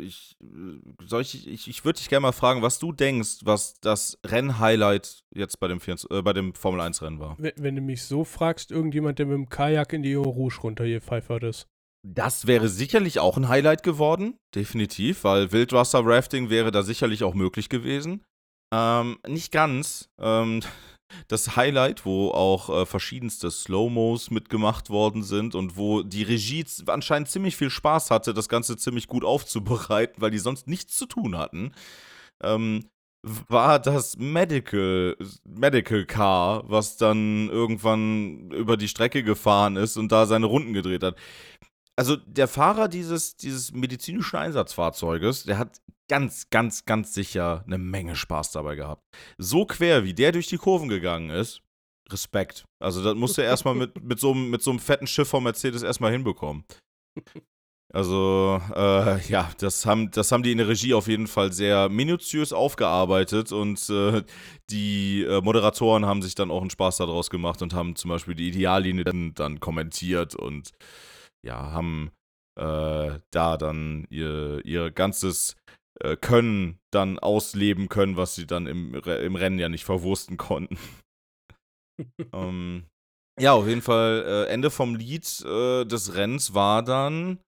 Ich, 0.02 0.36
äh, 0.42 1.06
soll 1.06 1.22
ich, 1.22 1.48
ich, 1.48 1.68
ich 1.68 1.86
würde 1.86 1.98
dich 1.98 2.10
gerne 2.10 2.22
mal 2.22 2.32
fragen, 2.32 2.62
was 2.62 2.80
du 2.80 2.92
denkst, 2.92 3.40
was 3.44 3.80
das 3.80 4.18
Renn-Highlight 4.26 5.24
jetzt 5.34 5.60
bei 5.60 5.68
dem, 5.68 5.80
24 5.80 6.18
äh, 6.18 6.22
bei 6.22 6.34
dem 6.34 6.54
Formel 6.56 6.82
1-Rennen 6.82 7.20
war. 7.20 7.36
Wenn, 7.38 7.54
wenn 7.58 7.76
du 7.76 7.82
mich 7.82 8.04
so 8.04 8.24
fragst, 8.24 8.72
irgendjemand, 8.72 9.20
der 9.20 9.28
mit 9.28 9.36
dem 9.36 9.50
Kajak 9.50 9.94
in 9.94 10.04
die 10.04 10.16
Eau 10.16 10.24
Rouge 10.24 10.60
runtergepfeifert 10.62 11.44
ist. 11.44 11.68
Das 12.04 12.48
wäre 12.48 12.68
sicherlich 12.68 13.20
auch 13.20 13.38
ein 13.38 13.48
Highlight 13.48 13.84
geworden, 13.84 14.38
definitiv, 14.56 15.24
weil 15.24 15.52
Wildwasser-Rafting 15.52 16.50
wäre 16.50 16.72
da 16.72 16.82
sicherlich 16.82 17.24
auch 17.24 17.36
möglich 17.36 17.70
gewesen. 17.70 18.24
Ähm, 18.74 19.20
nicht 19.28 19.52
ganz. 19.52 20.10
Ähm, 20.20 20.62
das 21.28 21.56
Highlight, 21.56 22.06
wo 22.06 22.30
auch 22.30 22.70
äh, 22.70 22.86
verschiedenste 22.86 23.52
Slow-Mos 23.52 24.32
mitgemacht 24.32 24.90
worden 24.90 25.24
sind 25.24 25.56
und 25.56 25.78
wo 25.78 26.04
die 26.04 26.24
Regie 26.24 26.66
anscheinend 26.88 27.30
ziemlich 27.30 27.56
viel 27.56 27.70
Spaß 27.70 28.12
hatte, 28.12 28.34
das 28.34 28.50
Ganze 28.50 28.78
ziemlich 28.78 29.08
gut 29.08 29.24
aufzubereiten, 29.24 30.22
weil 30.22 30.32
die 30.32 30.40
sonst 30.40 30.68
nichts 30.68 30.98
zu 30.98 31.06
tun 31.06 31.38
hatten, 31.38 31.74
ähm, 32.44 32.86
war 33.24 33.80
das 33.80 34.18
Medical, 34.18 35.16
Medical 35.46 36.06
Car, 36.06 36.64
was 36.68 36.98
dann 36.98 37.50
irgendwann 37.50 38.52
über 38.52 38.78
die 38.78 38.88
Strecke 38.88 39.24
gefahren 39.24 39.76
ist 39.76 39.98
und 39.98 40.12
da 40.12 40.26
seine 40.26 40.48
Runden 40.48 40.74
gedreht 40.74 41.04
hat. 41.04 41.18
Also 41.96 42.16
der 42.16 42.48
Fahrer 42.48 42.88
dieses, 42.88 43.36
dieses 43.36 43.74
medizinischen 43.74 44.38
Einsatzfahrzeuges, 44.38 45.44
der 45.44 45.60
hat 45.60 45.82
ganz, 46.12 46.50
ganz, 46.50 46.84
ganz 46.84 47.14
sicher 47.14 47.64
eine 47.66 47.78
Menge 47.78 48.18
Spaß 48.18 48.52
dabei 48.52 48.76
gehabt. 48.76 49.02
So 49.38 49.66
quer, 49.66 50.04
wie 50.04 50.14
der 50.14 50.34
durch 50.34 50.48
die 50.48 50.58
Kurven 50.58 50.90
gegangen 50.90 51.30
ist, 51.30 51.62
Respekt. 52.12 52.66
Also 52.84 53.02
das 53.02 53.16
musste 53.16 53.44
er 53.44 53.48
erstmal 53.48 53.76
mit, 53.76 54.04
mit, 54.04 54.20
so, 54.20 54.34
einem- 54.34 54.50
mit 54.50 54.62
so 54.62 54.72
einem 54.72 54.80
fetten 54.80 55.08
Schiff 55.08 55.30
vom 55.30 55.46
Mercedes 55.46 55.84
erstmal 55.84 56.12
hinbekommen. 56.12 56.66
Also, 57.94 58.62
äh, 58.76 59.22
ja, 59.30 59.52
das 59.60 59.86
haben, 59.86 60.12
das 60.12 60.34
haben 60.34 60.44
die 60.44 60.52
in 60.52 60.58
der 60.58 60.68
Regie 60.68 60.94
auf 60.94 61.08
jeden 61.08 61.28
Fall 61.28 61.54
sehr 61.54 61.88
minutiös 61.88 62.52
aufgearbeitet 62.52 63.54
und 63.54 63.90
äh, 63.90 64.24
die 64.70 65.24
äh, 65.24 65.40
Moderatoren 65.42 66.06
haben 66.06 66.22
sich 66.22 66.36
dann 66.36 66.52
auch 66.52 66.62
einen 66.62 66.70
Spaß 66.70 66.98
daraus 66.98 67.30
gemacht 67.30 67.62
und 67.62 67.74
haben 67.74 67.96
zum 67.96 68.10
Beispiel 68.10 68.36
die 68.36 68.50
Ideallinie 68.50 69.06
dann, 69.06 69.34
dann 69.34 69.62
kommentiert 69.62 70.36
und 70.36 70.72
ja, 71.46 71.72
haben 71.72 72.12
äh, 72.60 73.20
da 73.32 73.58
dann 73.58 74.08
ihr, 74.10 74.62
ihr 74.66 74.92
ganzes 74.92 75.56
äh, 76.04 76.18
Können 76.18 76.80
dann 76.92 77.20
ausleben 77.20 77.90
können, 77.90 78.18
was 78.18 78.36
sie 78.36 78.48
dann 78.48 78.68
im, 78.68 78.94
im 78.94 79.36
Rennen 79.36 79.60
ja 79.60 79.70
nicht 79.70 79.86
verwursten 79.86 80.38
konnten. 80.38 80.78
ähm, 82.34 82.86
ja, 83.40 83.54
auf 83.54 83.68
jeden 83.68 83.82
Fall, 83.82 84.24
äh, 84.28 84.52
Ende 84.52 84.70
vom 84.70 84.96
Lied 84.96 85.42
äh, 85.46 85.86
des 85.86 86.16
Rennens 86.16 86.54
war 86.54 86.84
dann, 86.84 87.40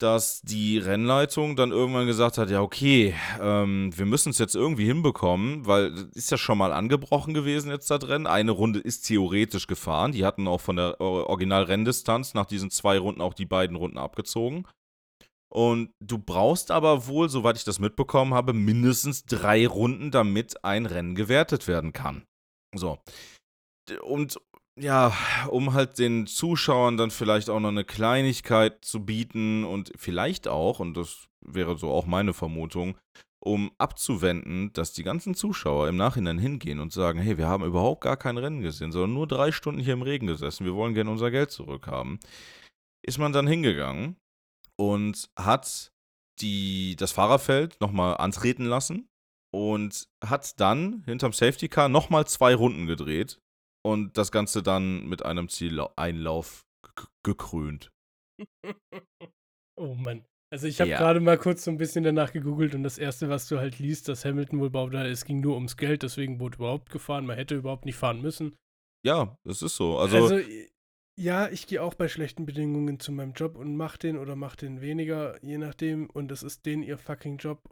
dass 0.00 0.40
die 0.40 0.78
Rennleitung 0.78 1.56
dann 1.56 1.72
irgendwann 1.72 2.06
gesagt 2.06 2.38
hat, 2.38 2.50
ja, 2.50 2.62
okay, 2.62 3.14
ähm, 3.40 3.90
wir 3.94 4.06
müssen 4.06 4.30
es 4.30 4.38
jetzt 4.38 4.54
irgendwie 4.54 4.86
hinbekommen, 4.86 5.66
weil 5.66 5.92
das 5.92 6.04
ist 6.14 6.30
ja 6.30 6.38
schon 6.38 6.58
mal 6.58 6.72
angebrochen 6.72 7.34
gewesen 7.34 7.70
jetzt 7.70 7.90
da 7.90 7.98
drin. 7.98 8.26
Eine 8.26 8.52
Runde 8.52 8.78
ist 8.80 9.02
theoretisch 9.02 9.66
gefahren. 9.66 10.12
Die 10.12 10.24
hatten 10.24 10.48
auch 10.48 10.60
von 10.60 10.76
der 10.76 11.00
Or- 11.00 11.28
Original-Renndistanz 11.28 12.34
nach 12.34 12.46
diesen 12.46 12.70
zwei 12.70 12.98
Runden 12.98 13.20
auch 13.20 13.34
die 13.34 13.46
beiden 13.46 13.76
Runden 13.76 13.98
abgezogen. 13.98 14.66
Und 15.52 15.92
du 16.00 16.18
brauchst 16.18 16.70
aber 16.70 17.06
wohl, 17.08 17.28
soweit 17.28 17.56
ich 17.56 17.64
das 17.64 17.80
mitbekommen 17.80 18.34
habe, 18.34 18.52
mindestens 18.52 19.24
drei 19.24 19.66
Runden, 19.66 20.10
damit 20.10 20.64
ein 20.64 20.86
Rennen 20.86 21.14
gewertet 21.16 21.66
werden 21.66 21.92
kann. 21.92 22.24
So. 22.74 22.98
Und 24.02 24.40
ja, 24.78 25.12
um 25.48 25.72
halt 25.72 25.98
den 25.98 26.26
Zuschauern 26.26 26.96
dann 26.96 27.10
vielleicht 27.10 27.50
auch 27.50 27.58
noch 27.58 27.68
eine 27.68 27.84
Kleinigkeit 27.84 28.84
zu 28.84 29.04
bieten 29.04 29.64
und 29.64 29.92
vielleicht 29.96 30.46
auch, 30.46 30.78
und 30.78 30.96
das 30.96 31.26
wäre 31.44 31.76
so 31.76 31.90
auch 31.90 32.06
meine 32.06 32.32
Vermutung, 32.32 32.96
um 33.42 33.72
abzuwenden, 33.78 34.72
dass 34.72 34.92
die 34.92 35.02
ganzen 35.02 35.34
Zuschauer 35.34 35.88
im 35.88 35.96
Nachhinein 35.96 36.38
hingehen 36.38 36.78
und 36.78 36.92
sagen, 36.92 37.18
hey, 37.18 37.38
wir 37.38 37.48
haben 37.48 37.64
überhaupt 37.64 38.02
gar 38.02 38.16
kein 38.16 38.38
Rennen 38.38 38.60
gesehen, 38.60 38.92
sondern 38.92 39.14
nur 39.14 39.26
drei 39.26 39.50
Stunden 39.50 39.80
hier 39.80 39.94
im 39.94 40.02
Regen 40.02 40.26
gesessen, 40.26 40.64
wir 40.66 40.74
wollen 40.74 40.94
gerne 40.94 41.10
unser 41.10 41.30
Geld 41.30 41.50
zurückhaben, 41.50 42.20
ist 43.02 43.18
man 43.18 43.32
dann 43.32 43.46
hingegangen 43.46 44.16
und 44.80 45.28
hat 45.38 45.92
die, 46.40 46.96
das 46.96 47.12
Fahrerfeld 47.12 47.78
nochmal 47.82 48.16
antreten 48.16 48.64
lassen 48.64 49.08
und 49.54 50.08
hat 50.24 50.58
dann 50.58 51.02
hinterm 51.04 51.32
Safety 51.34 51.68
Car 51.68 51.90
nochmal 51.90 52.26
zwei 52.26 52.54
Runden 52.54 52.86
gedreht 52.86 53.38
und 53.84 54.16
das 54.16 54.32
Ganze 54.32 54.62
dann 54.62 55.06
mit 55.06 55.22
einem 55.24 55.48
Zieleinlauf 55.50 56.64
gekrönt. 57.22 57.90
oh 59.78 59.94
Mann. 59.94 60.24
Also 60.52 60.66
ich 60.66 60.80
habe 60.80 60.90
Ja. 60.90 60.98
gerade 60.98 61.20
mal 61.20 61.38
kurz 61.38 61.62
so 61.64 61.70
ein 61.70 61.76
bisschen 61.76 62.02
danach 62.02 62.32
gegoogelt 62.32 62.74
und 62.74 62.82
das 62.82 62.98
erste, 62.98 63.28
was 63.28 63.46
du 63.48 63.58
halt 63.58 63.78
liest, 63.78 64.08
dass 64.08 64.24
Hamilton 64.24 64.60
wohl 64.60 64.70
behauptet 64.70 65.00
hat, 65.00 65.06
es 65.06 65.24
ging 65.24 65.40
nur 65.40 65.54
ums 65.54 65.76
Geld, 65.76 66.02
deswegen 66.02 66.40
wurde 66.40 66.56
überhaupt 66.56 66.90
gefahren. 66.90 67.26
Man 67.26 67.36
hätte 67.36 67.54
überhaupt 67.54 67.84
nicht 67.84 67.96
fahren 67.96 68.20
müssen. 68.20 68.56
Ja, 69.06 69.36
das 69.44 69.62
ist 69.62 69.76
so. 69.76 69.98
Also, 69.98 70.16
Also, 70.16 70.38
i- 70.38 70.70
ja, 71.20 71.48
ich 71.48 71.66
gehe 71.66 71.82
auch 71.82 71.94
bei 71.94 72.08
schlechten 72.08 72.46
Bedingungen 72.46 72.98
zu 73.00 73.12
meinem 73.12 73.32
Job 73.32 73.56
und 73.56 73.76
mach 73.76 73.96
den 73.96 74.16
oder 74.16 74.36
mach 74.36 74.56
den 74.56 74.80
weniger, 74.80 75.42
je 75.44 75.58
nachdem. 75.58 76.08
Und 76.10 76.28
das 76.28 76.42
ist 76.42 76.64
den 76.66 76.82
ihr 76.82 76.96
fucking 76.98 77.36
Job. 77.36 77.68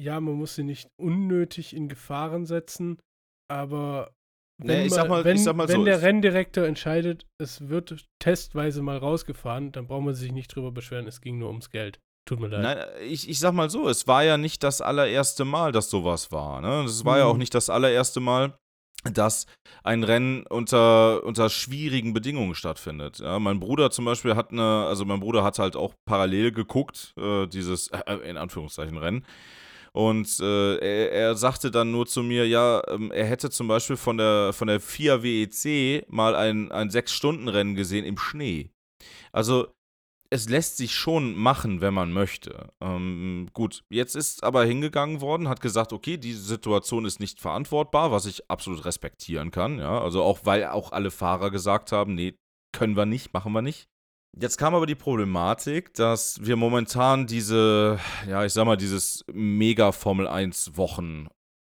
Ja, 0.00 0.20
man 0.20 0.34
muss 0.34 0.54
sie 0.54 0.64
nicht 0.64 0.88
unnötig 1.00 1.74
in 1.74 1.88
Gefahren 1.88 2.46
setzen, 2.46 2.98
aber 3.50 4.12
wenn, 4.60 4.78
Nee, 4.80 4.86
ich 4.86 4.92
sag 4.92 5.08
mal- 5.08 5.24
wenn, 5.24 5.36
ich 5.36 5.44
sag 5.44 5.54
mal 5.56 5.68
wenn 5.68 5.76
so, 5.80 5.84
der 5.84 6.02
Renndirektor 6.02 6.64
entscheidet, 6.66 7.26
es 7.40 7.68
wird 7.68 8.04
testweise 8.20 8.82
mal 8.82 8.96
rausgefahren, 8.98 9.70
dann 9.72 9.86
braucht 9.86 10.04
man 10.04 10.14
sich 10.14 10.32
nicht 10.32 10.54
drüber 10.54 10.72
beschweren, 10.72 11.06
es 11.06 11.20
ging 11.20 11.38
nur 11.38 11.48
ums 11.48 11.70
Geld. 11.70 11.98
Tut 12.28 12.40
mir 12.40 12.48
leid. 12.48 12.62
Nein, 12.62 12.86
ich, 13.08 13.28
ich 13.28 13.38
sag 13.38 13.52
mal 13.54 13.70
so, 13.70 13.88
es 13.88 14.06
war 14.06 14.22
ja 14.24 14.36
nicht 14.36 14.62
das 14.62 14.80
allererste 14.80 15.44
Mal, 15.44 15.72
dass 15.72 15.88
sowas 15.90 16.30
war. 16.30 16.60
Ne? 16.60 16.84
Es 16.84 17.04
war 17.04 17.18
ja 17.18 17.24
auch 17.24 17.32
Mhm. 17.34 17.38
nicht 17.38 17.54
das 17.54 17.70
allererste 17.70 18.20
Mal, 18.20 18.56
dass 19.04 19.46
ein 19.84 20.02
Rennen 20.02 20.44
unter, 20.46 21.24
unter 21.24 21.50
schwierigen 21.50 22.12
Bedingungen 22.12 22.54
stattfindet. 22.54 23.20
Ja, 23.20 23.38
mein 23.38 23.60
Bruder 23.60 23.90
zum 23.90 24.04
Beispiel 24.04 24.34
hat 24.34 24.50
eine, 24.50 24.86
also 24.86 25.04
mein 25.04 25.20
Bruder 25.20 25.44
hat 25.44 25.58
halt 25.58 25.76
auch 25.76 25.94
parallel 26.04 26.52
geguckt, 26.52 27.14
äh, 27.16 27.46
dieses, 27.46 27.88
äh, 27.88 28.14
in 28.28 28.36
Anführungszeichen, 28.36 28.96
Rennen. 28.96 29.24
Und 29.92 30.38
äh, 30.40 30.76
er, 30.76 31.12
er 31.12 31.34
sagte 31.34 31.70
dann 31.70 31.90
nur 31.90 32.06
zu 32.06 32.22
mir, 32.22 32.46
ja, 32.46 32.82
ähm, 32.88 33.10
er 33.10 33.26
hätte 33.26 33.50
zum 33.50 33.68
Beispiel 33.68 33.96
von 33.96 34.18
der, 34.18 34.52
von 34.52 34.68
der 34.68 34.80
FIA 34.80 35.22
WEC 35.22 36.04
mal 36.08 36.34
ein, 36.36 36.70
ein 36.70 36.90
Sechs-Stunden-Rennen 36.90 37.74
gesehen 37.74 38.04
im 38.04 38.18
Schnee. 38.18 38.70
Also 39.32 39.68
es 40.30 40.48
lässt 40.48 40.76
sich 40.76 40.94
schon 40.94 41.34
machen, 41.34 41.80
wenn 41.80 41.94
man 41.94 42.12
möchte. 42.12 42.70
Ähm, 42.80 43.48
gut, 43.54 43.84
jetzt 43.88 44.14
ist 44.14 44.44
aber 44.44 44.64
hingegangen 44.64 45.20
worden, 45.20 45.48
hat 45.48 45.60
gesagt, 45.60 45.92
okay, 45.92 46.18
diese 46.18 46.42
Situation 46.42 47.04
ist 47.06 47.18
nicht 47.18 47.40
verantwortbar, 47.40 48.12
was 48.12 48.26
ich 48.26 48.50
absolut 48.50 48.84
respektieren 48.84 49.50
kann, 49.50 49.78
ja. 49.78 50.00
Also 50.00 50.22
auch, 50.22 50.40
weil 50.44 50.66
auch 50.66 50.92
alle 50.92 51.10
Fahrer 51.10 51.50
gesagt 51.50 51.92
haben, 51.92 52.14
nee, 52.14 52.34
können 52.72 52.96
wir 52.96 53.06
nicht, 53.06 53.32
machen 53.32 53.52
wir 53.52 53.62
nicht. 53.62 53.88
Jetzt 54.36 54.58
kam 54.58 54.74
aber 54.74 54.86
die 54.86 54.94
Problematik, 54.94 55.94
dass 55.94 56.44
wir 56.44 56.56
momentan 56.56 57.26
diese, 57.26 57.98
ja, 58.28 58.44
ich 58.44 58.52
sag 58.52 58.66
mal, 58.66 58.76
dieses 58.76 59.24
mega 59.32 59.92
Formel 59.92 60.28
1 60.28 60.76
Wochen 60.76 61.28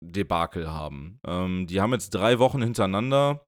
Debakel 0.05 0.71
haben. 0.71 1.19
Ähm, 1.27 1.67
die 1.67 1.81
haben 1.81 1.93
jetzt 1.93 2.11
drei 2.11 2.39
Wochen 2.39 2.63
hintereinander, 2.63 3.47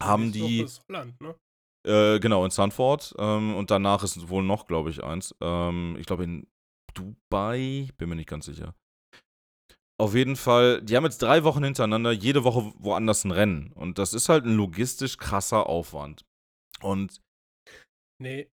haben 0.00 0.32
die. 0.32 0.66
Holland, 0.88 1.20
ne? 1.20 1.34
Äh, 1.86 2.18
genau, 2.18 2.44
in 2.44 2.50
Sanford. 2.50 3.14
Ähm, 3.18 3.54
und 3.54 3.70
danach 3.70 4.02
ist 4.02 4.28
wohl 4.28 4.42
noch, 4.42 4.66
glaube 4.66 4.90
ich, 4.90 5.02
eins. 5.04 5.34
Ähm, 5.40 5.96
ich 5.98 6.06
glaube 6.06 6.24
in 6.24 6.46
Dubai, 6.94 7.88
bin 7.96 8.08
mir 8.08 8.16
nicht 8.16 8.28
ganz 8.28 8.46
sicher. 8.46 8.74
Auf 9.98 10.14
jeden 10.14 10.36
Fall, 10.36 10.82
die 10.82 10.96
haben 10.96 11.04
jetzt 11.04 11.22
drei 11.22 11.44
Wochen 11.44 11.64
hintereinander, 11.64 12.12
jede 12.12 12.44
Woche 12.44 12.72
woanders 12.78 13.24
ein 13.24 13.30
Rennen. 13.30 13.72
Und 13.72 13.98
das 13.98 14.12
ist 14.12 14.28
halt 14.28 14.44
ein 14.44 14.56
logistisch 14.56 15.16
krasser 15.16 15.68
Aufwand. 15.68 16.26
Und 16.82 17.22
Nee, 18.18 18.50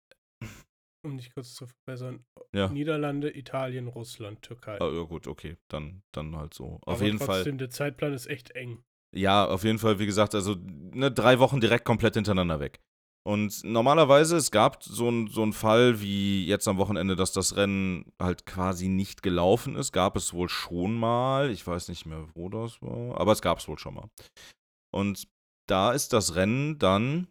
um 1.05 1.17
dich 1.17 1.33
kurz 1.33 1.53
zu 1.53 1.67
verbessern. 1.67 2.23
ja, 2.53 2.69
Niederlande, 2.69 3.35
Italien, 3.35 3.87
Russland, 3.87 4.41
Türkei. 4.41 4.79
ah, 4.79 4.89
ja 4.89 5.03
gut, 5.03 5.27
okay, 5.27 5.57
dann, 5.69 6.01
dann 6.13 6.35
halt 6.35 6.53
so. 6.53 6.79
Auf 6.85 6.97
Aber 6.97 7.05
jeden 7.05 7.17
Fall. 7.19 7.27
trotzdem, 7.27 7.57
der 7.57 7.69
Zeitplan 7.69 8.13
ist 8.13 8.27
echt 8.27 8.51
eng. 8.51 8.83
Ja, 9.15 9.45
auf 9.45 9.63
jeden 9.63 9.79
Fall, 9.79 9.99
wie 9.99 10.05
gesagt, 10.05 10.33
also 10.35 10.55
ne, 10.55 11.11
drei 11.11 11.39
Wochen 11.39 11.59
direkt 11.61 11.85
komplett 11.85 12.15
hintereinander 12.15 12.59
weg. 12.59 12.81
Und 13.25 13.63
normalerweise, 13.63 14.35
es 14.35 14.51
gab 14.51 14.83
so 14.83 15.07
einen 15.07 15.27
so 15.27 15.43
einen 15.43 15.53
Fall 15.53 16.01
wie 16.01 16.45
jetzt 16.45 16.67
am 16.67 16.77
Wochenende, 16.77 17.15
dass 17.15 17.31
das 17.31 17.55
Rennen 17.55 18.11
halt 18.19 18.45
quasi 18.45 18.89
nicht 18.89 19.23
gelaufen 19.23 19.77
ist. 19.77 19.93
Gab 19.93 20.17
es 20.17 20.33
wohl 20.33 20.49
schon 20.49 20.95
mal. 20.95 21.49
Ich 21.49 21.65
weiß 21.65 21.87
nicht 21.87 22.05
mehr, 22.05 22.27
wo 22.35 22.49
das 22.49 22.81
war, 22.81 23.19
aber 23.19 23.31
es 23.31 23.41
gab 23.41 23.59
es 23.59 23.67
wohl 23.67 23.79
schon 23.79 23.95
mal. 23.95 24.09
Und 24.93 25.27
da 25.69 25.93
ist 25.93 26.11
das 26.11 26.35
Rennen 26.35 26.77
dann 26.79 27.27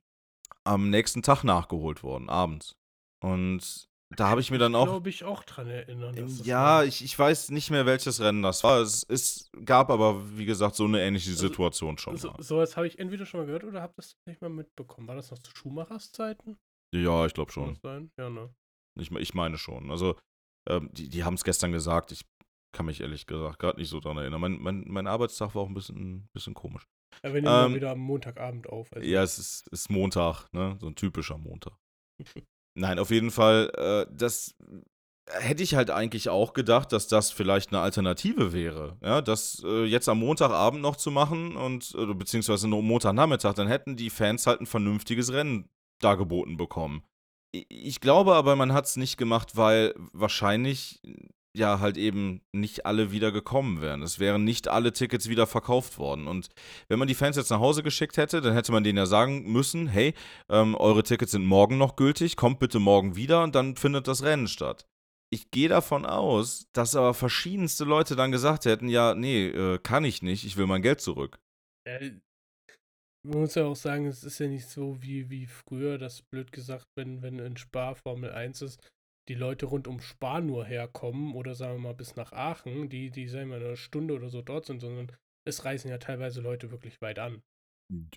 am 0.64 0.88
nächsten 0.88 1.22
Tag 1.22 1.44
nachgeholt 1.44 2.02
worden, 2.02 2.30
abends. 2.30 2.76
Und 3.22 3.90
da 4.16 4.28
habe 4.28 4.40
ich 4.40 4.50
mir 4.50 4.58
dann 4.58 4.74
auch. 4.74 4.84
glaube 4.86 5.08
ich 5.08 5.24
auch 5.24 5.42
dran 5.44 5.68
erinnern. 5.68 6.14
das 6.14 6.44
Ja, 6.46 6.82
ich, 6.82 7.04
ich 7.04 7.18
weiß 7.18 7.50
nicht 7.50 7.70
mehr, 7.70 7.86
welches 7.86 8.20
Rennen 8.20 8.42
das 8.42 8.62
war. 8.64 8.80
Es, 8.80 9.04
es 9.08 9.50
gab 9.64 9.90
aber, 9.90 10.36
wie 10.38 10.44
gesagt, 10.44 10.74
so 10.76 10.84
eine 10.84 11.00
ähnliche 11.02 11.30
Also, 11.30 11.46
Situation 11.48 11.98
schon 11.98 12.16
So, 12.16 12.30
mal. 12.30 12.42
sowas 12.42 12.76
habe 12.76 12.86
ich 12.86 12.98
entweder 12.98 13.26
schon 13.26 13.40
mal 13.40 13.46
gehört 13.46 13.64
oder 13.64 13.82
habe 13.82 13.94
das 13.96 14.16
nicht 14.26 14.40
mal 14.40 14.48
mitbekommen. 14.50 15.08
War 15.08 15.16
das 15.16 15.30
noch 15.30 15.38
zu 15.38 15.50
Schumachers 15.56 16.12
Zeiten? 16.12 16.56
Ja, 16.94 17.24
ich 17.26 17.34
glaube 17.34 17.50
schon. 17.52 17.76
sein? 17.82 18.10
Ja, 18.18 18.28
ne. 18.30 18.54
Ich, 19.00 19.10
ich 19.10 19.34
meine 19.34 19.56
schon. 19.58 19.90
Also, 19.90 20.16
ähm, 20.68 20.90
die, 20.92 21.08
die 21.08 21.24
haben 21.24 21.34
es 21.34 21.44
gestern 21.44 21.72
gesagt. 21.72 22.12
Ich 22.12 22.22
kann 22.74 22.86
mich 22.86 23.00
ehrlich 23.00 23.26
gesagt 23.26 23.58
gerade 23.58 23.78
nicht 23.80 23.88
so 23.88 24.00
dran 24.00 24.16
erinnern. 24.18 24.40
Mein, 24.40 24.58
mein, 24.60 24.84
mein 24.88 25.06
Arbeitstag 25.06 25.54
war 25.54 25.62
auch 25.62 25.68
ein 25.68 25.74
bisschen, 25.74 26.28
bisschen 26.34 26.54
komisch. 26.54 26.86
Ja, 27.22 27.32
wir 27.34 27.42
nehmen 27.42 27.66
Ähm, 27.66 27.74
wieder 27.74 27.90
am 27.92 27.98
Montagabend 28.00 28.66
auf. 28.68 28.92
Also. 28.92 29.06
Ja, 29.06 29.22
es 29.22 29.38
ist, 29.38 29.68
ist 29.68 29.90
Montag, 29.90 30.46
ne? 30.52 30.76
So 30.80 30.86
ein 30.86 30.94
typischer 30.96 31.36
Montag. 31.38 31.74
Nein, 32.74 32.98
auf 32.98 33.10
jeden 33.10 33.30
Fall, 33.30 33.70
äh, 33.76 34.12
das 34.14 34.56
hätte 35.30 35.62
ich 35.62 35.74
halt 35.74 35.90
eigentlich 35.90 36.28
auch 36.28 36.52
gedacht, 36.52 36.92
dass 36.92 37.06
das 37.06 37.30
vielleicht 37.30 37.70
eine 37.70 37.80
Alternative 37.80 38.52
wäre. 38.52 38.96
Ja, 39.02 39.20
das 39.20 39.62
äh, 39.64 39.84
jetzt 39.84 40.08
am 40.08 40.18
Montagabend 40.18 40.82
noch 40.82 40.96
zu 40.96 41.10
machen 41.10 41.56
und 41.56 41.94
äh, 41.96 42.14
beziehungsweise 42.14 42.68
nur 42.68 42.82
Montagnachmittag, 42.82 43.54
dann 43.54 43.68
hätten 43.68 43.96
die 43.96 44.10
Fans 44.10 44.46
halt 44.46 44.60
ein 44.60 44.66
vernünftiges 44.66 45.32
Rennen 45.32 45.68
dargeboten 46.00 46.56
bekommen. 46.56 47.04
Ich 47.52 48.00
glaube 48.00 48.34
aber, 48.34 48.56
man 48.56 48.72
hat 48.72 48.86
es 48.86 48.96
nicht 48.96 49.18
gemacht, 49.18 49.56
weil 49.56 49.94
wahrscheinlich 50.12 51.00
ja 51.56 51.80
halt 51.80 51.96
eben 51.96 52.40
nicht 52.52 52.86
alle 52.86 53.12
wieder 53.12 53.30
gekommen 53.30 53.80
wären. 53.80 54.02
Es 54.02 54.18
wären 54.18 54.44
nicht 54.44 54.68
alle 54.68 54.92
Tickets 54.92 55.28
wieder 55.28 55.46
verkauft 55.46 55.98
worden. 55.98 56.26
Und 56.26 56.48
wenn 56.88 56.98
man 56.98 57.08
die 57.08 57.14
Fans 57.14 57.36
jetzt 57.36 57.50
nach 57.50 57.60
Hause 57.60 57.82
geschickt 57.82 58.16
hätte, 58.16 58.40
dann 58.40 58.54
hätte 58.54 58.72
man 58.72 58.84
denen 58.84 58.98
ja 58.98 59.06
sagen 59.06 59.50
müssen, 59.50 59.86
hey, 59.86 60.14
ähm, 60.48 60.74
eure 60.74 61.02
Tickets 61.02 61.32
sind 61.32 61.44
morgen 61.44 61.78
noch 61.78 61.96
gültig, 61.96 62.36
kommt 62.36 62.58
bitte 62.58 62.78
morgen 62.78 63.16
wieder 63.16 63.42
und 63.42 63.54
dann 63.54 63.76
findet 63.76 64.08
das 64.08 64.22
Rennen 64.22 64.48
statt. 64.48 64.86
Ich 65.30 65.50
gehe 65.50 65.68
davon 65.68 66.04
aus, 66.04 66.68
dass 66.72 66.94
aber 66.94 67.14
verschiedenste 67.14 67.84
Leute 67.84 68.16
dann 68.16 68.32
gesagt 68.32 68.66
hätten, 68.66 68.88
ja, 68.88 69.14
nee, 69.14 69.46
äh, 69.46 69.78
kann 69.78 70.04
ich 70.04 70.22
nicht, 70.22 70.44
ich 70.44 70.56
will 70.56 70.66
mein 70.66 70.82
Geld 70.82 71.00
zurück. 71.00 71.38
Äh, 71.84 72.12
man 73.24 73.40
muss 73.40 73.54
ja 73.54 73.64
auch 73.64 73.76
sagen, 73.76 74.06
es 74.06 74.24
ist 74.24 74.40
ja 74.40 74.48
nicht 74.48 74.68
so 74.68 75.00
wie, 75.00 75.30
wie 75.30 75.46
früher, 75.46 75.96
das 75.96 76.22
blöd 76.22 76.50
gesagt, 76.50 76.86
wenn, 76.96 77.22
wenn 77.22 77.38
in 77.38 77.56
Spa 77.56 77.94
Formel 77.94 78.32
1 78.32 78.62
ist, 78.62 78.80
die 79.28 79.34
Leute 79.34 79.66
rund 79.66 79.86
um 79.88 80.00
Spa 80.00 80.40
nur 80.40 80.64
herkommen 80.64 81.34
oder 81.34 81.54
sagen 81.54 81.74
wir 81.74 81.80
mal 81.88 81.94
bis 81.94 82.16
nach 82.16 82.32
Aachen, 82.32 82.88
die, 82.88 83.10
die 83.10 83.28
sagen 83.28 83.50
wir 83.50 83.56
eine 83.56 83.76
Stunde 83.76 84.14
oder 84.14 84.28
so 84.28 84.42
dort 84.42 84.66
sind, 84.66 84.80
sondern 84.80 85.12
es 85.44 85.64
reisen 85.64 85.88
ja 85.90 85.98
teilweise 85.98 86.40
Leute 86.40 86.70
wirklich 86.70 87.00
weit 87.00 87.18
an. 87.18 87.42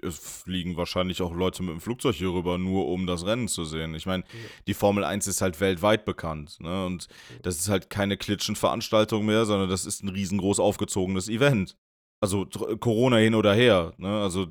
Es 0.01 0.17
fliegen 0.43 0.77
wahrscheinlich 0.77 1.21
auch 1.21 1.33
Leute 1.33 1.61
mit 1.61 1.71
dem 1.73 1.81
Flugzeug 1.81 2.15
hier 2.15 2.29
rüber, 2.31 2.57
nur 2.57 2.87
um 2.87 3.07
das 3.07 3.25
Rennen 3.25 3.47
zu 3.49 3.65
sehen. 3.65 3.93
Ich 3.93 4.05
meine, 4.05 4.23
Ja. 4.23 4.49
die 4.67 4.73
Formel 4.73 5.03
1 5.03 5.27
ist 5.27 5.41
halt 5.41 5.59
weltweit 5.59 6.05
bekannt. 6.05 6.57
Ne? 6.61 6.85
Und 6.85 7.07
das 7.41 7.57
ist 7.59 7.67
halt 7.67 7.89
keine 7.89 8.15
Klitschenveranstaltung 8.15 9.25
mehr, 9.25 9.45
sondern 9.45 9.69
das 9.69 9.85
ist 9.85 10.01
ein 10.01 10.09
riesengroß 10.09 10.59
aufgezogenes 10.61 11.27
Event. 11.27 11.75
Also 12.21 12.43
tr- 12.43 12.77
Corona 12.77 13.17
hin 13.17 13.35
oder 13.35 13.53
her. 13.53 13.93
Ne? 13.97 14.21
Also 14.21 14.45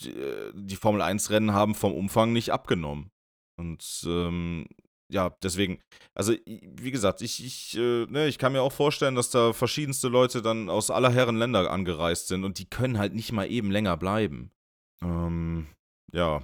die, 0.00 0.08
äh, 0.10 0.52
die 0.54 0.76
Formel 0.76 1.02
1-Rennen 1.02 1.52
haben 1.52 1.74
vom 1.74 1.92
Umfang 1.92 2.32
nicht 2.32 2.50
abgenommen. 2.50 3.10
Und 3.58 4.04
ähm, 4.06 4.66
ja, 5.12 5.36
deswegen, 5.42 5.80
also 6.14 6.34
wie 6.46 6.90
gesagt, 6.90 7.20
ich, 7.22 7.44
ich, 7.44 7.76
äh, 7.76 8.06
ne, 8.06 8.26
ich 8.28 8.38
kann 8.38 8.52
mir 8.52 8.62
auch 8.62 8.72
vorstellen, 8.72 9.14
dass 9.14 9.30
da 9.30 9.52
verschiedenste 9.52 10.08
Leute 10.08 10.42
dann 10.42 10.68
aus 10.70 10.90
aller 10.90 11.12
Herren 11.12 11.36
Länder 11.36 11.70
angereist 11.70 12.28
sind 12.28 12.44
und 12.44 12.58
die 12.58 12.68
können 12.68 12.98
halt 12.98 13.14
nicht 13.14 13.32
mal 13.32 13.50
eben 13.50 13.70
länger 13.70 13.96
bleiben. 13.96 14.50
Ähm, 15.02 15.66
ja, 16.12 16.42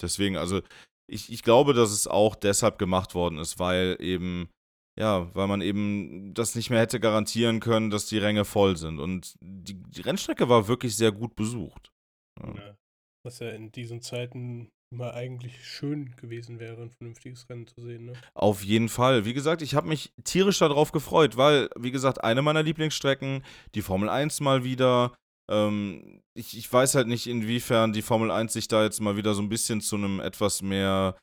deswegen, 0.00 0.36
also 0.36 0.60
ich, 1.06 1.32
ich 1.32 1.42
glaube, 1.42 1.74
dass 1.74 1.90
es 1.90 2.06
auch 2.06 2.34
deshalb 2.34 2.78
gemacht 2.78 3.14
worden 3.14 3.38
ist, 3.38 3.58
weil 3.58 3.96
eben 4.00 4.48
ja, 4.96 5.34
weil 5.34 5.48
man 5.48 5.60
eben 5.60 6.34
das 6.34 6.54
nicht 6.54 6.70
mehr 6.70 6.80
hätte 6.80 7.00
garantieren 7.00 7.58
können, 7.58 7.90
dass 7.90 8.06
die 8.06 8.18
Ränge 8.18 8.44
voll 8.44 8.76
sind. 8.76 9.00
Und 9.00 9.34
die, 9.40 9.74
die 9.74 10.00
Rennstrecke 10.02 10.48
war 10.48 10.68
wirklich 10.68 10.96
sehr 10.96 11.10
gut 11.10 11.34
besucht. 11.34 11.92
Ja. 12.40 12.76
Was 13.24 13.40
ja 13.40 13.50
in 13.50 13.72
diesen 13.72 14.02
Zeiten 14.02 14.70
immer 14.94 15.14
eigentlich 15.14 15.66
schön 15.66 16.14
gewesen 16.16 16.60
wäre, 16.60 16.80
ein 16.82 16.90
vernünftiges 16.90 17.48
Rennen 17.50 17.66
zu 17.66 17.80
sehen. 17.80 18.06
Ne? 18.06 18.12
Auf 18.34 18.62
jeden 18.62 18.88
Fall. 18.88 19.24
Wie 19.24 19.34
gesagt, 19.34 19.60
ich 19.60 19.74
habe 19.74 19.88
mich 19.88 20.12
tierisch 20.22 20.58
darauf 20.58 20.92
gefreut, 20.92 21.36
weil, 21.36 21.68
wie 21.76 21.90
gesagt, 21.90 22.22
eine 22.22 22.42
meiner 22.42 22.62
Lieblingsstrecken, 22.62 23.44
die 23.74 23.82
Formel 23.82 24.08
1 24.08 24.40
mal 24.40 24.64
wieder. 24.64 25.12
Ähm, 25.50 26.22
ich, 26.34 26.56
ich 26.56 26.72
weiß 26.72 26.94
halt 26.94 27.08
nicht, 27.08 27.26
inwiefern 27.26 27.92
die 27.92 28.02
Formel 28.02 28.30
1 28.30 28.52
sich 28.52 28.68
da 28.68 28.84
jetzt 28.84 29.00
mal 29.00 29.16
wieder 29.16 29.34
so 29.34 29.42
ein 29.42 29.48
bisschen 29.48 29.80
zu 29.80 29.96
einem 29.96 30.20
etwas 30.20 30.62
mehr, 30.62 31.18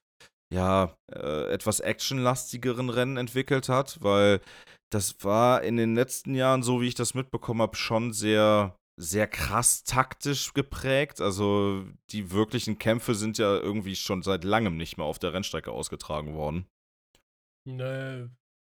ja, 0.53 0.95
äh, 1.11 1.51
etwas 1.51 1.79
actionlastigeren 1.79 2.89
Rennen 2.89 3.17
entwickelt 3.17 3.69
hat, 3.69 3.97
weil 4.01 4.41
das 4.91 5.15
war 5.23 5.63
in 5.63 5.77
den 5.77 5.95
letzten 5.95 6.35
Jahren, 6.35 6.61
so 6.61 6.81
wie 6.81 6.87
ich 6.87 6.95
das 6.95 7.13
mitbekommen 7.13 7.61
habe, 7.61 7.77
schon 7.77 8.11
sehr 8.11 8.75
sehr 9.01 9.27
krass 9.27 9.83
taktisch 9.83 10.53
geprägt. 10.53 11.21
Also 11.21 11.85
die 12.11 12.31
wirklichen 12.31 12.77
Kämpfe 12.77 13.15
sind 13.15 13.37
ja 13.37 13.55
irgendwie 13.57 13.95
schon 13.95 14.21
seit 14.21 14.43
langem 14.43 14.77
nicht 14.77 14.97
mehr 14.97 15.05
auf 15.05 15.19
der 15.19 15.33
Rennstrecke 15.33 15.71
ausgetragen 15.71 16.33
worden. 16.35 16.67
Nee. 17.67 18.27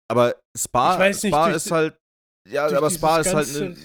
Aber 0.09 0.36
Spa, 0.57 1.07
nicht, 1.07 1.25
Spa 1.25 1.49
ist 1.49 1.71
halt. 1.71 1.97
Ja, 2.47 2.67
aber 2.67 2.89
Spa 2.89 3.19
ist 3.19 3.34
halt. 3.34 3.47
ganze- 3.47 3.75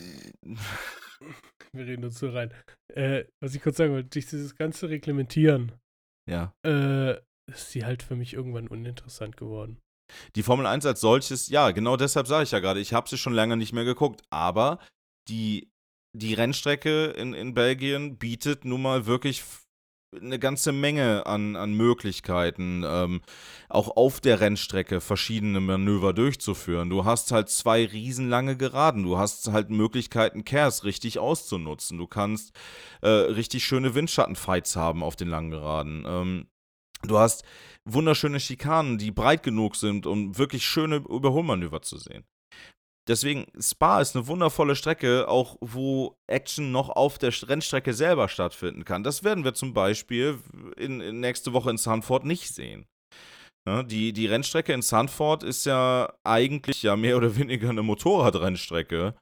Ne, 0.44 0.58
Wir 1.74 1.86
reden 1.86 2.04
uns 2.04 2.18
so 2.18 2.28
rein. 2.28 2.52
Äh, 2.92 3.24
was 3.42 3.54
ich 3.54 3.62
kurz 3.62 3.78
sagen 3.78 3.92
wollte, 3.94 4.10
durch 4.10 4.26
dieses 4.26 4.54
ganze 4.56 4.90
Reglementieren 4.90 5.72
ja. 6.28 6.52
äh, 6.66 7.14
ist 7.50 7.70
sie 7.70 7.84
halt 7.86 8.02
für 8.02 8.14
mich 8.14 8.34
irgendwann 8.34 8.68
uninteressant 8.68 9.38
geworden. 9.38 9.80
Die 10.36 10.42
Formel 10.42 10.66
1 10.66 10.84
als 10.84 11.00
solches, 11.00 11.48
ja, 11.48 11.70
genau 11.70 11.96
deshalb 11.96 12.26
sage 12.26 12.42
ich 12.44 12.50
ja 12.50 12.58
gerade, 12.60 12.80
ich 12.80 12.92
habe 12.92 13.08
sie 13.08 13.16
schon 13.16 13.32
lange 13.32 13.56
nicht 13.56 13.72
mehr 13.72 13.84
geguckt. 13.84 14.20
Aber 14.30 14.78
die, 15.30 15.71
die 16.12 16.34
Rennstrecke 16.34 17.06
in, 17.06 17.34
in 17.34 17.54
Belgien 17.54 18.18
bietet 18.18 18.64
nun 18.64 18.82
mal 18.82 19.06
wirklich 19.06 19.42
eine 20.20 20.38
ganze 20.38 20.72
Menge 20.72 21.26
an, 21.26 21.56
an 21.56 21.72
Möglichkeiten, 21.72 22.84
ähm, 22.86 23.22
auch 23.68 23.96
auf 23.96 24.20
der 24.20 24.40
Rennstrecke 24.40 25.00
verschiedene 25.00 25.60
Manöver 25.60 26.12
durchzuführen. 26.12 26.90
Du 26.90 27.04
hast 27.04 27.32
halt 27.32 27.48
zwei 27.48 27.86
riesenlange 27.86 28.56
Geraden, 28.56 29.04
du 29.04 29.16
hast 29.16 29.50
halt 29.52 29.70
Möglichkeiten, 29.70 30.44
Kers 30.44 30.84
richtig 30.84 31.18
auszunutzen. 31.18 31.96
Du 31.96 32.06
kannst 32.06 32.54
äh, 33.00 33.08
richtig 33.08 33.64
schöne 33.64 33.94
Windschattenfights 33.94 34.76
haben 34.76 35.02
auf 35.02 35.16
den 35.16 35.28
langen 35.28 35.50
Geraden. 35.50 36.04
Ähm, 36.06 36.46
du 37.02 37.18
hast 37.18 37.44
wunderschöne 37.84 38.38
Schikanen, 38.38 38.98
die 38.98 39.10
breit 39.10 39.42
genug 39.42 39.76
sind, 39.76 40.06
um 40.06 40.36
wirklich 40.36 40.64
schöne 40.66 40.96
Überholmanöver 40.96 41.80
zu 41.80 41.96
sehen. 41.96 42.24
Deswegen, 43.08 43.46
Spa 43.58 44.00
ist 44.00 44.14
eine 44.14 44.28
wundervolle 44.28 44.76
Strecke, 44.76 45.28
auch 45.28 45.56
wo 45.60 46.16
Action 46.28 46.70
noch 46.70 46.88
auf 46.88 47.18
der 47.18 47.32
Rennstrecke 47.48 47.94
selber 47.94 48.28
stattfinden 48.28 48.84
kann. 48.84 49.02
Das 49.02 49.24
werden 49.24 49.42
wir 49.42 49.54
zum 49.54 49.74
Beispiel 49.74 50.38
in, 50.76 51.00
in 51.00 51.18
nächste 51.18 51.52
Woche 51.52 51.70
in 51.70 51.78
Sanford 51.78 52.24
nicht 52.24 52.54
sehen. 52.54 52.86
Ja, 53.66 53.82
die, 53.82 54.12
die 54.12 54.26
Rennstrecke 54.26 54.72
in 54.72 54.82
Sanford 54.82 55.42
ist 55.42 55.66
ja 55.66 56.12
eigentlich 56.24 56.82
ja 56.82 56.96
mehr 56.96 57.16
oder 57.16 57.36
weniger 57.36 57.70
eine 57.70 57.82
Motorradrennstrecke. 57.82 59.14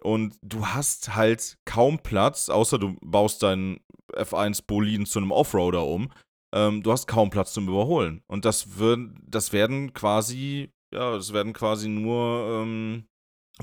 Und 0.00 0.36
du 0.42 0.66
hast 0.66 1.14
halt 1.14 1.58
kaum 1.64 1.98
Platz, 1.98 2.48
außer 2.48 2.78
du 2.78 2.96
baust 3.00 3.42
deinen 3.42 3.80
F1-Boliden 4.12 5.06
zu 5.06 5.18
einem 5.18 5.32
Offroader 5.32 5.84
um. 5.84 6.10
Ähm, 6.54 6.82
du 6.82 6.92
hast 6.92 7.06
kaum 7.08 7.30
Platz 7.30 7.52
zum 7.52 7.68
Überholen. 7.68 8.22
Und 8.26 8.44
das, 8.44 8.78
wird, 8.78 9.10
das 9.22 9.52
werden 9.52 9.92
quasi, 9.92 10.70
ja, 10.94 11.12
das 11.12 11.32
werden 11.32 11.52
quasi 11.52 11.88
nur 11.88 12.62
ähm, 12.62 13.04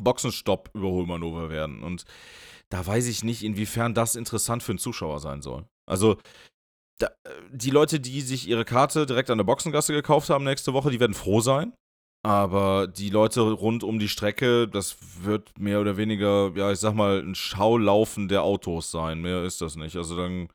Boxenstopp-Überholmanöver 0.02 1.50
werden. 1.50 1.84
Und 1.84 2.06
da 2.70 2.86
weiß 2.86 3.08
ich 3.08 3.24
nicht, 3.24 3.44
inwiefern 3.44 3.94
das 3.94 4.16
interessant 4.16 4.64
für 4.64 4.72
einen 4.72 4.80
Zuschauer 4.80 5.20
sein 5.20 5.42
soll. 5.42 5.66
Also, 5.90 6.18
da, 7.00 7.10
die 7.52 7.72
Leute, 7.72 8.00
die 8.00 8.22
sich 8.22 8.48
ihre 8.48 8.66
Karte 8.66 9.06
direkt 9.06 9.30
an 9.30 9.38
der 9.38 9.46
Boxengasse 9.46 9.94
gekauft 9.94 10.30
haben 10.30 10.46
nächste 10.46 10.74
Woche, 10.74 10.92
die 10.92 11.00
werden 11.00 11.14
froh 11.14 11.42
sein. 11.42 11.74
Aber 12.26 12.88
die 12.88 13.12
Leute 13.12 13.42
rund 13.42 13.84
um 13.84 14.00
die 14.00 14.10
Strecke, 14.10 14.68
das 14.68 14.98
wird 15.24 15.60
mehr 15.60 15.80
oder 15.80 15.96
weniger, 15.96 16.52
ja, 16.56 16.72
ich 16.72 16.80
sag 16.80 16.96
mal, 16.96 17.20
ein 17.20 17.36
Schaulaufen 17.36 18.28
der 18.28 18.42
Autos 18.42 18.90
sein. 18.90 19.22
Mehr 19.22 19.44
ist 19.44 19.62
das 19.62 19.76
nicht. 19.76 19.96
Also 19.96 20.18
dann, 20.18 20.50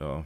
ja, 0.00 0.24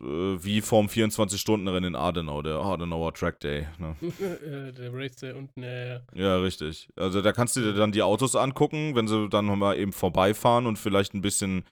äh, 0.00 0.42
wie 0.44 0.60
vorm 0.60 0.86
24-Stunden-Rennen 0.86 1.94
in 1.94 1.96
Adenau, 1.96 2.42
der 2.42 2.56
Adenauer 2.56 3.14
Track 3.14 3.40
Day. 3.40 3.66
Ne? 3.78 3.96
Der 4.78 4.92
Race 4.92 5.16
da 5.16 5.34
unten, 5.34 5.62
äh, 5.62 6.00
Ja, 6.14 6.38
richtig. 6.38 6.88
Also 6.96 7.22
da 7.22 7.32
kannst 7.32 7.56
du 7.56 7.60
dir 7.60 7.72
dann 7.74 7.92
die 7.92 8.02
Autos 8.02 8.36
angucken, 8.36 8.94
wenn 8.94 9.08
sie 9.08 9.28
dann 9.28 9.46
mal 9.58 9.78
eben 9.78 9.92
vorbeifahren 9.92 10.66
und 10.66 10.78
vielleicht 10.78 11.14
ein 11.14 11.20
bisschen, 11.20 11.64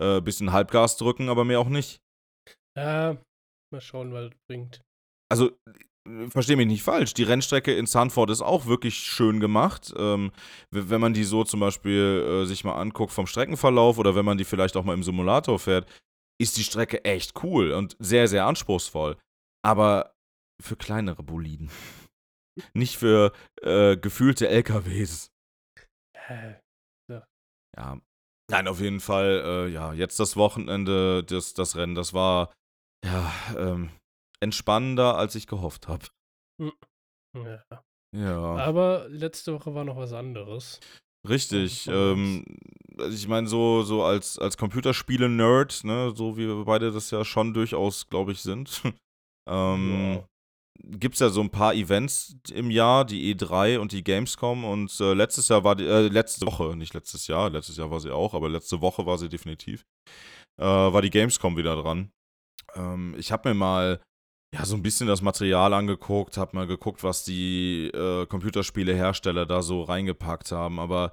äh, 0.00 0.20
bisschen 0.20 0.52
Halbgas 0.52 0.96
drücken, 0.96 1.28
aber 1.28 1.44
mehr 1.44 1.60
auch 1.60 1.68
nicht. 1.68 2.00
ja, 2.76 3.16
mal 3.72 3.80
schauen, 3.80 4.12
was 4.12 4.30
das 4.30 4.38
bringt. 4.48 4.80
Also, 5.30 5.50
äh, 6.08 6.28
versteh 6.28 6.56
mich 6.56 6.66
nicht 6.66 6.82
falsch, 6.82 7.14
die 7.14 7.22
Rennstrecke 7.22 7.74
in 7.74 7.86
Sanford 7.86 8.30
ist 8.30 8.42
auch 8.42 8.66
wirklich 8.66 8.96
schön 8.96 9.40
gemacht. 9.40 9.92
Ähm, 9.96 10.32
wenn 10.70 11.00
man 11.00 11.14
die 11.14 11.24
so 11.24 11.44
zum 11.44 11.60
Beispiel 11.60 12.42
äh, 12.42 12.46
sich 12.46 12.64
mal 12.64 12.74
anguckt 12.74 13.12
vom 13.12 13.26
Streckenverlauf 13.26 13.98
oder 13.98 14.14
wenn 14.14 14.24
man 14.24 14.38
die 14.38 14.44
vielleicht 14.44 14.76
auch 14.76 14.84
mal 14.84 14.94
im 14.94 15.02
Simulator 15.02 15.58
fährt, 15.58 15.86
ist 16.40 16.56
die 16.56 16.64
Strecke 16.64 17.04
echt 17.04 17.42
cool 17.42 17.72
und 17.72 17.96
sehr, 17.98 18.28
sehr 18.28 18.46
anspruchsvoll. 18.46 19.16
Aber 19.64 20.14
für 20.60 20.76
kleinere 20.76 21.22
Boliden. 21.22 21.70
Nicht 22.74 22.96
für 22.96 23.32
äh, 23.62 23.96
gefühlte 23.96 24.48
LKWs. 24.48 25.30
Äh, 26.28 26.54
Ja. 27.76 27.98
Nein, 28.50 28.68
auf 28.68 28.80
jeden 28.80 29.00
Fall, 29.00 29.42
äh, 29.44 29.68
ja, 29.68 29.94
jetzt 29.94 30.20
das 30.20 30.36
Wochenende, 30.36 31.24
das, 31.24 31.54
das 31.54 31.74
Rennen, 31.76 31.94
das 31.94 32.12
war 32.12 32.52
ja 33.04 33.32
ähm, 33.56 33.90
entspannender, 34.40 35.16
als 35.16 35.34
ich 35.36 35.46
gehofft 35.46 35.88
habe. 35.88 36.06
ja. 37.34 37.64
Ja, 38.14 38.56
Aber 38.56 39.08
letzte 39.08 39.54
Woche 39.54 39.74
war 39.74 39.84
noch 39.84 39.96
was 39.96 40.12
anderes. 40.12 40.80
Richtig. 41.28 41.88
Ähm, 41.88 42.44
also 42.98 43.14
ich 43.16 43.28
meine, 43.28 43.46
so, 43.46 43.82
so 43.82 44.02
als, 44.04 44.38
als 44.38 44.56
Computerspiele-Nerd, 44.56 45.84
ne, 45.84 46.12
so 46.14 46.36
wie 46.36 46.46
wir 46.46 46.64
beide 46.64 46.92
das 46.92 47.10
ja 47.10 47.24
schon 47.24 47.54
durchaus, 47.54 48.08
glaube 48.08 48.32
ich, 48.32 48.40
sind, 48.40 48.82
ähm, 49.48 49.92
Ja. 50.14 50.24
gibt 50.98 51.14
es 51.14 51.20
ja 51.20 51.28
so 51.30 51.40
ein 51.40 51.50
paar 51.50 51.74
Events 51.74 52.36
im 52.52 52.70
Jahr, 52.70 53.04
die 53.04 53.34
E3 53.34 53.78
und 53.78 53.92
die 53.92 54.04
Gamescom 54.04 54.64
und 54.64 54.98
äh, 55.00 55.14
letztes 55.14 55.48
Jahr 55.48 55.64
war 55.64 55.74
die, 55.76 55.86
äh, 55.86 56.08
letzte 56.08 56.46
Woche, 56.46 56.76
nicht 56.76 56.94
letztes 56.94 57.26
Jahr, 57.26 57.50
letztes 57.50 57.76
Jahr 57.76 57.90
war 57.90 58.00
sie 58.00 58.10
auch, 58.10 58.34
aber 58.34 58.48
letzte 58.48 58.80
Woche 58.80 59.06
war 59.06 59.16
sie 59.18 59.28
definitiv, 59.28 59.84
äh, 60.60 60.64
war 60.64 61.02
die 61.02 61.10
Gamescom 61.10 61.56
wieder 61.56 61.76
dran. 61.76 62.10
Ähm, 62.74 63.14
ich 63.18 63.32
habe 63.32 63.48
mir 63.48 63.54
mal 63.54 64.00
ja 64.54 64.64
so 64.64 64.74
ein 64.76 64.82
bisschen 64.82 65.06
das 65.06 65.22
Material 65.22 65.72
angeguckt, 65.74 66.36
habe 66.36 66.56
mal 66.56 66.66
geguckt, 66.66 67.02
was 67.02 67.24
die 67.24 67.88
äh, 67.88 68.26
Computerspielehersteller 68.26 69.46
da 69.46 69.62
so 69.62 69.82
reingepackt 69.82 70.52
haben, 70.52 70.78
aber 70.78 71.12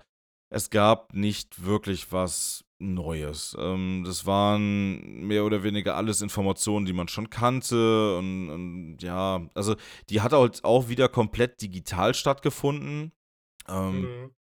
es 0.51 0.69
gab 0.69 1.13
nicht 1.13 1.63
wirklich 1.63 2.11
was 2.11 2.65
Neues. 2.81 3.55
Ähm, 3.59 4.03
das 4.05 4.25
waren 4.25 5.25
mehr 5.27 5.43
oder 5.45 5.63
weniger 5.63 5.95
alles 5.97 6.21
Informationen, 6.21 6.85
die 6.85 6.93
man 6.93 7.09
schon 7.09 7.29
kannte. 7.29 8.17
Und, 8.17 8.49
und 8.49 8.97
ja, 9.01 9.45
also 9.53 9.75
die 10.09 10.21
hat 10.21 10.31
halt 10.31 10.63
auch 10.63 10.87
wieder 10.87 11.09
komplett 11.09 11.61
digital 11.61 12.13
stattgefunden. 12.13 13.11
Ähm, 13.67 14.01
Mhm. 14.01 14.31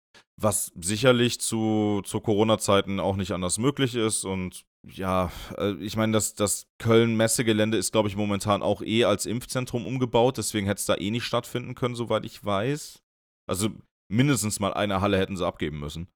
was 0.40 0.72
sicherlich 0.80 1.40
zu, 1.40 2.00
zu 2.04 2.20
Corona-Zeiten 2.20 3.00
auch 3.00 3.16
nicht 3.16 3.32
anders 3.32 3.58
möglich 3.58 3.96
ist. 3.96 4.24
Und 4.24 4.64
ja, 4.86 5.30
äh, 5.56 5.72
ich 5.74 5.96
meine, 5.96 6.12
das, 6.12 6.34
das 6.34 6.66
Köln-Messegelände 6.78 7.76
ist, 7.76 7.92
glaube 7.92 8.08
ich, 8.08 8.16
momentan 8.16 8.62
auch 8.62 8.82
eh 8.82 9.04
als 9.04 9.26
Impfzentrum 9.26 9.86
umgebaut. 9.86 10.38
Deswegen 10.38 10.66
hätte 10.66 10.78
es 10.78 10.86
da 10.86 10.96
eh 10.96 11.10
nicht 11.10 11.24
stattfinden 11.24 11.74
können, 11.74 11.94
soweit 11.94 12.24
ich 12.24 12.44
weiß. 12.44 13.02
Also 13.48 13.70
mindestens 14.10 14.60
mal 14.60 14.74
eine 14.74 15.00
Halle 15.00 15.18
hätten 15.18 15.36
sie 15.36 15.46
abgeben 15.46 15.80
müssen. 15.80 16.08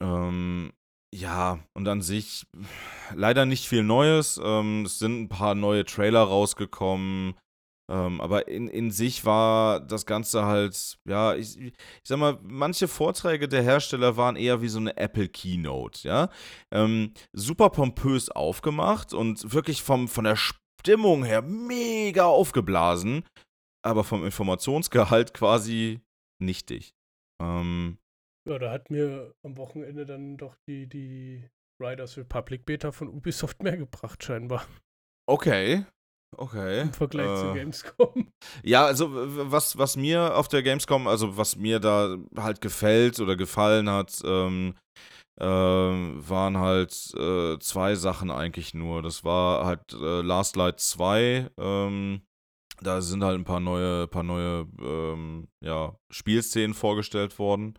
Ähm, 0.00 0.72
ja, 1.14 1.60
und 1.74 1.88
an 1.88 2.02
sich 2.02 2.46
leider 3.14 3.46
nicht 3.46 3.68
viel 3.68 3.82
Neues. 3.82 4.40
Ähm, 4.42 4.84
es 4.84 4.98
sind 4.98 5.22
ein 5.22 5.28
paar 5.28 5.54
neue 5.54 5.84
Trailer 5.84 6.22
rausgekommen. 6.22 7.34
Ähm, 7.88 8.20
aber 8.20 8.48
in, 8.48 8.66
in 8.68 8.90
sich 8.90 9.24
war 9.24 9.80
das 9.80 10.06
Ganze 10.06 10.44
halt, 10.44 10.98
ja, 11.08 11.36
ich, 11.36 11.56
ich 11.58 11.74
sag 12.02 12.18
mal, 12.18 12.38
manche 12.42 12.88
Vorträge 12.88 13.48
der 13.48 13.62
Hersteller 13.62 14.16
waren 14.16 14.34
eher 14.34 14.60
wie 14.60 14.68
so 14.68 14.80
eine 14.80 14.96
Apple 14.96 15.28
Keynote, 15.28 16.06
ja. 16.06 16.28
Ähm, 16.72 17.14
super 17.32 17.70
pompös 17.70 18.28
aufgemacht 18.28 19.14
und 19.14 19.52
wirklich 19.52 19.82
vom, 19.82 20.08
von 20.08 20.24
der 20.24 20.36
Stimmung 20.36 21.24
her 21.24 21.42
mega 21.42 22.24
aufgeblasen, 22.24 23.22
aber 23.84 24.02
vom 24.02 24.24
Informationsgehalt 24.24 25.32
quasi 25.32 26.00
nichtig. 26.42 26.92
Ähm, 27.40 27.98
Ja, 28.48 28.58
da 28.58 28.72
hat 28.72 28.90
mir 28.90 29.32
am 29.44 29.56
Wochenende 29.56 30.06
dann 30.06 30.36
doch 30.36 30.56
die, 30.68 30.88
die 30.88 31.48
Riders 31.80 32.16
Republic 32.16 32.64
Beta 32.64 32.90
von 32.90 33.08
Ubisoft 33.08 33.62
mehr 33.62 33.76
gebracht, 33.76 34.24
scheinbar. 34.24 34.66
okay. 35.28 35.84
Okay. 36.38 36.82
im 36.82 36.92
Vergleich 36.92 37.26
äh, 37.26 37.36
zu 37.36 37.54
Gamescom. 37.54 38.28
Ja, 38.62 38.84
also 38.84 39.10
was, 39.12 39.78
was 39.78 39.96
mir 39.96 40.36
auf 40.36 40.48
der 40.48 40.62
Gamescom, 40.62 41.06
also 41.06 41.36
was 41.36 41.56
mir 41.56 41.80
da 41.80 42.16
halt 42.36 42.60
gefällt 42.60 43.20
oder 43.20 43.36
gefallen 43.36 43.88
hat, 43.88 44.20
ähm, 44.24 44.74
ähm, 45.40 46.22
waren 46.26 46.58
halt 46.58 47.14
äh, 47.14 47.58
zwei 47.58 47.94
Sachen 47.94 48.30
eigentlich 48.30 48.74
nur. 48.74 49.02
Das 49.02 49.24
war 49.24 49.66
halt 49.66 49.92
äh, 49.92 50.22
Last 50.22 50.56
Light 50.56 50.80
2. 50.80 51.50
Ähm, 51.58 52.22
da 52.80 53.00
sind 53.00 53.24
halt 53.24 53.38
ein 53.38 53.44
paar 53.44 53.60
neue, 53.60 54.06
paar 54.06 54.22
neue 54.22 54.66
ähm, 54.80 55.48
ja, 55.62 55.96
Spielszenen 56.10 56.74
vorgestellt 56.74 57.38
worden. 57.38 57.78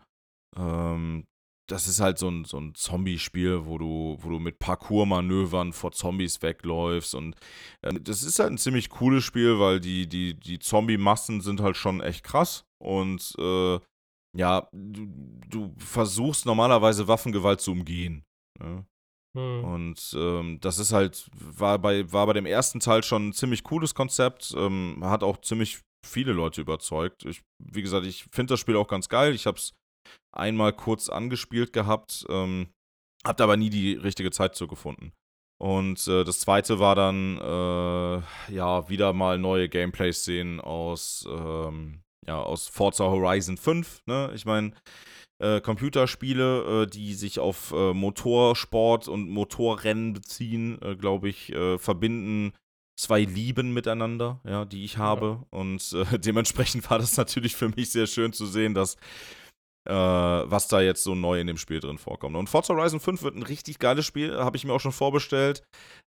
Das 1.68 1.86
ist 1.86 2.00
halt 2.00 2.18
so 2.18 2.28
ein, 2.28 2.44
so 2.44 2.58
ein 2.58 2.74
Zombie-Spiel, 2.74 3.66
wo 3.66 3.78
du, 3.78 4.16
wo 4.20 4.30
du 4.30 4.38
mit 4.38 4.58
Parkour-Manövern 4.58 5.72
vor 5.72 5.92
Zombies 5.92 6.40
wegläufst. 6.42 7.14
Und 7.14 7.36
äh, 7.82 7.94
das 8.00 8.22
ist 8.22 8.38
halt 8.38 8.50
ein 8.50 8.58
ziemlich 8.58 8.88
cooles 8.88 9.22
Spiel, 9.24 9.58
weil 9.58 9.78
die, 9.78 10.08
die, 10.08 10.34
die 10.34 10.58
Zombie-Massen 10.58 11.40
sind 11.40 11.60
halt 11.60 11.76
schon 11.76 12.00
echt 12.00 12.24
krass. 12.24 12.64
Und 12.78 13.34
äh, 13.38 13.78
ja, 14.36 14.68
du, 14.72 15.08
du 15.48 15.74
versuchst 15.78 16.46
normalerweise 16.46 17.08
Waffengewalt 17.08 17.60
zu 17.60 17.72
umgehen. 17.72 18.24
Ne? 18.58 18.86
Hm. 19.36 19.64
Und 19.64 20.16
ähm, 20.16 20.58
das 20.60 20.78
ist 20.78 20.92
halt, 20.92 21.28
war 21.34 21.78
bei, 21.78 22.10
war 22.12 22.26
bei 22.26 22.32
dem 22.32 22.46
ersten 22.46 22.80
Teil 22.80 23.02
schon 23.02 23.28
ein 23.28 23.32
ziemlich 23.32 23.62
cooles 23.62 23.94
Konzept, 23.94 24.54
ähm, 24.56 24.98
hat 25.02 25.22
auch 25.22 25.40
ziemlich 25.40 25.80
viele 26.06 26.32
Leute 26.32 26.60
überzeugt. 26.60 27.24
Ich, 27.24 27.42
wie 27.58 27.82
gesagt, 27.82 28.06
ich 28.06 28.24
finde 28.32 28.54
das 28.54 28.60
Spiel 28.60 28.76
auch 28.76 28.88
ganz 28.88 29.08
geil. 29.08 29.34
Ich 29.34 29.46
habe 29.46 29.58
es 29.58 29.74
einmal 30.32 30.72
kurz 30.72 31.08
angespielt 31.08 31.72
gehabt, 31.72 32.26
ähm, 32.28 32.68
habe 33.26 33.36
da 33.36 33.44
aber 33.44 33.56
nie 33.56 33.70
die 33.70 33.94
richtige 33.94 34.30
Zeit 34.30 34.54
zu 34.54 34.66
gefunden. 34.66 35.12
Und 35.60 36.06
äh, 36.06 36.22
das 36.22 36.40
zweite 36.40 36.78
war 36.78 36.94
dann, 36.94 37.36
äh, 37.38 38.54
ja, 38.54 38.88
wieder 38.88 39.12
mal 39.12 39.38
neue 39.38 39.68
Gameplay-Szenen 39.68 40.60
aus, 40.60 41.26
ähm, 41.28 42.02
ja, 42.26 42.40
aus 42.40 42.68
Forza 42.68 43.04
Horizon 43.04 43.56
5. 43.56 44.02
Ne? 44.06 44.30
Ich 44.34 44.44
meine, 44.44 44.72
äh, 45.40 45.60
Computerspiele, 45.60 46.82
äh, 46.82 46.86
die 46.86 47.14
sich 47.14 47.40
auf 47.40 47.72
äh, 47.72 47.92
Motorsport 47.92 49.08
und 49.08 49.28
Motorrennen 49.28 50.12
beziehen, 50.12 50.80
äh, 50.82 50.96
glaube 50.96 51.28
ich, 51.28 51.52
verbinden 51.78 52.52
zwei 52.98 53.20
Lieben 53.20 53.72
miteinander, 53.72 54.40
ja, 54.44 54.64
die 54.64 54.84
ich 54.84 54.98
habe. 54.98 55.44
Und 55.50 55.92
äh, 55.92 56.18
dementsprechend 56.18 56.90
war 56.90 56.98
das 56.98 57.16
natürlich 57.16 57.56
für 57.56 57.68
mich 57.68 57.90
sehr 57.90 58.06
schön 58.06 58.32
zu 58.32 58.46
sehen, 58.46 58.74
dass 58.74 58.96
äh, 59.88 59.92
was 59.92 60.68
da 60.68 60.80
jetzt 60.80 61.02
so 61.02 61.14
neu 61.14 61.40
in 61.40 61.46
dem 61.46 61.56
Spiel 61.56 61.80
drin 61.80 61.98
vorkommt. 61.98 62.36
Und 62.36 62.48
Forza 62.48 62.74
Horizon 62.74 63.00
5 63.00 63.22
wird 63.22 63.36
ein 63.36 63.42
richtig 63.42 63.78
geiles 63.78 64.04
Spiel, 64.04 64.38
habe 64.38 64.56
ich 64.56 64.64
mir 64.64 64.72
auch 64.72 64.80
schon 64.80 64.92
vorbestellt. 64.92 65.62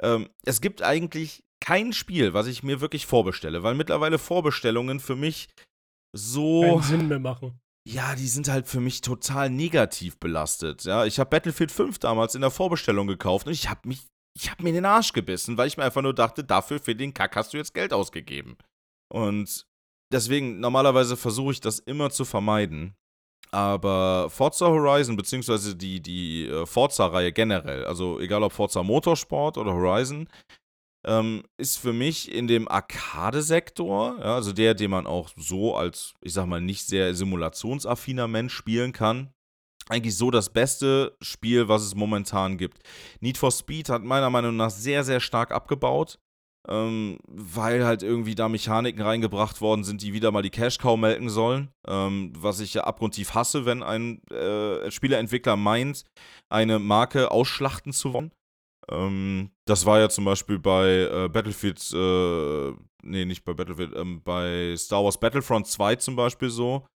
Ähm, 0.02 0.28
es 0.44 0.60
gibt 0.60 0.82
eigentlich 0.82 1.44
kein 1.60 1.92
Spiel, 1.92 2.34
was 2.34 2.46
ich 2.46 2.62
mir 2.62 2.80
wirklich 2.80 3.06
vorbestelle, 3.06 3.62
weil 3.62 3.74
mittlerweile 3.74 4.18
Vorbestellungen 4.18 5.00
für 5.00 5.16
mich 5.16 5.48
so 6.14 6.62
Keinen 6.62 6.82
Sinn 6.82 7.08
mehr 7.08 7.18
machen. 7.18 7.60
ja, 7.86 8.14
die 8.14 8.28
sind 8.28 8.48
halt 8.48 8.66
für 8.66 8.80
mich 8.80 9.02
total 9.02 9.50
negativ 9.50 10.18
belastet. 10.18 10.84
Ja, 10.84 11.04
ich 11.04 11.18
habe 11.18 11.30
Battlefield 11.30 11.70
5 11.70 11.98
damals 11.98 12.34
in 12.34 12.40
der 12.40 12.50
Vorbestellung 12.50 13.06
gekauft 13.06 13.46
und 13.46 13.52
ich 13.52 13.68
habe 13.68 13.88
mich, 13.88 14.06
ich 14.38 14.50
habe 14.50 14.62
mir 14.62 14.70
in 14.70 14.76
den 14.76 14.84
Arsch 14.86 15.12
gebissen, 15.12 15.58
weil 15.58 15.68
ich 15.68 15.76
mir 15.76 15.84
einfach 15.84 16.02
nur 16.02 16.14
dachte, 16.14 16.44
dafür 16.44 16.78
für 16.78 16.94
den 16.94 17.12
Kack 17.12 17.36
hast 17.36 17.52
du 17.52 17.58
jetzt 17.58 17.74
Geld 17.74 17.92
ausgegeben. 17.92 18.56
Und 19.12 19.66
deswegen, 20.12 20.60
normalerweise 20.60 21.16
versuche 21.16 21.52
ich 21.52 21.60
das 21.60 21.78
immer 21.78 22.10
zu 22.10 22.24
vermeiden. 22.24 22.94
Aber 23.56 24.28
Forza 24.28 24.66
Horizon, 24.66 25.16
beziehungsweise 25.16 25.74
die, 25.74 26.02
die 26.02 26.46
äh, 26.46 26.66
Forza-Reihe 26.66 27.32
generell, 27.32 27.86
also 27.86 28.20
egal 28.20 28.42
ob 28.42 28.52
Forza 28.52 28.82
Motorsport 28.82 29.56
oder 29.56 29.72
Horizon, 29.72 30.28
ähm, 31.06 31.42
ist 31.56 31.78
für 31.78 31.94
mich 31.94 32.30
in 32.30 32.48
dem 32.48 32.68
Arcade-Sektor, 32.68 34.18
ja, 34.18 34.34
also 34.34 34.52
der, 34.52 34.74
den 34.74 34.90
man 34.90 35.06
auch 35.06 35.30
so 35.36 35.74
als, 35.74 36.12
ich 36.20 36.34
sag 36.34 36.44
mal, 36.44 36.60
nicht 36.60 36.86
sehr 36.86 37.14
simulationsaffiner 37.14 38.28
Mensch 38.28 38.52
spielen 38.52 38.92
kann, 38.92 39.32
eigentlich 39.88 40.18
so 40.18 40.30
das 40.30 40.52
beste 40.52 41.16
Spiel, 41.22 41.66
was 41.66 41.80
es 41.80 41.94
momentan 41.94 42.58
gibt. 42.58 42.82
Need 43.20 43.38
for 43.38 43.52
Speed 43.52 43.88
hat 43.88 44.02
meiner 44.02 44.28
Meinung 44.28 44.56
nach 44.56 44.70
sehr, 44.70 45.02
sehr 45.02 45.20
stark 45.20 45.50
abgebaut, 45.50 46.18
ähm, 46.68 47.18
weil 47.28 47.84
halt 47.84 48.02
irgendwie 48.02 48.34
da 48.34 48.48
Mechaniken 48.48 49.02
reingebracht 49.02 49.60
worden 49.60 49.84
sind, 49.84 50.02
die 50.02 50.12
wieder 50.12 50.32
mal 50.32 50.42
die 50.42 50.50
Cash-Cow 50.50 50.96
melken 50.98 51.28
sollen, 51.28 51.70
ähm, 51.86 52.32
was 52.36 52.60
ich 52.60 52.74
ja 52.74 52.84
abgrundtief 52.84 53.34
hasse, 53.34 53.64
wenn 53.66 53.82
ein 53.82 54.22
äh, 54.28 54.90
Spieleentwickler 54.90 55.56
meint, 55.56 56.04
eine 56.48 56.78
Marke 56.78 57.30
ausschlachten 57.30 57.92
zu 57.92 58.12
wollen. 58.12 58.32
Ähm, 58.90 59.50
das 59.66 59.86
war 59.86 60.00
ja 60.00 60.08
zum 60.08 60.24
Beispiel 60.24 60.58
bei 60.58 61.08
äh, 61.10 61.28
Battlefield, 61.28 61.80
äh, 61.92 62.72
nee, 63.02 63.24
nicht 63.24 63.44
bei 63.44 63.54
Battlefield, 63.54 63.94
ähm, 63.96 64.22
bei 64.22 64.74
Star 64.76 65.04
Wars 65.04 65.18
Battlefront 65.18 65.66
2 65.66 65.96
zum 65.96 66.16
Beispiel 66.16 66.50
so. 66.50 66.86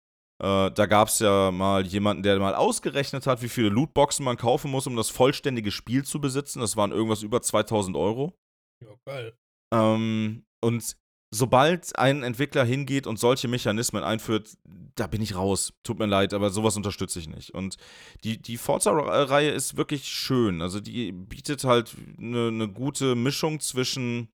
Äh, 0.43 0.71
da 0.71 0.87
gab 0.87 1.09
es 1.09 1.19
ja 1.19 1.51
mal 1.51 1.87
jemanden, 1.87 2.23
der 2.23 2.39
mal 2.39 2.55
ausgerechnet 2.55 3.27
hat, 3.27 3.43
wie 3.43 3.49
viele 3.49 3.69
Lootboxen 3.69 4.25
man 4.25 4.37
kaufen 4.37 4.71
muss, 4.71 4.87
um 4.87 4.97
das 4.97 5.11
vollständige 5.11 5.71
Spiel 5.71 6.05
zu 6.05 6.21
besitzen. 6.21 6.61
Das 6.61 6.77
waren 6.77 6.93
irgendwas 6.93 7.23
über 7.23 7.43
2000 7.43 7.97
Euro. 7.97 8.35
Ja, 8.83 8.95
geil. 9.05 9.35
Ähm, 9.73 10.45
und 10.61 10.97
sobald 11.31 11.97
ein 11.99 12.23
Entwickler 12.23 12.65
hingeht 12.65 13.07
und 13.07 13.19
solche 13.19 13.49
Mechanismen 13.49 14.03
einführt, 14.03 14.57
da 14.97 15.07
bin 15.07 15.23
ich 15.23 15.37
raus. 15.37 15.73
Tut 15.85 15.99
mir 15.99 16.07
leid, 16.07 16.35
aber 16.35 16.51
sowas 16.51 16.77
unterstütze 16.77 17.21
ich 17.21 17.29
nicht. 17.29 17.55
Und 17.55 17.77
die, 18.25 18.41
die 18.41 18.57
Forza-Reihe 18.57 19.51
ist 19.51 19.77
wirklich 19.77 20.09
schön. 20.09 20.61
Also 20.61 20.81
die 20.81 21.13
bietet 21.13 21.65
halt 21.65 21.95
eine 22.19 22.51
ne 22.51 22.69
gute 22.69 23.15
Mischung 23.15 23.61
zwischen, 23.61 24.29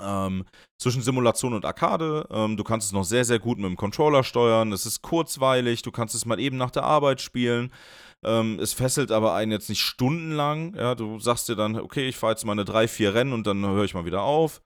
ähm, 0.00 0.44
zwischen 0.78 1.02
Simulation 1.02 1.52
und 1.52 1.64
Arcade. 1.64 2.28
Ähm, 2.30 2.56
du 2.56 2.62
kannst 2.62 2.86
es 2.86 2.92
noch 2.92 3.04
sehr, 3.04 3.24
sehr 3.24 3.40
gut 3.40 3.58
mit 3.58 3.66
dem 3.66 3.76
Controller 3.76 4.22
steuern. 4.22 4.72
Es 4.72 4.86
ist 4.86 5.02
kurzweilig. 5.02 5.82
Du 5.82 5.90
kannst 5.90 6.14
es 6.14 6.26
mal 6.26 6.38
eben 6.38 6.56
nach 6.56 6.70
der 6.70 6.84
Arbeit 6.84 7.20
spielen. 7.20 7.72
Ähm, 8.24 8.58
es 8.60 8.72
fesselt 8.72 9.10
aber 9.10 9.34
einen 9.34 9.52
jetzt 9.52 9.68
nicht 9.68 9.82
stundenlang. 9.82 10.74
Ja, 10.76 10.94
du 10.94 11.18
sagst 11.18 11.48
dir 11.48 11.56
dann, 11.56 11.76
okay, 11.76 12.08
ich 12.08 12.16
fahre 12.16 12.32
jetzt 12.32 12.44
meine 12.44 12.64
drei, 12.64 12.86
vier 12.86 13.14
Rennen 13.14 13.32
und 13.32 13.46
dann 13.48 13.66
höre 13.66 13.84
ich 13.84 13.94
mal 13.94 14.04
wieder 14.04 14.22
auf. 14.22 14.62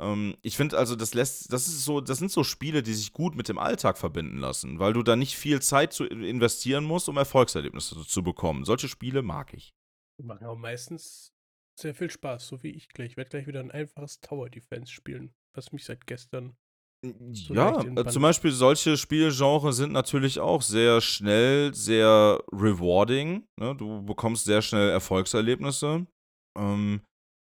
Ähm, 0.00 0.36
ich 0.42 0.56
finde 0.56 0.78
also, 0.78 0.96
das 0.96 1.14
lässt, 1.14 1.52
das 1.52 1.68
ist 1.68 1.84
so, 1.84 2.00
das 2.00 2.18
sind 2.18 2.30
so 2.30 2.44
Spiele, 2.44 2.82
die 2.82 2.94
sich 2.94 3.12
gut 3.12 3.34
mit 3.34 3.48
dem 3.48 3.58
Alltag 3.58 3.98
verbinden 3.98 4.38
lassen, 4.38 4.78
weil 4.78 4.92
du 4.92 5.02
da 5.02 5.16
nicht 5.16 5.36
viel 5.36 5.60
Zeit 5.60 5.92
zu 5.92 6.04
investieren 6.04 6.84
musst, 6.84 7.08
um 7.08 7.16
Erfolgserlebnisse 7.16 8.00
zu, 8.06 8.22
bekommen. 8.22 8.64
Solche 8.64 8.88
Spiele 8.88 9.22
mag 9.22 9.52
ich. 9.54 9.74
Die 10.18 10.24
machen 10.24 10.46
auch 10.46 10.56
meistens 10.56 11.32
sehr 11.78 11.94
viel 11.94 12.10
Spaß, 12.10 12.46
so 12.46 12.62
wie 12.62 12.70
ich 12.70 12.88
gleich. 12.88 13.12
Ich 13.12 13.16
werde 13.16 13.30
gleich 13.30 13.46
wieder 13.46 13.60
ein 13.60 13.70
einfaches 13.70 14.20
Tower 14.20 14.48
Defense 14.48 14.92
spielen, 14.92 15.34
was 15.54 15.72
mich 15.72 15.84
seit 15.84 16.06
gestern. 16.06 16.56
So 17.32 17.54
ja, 17.54 17.82
äh, 17.82 18.06
zum 18.06 18.22
Beispiel 18.22 18.52
solche 18.52 18.96
Spielgenres 18.96 19.76
sind 19.76 19.92
natürlich 19.92 20.38
auch 20.38 20.62
sehr 20.62 21.00
schnell, 21.00 21.74
sehr 21.74 22.40
rewarding. 22.52 23.44
Ne? 23.58 23.74
Du 23.74 24.04
bekommst 24.04 24.44
sehr 24.44 24.62
schnell 24.62 24.90
Erfolgserlebnisse. 24.90 26.06
Ähm, 26.56 27.02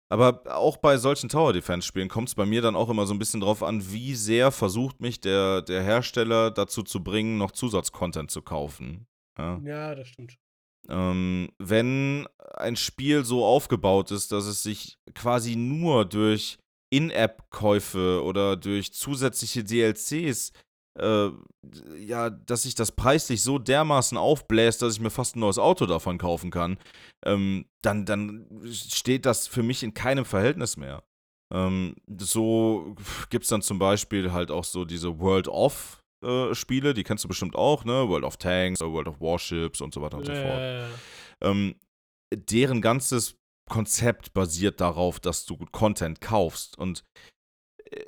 aber 0.10 0.42
auch 0.56 0.78
bei 0.78 0.98
solchen 0.98 1.30
Tower 1.30 1.54
Defense 1.54 1.88
Spielen 1.88 2.10
kommt 2.10 2.30
es 2.30 2.36
bei 2.36 2.46
mir 2.46 2.62
dann 2.62 2.76
auch 2.76 2.90
immer 2.90 3.06
so 3.06 3.14
ein 3.14 3.20
bisschen 3.20 3.42
drauf 3.42 3.62
an, 3.64 3.92
wie 3.92 4.16
sehr 4.16 4.52
versucht 4.52 5.00
mich 5.00 5.22
der, 5.22 5.62
der 5.62 5.84
Hersteller 5.84 6.52
dazu 6.52 6.84
zu 6.84 7.04
bringen, 7.04 7.38
noch 7.38 7.52
Zusatzcontent 7.52 8.32
zu 8.32 8.42
kaufen. 8.42 9.08
Ja? 9.38 9.60
Ja, 9.64 9.96
das 9.96 10.08
stimmt. 10.08 10.38
Ähm, 10.88 11.50
wenn 11.60 12.28
ein 12.56 12.76
Spiel 12.76 13.24
so 13.24 13.46
aufgebaut 13.46 14.10
ist, 14.10 14.32
dass 14.32 14.46
es 14.46 14.64
sich 14.64 14.98
quasi 15.14 15.56
nur 15.56 16.06
durch 16.06 16.58
In-App-Käufe 16.90 18.24
oder 18.24 18.58
durch 18.58 18.92
zusätzliche 18.94 19.64
DLCs, 19.64 20.52
äh, 20.98 21.30
ja, 21.98 22.30
dass 22.30 22.64
sich 22.64 22.76
das 22.76 22.92
preislich 22.92 23.44
so 23.44 23.60
dermaßen 23.60 24.18
aufbläst, 24.18 24.82
dass 24.82 24.94
ich 24.94 25.00
mir 25.00 25.10
fast 25.10 25.36
ein 25.36 25.42
neues 25.42 25.60
Auto 25.60 25.86
davon 25.86 26.18
kaufen 26.18 26.52
kann, 26.52 26.78
ähm, 27.26 27.66
dann, 27.82 28.06
dann 28.06 28.48
steht 28.72 29.26
das 29.26 29.48
für 29.48 29.64
mich 29.64 29.84
in 29.84 29.94
keinem 29.94 30.26
Verhältnis 30.26 30.78
mehr. 30.78 31.04
Ähm, 31.54 31.96
so 32.20 32.96
gibt 33.30 33.44
es 33.44 33.50
dann 33.50 33.62
zum 33.62 33.80
Beispiel 33.80 34.32
halt 34.32 34.52
auch 34.52 34.64
so 34.64 34.86
diese 34.86 35.20
World 35.20 35.48
of 35.48 36.02
äh, 36.24 36.54
Spiele, 36.54 36.94
die 36.94 37.04
kennst 37.04 37.24
du 37.24 37.28
bestimmt 37.28 37.56
auch, 37.56 37.86
ne? 37.86 38.08
World 38.08 38.26
of 38.26 38.38
Tanks, 38.38 38.82
World 38.82 39.08
of 39.08 39.22
Warships 39.22 39.82
und 39.82 39.94
so 39.94 40.02
weiter 40.02 40.18
und 40.18 40.26
so 40.26 40.34
fort 40.34 40.44
Äh, 40.44 40.88
ähm, 41.42 41.76
deren 42.34 42.82
ganzes 42.82 43.38
Konzept 43.70 44.34
basiert 44.34 44.82
darauf, 44.82 45.20
dass 45.20 45.46
du 45.46 45.58
Content 45.72 46.22
kaufst. 46.22 46.78
Und 46.78 47.06
äh, 47.86 48.06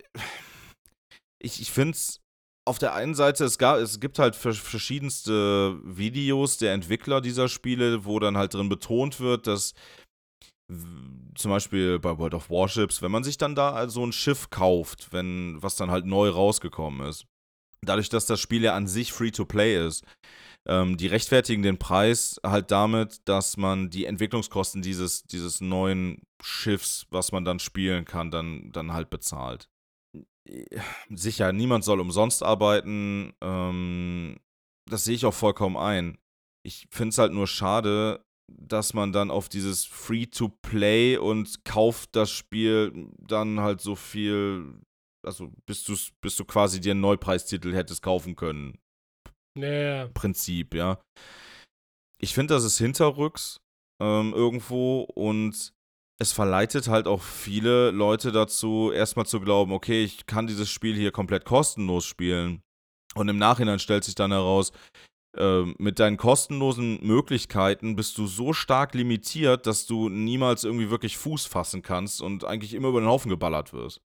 ich, 1.40 1.62
ich 1.62 1.72
finde 1.72 1.92
es 1.92 2.21
auf 2.66 2.78
der 2.78 2.94
einen 2.94 3.16
Seite, 3.16 3.44
es, 3.44 3.58
gab, 3.58 3.78
es 3.78 4.00
gibt 4.00 4.20
halt 4.20 4.36
vers- 4.36 4.58
verschiedenste 4.58 5.80
Videos 5.84 6.58
der 6.58 6.74
Entwickler 6.74 7.22
dieser 7.22 7.50
Spiele, 7.50 8.06
wo 8.06 8.20
dann 8.20 8.38
halt 8.38 8.54
drin 8.54 8.70
betont 8.70 9.20
wird, 9.20 9.48
dass 9.48 9.74
zum 11.36 11.52
Beispiel 11.52 12.00
bei 12.00 12.18
World 12.18 12.34
of 12.34 12.50
Warships, 12.50 13.02
wenn 13.02 13.12
man 13.12 13.24
sich 13.24 13.38
dann 13.38 13.56
da 13.56 13.90
so 13.90 14.06
ein 14.06 14.14
Schiff 14.14 14.50
kauft, 14.50 15.12
wenn 15.12 15.62
was 15.62 15.76
dann 15.76 15.92
halt 15.92 16.06
neu 16.06 16.30
rausgekommen 16.30 17.08
ist, 17.08 17.26
dadurch, 17.82 18.10
dass 18.10 18.26
das 18.26 18.40
Spiel 18.40 18.64
ja 18.64 18.76
an 18.76 18.88
sich 18.88 19.12
Free-to-Play 19.12 19.86
ist, 19.86 20.06
ähm, 20.70 20.98
die 20.98 21.08
rechtfertigen 21.08 21.64
den 21.64 21.80
Preis 21.80 22.40
halt 22.46 22.70
damit, 22.72 23.28
dass 23.28 23.58
man 23.58 23.90
die 23.90 24.06
Entwicklungskosten 24.06 24.82
dieses, 24.82 25.24
dieses 25.24 25.62
neuen 25.62 26.22
Schiffs, 26.44 27.08
was 27.10 27.32
man 27.32 27.44
dann 27.44 27.60
spielen 27.60 28.06
kann, 28.06 28.30
dann, 28.30 28.72
dann 28.72 28.94
halt 28.94 29.10
bezahlt. 29.10 29.68
Sicher, 31.10 31.54
niemand 31.54 31.84
soll 31.84 32.00
umsonst 32.00 32.44
arbeiten. 32.44 33.34
Ähm, 33.42 34.40
das 34.90 35.04
sehe 35.04 35.16
ich 35.16 35.26
auch 35.26 35.34
vollkommen 35.34 35.78
ein. 35.78 36.18
Ich 36.64 36.88
finde 36.92 37.10
es 37.10 37.18
halt 37.18 37.34
nur 37.34 37.48
schade, 37.48 38.24
dass 38.52 38.94
man 38.94 39.14
dann 39.14 39.32
auf 39.32 39.50
dieses 39.50 39.86
Free-to-Play 39.86 41.18
und 41.18 41.64
kauft 41.64 42.16
das 42.16 42.32
Spiel 42.32 43.10
dann 43.18 43.60
halt 43.60 43.82
so 43.82 43.96
viel, 43.96 44.82
also 45.26 45.52
bis 45.66 45.84
du, 45.84 45.96
bis 46.22 46.36
du 46.36 46.46
quasi 46.46 46.80
dir 46.82 46.92
einen 46.92 47.02
Neupreistitel 47.02 47.74
hättest 47.74 48.02
kaufen 48.02 48.36
können. 48.36 48.78
Ja. 49.58 50.08
Prinzip, 50.14 50.74
ja. 50.74 51.02
Ich 52.20 52.34
finde, 52.34 52.54
das 52.54 52.64
ist 52.64 52.78
hinterrücks 52.78 53.60
ähm, 54.02 54.34
irgendwo 54.34 55.02
und 55.02 55.74
es 56.22 56.34
verleitet 56.34 56.88
halt 56.88 57.08
auch 57.08 57.24
viele 57.24 57.90
Leute 57.90 58.32
dazu, 58.32 58.92
erstmal 58.92 59.26
zu 59.26 59.42
glauben, 59.42 59.72
okay, 59.72 60.04
ich 60.04 60.28
kann 60.28 60.46
dieses 60.46 60.70
Spiel 60.70 60.96
hier 60.96 61.12
komplett 61.12 61.46
kostenlos 61.46 62.06
spielen. 62.06 62.62
Und 63.16 63.28
im 63.28 63.40
Nachhinein 63.40 63.80
stellt 63.80 64.04
sich 64.04 64.14
dann 64.14 64.32
heraus, 64.32 64.72
äh, 65.36 65.64
mit 65.80 65.98
deinen 65.98 66.18
kostenlosen 66.18 67.04
Möglichkeiten 67.04 67.96
bist 67.96 68.20
du 68.20 68.28
so 68.28 68.54
stark 68.54 68.94
limitiert, 68.94 69.66
dass 69.66 69.88
du 69.88 70.10
niemals 70.10 70.64
irgendwie 70.64 70.92
wirklich 70.92 71.18
Fuß 71.18 71.48
fassen 71.48 71.82
kannst 71.82 72.22
und 72.22 72.46
eigentlich 72.46 72.76
immer 72.76 72.90
über 72.90 73.02
den 73.02 73.10
Haufen 73.10 73.30
geballert 73.30 73.74
wirst. 73.74 74.00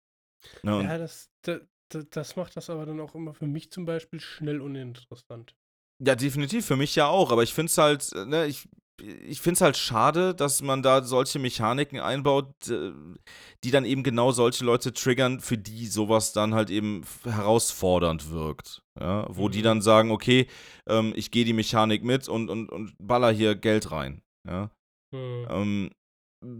Ja, 0.62 0.82
ja 0.82 0.98
das, 0.98 1.28
das, 1.42 1.62
das 2.10 2.36
macht 2.36 2.56
das 2.56 2.70
aber 2.70 2.86
dann 2.86 3.00
auch 3.00 3.16
immer 3.16 3.34
für 3.34 3.48
mich 3.48 3.72
zum 3.72 3.86
Beispiel 3.86 4.20
schnell 4.20 4.60
uninteressant. 4.60 5.56
Ja, 5.98 6.14
definitiv, 6.14 6.64
für 6.64 6.76
mich 6.76 6.94
ja 6.94 7.08
auch, 7.08 7.32
aber 7.32 7.42
ich 7.42 7.54
finde 7.54 7.70
es 7.70 7.78
halt, 7.78 8.12
ne, 8.28 8.46
ich 8.46 8.68
ich 9.00 9.40
finde 9.40 9.54
es 9.54 9.60
halt 9.60 9.76
schade, 9.76 10.34
dass 10.34 10.62
man 10.62 10.82
da 10.82 11.02
solche 11.02 11.38
Mechaniken 11.38 12.00
einbaut, 12.00 12.54
die 12.68 13.70
dann 13.70 13.84
eben 13.84 14.02
genau 14.02 14.32
solche 14.32 14.64
Leute 14.64 14.92
triggern, 14.92 15.40
für 15.40 15.58
die 15.58 15.86
sowas 15.86 16.32
dann 16.32 16.54
halt 16.54 16.70
eben 16.70 17.02
herausfordernd 17.24 18.30
wirkt. 18.30 18.82
Ja? 18.98 19.26
Wo 19.28 19.48
mhm. 19.48 19.52
die 19.52 19.62
dann 19.62 19.82
sagen, 19.82 20.10
okay, 20.10 20.46
ähm, 20.86 21.12
ich 21.16 21.30
gehe 21.30 21.44
die 21.44 21.52
Mechanik 21.52 22.04
mit 22.04 22.28
und, 22.28 22.50
und, 22.50 22.70
und 22.70 22.94
baller 22.98 23.32
hier 23.32 23.54
Geld 23.54 23.90
rein. 23.90 24.22
Ja? 24.46 24.70
Mhm. 25.12 25.46
Ähm, 25.50 25.90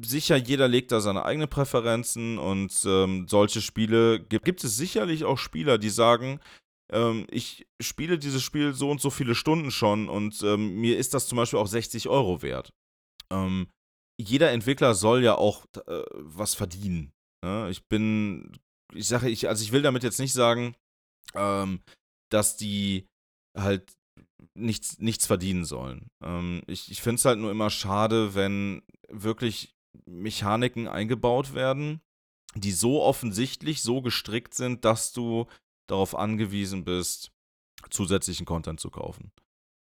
sicher, 0.04 0.36
jeder 0.36 0.66
legt 0.66 0.92
da 0.92 1.00
seine 1.00 1.24
eigenen 1.24 1.48
Präferenzen 1.48 2.38
und 2.38 2.72
ähm, 2.86 3.26
solche 3.28 3.60
Spiele 3.60 4.20
gibt, 4.20 4.44
gibt 4.44 4.64
es 4.64 4.76
sicherlich 4.76 5.24
auch 5.24 5.38
Spieler, 5.38 5.78
die 5.78 5.90
sagen, 5.90 6.40
ähm, 6.92 7.26
ich 7.30 7.66
spiele 7.80 8.18
dieses 8.18 8.42
Spiel 8.42 8.74
so 8.74 8.90
und 8.90 9.00
so 9.00 9.10
viele 9.10 9.34
Stunden 9.34 9.70
schon 9.70 10.08
und 10.08 10.42
ähm, 10.42 10.76
mir 10.80 10.98
ist 10.98 11.14
das 11.14 11.26
zum 11.26 11.36
Beispiel 11.36 11.58
auch 11.58 11.66
60 11.66 12.08
Euro 12.08 12.42
wert. 12.42 12.72
Ähm, 13.32 13.68
jeder 14.20 14.52
Entwickler 14.52 14.94
soll 14.94 15.22
ja 15.22 15.34
auch 15.34 15.66
äh, 15.86 16.02
was 16.12 16.54
verdienen. 16.54 17.12
Ne? 17.44 17.68
Ich 17.70 17.86
bin, 17.88 18.58
ich 18.92 19.08
sage, 19.08 19.28
ich, 19.28 19.48
also 19.48 19.62
ich 19.62 19.72
will 19.72 19.82
damit 19.82 20.02
jetzt 20.02 20.20
nicht 20.20 20.32
sagen, 20.32 20.76
ähm, 21.34 21.82
dass 22.30 22.56
die 22.56 23.06
halt 23.56 23.92
nichts, 24.54 24.98
nichts 24.98 25.26
verdienen 25.26 25.64
sollen. 25.64 26.08
Ähm, 26.22 26.62
ich 26.66 26.90
ich 26.90 27.02
finde 27.02 27.16
es 27.16 27.24
halt 27.24 27.38
nur 27.38 27.50
immer 27.50 27.70
schade, 27.70 28.34
wenn 28.34 28.82
wirklich 29.08 29.74
Mechaniken 30.06 30.88
eingebaut 30.88 31.54
werden, 31.54 32.00
die 32.54 32.72
so 32.72 33.02
offensichtlich 33.02 33.82
so 33.82 34.02
gestrickt 34.02 34.54
sind, 34.54 34.84
dass 34.84 35.12
du 35.12 35.46
darauf 35.88 36.14
angewiesen 36.14 36.84
bist, 36.84 37.30
zusätzlichen 37.90 38.46
Content 38.46 38.80
zu 38.80 38.90
kaufen. 38.90 39.32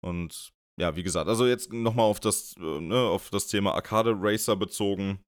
Und 0.01 0.53
ja, 0.79 0.95
wie 0.95 1.03
gesagt, 1.03 1.27
also 1.27 1.45
jetzt 1.45 1.73
nochmal 1.73 2.05
auf 2.05 2.19
das, 2.19 2.55
äh, 2.57 2.79
ne, 2.79 2.97
auf 2.97 3.29
das 3.29 3.47
Thema 3.47 3.73
Arcade 3.73 4.15
Racer 4.17 4.55
bezogen. 4.55 5.19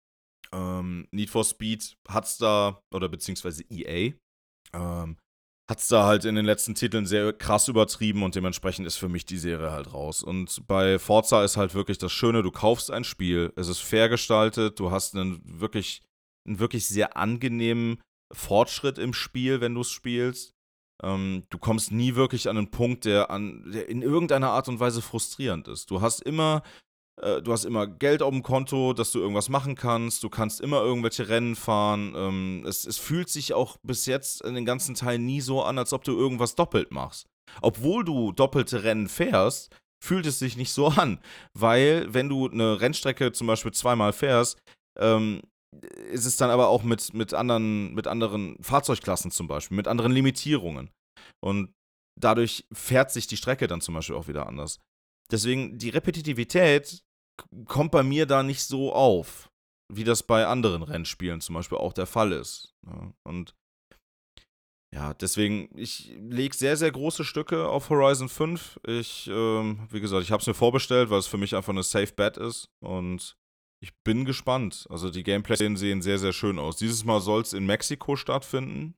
Ähm, 0.54 1.08
Need 1.12 1.30
for 1.30 1.44
Speed 1.44 1.98
hat's 2.08 2.38
da, 2.38 2.82
oder 2.94 3.10
beziehungsweise 3.10 3.64
EA, 3.70 4.14
ähm, 4.74 5.18
hat's 5.70 5.88
da 5.88 6.06
halt 6.06 6.26
in 6.26 6.36
den 6.36 6.46
letzten 6.46 6.76
Titeln 6.76 7.06
sehr 7.06 7.34
krass 7.34 7.68
übertrieben 7.68 8.24
und 8.24 8.36
dementsprechend 8.36 8.88
ist 8.88 8.98
für 8.98 9.10
mich 9.10 9.26
die 9.26 9.38
Serie 9.38 9.72
halt 9.72 9.94
raus. 9.94 10.24
Und 10.24 10.66
bei 10.68 11.00
Forza 11.00 11.44
ist 11.44 11.58
halt 11.58 11.74
wirklich 11.74 11.98
das 11.98 12.12
Schöne, 12.12 12.44
du 12.44 12.52
kaufst 12.52 12.92
ein 12.92 13.04
Spiel, 13.04 13.54
es 13.56 13.68
ist 13.68 13.80
fair 13.80 14.10
gestaltet, 14.10 14.80
du 14.80 14.92
hast 14.92 15.16
einen 15.16 15.42
wirklich, 15.46 16.02
einen 16.48 16.60
wirklich 16.60 16.88
sehr 16.88 17.18
angenehmen 17.18 18.02
Fortschritt 18.34 18.98
im 18.98 19.14
Spiel, 19.14 19.62
wenn 19.62 19.76
du 19.76 19.82
es 19.82 19.90
spielst. 19.90 20.54
Ähm, 21.04 21.44
du 21.50 21.58
kommst 21.58 21.92
nie 21.92 22.16
wirklich 22.16 22.50
an 22.50 22.58
einen 22.58 22.72
Punkt, 22.72 23.06
der, 23.06 23.32
an, 23.32 23.72
der 23.72 23.90
in 23.90 24.02
irgendeiner 24.02 24.52
Art 24.52 24.68
und 24.68 24.80
Weise 24.80 25.02
frustrierend 25.02 25.68
ist. 25.68 25.90
Du 25.92 26.02
hast 26.02 26.22
immer 26.22 26.64
äh, 27.22 27.42
du 27.42 27.52
hast 27.52 27.66
immer 27.66 27.88
Geld 27.88 28.22
auf 28.22 28.32
dem 28.32 28.44
Konto, 28.44 28.94
dass 28.94 29.12
du 29.12 29.20
irgendwas 29.20 29.50
machen 29.50 29.76
kannst. 29.76 30.24
Du 30.24 30.30
kannst 30.30 30.62
immer 30.62 30.82
irgendwelche 30.82 31.30
Rennen 31.30 31.56
fahren. 31.56 32.14
Ähm, 32.16 32.66
es, 32.68 32.86
es 32.86 32.98
fühlt 32.98 33.30
sich 33.30 33.54
auch 33.54 33.78
bis 33.84 34.06
jetzt 34.06 34.42
in 34.42 34.56
den 34.56 34.66
ganzen 34.66 34.96
Teilen 34.96 35.26
nie 35.26 35.42
so 35.42 35.64
an, 35.64 35.78
als 35.78 35.94
ob 35.94 36.04
du 36.04 36.18
irgendwas 36.18 36.56
doppelt 36.56 36.92
machst. 36.92 37.28
Obwohl 37.62 38.04
du 38.04 38.32
doppelte 38.32 38.84
Rennen 38.84 39.10
fährst, 39.10 39.76
fühlt 40.04 40.26
es 40.26 40.40
sich 40.40 40.58
nicht 40.58 40.72
so 40.72 40.88
an. 40.88 41.20
Weil, 41.54 42.14
wenn 42.14 42.30
du 42.30 42.50
eine 42.50 42.82
Rennstrecke 42.82 43.32
zum 43.32 43.48
Beispiel 43.48 43.72
zweimal 43.72 44.14
fährst, 44.14 44.58
ähm, 44.98 45.42
ist 46.12 46.26
es 46.26 46.38
dann 46.38 46.50
aber 46.50 46.68
auch 46.68 46.84
mit, 46.84 47.14
mit, 47.14 47.34
anderen, 47.34 47.94
mit 47.94 48.08
anderen 48.08 48.62
Fahrzeugklassen 48.62 49.32
zum 49.32 49.48
Beispiel, 49.48 49.78
mit 49.78 49.88
anderen 49.88 50.12
Limitierungen. 50.12 50.90
Und 51.44 51.74
dadurch 52.20 52.66
fährt 52.74 53.12
sich 53.12 53.28
die 53.28 53.38
Strecke 53.38 53.68
dann 53.68 53.82
zum 53.82 53.96
Beispiel 53.96 54.16
auch 54.16 54.28
wieder 54.28 54.48
anders. 54.48 54.80
Deswegen, 55.32 55.78
die 55.78 55.90
Repetitivität 55.90 57.04
kommt 57.66 57.92
bei 57.92 58.04
mir 58.04 58.26
da 58.26 58.44
nicht 58.44 58.64
so 58.64 58.94
auf, 58.94 59.50
wie 59.92 60.04
das 60.04 60.24
bei 60.24 60.46
anderen 60.46 60.84
Rennspielen 60.84 61.42
zum 61.42 61.56
Beispiel 61.56 61.78
auch 61.78 61.94
der 61.94 62.06
Fall 62.06 62.34
ist. 62.34 62.74
Ne? 62.86 63.14
Und 63.24 63.56
ja, 64.94 65.14
deswegen, 65.14 65.70
ich 65.78 66.14
lege 66.18 66.56
sehr, 66.56 66.76
sehr 66.76 66.92
große 66.92 67.24
Stücke 67.24 67.70
auf 67.70 67.90
Horizon 67.90 68.28
5. 68.28 68.82
Ich, 68.86 69.28
ähm, 69.28 69.88
wie 69.90 70.02
gesagt, 70.02 70.24
ich 70.24 70.32
habe 70.34 70.42
es 70.42 70.48
mir 70.48 70.54
vorbestellt, 70.54 71.10
weil 71.10 71.20
es 71.20 71.28
für 71.28 71.38
mich 71.38 71.56
einfach 71.56 71.72
eine 71.72 71.84
Safe 71.84 72.12
Bet 72.12 72.36
ist. 72.36 72.70
Und 72.84 73.38
ich 73.82 73.92
bin 74.04 74.26
gespannt. 74.26 74.88
Also 74.90 75.10
die 75.10 75.24
Gameplay 75.24 75.56
sehen 75.76 76.02
sehr, 76.02 76.20
sehr 76.20 76.34
schön 76.34 76.60
aus. 76.60 76.78
Dieses 76.78 77.04
Mal 77.04 77.20
soll 77.20 77.42
es 77.42 77.54
in 77.54 77.66
Mexiko 77.66 78.16
stattfinden. 78.16 78.96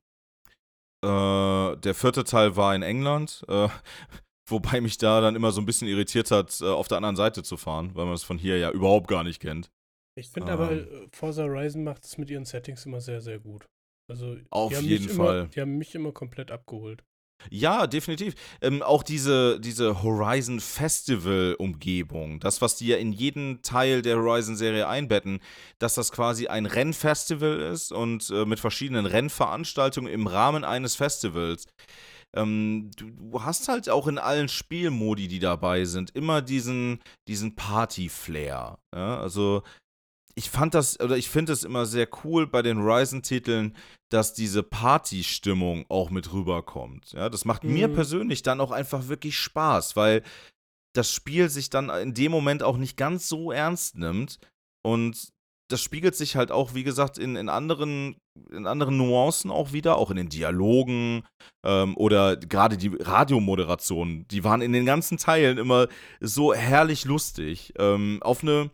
Äh, 1.02 1.76
der 1.76 1.94
vierte 1.94 2.24
Teil 2.24 2.56
war 2.56 2.74
in 2.74 2.82
England. 2.82 3.44
Äh, 3.48 3.68
wobei 4.48 4.80
mich 4.80 4.98
da 4.98 5.20
dann 5.20 5.36
immer 5.36 5.52
so 5.52 5.60
ein 5.60 5.66
bisschen 5.66 5.88
irritiert 5.88 6.30
hat, 6.30 6.60
äh, 6.60 6.66
auf 6.66 6.88
der 6.88 6.98
anderen 6.98 7.16
Seite 7.16 7.42
zu 7.42 7.56
fahren, 7.56 7.94
weil 7.94 8.04
man 8.04 8.14
es 8.14 8.24
von 8.24 8.38
hier 8.38 8.58
ja 8.58 8.70
überhaupt 8.70 9.08
gar 9.08 9.24
nicht 9.24 9.40
kennt. 9.40 9.70
Ich 10.16 10.28
finde 10.28 10.52
ähm, 10.52 10.58
aber, 10.58 10.72
äh, 10.72 11.08
Forza 11.12 11.42
Horizon 11.42 11.82
macht 11.82 12.04
es 12.04 12.18
mit 12.18 12.30
ihren 12.30 12.44
Settings 12.44 12.84
immer 12.86 13.00
sehr, 13.00 13.20
sehr 13.20 13.38
gut. 13.38 13.66
Also, 14.10 14.36
auf 14.50 14.80
jeden 14.82 15.08
Fall. 15.08 15.38
Immer, 15.40 15.48
die 15.48 15.60
haben 15.62 15.78
mich 15.78 15.94
immer 15.94 16.12
komplett 16.12 16.50
abgeholt. 16.50 17.02
Ja, 17.50 17.86
definitiv. 17.86 18.34
Ähm, 18.60 18.82
auch 18.82 19.02
diese, 19.02 19.60
diese 19.60 20.02
Horizon 20.02 20.60
Festival-Umgebung, 20.60 22.40
das, 22.40 22.60
was 22.60 22.76
die 22.76 22.88
ja 22.88 22.96
in 22.96 23.12
jeden 23.12 23.62
Teil 23.62 24.02
der 24.02 24.16
Horizon-Serie 24.16 24.88
einbetten, 24.88 25.40
dass 25.78 25.94
das 25.94 26.12
quasi 26.12 26.46
ein 26.46 26.66
Rennfestival 26.66 27.60
ist 27.60 27.92
und 27.92 28.30
äh, 28.30 28.44
mit 28.44 28.60
verschiedenen 28.60 29.06
Rennveranstaltungen 29.06 30.12
im 30.12 30.26
Rahmen 30.26 30.64
eines 30.64 30.96
Festivals. 30.96 31.66
Ähm, 32.34 32.90
du, 32.96 33.42
hast 33.42 33.68
halt 33.68 33.88
auch 33.88 34.08
in 34.08 34.18
allen 34.18 34.48
Spielmodi, 34.48 35.28
die 35.28 35.38
dabei 35.38 35.84
sind, 35.84 36.10
immer 36.10 36.42
diesen, 36.42 36.98
diesen 37.28 37.54
Party-Flair. 37.54 38.78
Ja? 38.94 39.20
Also 39.20 39.62
ich 40.36 40.50
fand 40.50 40.74
das, 40.74 40.98
oder 41.00 41.16
ich 41.16 41.30
finde 41.30 41.52
es 41.52 41.62
immer 41.62 41.86
sehr 41.86 42.08
cool 42.24 42.46
bei 42.46 42.62
den 42.62 42.78
Horizon-Titeln, 42.78 43.76
dass 44.10 44.34
diese 44.34 44.62
Party-Stimmung 44.62 45.86
auch 45.88 46.10
mit 46.10 46.32
rüberkommt. 46.32 47.12
Ja, 47.12 47.28
das 47.28 47.44
macht 47.44 47.64
mhm. 47.64 47.74
mir 47.74 47.88
persönlich 47.88 48.42
dann 48.42 48.60
auch 48.60 48.72
einfach 48.72 49.08
wirklich 49.08 49.38
Spaß, 49.38 49.96
weil 49.96 50.22
das 50.94 51.10
Spiel 51.12 51.48
sich 51.48 51.70
dann 51.70 51.88
in 51.90 52.14
dem 52.14 52.32
Moment 52.32 52.62
auch 52.62 52.76
nicht 52.76 52.96
ganz 52.96 53.28
so 53.28 53.52
ernst 53.52 53.96
nimmt 53.96 54.38
und 54.84 55.32
das 55.70 55.80
spiegelt 55.80 56.14
sich 56.14 56.36
halt 56.36 56.52
auch, 56.52 56.74
wie 56.74 56.84
gesagt, 56.84 57.16
in, 57.16 57.36
in, 57.36 57.48
anderen, 57.48 58.16
in 58.52 58.66
anderen 58.66 58.98
Nuancen 58.98 59.50
auch 59.50 59.72
wieder, 59.72 59.96
auch 59.96 60.10
in 60.10 60.16
den 60.16 60.28
Dialogen 60.28 61.24
ähm, 61.64 61.96
oder 61.96 62.36
gerade 62.36 62.76
die 62.76 62.94
Radiomoderationen, 62.94 64.28
die 64.28 64.44
waren 64.44 64.60
in 64.60 64.72
den 64.72 64.84
ganzen 64.84 65.16
Teilen 65.16 65.56
immer 65.56 65.88
so 66.20 66.52
herrlich 66.52 67.06
lustig. 67.06 67.72
Ähm, 67.78 68.18
auf 68.22 68.42
eine 68.42 68.70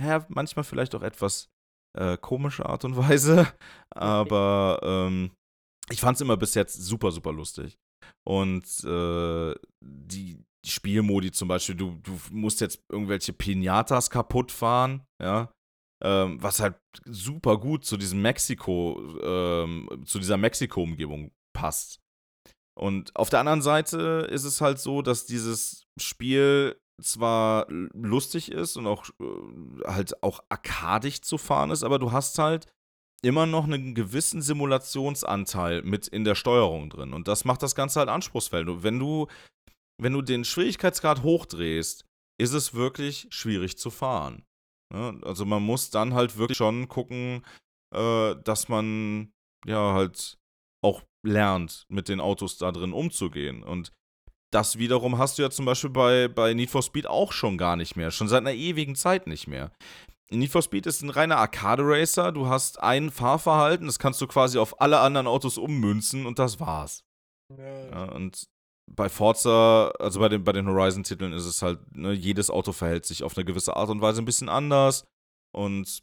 ja, 0.00 0.24
manchmal 0.28 0.64
vielleicht 0.64 0.94
auch 0.94 1.02
etwas 1.02 1.50
äh, 1.96 2.16
komische 2.16 2.66
Art 2.66 2.84
und 2.84 2.96
Weise, 2.96 3.46
aber 3.90 4.80
ähm, 4.82 5.30
ich 5.90 6.00
fand 6.00 6.16
es 6.16 6.20
immer 6.20 6.36
bis 6.36 6.54
jetzt 6.54 6.74
super, 6.74 7.10
super 7.10 7.32
lustig. 7.32 7.76
Und 8.26 8.64
äh, 8.84 9.54
die, 9.82 10.44
Spielmodi 10.66 11.30
zum 11.30 11.48
Beispiel, 11.48 11.74
du, 11.74 11.98
du 12.02 12.18
musst 12.30 12.60
jetzt 12.60 12.82
irgendwelche 12.88 13.32
Pinatas 13.32 14.10
kaputt 14.10 14.50
fahren, 14.50 15.06
ja, 15.22 15.52
ähm, 16.02 16.42
was 16.42 16.60
halt 16.60 16.76
super 17.04 17.58
gut 17.58 17.84
zu 17.84 17.96
diesem 17.96 18.22
Mexiko, 18.22 19.00
ähm, 19.22 19.88
zu 20.06 20.18
dieser 20.18 20.36
Mexiko-Umgebung 20.36 21.32
passt. 21.54 22.00
Und 22.76 23.14
auf 23.14 23.30
der 23.30 23.40
anderen 23.40 23.62
Seite 23.62 24.26
ist 24.30 24.44
es 24.44 24.60
halt 24.60 24.78
so, 24.80 25.02
dass 25.02 25.26
dieses 25.26 25.86
Spiel 26.00 26.80
zwar 27.00 27.66
lustig 27.68 28.50
ist 28.52 28.76
und 28.76 28.86
auch 28.86 29.08
äh, 29.20 29.86
halt 29.86 30.22
auch 30.22 30.42
arkadisch 30.48 31.20
zu 31.22 31.38
fahren 31.38 31.70
ist, 31.70 31.82
aber 31.82 31.98
du 31.98 32.12
hast 32.12 32.38
halt 32.38 32.66
immer 33.22 33.46
noch 33.46 33.64
einen 33.64 33.94
gewissen 33.94 34.42
Simulationsanteil 34.42 35.82
mit 35.82 36.06
in 36.08 36.24
der 36.24 36.34
Steuerung 36.34 36.90
drin. 36.90 37.12
Und 37.12 37.26
das 37.26 37.44
macht 37.44 37.62
das 37.62 37.74
Ganze 37.74 38.00
halt 38.00 38.10
anspruchsvoll. 38.10 38.82
Wenn 38.82 38.98
du, 38.98 39.28
wenn 40.00 40.12
du 40.12 40.22
den 40.22 40.44
Schwierigkeitsgrad 40.44 41.22
hochdrehst, 41.22 42.04
ist 42.38 42.52
es 42.52 42.74
wirklich 42.74 43.26
schwierig 43.30 43.78
zu 43.78 43.90
fahren. 43.90 44.44
Ja, 44.92 45.14
also 45.22 45.44
man 45.44 45.62
muss 45.62 45.90
dann 45.90 46.14
halt 46.14 46.36
wirklich 46.36 46.58
schon 46.58 46.88
gucken, 46.88 47.42
äh, 47.94 48.36
dass 48.44 48.68
man 48.68 49.32
ja 49.66 49.94
halt 49.94 50.38
auch 50.82 51.02
lernt, 51.24 51.86
mit 51.88 52.08
den 52.08 52.20
Autos 52.20 52.58
da 52.58 52.70
drin 52.72 52.92
umzugehen. 52.92 53.62
Und 53.62 53.90
das 54.54 54.78
wiederum 54.78 55.18
hast 55.18 55.38
du 55.38 55.42
ja 55.42 55.50
zum 55.50 55.64
Beispiel 55.64 55.90
bei, 55.90 56.28
bei 56.28 56.54
Need 56.54 56.70
for 56.70 56.82
Speed 56.82 57.06
auch 57.06 57.32
schon 57.32 57.58
gar 57.58 57.76
nicht 57.76 57.96
mehr. 57.96 58.10
Schon 58.10 58.28
seit 58.28 58.42
einer 58.42 58.52
ewigen 58.52 58.94
Zeit 58.94 59.26
nicht 59.26 59.48
mehr. 59.48 59.72
Need 60.30 60.50
for 60.50 60.62
Speed 60.62 60.86
ist 60.86 61.02
ein 61.02 61.10
reiner 61.10 61.38
Arcade-Racer. 61.38 62.30
Du 62.32 62.46
hast 62.46 62.80
ein 62.80 63.10
Fahrverhalten, 63.10 63.86
das 63.86 63.98
kannst 63.98 64.20
du 64.20 64.26
quasi 64.26 64.58
auf 64.58 64.80
alle 64.80 65.00
anderen 65.00 65.26
Autos 65.26 65.58
ummünzen 65.58 66.24
und 66.24 66.38
das 66.38 66.60
war's. 66.60 67.04
Ja. 67.58 68.04
und 68.04 68.48
bei 68.90 69.08
Forza, 69.08 69.88
also 69.98 70.20
bei 70.20 70.28
den, 70.28 70.44
bei 70.44 70.52
den 70.52 70.66
Horizon-Titeln 70.66 71.32
ist 71.32 71.46
es 71.46 71.62
halt, 71.62 71.96
ne, 71.96 72.12
jedes 72.12 72.50
Auto 72.50 72.72
verhält 72.72 73.04
sich 73.06 73.22
auf 73.22 73.36
eine 73.36 73.44
gewisse 73.44 73.76
Art 73.76 73.90
und 73.90 74.00
Weise 74.00 74.22
ein 74.22 74.26
bisschen 74.26 74.48
anders. 74.48 75.04
Und 75.54 76.02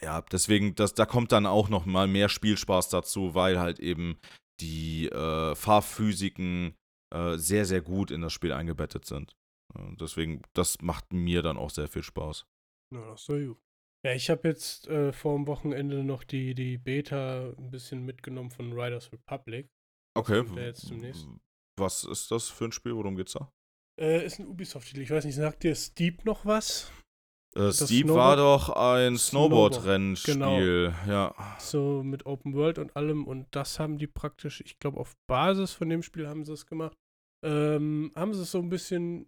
ja, 0.00 0.22
deswegen, 0.22 0.74
das, 0.74 0.94
da 0.94 1.06
kommt 1.06 1.32
dann 1.32 1.46
auch 1.46 1.68
noch 1.68 1.86
mal 1.86 2.06
mehr 2.06 2.28
Spielspaß 2.28 2.88
dazu, 2.88 3.34
weil 3.34 3.58
halt 3.58 3.78
eben 3.80 4.18
die 4.60 5.08
äh, 5.08 5.54
Fahrphysiken 5.54 6.74
äh, 7.12 7.36
sehr, 7.36 7.64
sehr 7.64 7.80
gut 7.80 8.10
in 8.10 8.20
das 8.20 8.32
Spiel 8.32 8.52
eingebettet 8.52 9.04
sind. 9.04 9.36
Äh, 9.74 9.96
deswegen, 10.00 10.42
das 10.54 10.80
macht 10.80 11.12
mir 11.12 11.42
dann 11.42 11.56
auch 11.56 11.70
sehr 11.70 11.88
viel 11.88 12.02
Spaß. 12.02 12.46
Ja, 12.94 13.16
so 13.16 13.34
gut. 13.34 13.58
Ja, 14.04 14.14
ich 14.14 14.30
habe 14.30 14.48
jetzt 14.48 14.88
äh, 14.88 15.12
vor 15.12 15.36
dem 15.36 15.46
Wochenende 15.46 16.02
noch 16.02 16.24
die, 16.24 16.54
die 16.54 16.78
Beta 16.78 17.50
ein 17.50 17.70
bisschen 17.70 18.04
mitgenommen 18.04 18.50
von 18.50 18.72
Riders 18.72 19.12
Republic. 19.12 19.68
Okay. 20.16 20.42
Was 21.78 22.04
ist 22.04 22.30
das 22.30 22.48
für 22.48 22.64
ein 22.64 22.72
Spiel? 22.72 22.96
Worum 22.96 23.16
geht's 23.16 23.32
da? 23.32 23.52
Äh, 24.00 24.24
ist 24.24 24.38
ein 24.38 24.46
Ubisoft-Titel. 24.46 25.02
Ich 25.02 25.10
weiß 25.10 25.24
nicht, 25.24 25.34
sagt 25.34 25.62
dir 25.62 25.74
Steep 25.74 26.24
noch 26.24 26.46
was? 26.46 26.90
Äh, 27.56 27.72
Steep 27.72 28.06
Snowboard 28.06 28.18
war 28.18 28.36
doch 28.36 28.68
ein 28.70 29.16
Snowboard-Rennspiel, 29.16 30.34
Snowboard. 30.34 30.94
ja. 31.08 31.34
So 31.58 32.02
mit 32.04 32.26
Open 32.26 32.54
World 32.54 32.78
und 32.78 32.94
allem 32.96 33.26
und 33.26 33.46
das 33.50 33.80
haben 33.80 33.98
die 33.98 34.06
praktisch, 34.06 34.60
ich 34.60 34.78
glaube, 34.78 35.00
auf 35.00 35.14
Basis 35.26 35.72
von 35.72 35.88
dem 35.88 36.02
Spiel 36.02 36.28
haben 36.28 36.44
sie 36.44 36.52
es 36.52 36.66
gemacht. 36.66 36.96
Ähm, 37.44 38.12
haben 38.14 38.34
sie 38.34 38.42
es 38.42 38.52
so 38.52 38.58
ein 38.58 38.68
bisschen 38.68 39.26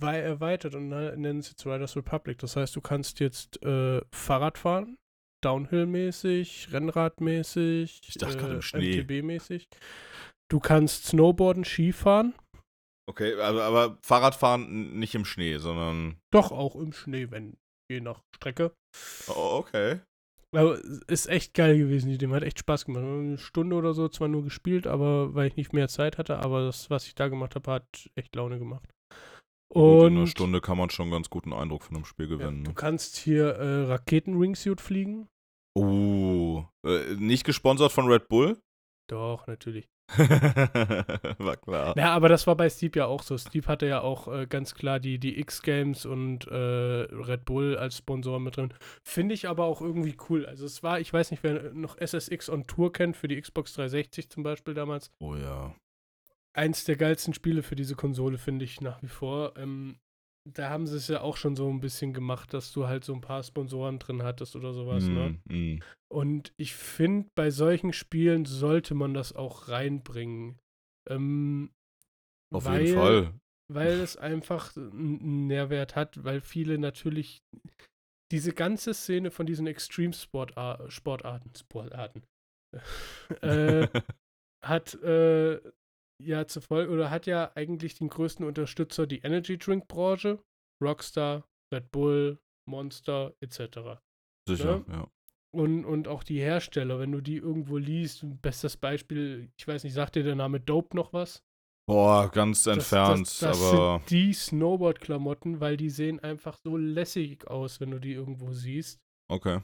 erweitert 0.00 0.74
und 0.74 0.88
nennen 0.88 1.38
es 1.38 1.50
jetzt 1.50 1.66
Riders 1.66 1.96
Republic. 1.96 2.38
Das 2.38 2.56
heißt, 2.56 2.74
du 2.74 2.80
kannst 2.80 3.20
jetzt 3.20 3.62
äh, 3.62 4.00
Fahrrad 4.10 4.58
fahren, 4.58 4.96
Downhill-mäßig, 5.42 6.68
Rennrad-mäßig, 6.70 8.00
ich 8.06 8.14
dachte 8.14 8.60
äh. 8.72 8.76
MTB-mäßig. 8.78 9.68
Du 10.48 10.60
kannst 10.60 11.06
Snowboarden, 11.06 11.64
Skifahren 11.64 12.34
Okay, 13.10 13.34
aber, 13.40 13.64
aber 13.64 13.98
Fahrradfahren 14.02 14.96
nicht 14.96 15.16
im 15.16 15.24
Schnee, 15.24 15.58
sondern. 15.58 16.20
Doch, 16.30 16.52
auch 16.52 16.76
im 16.76 16.92
Schnee, 16.92 17.28
wenn, 17.32 17.56
je 17.90 18.00
nach 18.00 18.22
Strecke. 18.36 18.72
Oh, 19.26 19.58
okay. 19.58 19.98
Aber 20.54 20.80
ist 21.08 21.28
echt 21.28 21.54
geil 21.54 21.76
gewesen, 21.76 22.08
die 22.08 22.18
Dem 22.18 22.32
hat 22.32 22.44
echt 22.44 22.60
Spaß 22.60 22.84
gemacht. 22.84 23.02
Eine 23.02 23.36
Stunde 23.38 23.74
oder 23.74 23.94
so 23.94 24.08
zwar 24.08 24.28
nur 24.28 24.44
gespielt, 24.44 24.86
aber 24.86 25.34
weil 25.34 25.48
ich 25.48 25.56
nicht 25.56 25.72
mehr 25.72 25.88
Zeit 25.88 26.18
hatte, 26.18 26.38
aber 26.38 26.66
das, 26.66 26.88
was 26.88 27.08
ich 27.08 27.16
da 27.16 27.26
gemacht 27.26 27.56
habe, 27.56 27.68
hat 27.72 28.10
echt 28.14 28.36
Laune 28.36 28.60
gemacht. 28.60 28.88
Und 29.72 30.06
in 30.06 30.16
einer 30.18 30.26
Stunde 30.28 30.60
kann 30.60 30.78
man 30.78 30.90
schon 30.90 31.10
ganz 31.10 31.30
guten 31.30 31.52
Eindruck 31.52 31.82
von 31.82 31.96
einem 31.96 32.04
Spiel 32.04 32.28
gewinnen. 32.28 32.58
Ja, 32.58 32.64
du 32.64 32.70
ne? 32.70 32.74
kannst 32.74 33.16
hier 33.16 33.56
äh, 33.56 33.86
Raketen-Wingsuit 33.86 34.80
fliegen. 34.80 35.28
Oh, 35.76 36.64
äh, 36.86 37.14
nicht 37.16 37.44
gesponsert 37.44 37.90
von 37.90 38.06
Red 38.06 38.28
Bull? 38.28 38.60
Doch, 39.08 39.48
natürlich. 39.48 39.88
war 41.38 41.56
klar. 41.56 41.96
Ja, 41.96 42.12
aber 42.12 42.28
das 42.28 42.46
war 42.46 42.56
bei 42.56 42.68
Steve 42.68 42.98
ja 42.98 43.06
auch 43.06 43.22
so. 43.22 43.38
Steve 43.38 43.66
hatte 43.68 43.86
ja 43.86 44.00
auch 44.00 44.28
äh, 44.28 44.46
ganz 44.46 44.74
klar 44.74 45.00
die, 45.00 45.18
die 45.18 45.38
X-Games 45.38 46.06
und 46.06 46.46
äh, 46.48 46.54
Red 46.54 47.44
Bull 47.44 47.76
als 47.76 47.98
Sponsor 47.98 48.40
mit 48.40 48.56
drin. 48.56 48.74
Finde 49.02 49.34
ich 49.34 49.48
aber 49.48 49.64
auch 49.64 49.80
irgendwie 49.80 50.16
cool. 50.28 50.46
Also 50.46 50.66
es 50.66 50.82
war, 50.82 51.00
ich 51.00 51.12
weiß 51.12 51.30
nicht, 51.30 51.42
wer 51.42 51.72
noch 51.72 51.96
SSX 51.98 52.50
on 52.50 52.66
Tour 52.66 52.92
kennt, 52.92 53.16
für 53.16 53.28
die 53.28 53.40
Xbox 53.40 53.74
360 53.74 54.30
zum 54.30 54.42
Beispiel 54.42 54.74
damals. 54.74 55.10
Oh 55.20 55.36
ja. 55.36 55.74
Eins 56.52 56.84
der 56.84 56.96
geilsten 56.96 57.32
Spiele 57.32 57.62
für 57.62 57.76
diese 57.76 57.94
Konsole, 57.94 58.38
finde 58.38 58.64
ich 58.64 58.80
nach 58.80 59.02
wie 59.02 59.08
vor. 59.08 59.56
Ähm, 59.56 60.00
da 60.54 60.70
haben 60.70 60.86
sie 60.86 60.96
es 60.96 61.08
ja 61.08 61.20
auch 61.20 61.36
schon 61.36 61.56
so 61.56 61.68
ein 61.68 61.80
bisschen 61.80 62.12
gemacht, 62.12 62.52
dass 62.54 62.72
du 62.72 62.86
halt 62.86 63.04
so 63.04 63.14
ein 63.14 63.20
paar 63.20 63.42
Sponsoren 63.42 63.98
drin 63.98 64.22
hattest 64.22 64.56
oder 64.56 64.72
sowas, 64.72 65.04
mm, 65.04 65.12
ne? 65.12 65.40
Mm. 65.48 65.82
Und 66.12 66.52
ich 66.56 66.74
finde, 66.74 67.28
bei 67.34 67.50
solchen 67.50 67.92
Spielen 67.92 68.44
sollte 68.44 68.94
man 68.94 69.14
das 69.14 69.34
auch 69.34 69.68
reinbringen. 69.68 70.58
Ähm, 71.08 71.70
Auf 72.52 72.64
weil, 72.64 72.82
jeden 72.82 72.98
Fall. 72.98 73.34
Weil 73.72 74.00
es 74.00 74.16
einfach 74.16 74.76
einen 74.76 75.46
Nährwert 75.46 75.94
hat, 75.94 76.24
weil 76.24 76.40
viele 76.40 76.78
natürlich 76.78 77.42
diese 78.32 78.52
ganze 78.52 78.94
Szene 78.94 79.30
von 79.30 79.46
diesen 79.46 79.66
Extreme-Sportarten, 79.66 80.90
Sportarten, 80.90 81.52
Sportarten, 81.56 82.22
äh, 83.42 83.88
hat 84.64 84.94
äh, 85.02 85.60
ja 86.22 86.46
zufolge 86.46 86.92
oder 86.92 87.10
hat 87.10 87.26
ja 87.26 87.52
eigentlich 87.54 87.94
den 87.94 88.08
größten 88.08 88.44
Unterstützer 88.44 89.06
die 89.06 89.20
Energy 89.20 89.58
Drink 89.58 89.88
Branche, 89.88 90.42
Rockstar, 90.82 91.48
Red 91.72 91.90
Bull, 91.90 92.38
Monster 92.68 93.34
etc. 93.40 94.00
Sicher, 94.48 94.84
ja. 94.88 94.94
ja. 94.94 95.10
Und, 95.52 95.84
und 95.84 96.06
auch 96.06 96.22
die 96.22 96.38
Hersteller, 96.38 97.00
wenn 97.00 97.10
du 97.10 97.20
die 97.20 97.36
irgendwo 97.36 97.76
liest, 97.76 98.24
bestes 98.40 98.76
Beispiel, 98.76 99.50
ich 99.58 99.66
weiß 99.66 99.82
nicht, 99.82 99.94
sagt 99.94 100.14
dir 100.14 100.22
der 100.22 100.36
Name 100.36 100.60
Dope 100.60 100.96
noch 100.96 101.12
was? 101.12 101.42
Boah, 101.88 102.30
ganz 102.30 102.62
das, 102.62 102.76
entfernt, 102.76 103.26
das, 103.26 103.38
das, 103.40 103.62
aber. 103.72 103.98
Sind 103.98 104.10
die 104.10 104.32
Snowboard-Klamotten, 104.32 105.58
weil 105.58 105.76
die 105.76 105.90
sehen 105.90 106.20
einfach 106.20 106.56
so 106.62 106.76
lässig 106.76 107.48
aus, 107.48 107.80
wenn 107.80 107.90
du 107.90 107.98
die 107.98 108.12
irgendwo 108.12 108.52
siehst. 108.52 109.00
Okay. 109.28 109.60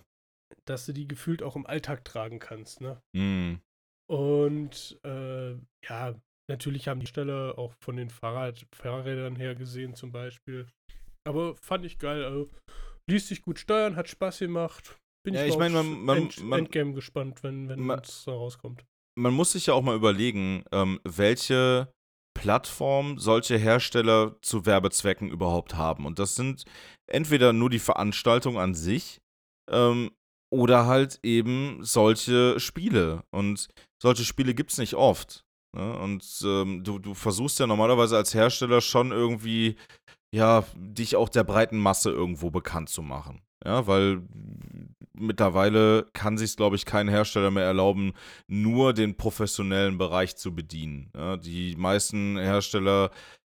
Dass 0.64 0.86
du 0.86 0.92
die 0.92 1.06
gefühlt 1.06 1.40
auch 1.40 1.54
im 1.54 1.66
Alltag 1.66 2.04
tragen 2.04 2.40
kannst, 2.40 2.80
ne? 2.80 3.00
Mm. 3.12 3.60
Und 4.08 4.98
äh, 5.04 5.52
ja, 5.84 6.20
Natürlich 6.48 6.88
haben 6.88 7.00
die 7.00 7.06
Stelle 7.06 7.58
auch 7.58 7.72
von 7.80 7.96
den 7.96 8.10
Fahrrad 8.10 8.66
Fahrrädern 8.72 9.36
her 9.36 9.54
gesehen 9.54 9.94
zum 9.94 10.12
Beispiel. 10.12 10.68
Aber 11.26 11.56
fand 11.56 11.84
ich 11.84 11.98
geil. 11.98 12.24
Also, 12.24 12.50
ließ 13.10 13.28
sich 13.28 13.42
gut 13.42 13.58
steuern, 13.58 13.96
hat 13.96 14.08
Spaß 14.08 14.38
gemacht. 14.38 14.96
Bin 15.24 15.34
ja, 15.34 15.44
ich, 15.44 15.54
ich 15.54 15.58
meine, 15.58 15.74
man, 15.74 16.04
man, 16.04 16.16
End, 16.18 16.44
man, 16.44 16.58
Endgame 16.60 16.94
gespannt, 16.94 17.42
wenn 17.42 17.68
es 17.68 17.76
man, 17.76 18.00
da 18.26 18.32
rauskommt. 18.32 18.84
Man 19.18 19.34
muss 19.34 19.52
sich 19.52 19.66
ja 19.66 19.74
auch 19.74 19.82
mal 19.82 19.96
überlegen, 19.96 20.62
ähm, 20.70 21.00
welche 21.02 21.92
Plattform 22.36 23.18
solche 23.18 23.56
Hersteller 23.56 24.36
zu 24.42 24.66
Werbezwecken 24.66 25.28
überhaupt 25.30 25.74
haben. 25.74 26.06
Und 26.06 26.18
das 26.18 26.36
sind 26.36 26.64
entweder 27.10 27.52
nur 27.52 27.70
die 27.70 27.78
Veranstaltung 27.78 28.58
an 28.58 28.74
sich 28.74 29.20
ähm, 29.70 30.12
oder 30.52 30.86
halt 30.86 31.18
eben 31.24 31.82
solche 31.82 32.60
Spiele. 32.60 33.24
Und 33.30 33.68
solche 34.00 34.24
Spiele 34.24 34.54
gibt 34.54 34.70
es 34.70 34.78
nicht 34.78 34.94
oft. 34.94 35.45
Ne? 35.76 35.98
Und 35.98 36.24
ähm, 36.44 36.82
du, 36.82 36.98
du 36.98 37.14
versuchst 37.14 37.60
ja 37.60 37.66
normalerweise 37.66 38.16
als 38.16 38.34
Hersteller 38.34 38.80
schon 38.80 39.12
irgendwie, 39.12 39.76
ja, 40.34 40.64
dich 40.74 41.16
auch 41.16 41.28
der 41.28 41.44
breiten 41.44 41.78
Masse 41.78 42.10
irgendwo 42.10 42.50
bekannt 42.50 42.88
zu 42.88 43.02
machen. 43.02 43.42
Ja, 43.64 43.86
weil 43.86 44.22
mittlerweile 45.12 46.08
kann 46.12 46.38
sich, 46.38 46.56
glaube 46.56 46.76
ich, 46.76 46.84
kein 46.84 47.08
Hersteller 47.08 47.50
mehr 47.50 47.64
erlauben, 47.64 48.12
nur 48.46 48.92
den 48.92 49.16
professionellen 49.16 49.98
Bereich 49.98 50.36
zu 50.36 50.54
bedienen. 50.54 51.10
Ja, 51.14 51.36
die 51.36 51.74
meisten 51.76 52.38
Hersteller 52.38 53.10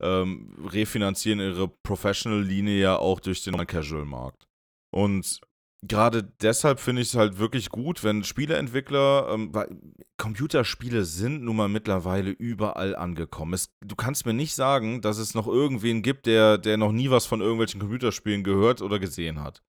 ähm, 0.02 0.56
refinanzieren 0.66 1.40
ihre 1.40 1.68
Professional-Linie 1.68 2.80
ja 2.80 2.98
auch 2.98 3.20
durch 3.20 3.44
den 3.44 3.56
Casual-Markt. 3.66 4.48
Und 4.92 5.42
gerade 5.82 6.24
deshalb 6.42 6.80
finde 6.80 7.02
ich 7.02 7.10
es 7.10 7.16
halt 7.16 7.38
wirklich 7.38 7.70
gut, 7.70 8.04
wenn 8.04 8.24
Spieleentwickler, 8.24 9.30
ähm, 9.32 9.54
weil 9.54 9.70
Computerspiele 10.18 11.06
sind 11.06 11.44
nun 11.44 11.56
mal 11.56 11.70
mittlerweile 11.70 12.32
überall 12.32 12.96
angekommen. 12.96 13.54
Es, 13.54 13.70
du 13.86 13.96
kannst 13.96 14.26
mir 14.26 14.34
nicht 14.34 14.56
sagen, 14.56 15.02
dass 15.02 15.18
es 15.18 15.36
noch 15.36 15.48
irgendwen 15.48 16.02
gibt, 16.02 16.26
der, 16.26 16.58
der 16.58 16.78
noch 16.78 16.92
nie 16.92 17.10
was 17.10 17.26
von 17.26 17.42
irgendwelchen 17.42 17.80
Computerspielen 17.80 18.44
gehört 18.44 18.82
oder 18.82 19.00
gesehen 19.00 19.42
hat. 19.42 19.62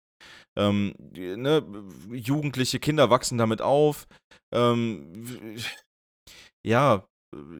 Ähm, 0.56 0.94
ne, 0.98 1.64
jugendliche 2.11 2.80
Kinder 2.80 3.11
wachsen 3.11 3.38
damit 3.38 3.62
auf. 3.62 4.09
Ähm, 4.52 5.56
ja, 6.64 7.06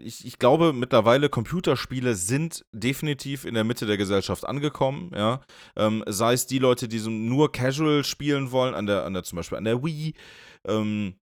ich, 0.01 0.25
ich 0.25 0.39
glaube 0.39 0.73
mittlerweile, 0.73 1.29
Computerspiele 1.29 2.15
sind 2.15 2.65
definitiv 2.73 3.45
in 3.45 3.55
der 3.55 3.65
Mitte 3.65 3.87
der 3.87 3.97
Gesellschaft 3.97 4.47
angekommen, 4.47 5.11
ja. 5.15 5.41
Ähm, 5.77 6.03
sei 6.07 6.33
es 6.33 6.47
die 6.47 6.59
Leute, 6.59 6.89
die 6.89 6.99
so 6.99 7.11
nur 7.11 7.53
casual 7.53 8.05
spielen 8.05 8.51
wollen, 8.51 8.75
an 8.75 8.87
der, 8.87 9.05
an 9.05 9.15
der 9.15 9.25
zum 9.25 9.37
Beispiel 9.37 9.59
an 9.59 9.65
der 9.65 9.83
Wii, 9.83 10.15
ähm, 10.67 11.15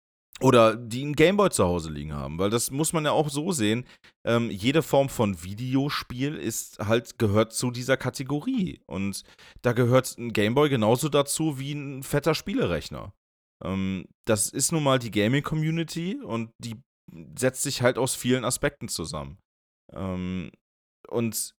oder 0.40 0.76
die 0.76 1.02
einen 1.02 1.14
Gameboy 1.14 1.50
zu 1.50 1.64
Hause 1.64 1.90
liegen 1.90 2.12
haben, 2.12 2.38
weil 2.38 2.50
das 2.50 2.70
muss 2.70 2.92
man 2.92 3.04
ja 3.04 3.12
auch 3.12 3.28
so 3.28 3.52
sehen. 3.52 3.86
Ähm, 4.26 4.50
jede 4.50 4.82
Form 4.82 5.08
von 5.08 5.42
Videospiel 5.42 6.34
ist 6.34 6.80
halt 6.80 7.18
gehört 7.18 7.52
zu 7.52 7.70
dieser 7.70 7.96
Kategorie 7.96 8.80
und 8.86 9.22
da 9.62 9.72
gehört 9.72 10.18
ein 10.18 10.32
Gameboy 10.32 10.68
genauso 10.68 11.08
dazu 11.08 11.58
wie 11.58 11.72
ein 11.72 12.02
fetter 12.02 12.34
Spielerechner. 12.34 13.14
Ähm, 13.64 14.06
das 14.26 14.48
ist 14.48 14.72
nun 14.72 14.82
mal 14.82 14.98
die 14.98 15.12
Gaming-Community 15.12 16.20
und 16.22 16.50
die 16.58 16.74
setzt 17.36 17.62
sich 17.62 17.82
halt 17.82 17.98
aus 17.98 18.14
vielen 18.14 18.44
Aspekten 18.44 18.88
zusammen. 18.88 19.38
Ähm, 19.92 20.50
und 21.08 21.54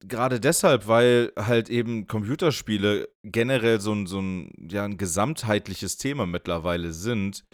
gerade 0.00 0.40
deshalb, 0.40 0.86
weil 0.86 1.32
halt 1.36 1.70
eben 1.70 2.06
Computerspiele 2.06 3.08
generell 3.22 3.80
so 3.80 3.92
ein, 3.92 4.06
so 4.06 4.20
ein, 4.20 4.52
ja, 4.70 4.84
ein 4.84 4.98
gesamtheitliches 4.98 5.96
Thema 5.96 6.26
mittlerweile 6.26 6.92
sind, 6.92 7.44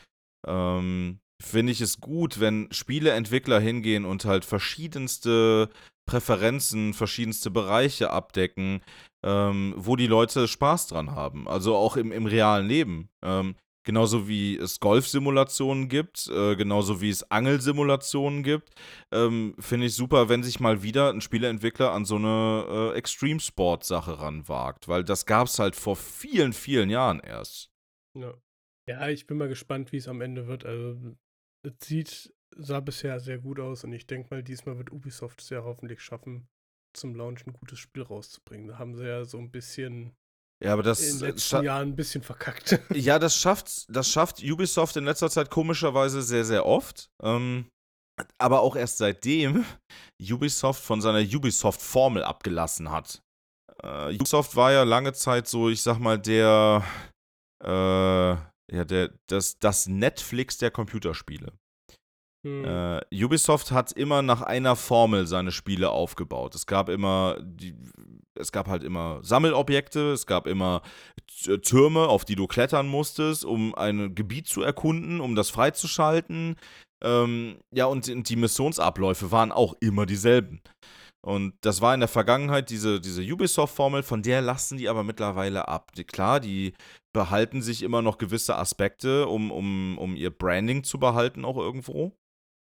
ähm, 0.47 1.21
finde 1.43 1.73
ich 1.73 1.81
es 1.81 2.01
gut, 2.01 2.41
wenn 2.41 2.69
Spieleentwickler 2.73 3.61
hingehen 3.61 4.05
und 4.05 4.25
halt 4.25 4.45
verschiedenste 4.45 5.69
Präferenzen, 6.09 6.95
verschiedenste 6.95 7.51
Bereiche 7.51 8.11
abdecken, 8.11 8.81
ähm, 9.25 9.75
wo 9.77 9.97
die 9.97 10.07
Leute 10.07 10.49
Spaß 10.49 10.87
dran 10.87 11.11
haben. 11.11 11.49
Also 11.49 11.75
auch 11.75 11.97
im, 11.97 12.13
im 12.13 12.27
realen 12.27 12.67
Leben. 12.67 13.09
Ähm, 13.25 13.57
genauso 13.87 14.29
wie 14.29 14.59
es 14.59 14.81
Golf-Simulationen 14.81 15.89
gibt, 15.89 16.29
äh, 16.29 16.57
genauso 16.57 17.01
wie 17.01 17.09
es 17.09 17.31
Angelsimulationen 17.31 18.43
gibt, 18.43 18.75
ähm, 19.13 19.55
finde 19.59 19.87
ich 19.87 19.95
super, 19.95 20.29
wenn 20.29 20.43
sich 20.43 20.61
mal 20.61 20.83
wieder 20.83 21.09
ein 21.11 21.23
Spieleentwickler 21.23 21.93
an 21.93 22.05
so 22.05 22.17
eine 22.17 22.93
äh, 22.93 22.99
Extreme-Sport-Sache 22.99 24.21
ranwagt, 24.21 24.89
weil 24.89 25.05
das 25.05 25.25
gab 25.25 25.47
es 25.47 25.59
halt 25.59 25.77
vor 25.77 25.97
vielen, 25.97 26.53
vielen 26.53 26.91
Jahren 26.91 27.21
erst. 27.21 27.71
Ja. 28.19 28.35
ja, 28.89 29.09
ich 29.09 29.27
bin 29.27 29.39
mal 29.39 29.49
gespannt, 29.49 29.93
wie 29.93 29.99
es 29.99 30.09
am 30.09 30.21
Ende 30.21 30.47
wird. 30.47 30.67
Also, 30.67 31.17
es 31.63 31.75
sieht, 31.87 32.35
sah 32.57 32.81
bisher 32.81 33.21
sehr 33.21 33.39
gut 33.39 33.61
aus 33.61 33.85
und 33.85 33.93
ich 33.93 34.07
denke 34.07 34.35
mal, 34.35 34.43
diesmal 34.43 34.77
wird 34.79 34.91
Ubisoft 34.91 35.41
es 35.41 35.51
ja 35.51 35.63
hoffentlich 35.63 36.01
schaffen, 36.01 36.49
zum 36.93 37.15
Launch 37.15 37.47
ein 37.47 37.53
gutes 37.53 37.79
Spiel 37.79 38.03
rauszubringen. 38.03 38.67
Da 38.67 38.79
haben 38.79 38.97
sie 38.97 39.07
ja 39.07 39.25
so 39.25 39.39
ein 39.39 39.51
bisschen 39.51 40.17
ja, 40.63 40.73
aber 40.73 40.83
das 40.83 41.01
in 41.01 41.19
den 41.19 41.29
letzten 41.29 41.65
Jahren 41.65 41.89
ein 41.89 41.97
bisschen 41.97 42.23
verkackt. 42.23 42.81
Ja, 42.95 43.19
das 43.19 43.37
schafft, 43.37 43.85
das 43.89 44.09
schafft 44.09 44.43
Ubisoft 44.43 44.97
in 44.97 45.05
letzter 45.05 45.31
Zeit 45.31 45.51
komischerweise 45.51 46.23
sehr, 46.23 46.45
sehr 46.45 46.65
oft. 46.65 47.11
Ähm, 47.23 47.67
aber 48.39 48.61
auch 48.61 48.77
erst 48.77 48.99
seitdem 48.99 49.65
Ubisoft 50.31 50.83
von 50.83 51.01
seiner 51.01 51.21
Ubisoft-Formel 51.21 52.23
abgelassen 52.23 52.91
hat. 52.91 53.23
Äh, 53.83 54.15
Ubisoft 54.15 54.57
war 54.57 54.73
ja 54.73 54.85
lange 54.85 55.13
Zeit 55.13 55.47
so, 55.47 55.69
ich 55.69 55.83
sag 55.83 55.99
mal, 55.99 56.19
der, 56.19 56.83
äh, 57.63 57.69
ja, 57.69 58.85
der, 58.85 59.13
das, 59.29 59.59
das 59.59 59.87
Netflix 59.87 60.57
der 60.57 60.71
Computerspiele. 60.71 61.53
Hm. 62.47 62.65
Äh, 62.65 63.25
Ubisoft 63.25 63.73
hat 63.73 63.91
immer 63.91 64.23
nach 64.23 64.41
einer 64.41 64.77
Formel 64.77 65.27
seine 65.27 65.51
Spiele 65.51 65.91
aufgebaut. 65.91 66.55
Es 66.55 66.67
gab 66.67 66.89
immer, 66.89 67.39
die, 67.43 67.75
es 68.39 68.53
gab 68.53 68.69
halt 68.69 68.85
immer 68.85 69.19
Sammelobjekte, 69.23 70.13
es 70.13 70.27
gab 70.27 70.47
immer 70.47 70.83
Türme, 71.63 72.07
auf 72.07 72.25
die 72.25 72.37
du 72.37 72.47
klettern 72.47 72.87
musstest, 72.87 73.45
um 73.45 73.75
ein 73.75 74.15
Gebiet 74.15 74.47
zu 74.47 74.63
erkunden, 74.63 75.21
um 75.21 75.35
das 75.35 75.51
freizuschalten. 75.51 76.55
Ähm, 77.03 77.59
ja, 77.75 77.87
und, 77.87 78.09
und 78.09 78.29
die 78.29 78.37
Missionsabläufe 78.37 79.33
waren 79.33 79.51
auch 79.51 79.75
immer 79.81 80.07
dieselben. 80.07 80.63
Und 81.27 81.55
das 81.63 81.81
war 81.81 81.95
in 81.95 82.01
der 82.01 82.09
Vergangenheit 82.09 82.71
diese, 82.71 83.01
diese 83.01 83.23
Ubisoft-Formel, 83.23 84.05
von 84.05 84.23
der 84.23 84.41
lassen 84.41 84.79
die 84.79 84.89
aber 84.89 85.03
mittlerweile 85.03 85.67
ab. 85.67 85.91
Die, 85.97 86.05
klar, 86.05 86.39
die 86.39 86.75
behalten 87.13 87.61
sich 87.61 87.83
immer 87.83 88.03
noch 88.03 88.19
gewisse 88.19 88.57
Aspekte, 88.57 89.27
um, 89.27 89.51
um, 89.51 89.99
um 89.99 90.15
ihr 90.15 90.31
Branding 90.31 90.85
zu 90.85 91.01
behalten, 91.01 91.45
auch 91.45 91.57
irgendwo 91.57 92.17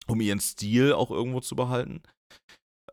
um 0.07 0.21
ihren 0.21 0.39
Stil 0.39 0.93
auch 0.93 1.11
irgendwo 1.11 1.39
zu 1.39 1.55
behalten. 1.55 2.01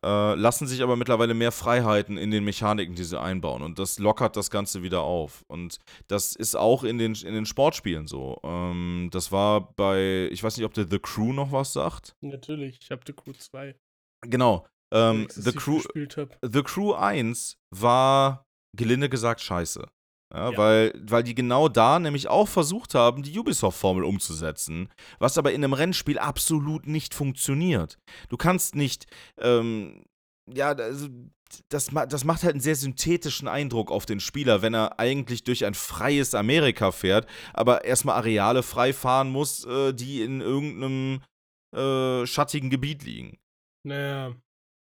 Äh, 0.04 0.34
lassen 0.34 0.66
sich 0.66 0.82
aber 0.82 0.96
mittlerweile 0.96 1.32
mehr 1.32 1.52
Freiheiten 1.52 2.18
in 2.18 2.32
den 2.32 2.42
Mechaniken, 2.44 2.96
die 2.96 3.04
sie 3.04 3.20
einbauen. 3.20 3.62
Und 3.62 3.78
das 3.78 4.00
lockert 4.00 4.36
das 4.36 4.50
Ganze 4.50 4.82
wieder 4.82 5.02
auf. 5.02 5.44
Und 5.46 5.78
das 6.08 6.34
ist 6.34 6.56
auch 6.56 6.82
in 6.82 6.98
den, 6.98 7.14
in 7.14 7.34
den 7.34 7.46
Sportspielen 7.46 8.08
so. 8.08 8.40
Ähm, 8.42 9.10
das 9.12 9.30
war 9.30 9.72
bei, 9.74 10.28
ich 10.32 10.42
weiß 10.42 10.56
nicht, 10.56 10.66
ob 10.66 10.74
der 10.74 10.88
The 10.88 10.98
Crew 10.98 11.32
noch 11.32 11.52
was 11.52 11.72
sagt. 11.72 12.16
Natürlich, 12.20 12.78
ich 12.82 12.90
habe 12.90 13.02
The 13.06 13.12
Crew 13.12 13.32
2. 13.32 13.76
Genau. 14.22 14.66
Ähm, 14.92 15.28
The, 15.30 15.52
Crew, 15.52 15.80
The 16.42 16.62
Crew 16.62 16.94
1 16.94 17.56
war 17.70 18.44
gelinde 18.76 19.08
gesagt 19.08 19.40
scheiße. 19.40 19.86
Ja, 20.32 20.50
ja. 20.50 20.58
Weil, 20.58 20.92
weil 21.02 21.22
die 21.22 21.34
genau 21.34 21.68
da 21.68 21.98
nämlich 21.98 22.28
auch 22.28 22.48
versucht 22.48 22.94
haben, 22.94 23.22
die 23.22 23.38
Ubisoft-Formel 23.38 24.04
umzusetzen, 24.04 24.88
was 25.18 25.36
aber 25.36 25.52
in 25.52 25.62
einem 25.62 25.74
Rennspiel 25.74 26.18
absolut 26.18 26.86
nicht 26.86 27.14
funktioniert. 27.14 27.98
Du 28.28 28.36
kannst 28.36 28.74
nicht, 28.74 29.06
ähm, 29.38 30.04
ja, 30.52 30.68
also, 30.72 31.08
das, 31.68 31.90
das 32.08 32.24
macht 32.24 32.44
halt 32.44 32.54
einen 32.54 32.62
sehr 32.62 32.76
synthetischen 32.76 33.46
Eindruck 33.46 33.90
auf 33.90 34.06
den 34.06 34.20
Spieler, 34.20 34.62
wenn 34.62 34.72
er 34.72 34.98
eigentlich 34.98 35.44
durch 35.44 35.66
ein 35.66 35.74
freies 35.74 36.34
Amerika 36.34 36.92
fährt, 36.92 37.26
aber 37.52 37.84
erstmal 37.84 38.16
Areale 38.16 38.62
frei 38.62 38.94
fahren 38.94 39.30
muss, 39.30 39.66
äh, 39.66 39.92
die 39.92 40.22
in 40.22 40.40
irgendeinem 40.40 41.20
äh, 41.76 42.26
schattigen 42.26 42.70
Gebiet 42.70 43.04
liegen. 43.04 43.38
Naja, 43.84 44.34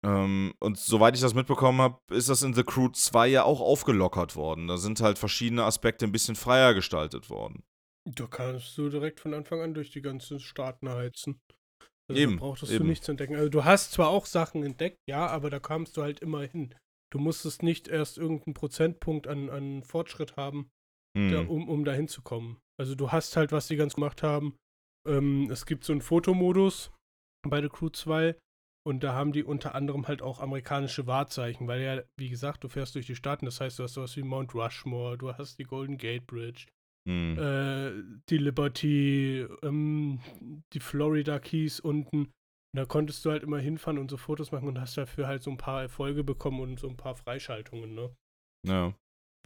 ähm, 0.04 0.54
und 0.60 0.78
soweit 0.78 1.14
ich 1.14 1.20
das 1.20 1.34
mitbekommen 1.34 1.80
habe, 1.80 1.98
ist 2.10 2.28
das 2.28 2.42
in 2.42 2.54
The 2.54 2.62
Crew 2.62 2.88
2 2.88 3.28
ja 3.28 3.44
auch 3.44 3.60
aufgelockert 3.60 4.36
worden. 4.36 4.68
Da 4.68 4.76
sind 4.76 5.00
halt 5.00 5.18
verschiedene 5.18 5.64
Aspekte 5.64 6.04
ein 6.04 6.12
bisschen 6.12 6.36
freier 6.36 6.74
gestaltet 6.74 7.30
worden. 7.30 7.64
Da 8.04 8.26
kannst 8.26 8.76
du 8.78 8.88
direkt 8.88 9.20
von 9.20 9.34
Anfang 9.34 9.60
an 9.60 9.74
durch 9.74 9.90
die 9.90 10.02
ganzen 10.02 10.38
Staaten 10.38 10.88
heizen. 10.88 11.40
Also 12.08 12.22
eben. 12.22 12.32
Da 12.32 12.38
brauchtest 12.38 12.72
eben. 12.72 12.84
du 12.84 12.90
nichts 12.90 13.08
entdecken. 13.08 13.34
Also 13.34 13.48
du 13.48 13.64
hast 13.64 13.92
zwar 13.92 14.08
auch 14.08 14.26
Sachen 14.26 14.62
entdeckt, 14.62 14.98
ja, 15.08 15.26
aber 15.26 15.50
da 15.50 15.58
kamst 15.58 15.96
du 15.96 16.02
halt 16.02 16.20
immer 16.20 16.42
hin. 16.42 16.74
Du 17.12 17.18
musstest 17.18 17.62
nicht 17.62 17.88
erst 17.88 18.18
irgendeinen 18.18 18.54
Prozentpunkt 18.54 19.26
an, 19.26 19.50
an 19.50 19.82
Fortschritt 19.82 20.36
haben, 20.36 20.70
hm. 21.16 21.30
da, 21.30 21.40
um, 21.40 21.68
um 21.68 21.84
da 21.84 21.92
hinzukommen. 21.92 22.58
Also 22.78 22.94
du 22.94 23.10
hast 23.10 23.36
halt, 23.36 23.52
was 23.52 23.68
die 23.68 23.76
ganz 23.76 23.94
gemacht 23.94 24.22
haben. 24.22 24.56
Ähm, 25.08 25.48
es 25.50 25.66
gibt 25.66 25.84
so 25.84 25.92
einen 25.92 26.02
Fotomodus 26.02 26.92
bei 27.48 27.60
The 27.60 27.68
Crew 27.68 27.88
2 27.88 28.36
und 28.86 29.02
da 29.02 29.14
haben 29.14 29.32
die 29.32 29.42
unter 29.42 29.74
anderem 29.74 30.06
halt 30.06 30.22
auch 30.22 30.38
amerikanische 30.38 31.08
Wahrzeichen, 31.08 31.66
weil 31.66 31.82
ja, 31.82 32.02
wie 32.16 32.28
gesagt, 32.28 32.62
du 32.62 32.68
fährst 32.68 32.94
durch 32.94 33.06
die 33.06 33.16
Staaten, 33.16 33.44
das 33.44 33.60
heißt, 33.60 33.80
du 33.80 33.82
hast 33.82 33.94
sowas 33.94 34.16
wie 34.16 34.22
Mount 34.22 34.54
Rushmore, 34.54 35.18
du 35.18 35.32
hast 35.32 35.58
die 35.58 35.64
Golden 35.64 35.98
Gate 35.98 36.24
Bridge, 36.24 36.66
mhm. 37.04 37.36
äh, 37.36 38.20
die 38.28 38.38
Liberty, 38.38 39.44
ähm, 39.64 40.20
die 40.72 40.78
Florida 40.78 41.40
Keys 41.40 41.80
unten. 41.80 42.26
Und 42.26 42.30
da 42.74 42.84
konntest 42.84 43.24
du 43.24 43.32
halt 43.32 43.42
immer 43.42 43.58
hinfahren 43.58 43.98
und 43.98 44.08
so 44.08 44.16
Fotos 44.16 44.52
machen 44.52 44.68
und 44.68 44.80
hast 44.80 44.96
dafür 44.96 45.26
halt 45.26 45.42
so 45.42 45.50
ein 45.50 45.56
paar 45.56 45.82
Erfolge 45.82 46.22
bekommen 46.22 46.60
und 46.60 46.78
so 46.78 46.88
ein 46.88 46.96
paar 46.96 47.16
Freischaltungen, 47.16 47.92
ne? 47.92 48.14
Ja. 48.64 48.94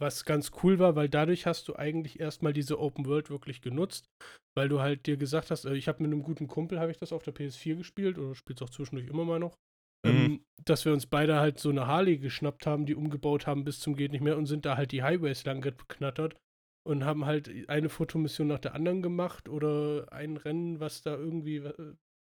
Was 0.01 0.25
ganz 0.25 0.51
cool 0.63 0.79
war, 0.79 0.95
weil 0.95 1.09
dadurch 1.09 1.45
hast 1.45 1.67
du 1.67 1.75
eigentlich 1.75 2.19
erstmal 2.19 2.53
diese 2.53 2.79
Open 2.79 3.05
World 3.05 3.29
wirklich 3.29 3.61
genutzt, 3.61 4.09
weil 4.57 4.67
du 4.67 4.81
halt 4.81 5.05
dir 5.05 5.15
gesagt 5.15 5.51
hast, 5.51 5.65
also 5.65 5.75
ich 5.75 5.87
habe 5.87 6.01
mit 6.01 6.11
einem 6.11 6.23
guten 6.23 6.47
Kumpel, 6.47 6.79
habe 6.79 6.89
ich 6.89 6.97
das 6.97 7.13
auf 7.13 7.21
der 7.21 7.35
PS4 7.35 7.75
gespielt 7.75 8.17
oder 8.17 8.33
spielt 8.33 8.59
es 8.59 8.67
auch 8.67 8.71
zwischendurch 8.71 9.07
immer 9.07 9.25
mal 9.25 9.39
noch, 9.39 9.55
mhm. 10.03 10.11
ähm, 10.11 10.45
dass 10.65 10.85
wir 10.85 10.93
uns 10.93 11.05
beide 11.05 11.39
halt 11.39 11.59
so 11.59 11.69
eine 11.69 11.85
Harley 11.85 12.17
geschnappt 12.17 12.65
haben, 12.65 12.87
die 12.87 12.95
umgebaut 12.95 13.45
haben 13.45 13.63
bis 13.63 13.79
zum 13.79 13.95
geht 13.95 14.11
nicht 14.11 14.23
mehr 14.23 14.37
und 14.37 14.47
sind 14.47 14.65
da 14.65 14.75
halt 14.75 14.91
die 14.91 15.03
Highways 15.03 15.45
lang 15.45 15.61
geknattert 15.61 16.35
und 16.83 17.05
haben 17.05 17.25
halt 17.25 17.69
eine 17.69 17.89
Fotomission 17.89 18.47
nach 18.47 18.59
der 18.59 18.73
anderen 18.73 19.03
gemacht 19.03 19.49
oder 19.49 20.11
ein 20.11 20.37
Rennen, 20.37 20.79
was 20.79 21.03
da 21.03 21.15
irgendwie 21.15 21.57
äh, 21.57 21.93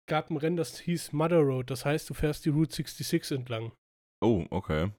gab 0.08 0.30
ein 0.30 0.38
Rennen, 0.38 0.58
das 0.58 0.80
hieß 0.80 1.14
Mother 1.14 1.40
Road, 1.40 1.72
das 1.72 1.84
heißt, 1.84 2.10
du 2.10 2.14
fährst 2.14 2.46
die 2.46 2.50
Route 2.50 2.76
66 2.76 3.38
entlang. 3.38 3.72
Oh, 4.24 4.46
okay. 4.52 4.92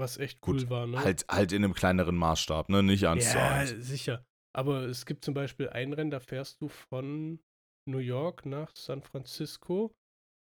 Was 0.00 0.16
echt 0.16 0.38
cool 0.46 0.58
Gut, 0.58 0.70
war, 0.70 0.86
ne? 0.86 0.98
Halt, 0.98 1.26
halt 1.30 1.52
in 1.52 1.62
einem 1.62 1.74
kleineren 1.74 2.16
Maßstab, 2.16 2.70
ne? 2.70 2.82
Nicht 2.82 3.06
eins 3.06 3.34
ja, 3.34 3.50
eins. 3.50 3.70
sicher. 3.86 4.24
Aber 4.56 4.84
es 4.84 5.04
gibt 5.04 5.24
zum 5.26 5.34
Beispiel 5.34 5.68
ein 5.68 5.92
Rennen, 5.92 6.10
da 6.10 6.20
fährst 6.20 6.62
du 6.62 6.68
von 6.68 7.38
New 7.86 7.98
York 7.98 8.46
nach 8.46 8.74
San 8.74 9.02
Francisco. 9.02 9.92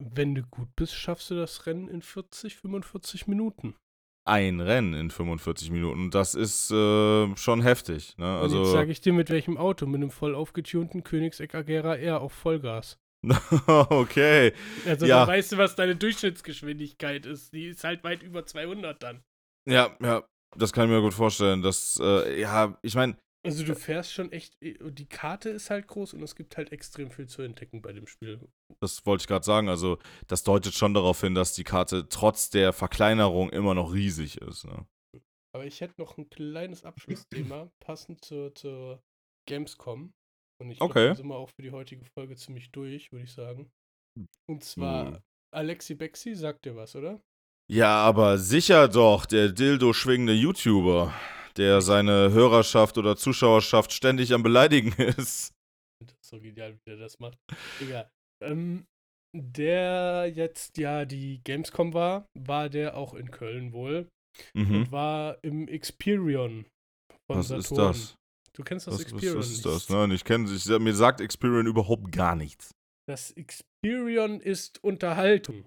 Wenn 0.01 0.33
du 0.33 0.43
gut 0.43 0.69
bist, 0.77 0.95
schaffst 0.95 1.29
du 1.29 1.35
das 1.35 1.65
Rennen 1.65 1.89
in 1.89 2.01
40, 2.01 2.55
45 2.55 3.27
Minuten. 3.27 3.75
Ein 4.25 4.61
Rennen 4.61 4.93
in 4.93 5.11
45 5.11 5.71
Minuten. 5.71 6.09
Das 6.09 6.35
ist 6.35 6.71
äh, 6.71 7.35
schon 7.35 7.61
heftig. 7.61 8.17
Ne? 8.17 8.25
Also, 8.25 8.59
Und 8.59 8.63
jetzt 8.63 8.73
sage 8.73 8.91
ich 8.91 9.01
dir, 9.01 9.11
mit 9.11 9.29
welchem 9.29 9.57
Auto? 9.57 9.85
Mit 9.85 10.01
einem 10.01 10.11
voll 10.11 10.35
aufgetunten 10.35 11.03
Königsegg 11.03 11.53
Agera 11.53 11.95
R 11.95 12.21
auf 12.21 12.31
Vollgas. 12.31 12.97
okay. 13.67 14.53
Also 14.85 15.05
ja. 15.05 15.25
da 15.25 15.27
weißt 15.27 15.51
du, 15.51 15.57
was 15.57 15.75
deine 15.75 15.95
Durchschnittsgeschwindigkeit 15.95 17.25
ist. 17.25 17.53
Die 17.53 17.67
ist 17.67 17.83
halt 17.83 18.03
weit 18.03 18.23
über 18.23 18.45
200 18.45 19.03
dann. 19.03 19.23
Ja, 19.67 19.95
ja, 20.01 20.27
das 20.55 20.73
kann 20.73 20.85
ich 20.85 20.91
mir 20.91 21.01
gut 21.01 21.13
vorstellen. 21.13 21.61
Das, 21.61 21.99
äh, 22.01 22.39
ja, 22.39 22.77
ich 22.81 22.95
meine. 22.95 23.17
Also 23.45 23.63
du 23.63 23.73
fährst 23.73 24.11
schon 24.11 24.33
echt, 24.33 24.57
die 24.61 25.07
Karte 25.07 25.49
ist 25.49 25.69
halt 25.69 25.87
groß 25.87 26.13
und 26.13 26.21
es 26.23 26.35
gibt 26.35 26.57
halt 26.57 26.73
extrem 26.73 27.09
viel 27.09 27.27
zu 27.27 27.41
entdecken 27.41 27.81
bei 27.81 27.93
dem 27.93 28.05
Spiel. 28.05 28.49
Das 28.81 29.05
wollte 29.05 29.21
ich 29.21 29.27
gerade 29.27 29.45
sagen. 29.45 29.69
Also 29.69 29.97
das 30.27 30.43
deutet 30.43 30.73
schon 30.73 30.93
darauf 30.93 31.21
hin, 31.21 31.35
dass 31.35 31.53
die 31.53 31.63
Karte 31.63 32.09
trotz 32.09 32.49
der 32.49 32.73
Verkleinerung 32.73 33.49
immer 33.49 33.73
noch 33.73 33.93
riesig 33.93 34.41
ist. 34.41 34.65
Ne? 34.65 34.85
Aber 35.55 35.65
ich 35.65 35.79
hätte 35.79 35.95
noch 35.97 36.17
ein 36.17 36.29
kleines 36.29 36.83
Abschlussthema, 36.83 37.71
passend 37.79 38.23
zur, 38.25 38.53
zur 38.55 39.01
Gamescom. 39.47 40.13
Und 40.61 40.71
ich 40.71 40.81
okay. 40.81 41.05
glaube, 41.05 41.15
sind 41.15 41.27
wir 41.27 41.37
auch 41.37 41.49
für 41.49 41.61
die 41.61 41.71
heutige 41.71 42.03
Folge 42.03 42.35
ziemlich 42.35 42.71
durch, 42.71 43.11
würde 43.13 43.23
ich 43.23 43.31
sagen. 43.31 43.71
Und 44.49 44.63
zwar 44.63 45.13
hm. 45.13 45.21
Alexi 45.55 45.95
Bexi, 45.95 46.35
sagt 46.35 46.65
dir 46.65 46.75
was, 46.75 46.95
oder? 46.95 47.21
Ja, 47.71 47.97
aber 48.03 48.37
sicher 48.37 48.87
doch, 48.87 49.25
der 49.25 49.49
Dildo-schwingende 49.49 50.33
YouTuber. 50.33 51.13
der 51.57 51.81
seine 51.81 52.31
Hörerschaft 52.31 52.97
oder 52.97 53.15
Zuschauerschaft 53.17 53.91
ständig 53.91 54.33
am 54.33 54.43
Beleidigen 54.43 54.91
ist. 55.17 55.51
Das 56.01 56.13
ist 56.23 56.29
so 56.29 56.39
genial, 56.39 56.73
wie 56.73 56.79
der 56.89 56.97
das 56.97 57.19
macht. 57.19 57.37
Egal. 57.81 58.09
Ähm, 58.41 58.85
der 59.35 60.31
jetzt 60.33 60.77
ja 60.77 61.03
die 61.05 61.41
Gamescom 61.43 61.93
war, 61.93 62.25
war 62.37 62.69
der 62.69 62.95
auch 62.97 63.13
in 63.13 63.29
Köln 63.29 63.73
wohl. 63.73 64.07
Mhm. 64.55 64.75
Und 64.75 64.91
war 64.91 65.37
im 65.43 65.67
Experion 65.67 66.65
von 67.29 67.39
Was 67.39 67.49
Saturn. 67.49 67.91
ist 67.91 68.11
das? 68.11 68.15
Du 68.55 68.63
kennst 68.63 68.87
das 68.87 68.95
Was, 68.95 69.01
Experion 69.01 69.37
was 69.37 69.47
ist 69.49 69.65
nicht. 69.65 69.65
das? 69.65 69.89
Nein, 69.89 70.11
ich 70.11 70.23
kenne 70.23 70.49
ich, 70.51 70.65
Mir 70.65 70.95
sagt 70.95 71.19
Experian 71.19 71.67
überhaupt 71.67 72.11
gar 72.11 72.35
nichts. 72.35 72.71
Das 73.07 73.31
Experion 73.31 74.39
ist 74.39 74.81
Unterhaltung. 74.83 75.65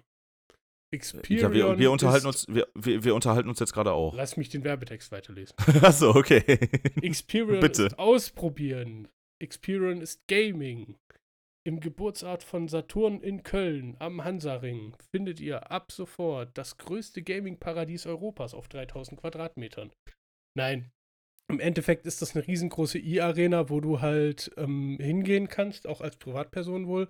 Experion 0.93 1.39
Ja, 1.39 1.53
wir, 1.53 1.79
wir, 1.79 1.91
unterhalten 1.91 2.29
ist, 2.29 2.47
uns, 2.47 2.55
wir, 2.55 2.67
wir, 2.75 3.03
wir 3.03 3.15
unterhalten 3.15 3.49
uns 3.49 3.59
jetzt 3.59 3.73
gerade 3.73 3.91
auch. 3.91 4.13
Lass 4.15 4.37
mich 4.37 4.49
den 4.49 4.63
Werbetext 4.63 5.11
weiterlesen. 5.11 5.55
Achso, 5.81 6.11
okay. 6.15 6.43
Experion 7.01 7.59
Bitte. 7.61 7.87
ist 7.87 7.99
Ausprobieren. 7.99 9.07
Experion 9.41 10.01
ist 10.01 10.21
Gaming. 10.27 10.95
Im 11.65 11.79
Geburtsort 11.79 12.43
von 12.43 12.67
Saturn 12.67 13.21
in 13.21 13.43
Köln 13.43 13.95
am 13.99 14.23
Hansaring 14.23 14.95
findet 15.11 15.39
ihr 15.39 15.71
ab 15.71 15.91
sofort 15.91 16.57
das 16.57 16.77
größte 16.77 17.23
Gaming-Paradies 17.23 18.05
Europas 18.05 18.53
auf 18.53 18.67
3000 18.67 19.19
Quadratmetern. 19.19 19.91
Nein, 20.57 20.91
im 21.49 21.59
Endeffekt 21.59 22.05
ist 22.05 22.21
das 22.21 22.35
eine 22.35 22.45
riesengroße 22.45 22.99
E-Arena, 22.99 23.69
wo 23.69 23.79
du 23.79 24.01
halt 24.01 24.51
ähm, 24.57 24.97
hingehen 24.99 25.47
kannst, 25.47 25.87
auch 25.87 26.01
als 26.01 26.17
Privatperson 26.17 26.87
wohl, 26.87 27.09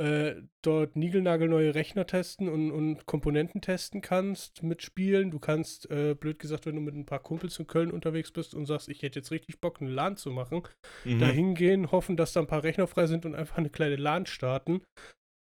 äh, 0.00 0.42
dort 0.62 0.96
niegelnagelneue 0.96 1.74
Rechner 1.74 2.06
testen 2.06 2.48
und, 2.48 2.70
und 2.70 3.04
Komponenten 3.04 3.60
testen 3.60 4.00
kannst, 4.00 4.62
mitspielen. 4.62 5.30
Du 5.30 5.38
kannst, 5.38 5.90
äh, 5.90 6.14
blöd 6.14 6.38
gesagt, 6.38 6.64
wenn 6.64 6.76
du 6.76 6.80
mit 6.80 6.94
ein 6.94 7.04
paar 7.04 7.18
Kumpels 7.18 7.58
in 7.58 7.66
Köln 7.66 7.90
unterwegs 7.90 8.32
bist 8.32 8.54
und 8.54 8.64
sagst, 8.64 8.88
ich 8.88 9.02
hätte 9.02 9.18
jetzt 9.18 9.30
richtig 9.30 9.60
Bock, 9.60 9.80
einen 9.80 9.90
LAN 9.90 10.16
zu 10.16 10.30
machen, 10.30 10.62
Mhm. 11.04 11.18
da 11.18 11.26
hingehen, 11.26 11.92
hoffen, 11.92 12.16
dass 12.16 12.32
da 12.32 12.40
ein 12.40 12.46
paar 12.46 12.64
Rechner 12.64 12.86
frei 12.86 13.06
sind 13.06 13.26
und 13.26 13.34
einfach 13.34 13.58
eine 13.58 13.68
kleine 13.68 13.96
LAN 13.96 14.24
starten. 14.24 14.82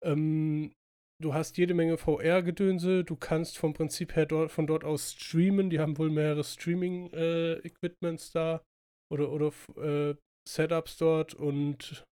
Ähm, 0.04 0.72
du 1.22 1.32
hast 1.32 1.56
jede 1.56 1.74
Menge 1.74 1.96
VR-Gedönse, 1.96 3.04
du 3.04 3.14
kannst 3.14 3.56
vom 3.56 3.72
Prinzip 3.72 4.16
her 4.16 4.26
dort, 4.26 4.50
von 4.50 4.66
dort 4.66 4.82
aus 4.82 5.12
streamen, 5.12 5.70
die 5.70 5.78
haben 5.78 5.96
wohl 5.96 6.10
mehrere 6.10 6.42
Streaming-Equipments 6.44 8.32
da 8.32 8.62
oder, 9.12 9.30
oder 9.30 9.52
äh, 9.76 10.14
Setups 10.48 10.96
dort 10.96 11.34
und 11.34 12.04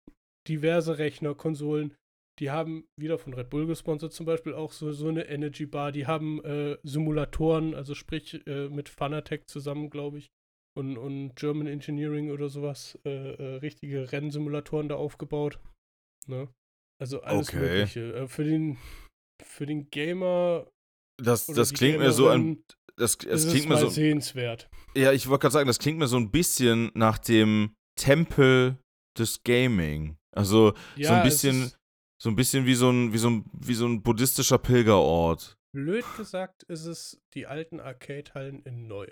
diverse 0.47 0.98
Rechner, 0.98 1.35
Konsolen. 1.35 1.94
Die 2.39 2.51
haben 2.51 2.85
wieder 2.97 3.19
von 3.19 3.35
Red 3.35 3.51
Bull 3.51 3.66
gesponsert 3.66 4.12
zum 4.12 4.27
Beispiel 4.27 4.55
auch 4.55 4.73
so, 4.73 4.93
so 4.93 5.09
eine 5.09 5.27
Energy 5.28 5.66
Bar. 5.66 5.90
Die 5.93 6.06
haben 6.06 6.43
äh, 6.44 6.78
Simulatoren, 6.85 7.74
also 7.74 7.94
sprich 7.94 8.47
äh, 8.47 8.69
mit 8.69 8.89
Fanatec 8.89 9.48
zusammen, 9.48 9.90
glaube 9.90 10.19
ich, 10.19 10.28
und, 10.77 10.97
und 10.97 11.35
German 11.35 11.66
Engineering 11.66 12.31
oder 12.31 12.48
sowas, 12.48 12.98
äh, 13.05 13.10
äh, 13.32 13.55
richtige 13.56 14.12
Rennsimulatoren 14.12 14.89
da 14.89 14.94
aufgebaut. 14.94 15.59
Ne? 16.28 16.48
Also 17.01 17.23
alles 17.23 17.48
Okay. 17.48 17.59
Mögliche. 17.59 18.12
Äh, 18.15 18.28
für, 18.28 18.44
den, 18.44 18.78
für 19.43 19.66
den 19.66 19.90
Gamer 19.90 20.69
Das, 21.20 21.47
das 21.47 21.73
klingt 21.73 21.98
mir 21.98 22.12
so 22.12 22.28
ein. 22.28 22.40
Gamerin 22.40 22.65
Das, 22.97 23.19
das 23.19 23.48
klingt 23.48 23.69
mir 23.69 23.78
so. 23.78 23.89
sehenswert. 23.89 24.69
Ja, 24.97 25.12
ich 25.12 25.28
wollte 25.28 25.43
gerade 25.43 25.52
sagen, 25.52 25.66
das 25.66 25.78
klingt 25.78 25.98
mir 25.98 26.06
so 26.09 26.16
ein 26.16 26.31
bisschen 26.31 26.90
nach 26.94 27.19
dem 27.19 27.74
Tempel 27.98 28.78
des 29.19 29.43
Gaming. 29.43 30.16
Also 30.36 30.73
so 30.97 31.02
Ja, 31.02 31.20
ein 31.23 31.27
es 31.27 31.43
bisschen, 31.43 31.73
so 32.19 32.28
ein 32.28 32.36
bisschen 32.36 32.66
wie 32.66 32.74
so 32.74 32.90
ein, 32.90 33.12
wie 33.12 33.19
so 33.19 33.31
ein, 33.31 33.45
wie 33.53 33.74
so 33.74 33.86
ein 33.86 34.03
buddhistischer 34.03 34.59
Pilgerort. 34.59 35.57
Blöd 35.73 36.05
gesagt 36.16 36.65
ist 36.65 36.86
es 36.86 37.20
die 37.35 37.47
alten 37.47 37.81
Arcade-Hallen 37.81 38.62
in 38.62 38.89
neu. 38.89 39.07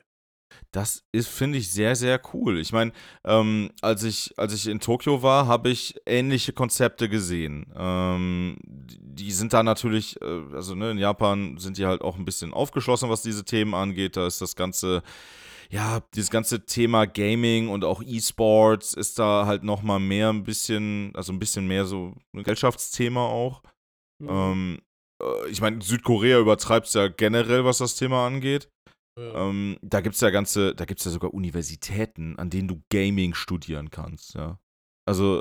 Das 0.71 1.05
ist, 1.13 1.29
finde 1.29 1.59
ich, 1.59 1.71
sehr, 1.71 1.97
sehr 1.97 2.21
cool. 2.33 2.59
Ich 2.61 2.73
meine, 2.73 2.93
ähm, 3.25 3.71
als, 3.83 4.05
ich, 4.05 4.35
als 4.37 4.55
ich 4.55 4.67
in 4.69 4.81
Tokio 4.81 5.23
war, 5.23 5.47
habe 5.47 5.71
ich 5.71 5.97
ähnliche 6.07 6.53
Konzepte 6.53 7.09
gesehen. 7.09 7.67
Ähm, 7.77 8.57
die 8.65 9.33
sind 9.33 9.53
da 9.53 9.63
natürlich, 9.63 10.21
äh, 10.23 10.43
also 10.55 10.75
ne, 10.75 10.93
in 10.93 10.99
Japan 10.99 11.59
sind 11.59 11.79
die 11.79 11.87
halt 11.87 12.01
auch 12.01 12.17
ein 12.17 12.25
bisschen 12.25 12.53
aufgeschlossen, 12.53 13.11
was 13.11 13.23
diese 13.23 13.45
Themen 13.45 13.75
angeht. 13.75 14.17
Da 14.17 14.27
ist 14.27 14.41
das 14.41 14.57
ganze, 14.57 15.03
ja, 15.71 16.03
dieses 16.15 16.31
ganze 16.31 16.65
Thema 16.65 17.07
Gaming 17.07 17.69
und 17.69 17.85
auch 17.85 18.03
E-Sports 18.03 18.95
ist 18.95 19.19
da 19.19 19.47
halt 19.47 19.63
nochmal 19.65 20.01
mehr 20.01 20.31
ein 20.31 20.45
bisschen, 20.45 21.13
also 21.15 21.33
ein 21.33 21.39
bisschen 21.39 21.67
mehr 21.67 21.85
so 21.85 22.15
ein 22.35 22.43
Gesellschaftsthema 22.43 23.27
auch. 23.27 23.63
Mhm. 24.23 24.29
Ähm, 24.31 24.79
äh, 25.23 25.49
ich 25.51 25.61
meine, 25.61 25.83
Südkorea 25.83 26.39
übertreibt 26.39 26.87
es 26.87 26.95
ja 26.95 27.09
generell, 27.09 27.65
was 27.65 27.79
das 27.79 27.97
Thema 27.97 28.27
angeht. 28.27 28.69
Ja. 29.19 29.49
Ähm, 29.49 29.79
da 29.83 30.01
gibt 30.01 30.15
es 30.15 30.21
ja 30.21 30.31
ganze, 30.31 30.75
da 30.75 30.85
gibt 30.85 31.01
es 31.01 31.07
ja 31.07 31.11
sogar 31.11 31.33
Universitäten, 31.33 32.39
an 32.39 32.51
denen 32.51 32.69
du 32.69 32.83
Gaming 32.91 33.35
studieren 33.35 33.91
kannst, 33.91 34.35
ja. 34.35 34.59
Also 35.07 35.41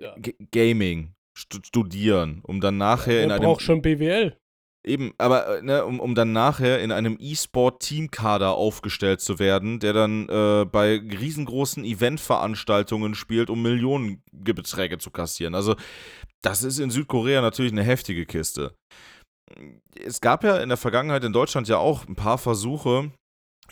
Ja. 0.00 0.14
Gaming 0.52 1.14
stu 1.36 1.58
studieren, 1.62 2.40
um 2.42 2.60
dann 2.60 2.76
nachher 2.76 3.22
in 3.22 3.28
Wer 3.30 3.36
einem 3.36 3.44
braucht 3.44 3.62
schon 3.62 3.80
BWL? 3.80 4.36
Eben, 4.84 5.12
aber 5.18 5.58
äh, 5.58 5.62
ne, 5.62 5.84
um, 5.84 6.00
um 6.00 6.14
dann 6.14 6.32
nachher 6.32 6.80
in 6.80 6.92
einem 6.92 7.16
E-Sport-Teamkader 7.20 8.52
aufgestellt 8.52 9.20
zu 9.20 9.38
werden, 9.38 9.80
der 9.80 9.92
dann 9.92 10.28
äh, 10.28 10.64
bei 10.64 10.96
riesengroßen 10.96 11.84
Eventveranstaltungen 11.84 13.14
spielt, 13.14 13.50
um 13.50 13.62
Millionenbeträge 13.62 14.98
zu 14.98 15.10
kassieren. 15.10 15.54
Also 15.54 15.76
das 16.42 16.62
ist 16.62 16.78
in 16.78 16.90
Südkorea 16.90 17.40
natürlich 17.42 17.72
eine 17.72 17.82
heftige 17.82 18.26
Kiste. 18.26 18.74
Es 19.94 20.20
gab 20.20 20.44
ja 20.44 20.58
in 20.58 20.68
der 20.68 20.78
Vergangenheit 20.78 21.24
in 21.24 21.32
Deutschland 21.32 21.68
ja 21.68 21.78
auch 21.78 22.06
ein 22.06 22.14
paar 22.14 22.38
Versuche, 22.38 23.10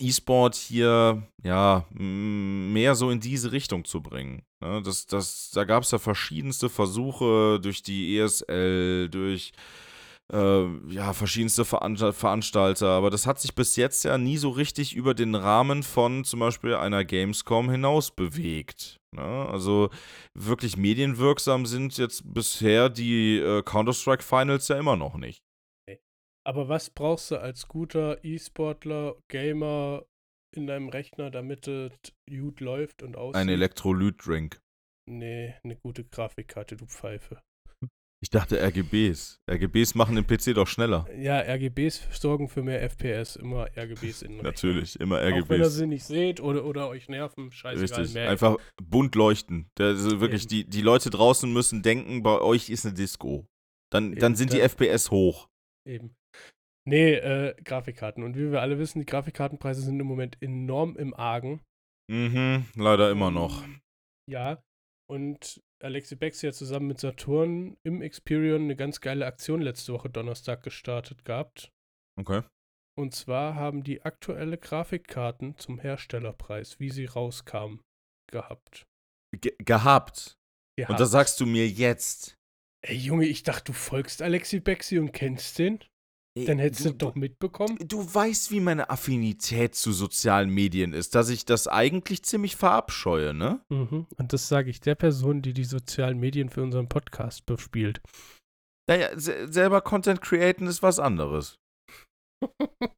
E-Sport 0.01 0.55
hier 0.55 1.23
ja 1.43 1.87
mehr 1.91 2.95
so 2.95 3.11
in 3.11 3.21
diese 3.21 3.53
Richtung 3.53 3.85
zu 3.85 4.03
bringen. 4.03 4.43
Ne, 4.61 4.83
das, 4.85 5.07
das, 5.07 5.51
da 5.53 5.65
gab 5.65 5.83
es 5.83 5.91
ja 5.91 5.99
verschiedenste 5.99 6.69
Versuche 6.69 7.61
durch 7.61 7.83
die 7.83 8.19
ESL, 8.19 9.09
durch 9.09 9.53
äh, 10.33 10.67
ja, 10.93 11.13
verschiedenste 11.13 11.65
Veran 11.65 11.97
Veranstalter, 11.97 12.89
aber 12.89 13.11
das 13.11 13.27
hat 13.27 13.41
sich 13.41 13.55
bis 13.55 13.77
jetzt 13.77 14.05
ja 14.05 14.19
nie 14.19 14.37
so 14.37 14.51
richtig 14.51 14.95
über 14.95 15.15
den 15.15 15.35
Rahmen 15.35 15.83
von 15.83 16.25
zum 16.25 16.41
Beispiel 16.41 16.75
einer 16.75 17.05
Gamescom 17.05 17.71
hinaus 17.71 18.11
bewegt. 18.11 18.99
Ne? 19.15 19.23
Also 19.23 19.91
wirklich 20.35 20.77
medienwirksam 20.77 21.65
sind 21.65 21.97
jetzt 21.97 22.23
bisher 22.35 22.91
die 22.91 23.39
äh, 23.39 23.63
Counter-Strike 23.63 24.23
Finals 24.23 24.69
ja 24.69 24.79
immer 24.79 24.97
noch 24.97 25.17
nicht. 25.17 25.41
Aber 26.47 26.69
was 26.69 26.89
brauchst 26.89 27.31
du 27.31 27.41
als 27.41 27.69
guter 27.69 28.25
E-Sportler, 28.25 29.17
Gamer 29.29 30.07
in 30.57 30.67
deinem 30.67 30.89
Rechner, 30.89 31.31
damit 31.31 31.69
es 31.69 31.93
gut 32.27 32.61
läuft 32.61 33.03
und 33.03 33.19
aussieht? 33.19 33.37
Ein 33.37 33.51
Elektrolyt-Drink. 33.51 34.59
Nee, 35.11 35.55
eine 35.63 35.77
gute 35.77 36.05
Grafikkarte, 36.05 36.77
du 36.77 36.87
Pfeife. 36.87 37.43
Ich 38.21 38.31
dachte 38.31 38.61
RGBs. 38.61 39.41
RGBs 39.49 39.95
machen 39.95 40.17
den 40.17 40.27
PC 40.27 40.55
doch 40.55 40.67
schneller. 40.67 41.07
Ja, 41.17 41.39
RGBs 41.39 42.09
sorgen 42.21 42.49
für 42.49 42.63
mehr 42.65 42.83
FPS, 42.83 43.37
immer 43.37 43.69
RGBs 43.77 44.23
in. 44.23 44.39
Natürlich, 44.39 44.99
immer 44.99 45.19
Auch 45.19 45.23
wenn 45.23 45.61
ihr 45.61 45.67
RGBs. 45.67 45.75
sie 45.75 45.87
nicht 45.87 46.05
seht 46.05 46.41
oder, 46.41 46.65
oder 46.65 46.89
euch 46.89 47.09
nerven, 47.09 47.53
scheißegal. 47.53 47.99
Richtig, 48.01 48.15
mehr 48.15 48.29
einfach 48.29 48.57
bunt 48.83 49.15
leuchten. 49.15 49.71
Also 49.79 50.21
wirklich, 50.21 50.43
Eben. 50.43 50.49
die, 50.49 50.65
die 50.65 50.83
Leute 50.83 51.11
draußen 51.11 51.53
müssen 51.53 51.83
denken, 51.83 52.25
bei 52.25 52.41
euch 52.41 52.71
ist 52.71 52.85
eine 52.85 52.95
Disco. 52.95 53.47
Dann, 53.93 54.17
dann 54.17 54.35
sind 54.35 54.53
die 54.53 54.61
FPS 54.61 55.11
hoch. 55.13 55.49
Eben. 55.87 56.17
Nee, 56.87 57.15
äh, 57.15 57.55
Grafikkarten. 57.63 58.25
Und 58.25 58.37
wie 58.37 58.51
wir 58.51 58.63
alle 58.63 58.79
wissen, 58.79 58.99
die 58.99 59.07
Grafikkartenpreise 59.07 59.83
sind 59.83 60.01
im 60.01 60.07
Moment 60.07 60.43
enorm 60.43 60.97
im 60.97 61.15
Argen. 61.15 61.61
Mhm, 62.11 62.65
leider 62.75 63.11
immer 63.11 63.31
noch. 63.31 63.63
Ja. 64.29 64.63
Und 65.09 65.63
Alexi 65.81 66.17
Bexi 66.17 66.47
hat 66.47 66.55
zusammen 66.55 66.89
mit 66.89 66.99
Saturn 66.99 67.77
im 67.85 68.03
Experion 68.03 68.63
eine 68.63 68.77
ganz 68.77 69.01
geile 69.01 69.27
Aktion 69.27 69.61
letzte 69.61 69.93
Woche 69.93 70.11
Donnerstag 70.11 70.63
gestartet 70.63 71.25
gehabt. 71.25 71.73
Okay. 72.19 72.43
Und 72.99 73.15
zwar 73.15 73.55
haben 73.55 73.85
die 73.85 74.03
aktuelle 74.03 74.59
Grafikkarten 74.59 75.57
zum 75.57 75.79
Herstellerpreis, 75.79 76.81
wie 76.81 76.91
sie 76.91 77.05
rauskamen, 77.05 77.81
gehabt. 78.29 78.87
Ge 79.37 79.55
gehabt. 79.59 80.37
gehabt. 80.77 80.91
Und 80.91 80.99
das 80.99 81.13
sagst 81.13 81.39
du 81.41 81.47
mir 81.47 81.69
jetzt. 81.69 82.35
Ey 82.85 82.97
Junge, 82.97 83.27
ich 83.27 83.45
dachte, 83.45 83.65
du 83.65 83.73
folgst 83.73 84.21
Alexi 84.21 84.59
Bexi 84.59 84.99
und 84.99 85.13
kennst 85.13 85.59
den? 85.59 85.79
Dann 86.37 86.59
hättest 86.59 86.85
du, 86.85 86.93
doch 86.93 87.15
mitbekommen. 87.15 87.79
Du 87.81 88.15
weißt, 88.15 88.51
wie 88.51 88.61
meine 88.61 88.91
Affinität 88.91 89.75
zu 89.75 89.93
sozialen 89.93 90.51
Medien 90.51 90.93
ist, 90.93 91.15
dass 91.15 91.31
ich 91.31 91.45
das 91.45 91.67
eigentlich 91.67 92.23
ziemlich 92.23 92.57
verabscheue, 92.57 93.35
ne? 93.35 93.61
Mhm. 93.71 94.07
Und 94.17 94.33
das 94.33 94.49
sage 94.49 94.71
ich 94.71 94.81
der 94.81 94.95
Person, 94.95 95.43
die 95.43 95.53
die 95.53 95.65
sozialen 95.65 96.19
Medien 96.19 96.49
für 96.49 96.63
unseren 96.63 96.89
Podcast 96.89 97.45
bespielt. 97.47 98.01
Naja, 98.89 99.19
se 99.19 99.53
selber 99.53 99.81
Content 99.81 100.21
createn 100.21 100.67
ist 100.67 100.83
was 100.83 100.99
anderes. 100.99 101.59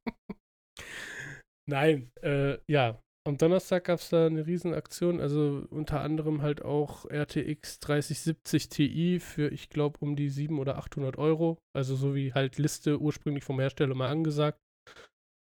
Nein, 1.69 2.11
äh, 2.21 2.57
ja. 2.69 3.01
Am 3.27 3.37
Donnerstag 3.37 3.85
gab 3.85 3.99
es 3.99 4.09
da 4.09 4.25
eine 4.25 4.47
Riesenaktion, 4.47 5.21
also 5.21 5.67
unter 5.69 6.01
anderem 6.01 6.41
halt 6.41 6.63
auch 6.63 7.05
RTX 7.05 7.79
3070 7.79 8.69
Ti 8.69 9.19
für, 9.19 9.49
ich 9.49 9.69
glaube, 9.69 9.99
um 9.99 10.15
die 10.15 10.29
700 10.29 10.61
oder 10.61 10.77
800 10.79 11.17
Euro. 11.19 11.59
Also 11.75 11.95
so 11.95 12.15
wie 12.15 12.33
halt 12.33 12.57
Liste 12.57 12.99
ursprünglich 12.99 13.43
vom 13.43 13.59
Hersteller 13.59 13.93
mal 13.93 14.09
angesagt. 14.09 14.59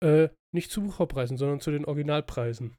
Äh, 0.01 0.29
nicht 0.55 0.71
zu 0.71 0.81
Bucherpreisen, 0.81 1.37
sondern 1.37 1.59
zu 1.59 1.71
den 1.71 1.83
Originalpreisen. 1.83 2.77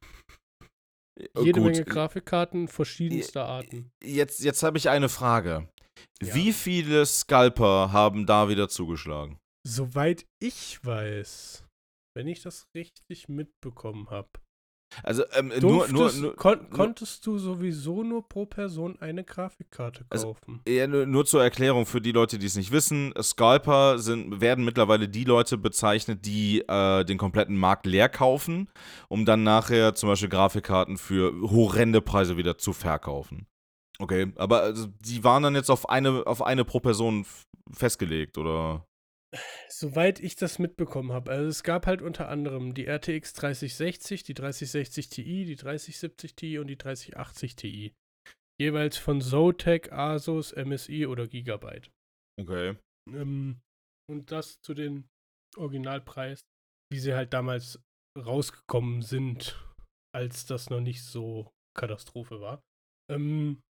Äh, 1.21 1.27
Jede 1.43 1.61
gut, 1.61 1.73
Menge 1.73 1.85
Grafikkarten 1.85 2.69
verschiedenster 2.69 3.45
Arten. 3.45 3.91
Jetzt, 4.03 4.43
jetzt 4.43 4.63
habe 4.63 4.79
ich 4.79 4.89
eine 4.89 5.11
Frage. 5.11 5.69
Ja. 6.23 6.35
Wie 6.35 6.53
viele 6.53 7.05
Scalper 7.05 7.93
haben 7.93 8.25
da 8.25 8.49
wieder 8.49 8.69
zugeschlagen? 8.69 9.39
Soweit 9.67 10.25
ich 10.41 10.83
weiß, 10.83 11.65
wenn 12.17 12.27
ich 12.27 12.41
das 12.41 12.69
richtig 12.75 13.29
mitbekommen 13.29 14.09
habe, 14.11 14.29
Also 15.03 15.25
ähm, 15.35 15.53
nur, 15.61 15.89
nur, 15.89 16.13
nur, 16.13 16.37
kon 16.37 16.71
konntest 16.71 17.27
du 17.27 17.39
sowieso 17.39 18.03
nur 18.03 18.27
pro 18.27 18.47
Person 18.47 18.97
eine 19.01 19.23
Grafikkarte 19.25 20.05
Also, 20.09 20.35
kaufen. 20.35 20.61
Ja, 20.67 20.87
nur, 20.87 21.07
nur 21.07 21.27
zur 21.27 21.43
Erklärung 21.43 21.87
für 21.87 22.01
die 22.01 22.13
Leute, 22.13 22.39
die 22.39 22.47
es 22.47 22.57
nicht 22.57 22.73
wissen. 22.73 23.13
Scalper 23.21 23.99
sind, 23.99 24.41
werden 24.41 24.65
mittlerweile 24.65 25.09
die 25.09 25.25
Leute 25.25 25.59
bezeichnet, 25.59 26.25
die 26.25 26.61
äh, 26.67 27.05
den 27.05 27.19
kompletten 27.19 27.57
Markt 27.57 27.87
leer 27.87 28.09
kaufen, 28.09 28.69
um 29.09 29.25
dann 29.25 29.43
nachher 29.43 29.95
zum 29.95 30.09
Beispiel 30.09 30.29
Grafikkarten 30.29 30.97
für 30.97 31.33
horrende 31.51 32.01
Preise 32.01 32.37
wieder 32.37 32.59
zu 32.59 32.73
verkaufen. 32.73 33.47
Okay, 34.01 34.33
aber 34.37 34.63
also, 34.63 34.87
die 35.01 35.25
waren 35.25 35.43
dann 35.43 35.55
jetzt 35.55 35.71
auf 35.71 35.89
eine, 35.89 36.27
auf 36.27 36.43
eine 36.43 36.65
pro 36.65 36.81
Person 36.81 37.27
festgelegt, 37.73 38.39
oder? 38.39 38.88
Soweit 39.69 40.21
ich 40.21 40.37
das 40.37 40.59
mitbekommen 40.59 41.13
habe, 41.13 41.31
also 41.31 41.49
es 41.49 41.63
gab 41.63 41.87
halt 41.87 42.01
unter 42.01 42.29
anderem 42.29 42.73
die 42.75 42.87
RTX 42.87 43.35
3060, 43.35 44.23
die 44.23 44.35
3060 44.35 45.09
Ti, 45.09 45.45
die 45.45 45.57
3070 45.57 46.35
Ti 46.35 46.59
und 46.59 46.69
die 46.69 46.79
3080 46.79 47.57
Ti. 47.57 47.95
Jeweils 48.61 48.97
von 48.97 49.21
Zotac, 49.21 49.93
Asus, 49.93 50.55
MSI 50.57 51.07
oder 51.07 51.29
Gigabyte. 51.29 51.91
Okay. 52.41 52.77
Ähm, 53.11 53.61
und 54.11 54.33
das 54.33 54.61
zu 54.63 54.75
den 54.75 55.09
Originalpreis, 55.57 56.41
wie 56.91 56.99
sie 56.99 57.15
halt 57.15 57.33
damals 57.33 57.81
rausgekommen 58.19 59.03
sind, 59.03 59.63
als 60.15 60.47
das 60.47 60.71
noch 60.71 60.81
nicht 60.81 61.05
so 61.05 61.53
Katastrophe 61.77 62.41
war. 62.41 62.63
Ähm, 63.11 63.63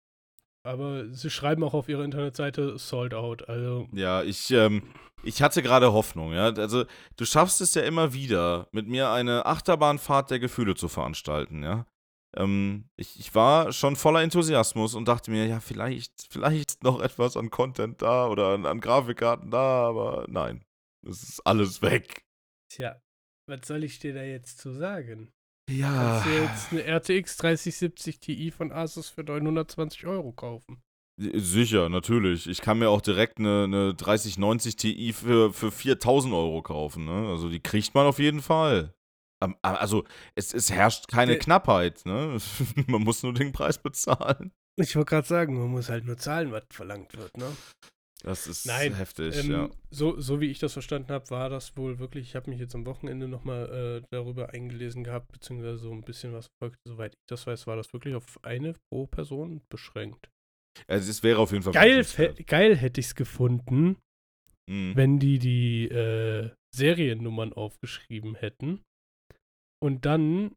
aber 0.67 1.09
sie 1.13 1.29
schreiben 1.29 1.63
auch 1.63 1.73
auf 1.73 1.89
ihrer 1.89 2.03
Internetseite 2.03 2.77
Sold 2.77 3.13
Out. 3.13 3.47
Also 3.49 3.87
Ja, 3.93 4.23
ich, 4.23 4.51
ähm, 4.51 4.83
ich 5.23 5.41
hatte 5.41 5.63
gerade 5.63 5.93
Hoffnung, 5.93 6.33
ja. 6.33 6.45
Also, 6.53 6.85
du 7.15 7.25
schaffst 7.25 7.61
es 7.61 7.73
ja 7.73 7.81
immer 7.83 8.13
wieder, 8.13 8.67
mit 8.71 8.87
mir 8.87 9.09
eine 9.09 9.45
Achterbahnfahrt 9.45 10.29
der 10.31 10.39
Gefühle 10.39 10.75
zu 10.75 10.87
veranstalten, 10.87 11.63
ja. 11.63 11.85
Ähm, 12.35 12.89
ich, 12.97 13.19
ich 13.19 13.33
war 13.33 13.71
schon 13.71 13.95
voller 13.95 14.21
Enthusiasmus 14.21 14.93
und 14.93 15.07
dachte 15.07 15.31
mir, 15.31 15.47
ja, 15.47 15.59
vielleicht, 15.59 16.27
vielleicht 16.29 16.83
noch 16.83 17.01
etwas 17.01 17.37
an 17.37 17.49
Content 17.49 18.01
da 18.01 18.27
oder 18.27 18.49
an, 18.49 18.65
an 18.65 18.79
Grafikkarten 18.81 19.49
da, 19.49 19.87
aber 19.87 20.25
nein. 20.27 20.63
Es 21.07 21.23
ist 21.23 21.41
alles 21.45 21.81
weg. 21.81 22.25
Tja, 22.69 23.01
was 23.47 23.65
soll 23.65 23.83
ich 23.83 23.99
dir 23.99 24.13
da 24.13 24.23
jetzt 24.23 24.59
zu 24.59 24.73
sagen? 24.73 25.31
Ja. 25.69 26.21
Kannst 26.23 26.25
du 26.25 26.31
jetzt 26.41 26.71
eine 26.71 26.97
RTX 26.99 27.37
3070 27.37 28.19
Ti 28.19 28.51
von 28.51 28.71
Asus 28.71 29.09
für 29.09 29.23
920 29.23 30.05
Euro 30.07 30.31
kaufen? 30.31 30.81
Sicher, 31.19 31.89
natürlich. 31.89 32.47
Ich 32.47 32.61
kann 32.61 32.77
mir 32.79 32.89
auch 32.89 33.01
direkt 33.01 33.39
eine, 33.39 33.63
eine 33.63 33.93
3090 33.95 34.75
Ti 34.75 35.13
für, 35.13 35.51
für 35.51 35.71
4000 35.71 36.33
Euro 36.33 36.61
kaufen. 36.61 37.05
Ne? 37.05 37.27
Also 37.29 37.49
die 37.49 37.59
kriegt 37.59 37.93
man 37.95 38.05
auf 38.05 38.19
jeden 38.19 38.41
Fall. 38.41 38.93
A- 39.39 39.53
Also 39.61 40.03
es, 40.35 40.53
es 40.53 40.71
herrscht 40.71 41.07
keine 41.07 41.33
Der- 41.33 41.39
Knappheit. 41.39 42.05
Ne? 42.05 42.37
man 42.87 43.01
muss 43.01 43.23
nur 43.23 43.33
den 43.33 43.51
Preis 43.51 43.77
bezahlen. 43.79 44.51
Ich 44.79 44.95
wollte 44.95 45.09
gerade 45.09 45.27
sagen, 45.27 45.57
man 45.57 45.69
muss 45.69 45.89
halt 45.89 46.05
nur 46.05 46.17
zahlen, 46.17 46.51
was 46.51 46.63
verlangt 46.69 47.17
wird, 47.17 47.35
ne? 47.35 47.47
Das 48.23 48.47
ist 48.47 48.65
Nein, 48.65 48.95
heftig, 48.95 49.35
Ähm, 49.37 49.51
ja. 49.51 49.69
so, 49.91 50.19
so 50.19 50.41
wie 50.41 50.49
ich 50.49 50.57
das 50.59 50.73
verstanden 50.73 51.09
habe, 51.11 51.29
war 51.29 51.49
das 51.49 51.77
wohl 51.77 51.99
wirklich, 51.99 52.27
ich 52.29 52.35
habe 52.35 52.49
mich 52.49 52.59
jetzt 52.59 52.73
am 52.73 52.85
Wochenende 52.85 53.27
nochmal 53.27 54.01
äh, 54.01 54.07
darüber 54.11 54.49
eingelesen 54.49 55.03
gehabt, 55.03 55.31
beziehungsweise 55.31 55.77
so 55.77 55.91
ein 55.91 56.01
bisschen 56.01 56.33
was 56.33 56.47
verfolgt. 56.47 56.79
Soweit 56.87 57.13
ich 57.13 57.19
das 57.29 57.45
weiß, 57.45 57.67
war 57.67 57.75
das 57.75 57.93
wirklich 57.93 58.15
auf 58.15 58.43
eine 58.43 58.73
pro 58.91 59.05
Person 59.05 59.61
beschränkt. 59.69 60.29
Also 60.87 61.09
es 61.11 61.21
wäre 61.23 61.39
auf 61.39 61.51
jeden 61.51 61.63
Fall. 61.63 61.73
Geil, 61.73 62.05
geil 62.45 62.75
hätte 62.75 62.99
ich 62.99 63.07
es 63.07 63.15
gefunden, 63.15 63.97
Mhm. 64.69 64.95
wenn 64.97 65.19
die 65.19 65.39
die 65.39 65.85
äh, 65.87 66.51
Seriennummern 66.75 67.53
aufgeschrieben 67.53 68.35
hätten 68.35 68.81
und 69.81 70.05
dann 70.05 70.55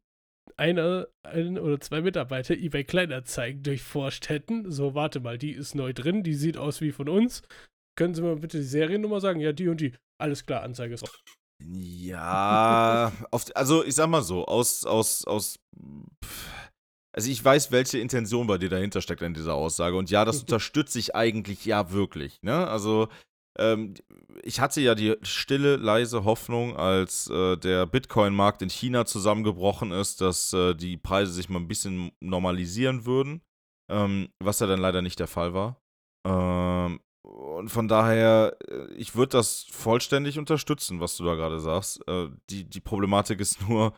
einer 0.57 1.07
ein 1.23 1.57
oder 1.57 1.79
zwei 1.79 2.01
Mitarbeiter 2.01 2.53
eBay 2.53 2.83
Kleinanzeigen 2.83 3.63
durchforscht 3.63 4.29
hätten. 4.29 4.71
So, 4.71 4.93
warte 4.95 5.19
mal, 5.19 5.37
die 5.37 5.51
ist 5.51 5.75
neu 5.75 5.93
drin, 5.93 6.23
die 6.23 6.33
sieht 6.33 6.57
aus 6.57 6.81
wie 6.81 6.91
von 6.91 7.09
uns. 7.09 7.41
Können 7.97 8.13
Sie 8.13 8.21
mal 8.21 8.35
bitte 8.37 8.57
die 8.57 8.63
Seriennummer 8.63 9.19
sagen? 9.19 9.39
Ja, 9.39 9.53
die 9.53 9.67
und 9.67 9.81
die. 9.81 9.93
Alles 10.19 10.45
klar, 10.45 10.63
Anzeige 10.63 10.93
ist 10.93 11.03
raus. 11.03 11.23
Ja, 11.63 13.11
auf, 13.31 13.45
also 13.55 13.83
ich 13.83 13.95
sag 13.95 14.07
mal 14.07 14.23
so, 14.23 14.45
aus, 14.45 14.85
aus, 14.85 15.25
aus, 15.25 15.59
pff, 16.23 16.51
also 17.13 17.29
ich 17.29 17.43
weiß, 17.43 17.71
welche 17.71 17.99
Intention 17.99 18.47
bei 18.47 18.57
dir 18.57 18.69
dahinter 18.69 19.01
steckt 19.01 19.21
in 19.21 19.33
dieser 19.33 19.53
Aussage 19.53 19.97
und 19.97 20.09
ja, 20.09 20.25
das 20.25 20.39
unterstütze 20.41 20.99
ich 20.99 21.15
eigentlich 21.15 21.65
ja 21.65 21.91
wirklich, 21.91 22.41
ne? 22.41 22.67
Also 22.67 23.09
ähm, 23.57 23.95
ich 24.43 24.59
hatte 24.59 24.81
ja 24.81 24.95
die 24.95 25.15
stille, 25.21 25.75
leise 25.75 26.23
Hoffnung, 26.23 26.75
als 26.77 27.29
äh, 27.29 27.57
der 27.57 27.85
Bitcoin-Markt 27.85 28.61
in 28.61 28.69
China 28.69 29.05
zusammengebrochen 29.05 29.91
ist, 29.91 30.21
dass 30.21 30.53
äh, 30.53 30.73
die 30.75 30.97
Preise 30.97 31.31
sich 31.31 31.49
mal 31.49 31.59
ein 31.59 31.67
bisschen 31.67 32.11
normalisieren 32.19 33.05
würden, 33.05 33.41
ähm, 33.89 34.29
was 34.39 34.59
ja 34.59 34.67
dann 34.67 34.79
leider 34.79 35.01
nicht 35.01 35.19
der 35.19 35.27
Fall 35.27 35.53
war. 35.53 35.81
Ähm, 36.25 36.99
und 37.23 37.69
von 37.69 37.87
daher, 37.87 38.57
äh, 38.67 38.93
ich 38.93 39.15
würde 39.15 39.37
das 39.37 39.65
vollständig 39.71 40.39
unterstützen, 40.39 40.99
was 40.99 41.17
du 41.17 41.23
da 41.23 41.35
gerade 41.35 41.59
sagst. 41.59 42.07
Äh, 42.07 42.29
die, 42.49 42.63
die 42.63 42.79
Problematik 42.79 43.39
ist 43.39 43.61
nur, 43.69 43.93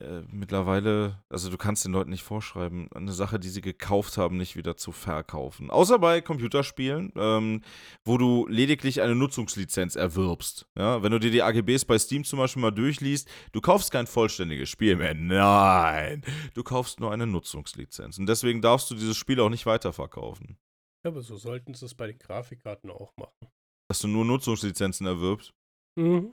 äh, 0.00 0.22
mittlerweile, 0.30 1.22
also 1.28 1.50
du 1.50 1.58
kannst 1.58 1.84
den 1.84 1.92
Leuten 1.92 2.10
nicht 2.10 2.22
vorschreiben, 2.22 2.88
eine 2.94 3.12
Sache, 3.12 3.38
die 3.38 3.48
sie 3.48 3.60
gekauft 3.60 4.16
haben, 4.16 4.36
nicht 4.36 4.56
wieder 4.56 4.76
zu 4.76 4.92
verkaufen. 4.92 5.70
Außer 5.70 5.98
bei 5.98 6.20
Computerspielen, 6.20 7.12
ähm, 7.16 7.62
wo 8.04 8.16
du 8.16 8.46
lediglich 8.48 9.02
eine 9.02 9.14
Nutzungslizenz 9.14 9.96
erwirbst. 9.96 10.66
Ja? 10.76 11.02
Wenn 11.02 11.12
du 11.12 11.20
dir 11.20 11.30
die 11.30 11.42
AGBs 11.42 11.84
bei 11.84 11.98
Steam 11.98 12.24
zum 12.24 12.38
Beispiel 12.38 12.62
mal 12.62 12.70
durchliest, 12.70 13.28
du 13.52 13.60
kaufst 13.60 13.90
kein 13.92 14.06
vollständiges 14.06 14.68
Spiel 14.68 14.96
mehr. 14.96 15.14
Nein, 15.14 16.22
du 16.54 16.62
kaufst 16.62 17.00
nur 17.00 17.12
eine 17.12 17.26
Nutzungslizenz. 17.26 18.18
Und 18.18 18.26
deswegen 18.26 18.62
darfst 18.62 18.90
du 18.90 18.94
dieses 18.94 19.16
Spiel 19.16 19.38
auch 19.40 19.50
nicht 19.50 19.66
weiterverkaufen. 19.66 20.56
Ja, 21.04 21.10
aber 21.10 21.22
so 21.22 21.36
sollten 21.36 21.74
sie 21.74 21.86
es 21.86 21.94
bei 21.94 22.06
den 22.06 22.18
Grafikkarten 22.18 22.90
auch 22.90 23.12
machen. 23.16 23.50
Dass 23.88 24.00
du 24.00 24.08
nur 24.08 24.24
Nutzungslizenzen 24.24 25.06
erwirbst. 25.06 25.52
Mhm. 25.96 26.32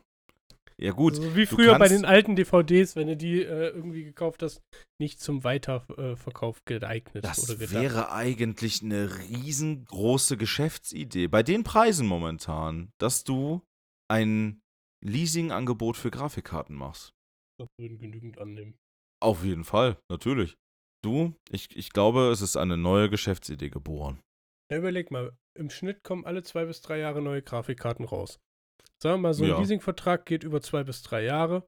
Ja, 0.79 0.91
gut. 0.91 1.15
so 1.15 1.35
wie 1.35 1.47
früher 1.47 1.77
bei 1.79 1.87
den 1.87 2.05
alten 2.05 2.35
DVDs, 2.35 2.95
wenn 2.95 3.07
du 3.07 3.17
die 3.17 3.41
äh, 3.41 3.69
irgendwie 3.69 4.03
gekauft 4.03 4.43
hast, 4.43 4.61
nicht 5.01 5.19
zum 5.19 5.43
Weiterverkauf 5.43 6.63
geeignet 6.65 7.23
Das 7.23 7.49
oder 7.49 7.57
gedacht. 7.57 7.73
wäre 7.81 8.11
eigentlich 8.11 8.83
eine 8.83 9.09
riesengroße 9.17 10.37
Geschäftsidee. 10.37 11.27
Bei 11.27 11.41
den 11.41 11.63
Preisen 11.63 12.07
momentan, 12.07 12.91
dass 12.99 13.23
du 13.23 13.61
ein 14.07 14.61
Leasingangebot 15.03 15.97
für 15.97 16.11
Grafikkarten 16.11 16.75
machst. 16.75 17.11
Das 17.59 17.67
würden 17.79 17.97
genügend 17.97 18.37
annehmen. 18.37 18.75
Auf 19.19 19.43
jeden 19.43 19.63
Fall, 19.63 19.97
natürlich. 20.11 20.55
Du, 21.03 21.33
ich, 21.49 21.75
ich 21.75 21.91
glaube, 21.91 22.29
es 22.29 22.41
ist 22.41 22.55
eine 22.55 22.77
neue 22.77 23.09
Geschäftsidee 23.09 23.69
geboren. 23.69 24.19
Ja, 24.71 24.77
überleg 24.77 25.09
mal, 25.09 25.35
im 25.57 25.69
Schnitt 25.71 26.03
kommen 26.03 26.25
alle 26.25 26.43
zwei 26.43 26.65
bis 26.65 26.81
drei 26.81 26.99
Jahre 26.99 27.21
neue 27.21 27.41
Grafikkarten 27.41 28.05
raus. 28.05 28.37
Sagen 29.01 29.15
wir 29.15 29.29
mal, 29.29 29.33
so 29.33 29.43
ein 29.43 29.49
Ja. 29.49 29.59
Leasingvertrag 29.59 30.25
geht 30.25 30.43
über 30.43 30.61
zwei 30.61 30.83
bis 30.83 31.01
drei 31.03 31.23
Jahre 31.23 31.67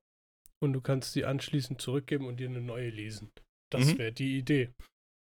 und 0.63 0.73
du 0.73 0.81
kannst 0.81 1.13
sie 1.13 1.25
anschließend 1.25 1.81
zurückgeben 1.81 2.25
und 2.27 2.39
dir 2.39 2.49
eine 2.49 2.61
neue 2.61 2.89
leasen. 2.89 3.31
Das 3.71 3.85
Mhm. 3.85 3.97
wäre 3.99 4.11
die 4.11 4.37
Idee. 4.37 4.73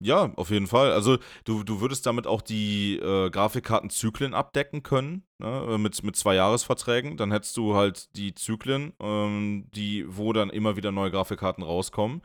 Ja, 0.02 0.32
auf 0.34 0.51
jeden 0.51 0.66
Fall. 0.66 0.92
Also 0.92 1.18
du, 1.44 1.62
du 1.62 1.80
würdest 1.80 2.05
damit 2.05 2.26
auch 2.26 2.42
die 2.42 2.96
äh, 2.98 3.30
Grafikkartenzyklen 3.30 4.34
abdecken 4.34 4.82
können, 4.82 5.24
ne? 5.40 5.78
mit, 5.78 6.02
mit 6.02 6.16
zwei 6.16 6.34
Jahresverträgen. 6.34 7.16
Dann 7.16 7.30
hättest 7.30 7.56
du 7.56 7.74
halt 7.74 8.14
die 8.16 8.34
Zyklen, 8.34 8.92
ähm, 9.01 9.68
die, 9.74 10.05
wo 10.09 10.32
dann 10.32 10.51
immer 10.51 10.76
wieder 10.76 10.90
neue 10.92 11.10
Grafikkarten 11.12 11.62
rauskommen. 11.62 12.22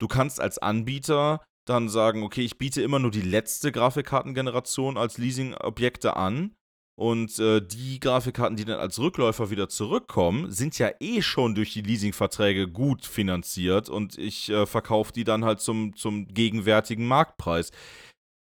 Du 0.00 0.08
kannst 0.08 0.40
als 0.40 0.58
Anbieter 0.58 1.44
dann 1.68 1.88
sagen, 1.88 2.22
okay, 2.22 2.42
ich 2.42 2.58
biete 2.58 2.82
immer 2.82 2.98
nur 2.98 3.10
die 3.10 3.22
letzte 3.22 3.72
Grafikkartengeneration 3.72 4.96
als 4.96 5.18
Leasingobjekte 5.18 6.16
an. 6.16 6.54
Und 6.98 7.38
äh, 7.38 7.60
die 7.60 8.00
Grafikkarten, 8.00 8.56
die 8.56 8.64
dann 8.64 8.80
als 8.80 8.98
Rückläufer 8.98 9.50
wieder 9.50 9.68
zurückkommen, 9.68 10.50
sind 10.50 10.78
ja 10.78 10.90
eh 10.98 11.20
schon 11.20 11.54
durch 11.54 11.74
die 11.74 11.82
Leasingverträge 11.82 12.68
gut 12.68 13.04
finanziert 13.04 13.90
und 13.90 14.16
ich 14.16 14.48
äh, 14.48 14.64
verkaufe 14.64 15.12
die 15.12 15.24
dann 15.24 15.44
halt 15.44 15.60
zum, 15.60 15.94
zum 15.94 16.26
gegenwärtigen 16.28 17.06
Marktpreis 17.06 17.70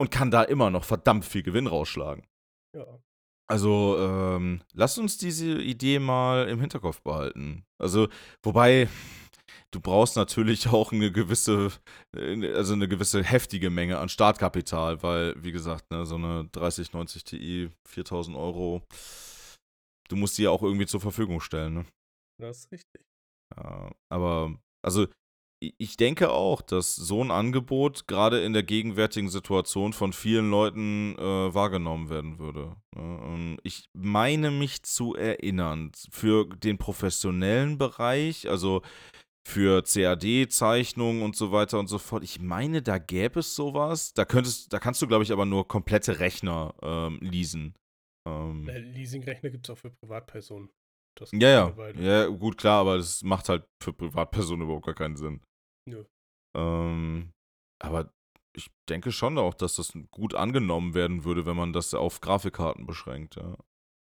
und 0.00 0.10
kann 0.10 0.32
da 0.32 0.42
immer 0.42 0.70
noch 0.70 0.84
verdammt 0.84 1.24
viel 1.24 1.44
Gewinn 1.44 1.68
rausschlagen. 1.68 2.26
Ja. 2.76 2.86
Also, 3.46 3.96
ähm, 3.98 4.62
lasst 4.72 4.98
uns 4.98 5.18
diese 5.18 5.60
Idee 5.60 5.98
mal 5.98 6.48
im 6.48 6.60
Hinterkopf 6.60 7.02
behalten. 7.02 7.64
Also, 7.78 8.08
wobei, 8.42 8.88
du 9.70 9.80
brauchst 9.80 10.16
natürlich 10.16 10.68
auch 10.68 10.92
eine 10.92 11.12
gewisse, 11.12 11.70
äh, 12.16 12.52
also 12.52 12.74
eine 12.74 12.88
gewisse 12.88 13.22
heftige 13.22 13.70
Menge 13.70 13.98
an 13.98 14.08
Startkapital, 14.08 15.02
weil, 15.02 15.34
wie 15.42 15.52
gesagt, 15.52 15.90
ne, 15.90 16.06
so 16.06 16.16
eine 16.16 16.48
3090 16.52 17.24
Ti, 17.24 17.70
4000 17.86 18.36
Euro, 18.36 18.82
du 20.08 20.16
musst 20.16 20.38
die 20.38 20.42
ja 20.42 20.50
auch 20.50 20.62
irgendwie 20.62 20.86
zur 20.86 21.00
Verfügung 21.00 21.40
stellen, 21.40 21.74
ne? 21.74 21.86
Das 22.40 22.58
ist 22.58 22.72
richtig. 22.72 23.02
Ja, 23.56 23.90
aber, 24.08 24.56
also, 24.82 25.06
ich 25.62 25.98
denke 25.98 26.30
auch, 26.30 26.62
dass 26.62 26.96
so 26.96 27.22
ein 27.22 27.30
Angebot 27.30 28.06
gerade 28.06 28.40
in 28.40 28.54
der 28.54 28.62
gegenwärtigen 28.62 29.28
Situation 29.28 29.92
von 29.92 30.14
vielen 30.14 30.50
Leuten 30.50 31.18
äh, 31.18 31.54
wahrgenommen 31.54 32.08
werden 32.08 32.38
würde. 32.38 32.76
Ne? 32.96 33.58
ich 33.62 33.90
meine 33.92 34.50
mich 34.50 34.82
zu 34.84 35.14
erinnern, 35.14 35.92
für 36.10 36.46
den 36.46 36.78
professionellen 36.78 37.76
Bereich, 37.76 38.48
also 38.48 38.80
für 39.46 39.82
CAD-Zeichnungen 39.82 41.22
und 41.22 41.36
so 41.36 41.52
weiter 41.52 41.78
und 41.78 41.88
so 41.88 41.98
fort. 41.98 42.22
Ich 42.22 42.40
meine, 42.40 42.82
da 42.82 42.98
gäbe 42.98 43.40
es 43.40 43.54
sowas. 43.54 44.12
Da 44.14 44.24
könntest, 44.24 44.72
da 44.72 44.78
kannst 44.78 45.02
du, 45.02 45.06
glaube 45.06 45.24
ich, 45.24 45.32
aber 45.32 45.46
nur 45.46 45.66
komplette 45.66 46.20
Rechner 46.20 46.74
ähm, 46.82 47.18
leasen. 47.20 47.74
Ähm, 48.28 48.66
Leasingrechner 48.66 49.50
gibt 49.50 49.66
es 49.66 49.70
auch 49.70 49.78
für 49.78 49.90
Privatpersonen. 49.90 50.70
ja, 51.32 51.48
ja. 51.48 51.90
Ja, 51.96 52.26
gut, 52.26 52.58
klar, 52.58 52.80
aber 52.80 52.96
das 52.98 53.22
macht 53.22 53.48
halt 53.48 53.64
für 53.82 53.92
Privatpersonen 53.92 54.62
überhaupt 54.62 54.86
gar 54.86 54.94
keinen 54.94 55.16
Sinn. 55.16 55.42
Nö. 55.88 56.04
Ähm, 56.56 57.32
aber 57.82 58.12
ich 58.56 58.70
denke 58.88 59.12
schon 59.12 59.38
auch, 59.38 59.54
dass 59.54 59.76
das 59.76 59.92
gut 60.10 60.34
angenommen 60.34 60.94
werden 60.94 61.24
würde, 61.24 61.46
wenn 61.46 61.56
man 61.56 61.72
das 61.72 61.94
auf 61.94 62.20
Grafikkarten 62.20 62.86
beschränkt, 62.86 63.36
ja. 63.36 63.56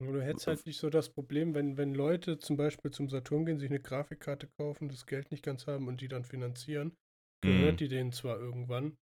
Du 0.01 0.21
hättest 0.21 0.47
halt 0.47 0.65
nicht 0.67 0.79
so 0.79 0.89
das 0.89 1.11
Problem, 1.11 1.55
wenn, 1.55 1.77
wenn 1.77 1.95
Leute 1.95 2.39
zum 2.39 2.57
Beispiel 2.57 2.91
zum 2.91 3.11
Saturn 3.11 3.45
gehen, 3.45 3.59
sich 3.59 3.69
eine 3.69 3.81
Grafikkarte 3.81 4.49
kaufen, 4.59 4.89
das 4.89 5.07
Geld 5.07 5.31
nicht 5.31 5.45
ganz 5.45 5.67
haben 5.67 5.89
und 5.89 6.01
die 6.01 6.09
dann 6.09 6.25
finanzieren, 6.25 6.97
gehört 7.43 7.75
mhm. 7.75 7.77
die 7.77 7.89
denen 7.89 8.13
zwar 8.13 8.39
irgendwann, 8.39 8.97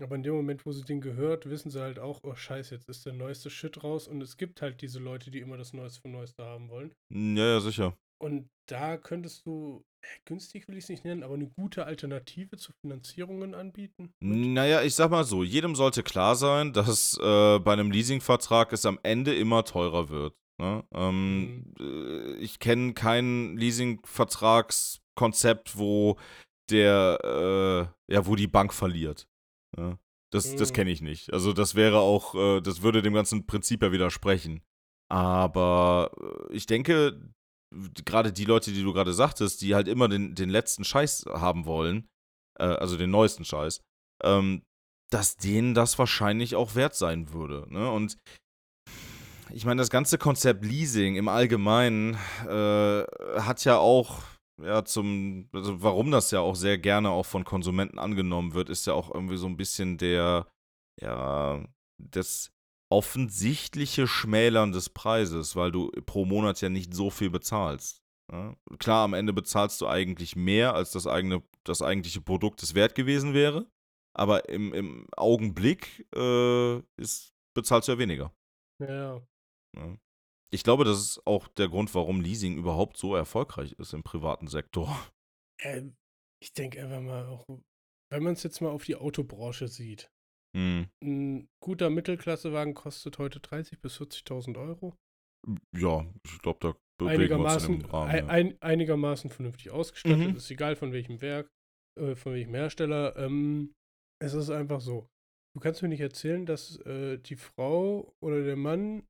aber 0.00 0.16
in 0.16 0.22
dem 0.22 0.34
Moment, 0.34 0.64
wo 0.64 0.72
sie 0.72 0.84
den 0.84 1.00
gehört, 1.00 1.48
wissen 1.48 1.70
sie 1.70 1.80
halt 1.80 1.98
auch, 1.98 2.20
oh 2.22 2.34
scheiße, 2.34 2.74
jetzt 2.74 2.88
ist 2.88 3.04
der 3.04 3.12
neueste 3.12 3.50
Shit 3.50 3.82
raus 3.82 4.08
und 4.08 4.22
es 4.22 4.36
gibt 4.36 4.62
halt 4.62 4.80
diese 4.80 4.98
Leute, 4.98 5.30
die 5.30 5.40
immer 5.40 5.56
das 5.56 5.72
Neueste 5.72 6.00
vom 6.00 6.12
Neueste 6.12 6.42
haben 6.44 6.70
wollen. 6.70 6.94
Ja, 7.10 7.54
ja, 7.54 7.60
sicher. 7.60 7.96
Und 8.18 8.48
da 8.68 8.96
könntest 8.96 9.44
du, 9.46 9.84
günstig 10.24 10.68
will 10.68 10.76
ich 10.76 10.84
es 10.84 10.88
nicht 10.88 11.04
nennen, 11.04 11.24
aber 11.24 11.34
eine 11.34 11.48
gute 11.48 11.84
Alternative 11.84 12.56
zu 12.56 12.72
Finanzierungen 12.80 13.54
anbieten? 13.54 14.12
Naja, 14.20 14.82
ich 14.82 14.94
sag 14.94 15.10
mal 15.10 15.24
so, 15.24 15.42
jedem 15.42 15.74
sollte 15.74 16.02
klar 16.02 16.36
sein, 16.36 16.72
dass 16.72 17.18
äh, 17.18 17.58
bei 17.58 17.72
einem 17.72 17.90
Leasingvertrag 17.90 18.72
es 18.72 18.86
am 18.86 19.00
Ende 19.02 19.34
immer 19.34 19.64
teurer 19.64 20.08
wird. 20.08 20.34
Ne? 20.62 20.84
Ähm, 20.94 21.74
mhm. 21.76 21.80
Äh, 21.80 22.36
ich 22.36 22.60
kenne 22.60 22.94
kein 22.94 23.56
Leasingvertragskonzept, 23.56 25.76
wo 25.76 26.16
der, 26.70 27.18
äh, 27.24 27.80
ja, 28.12 28.26
wo 28.26 28.36
die 28.36 28.46
Bank 28.46 28.72
verliert. 28.72 29.26
Ne? 29.76 29.98
Das, 30.32 30.52
mhm. 30.52 30.58
das 30.58 30.72
kenne 30.72 30.92
ich 30.92 31.02
nicht. 31.02 31.32
Also 31.32 31.52
das 31.52 31.74
wäre 31.74 31.98
auch, 31.98 32.36
äh, 32.36 32.60
das 32.60 32.82
würde 32.82 33.02
dem 33.02 33.14
ganzen 33.14 33.44
Prinzip 33.44 33.82
ja 33.82 33.90
widersprechen. 33.90 34.62
Aber 35.10 36.12
äh, 36.20 36.52
ich 36.54 36.66
denke, 36.66 37.20
gerade 38.04 38.32
die 38.32 38.44
Leute, 38.44 38.70
die 38.70 38.84
du 38.84 38.92
gerade 38.92 39.14
sagtest, 39.14 39.62
die 39.62 39.74
halt 39.74 39.88
immer 39.88 40.08
den, 40.08 40.36
den 40.36 40.48
letzten 40.48 40.84
Scheiß 40.84 41.24
haben 41.28 41.66
wollen, 41.66 42.08
äh, 42.60 42.66
also 42.66 42.96
den 42.96 43.10
neuesten 43.10 43.44
Scheiß, 43.44 43.80
ähm, 44.22 44.62
dass 45.10 45.36
denen 45.36 45.74
das 45.74 45.98
wahrscheinlich 45.98 46.54
auch 46.54 46.76
wert 46.76 46.94
sein 46.94 47.32
würde. 47.32 47.66
Ne? 47.68 47.90
Und 47.90 48.16
ich 49.54 49.64
meine, 49.64 49.80
das 49.80 49.90
ganze 49.90 50.18
Konzept 50.18 50.64
Leasing 50.64 51.16
im 51.16 51.28
Allgemeinen 51.28 52.14
äh, 52.46 53.04
hat 53.40 53.64
ja 53.64 53.78
auch, 53.78 54.20
ja, 54.62 54.84
zum, 54.84 55.48
also 55.52 55.82
warum 55.82 56.10
das 56.10 56.30
ja 56.30 56.40
auch 56.40 56.56
sehr 56.56 56.78
gerne 56.78 57.10
auch 57.10 57.26
von 57.26 57.44
Konsumenten 57.44 57.98
angenommen 57.98 58.54
wird, 58.54 58.70
ist 58.70 58.86
ja 58.86 58.94
auch 58.94 59.12
irgendwie 59.12 59.36
so 59.36 59.46
ein 59.46 59.56
bisschen 59.56 59.98
der, 59.98 60.46
ja, 61.00 61.64
das 61.98 62.52
offensichtliche 62.90 64.06
Schmälern 64.06 64.72
des 64.72 64.90
Preises, 64.90 65.56
weil 65.56 65.72
du 65.72 65.90
pro 66.04 66.24
Monat 66.24 66.60
ja 66.60 66.68
nicht 66.68 66.94
so 66.94 67.10
viel 67.10 67.30
bezahlst. 67.30 68.02
Ja? 68.30 68.54
Klar, 68.78 69.04
am 69.04 69.14
Ende 69.14 69.32
bezahlst 69.32 69.80
du 69.80 69.86
eigentlich 69.86 70.36
mehr, 70.36 70.74
als 70.74 70.92
das, 70.92 71.06
eigene, 71.06 71.42
das 71.64 71.82
eigentliche 71.82 72.20
Produkt 72.20 72.62
es 72.62 72.74
wert 72.74 72.94
gewesen 72.94 73.34
wäre, 73.34 73.66
aber 74.14 74.48
im, 74.48 74.72
im 74.74 75.06
Augenblick 75.16 76.06
äh, 76.14 76.78
ist, 76.96 77.32
bezahlst 77.54 77.88
du 77.88 77.92
ja 77.92 77.98
weniger. 77.98 78.32
Ja. 78.78 79.22
Ja. 79.76 79.96
Ich 80.52 80.64
glaube, 80.64 80.84
das 80.84 81.00
ist 81.00 81.26
auch 81.26 81.48
der 81.48 81.68
Grund, 81.68 81.94
warum 81.94 82.20
Leasing 82.20 82.56
überhaupt 82.56 82.98
so 82.98 83.16
erfolgreich 83.16 83.72
ist 83.72 83.94
im 83.94 84.02
privaten 84.02 84.48
Sektor. 84.48 84.94
Ähm, 85.60 85.96
ich 86.42 86.52
denke 86.52 86.82
einfach 86.82 87.00
mal 87.00 87.26
auch, 87.26 87.46
wenn 88.10 88.22
man 88.22 88.34
es 88.34 88.42
jetzt 88.42 88.60
mal 88.60 88.70
auf 88.70 88.84
die 88.84 88.96
Autobranche 88.96 89.68
sieht. 89.68 90.10
Mhm. 90.54 90.88
Ein 91.02 91.48
guter 91.62 91.88
Mittelklassewagen 91.88 92.74
kostet 92.74 93.18
heute 93.18 93.38
30.000 93.38 93.80
bis 93.80 93.98
40.000 93.98 94.58
Euro. 94.58 94.94
Ja, 95.74 96.06
ich 96.24 96.38
glaube, 96.40 96.58
da 96.60 96.76
bewegen 96.98 97.22
einigermaßen, 97.22 97.68
wir 97.68 97.74
uns 97.76 97.84
in 97.84 97.90
Rahmen, 97.90 98.10
ein, 98.10 98.28
ein, 98.28 98.62
einigermaßen 98.62 99.30
vernünftig 99.30 99.70
ausgestattet. 99.70 100.18
Mhm. 100.18 100.36
Ist 100.36 100.50
egal 100.50 100.76
von 100.76 100.92
welchem 100.92 101.20
Werk, 101.20 101.48
äh, 101.98 102.14
von 102.14 102.34
welchem 102.34 102.54
Hersteller. 102.54 103.16
Ähm, 103.16 103.72
es 104.20 104.34
ist 104.34 104.50
einfach 104.50 104.80
so. 104.80 105.08
Du 105.54 105.60
kannst 105.60 105.82
mir 105.82 105.88
nicht 105.88 106.00
erzählen, 106.00 106.46
dass 106.46 106.76
äh, 106.80 107.18
die 107.18 107.36
Frau 107.36 108.14
oder 108.22 108.44
der 108.44 108.56
Mann 108.56 109.06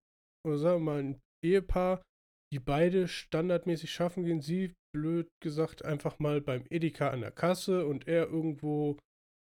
oder 0.46 0.58
sagen 0.58 0.84
wir 0.84 0.92
mal 0.92 1.02
ein 1.02 1.20
Ehepaar, 1.44 2.02
die 2.52 2.58
beide 2.58 3.08
standardmäßig 3.08 3.90
schaffen 3.90 4.24
gehen, 4.24 4.40
sie 4.40 4.74
blöd 4.94 5.28
gesagt 5.42 5.84
einfach 5.84 6.18
mal 6.18 6.40
beim 6.40 6.64
Edeka 6.70 7.10
an 7.10 7.22
der 7.22 7.30
Kasse 7.30 7.86
und 7.86 8.06
er 8.06 8.28
irgendwo 8.28 8.98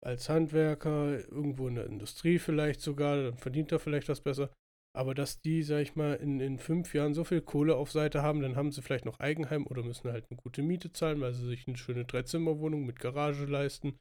als 0.04 0.28
Handwerker, 0.28 1.18
irgendwo 1.28 1.68
in 1.68 1.76
der 1.76 1.86
Industrie 1.86 2.38
vielleicht 2.38 2.80
sogar, 2.80 3.16
dann 3.22 3.38
verdient 3.38 3.72
er 3.72 3.78
vielleicht 3.78 4.08
was 4.08 4.20
besser. 4.20 4.52
Aber 4.96 5.14
dass 5.14 5.40
die, 5.42 5.62
sag 5.62 5.82
ich 5.82 5.94
mal, 5.94 6.14
in, 6.14 6.40
in 6.40 6.58
fünf 6.58 6.94
Jahren 6.94 7.12
so 7.12 7.22
viel 7.22 7.42
Kohle 7.42 7.76
auf 7.76 7.92
Seite 7.92 8.22
haben, 8.22 8.40
dann 8.40 8.56
haben 8.56 8.72
sie 8.72 8.82
vielleicht 8.82 9.04
noch 9.04 9.20
Eigenheim 9.20 9.66
oder 9.66 9.82
müssen 9.82 10.10
halt 10.10 10.26
eine 10.30 10.38
gute 10.38 10.62
Miete 10.62 10.90
zahlen, 10.90 11.20
weil 11.20 11.34
sie 11.34 11.46
sich 11.46 11.68
eine 11.68 11.76
schöne 11.76 12.06
Dreizimmerwohnung 12.06 12.86
mit 12.86 12.98
Garage 12.98 13.44
leisten. 13.44 13.98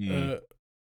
Mhm. 0.00 0.10
Äh, 0.10 0.40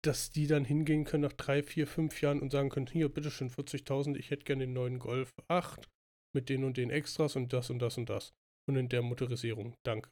dass 0.03 0.31
die 0.31 0.47
dann 0.47 0.65
hingehen 0.65 1.05
können 1.05 1.25
nach 1.25 1.33
drei, 1.33 1.63
vier, 1.63 1.87
fünf 1.87 2.21
Jahren 2.23 2.41
und 2.41 2.51
sagen 2.51 2.71
können, 2.71 2.87
hier, 2.87 3.09
bitteschön, 3.09 3.51
40.000, 3.51 4.17
ich 4.17 4.31
hätte 4.31 4.45
gerne 4.45 4.65
den 4.67 4.73
neuen 4.73 4.99
Golf 4.99 5.33
8 5.49 5.89
mit 6.35 6.49
den 6.49 6.65
und 6.65 6.77
den 6.77 6.91
Extras 6.91 7.37
und 7.37 7.53
das 7.53 7.71
und 7.71 7.81
das 7.81 7.99
und 7.99 8.09
das. 8.09 8.33
Und 8.69 8.77
in 8.77 8.89
der 8.89 9.03
Motorisierung. 9.03 9.75
Danke. 9.85 10.11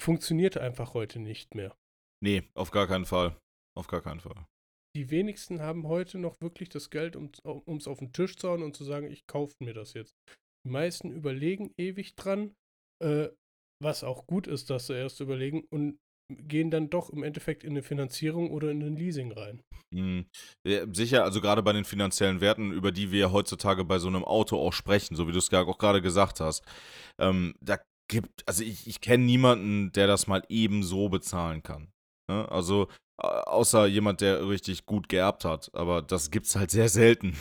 Funktioniert 0.00 0.56
einfach 0.56 0.94
heute 0.94 1.18
nicht 1.18 1.54
mehr. 1.54 1.76
Nee, 2.22 2.44
auf 2.54 2.70
gar 2.70 2.86
keinen 2.86 3.04
Fall. 3.04 3.36
Auf 3.76 3.88
gar 3.88 4.00
keinen 4.00 4.20
Fall. 4.20 4.46
Die 4.96 5.10
wenigsten 5.10 5.60
haben 5.60 5.88
heute 5.88 6.18
noch 6.18 6.40
wirklich 6.40 6.68
das 6.68 6.88
Geld, 6.88 7.16
um 7.16 7.30
es 7.76 7.88
auf 7.88 7.98
den 7.98 8.12
Tisch 8.12 8.36
zu 8.36 8.48
hauen 8.48 8.62
und 8.62 8.76
zu 8.76 8.84
sagen, 8.84 9.10
ich 9.10 9.26
kaufe 9.26 9.54
mir 9.60 9.74
das 9.74 9.92
jetzt. 9.94 10.14
Die 10.64 10.70
meisten 10.70 11.10
überlegen 11.10 11.72
ewig 11.76 12.14
dran, 12.14 12.54
äh, 13.02 13.28
was 13.82 14.04
auch 14.04 14.26
gut 14.26 14.46
ist, 14.46 14.70
dass 14.70 14.86
sie 14.86 14.94
erst 14.94 15.20
überlegen 15.20 15.64
und 15.70 15.98
gehen 16.30 16.70
dann 16.70 16.90
doch 16.90 17.10
im 17.10 17.22
Endeffekt 17.22 17.64
in 17.64 17.70
eine 17.70 17.82
Finanzierung 17.82 18.50
oder 18.50 18.70
in 18.70 18.82
ein 18.82 18.96
Leasing 18.96 19.32
rein. 19.32 19.62
Mhm. 19.92 20.26
Ja, 20.66 20.86
sicher, 20.92 21.24
also 21.24 21.40
gerade 21.40 21.62
bei 21.62 21.72
den 21.72 21.84
finanziellen 21.84 22.40
Werten, 22.40 22.72
über 22.72 22.92
die 22.92 23.12
wir 23.12 23.32
heutzutage 23.32 23.84
bei 23.84 23.98
so 23.98 24.08
einem 24.08 24.24
Auto 24.24 24.58
auch 24.58 24.72
sprechen, 24.72 25.16
so 25.16 25.28
wie 25.28 25.32
du 25.32 25.38
es 25.38 25.52
auch 25.52 25.78
gerade 25.78 26.02
gesagt 26.02 26.40
hast, 26.40 26.64
ähm, 27.20 27.54
da 27.60 27.78
gibt, 28.10 28.46
also 28.46 28.62
ich, 28.62 28.86
ich 28.86 29.00
kenne 29.00 29.24
niemanden, 29.24 29.92
der 29.92 30.06
das 30.06 30.26
mal 30.26 30.42
eben 30.48 30.82
so 30.82 31.08
bezahlen 31.08 31.62
kann. 31.62 31.92
Ne? 32.30 32.50
Also 32.50 32.88
außer 33.18 33.86
jemand, 33.86 34.20
der 34.20 34.48
richtig 34.48 34.86
gut 34.86 35.08
geerbt 35.08 35.44
hat, 35.44 35.70
aber 35.74 36.02
das 36.02 36.30
gibt's 36.30 36.56
halt 36.56 36.70
sehr 36.70 36.88
selten. 36.88 37.36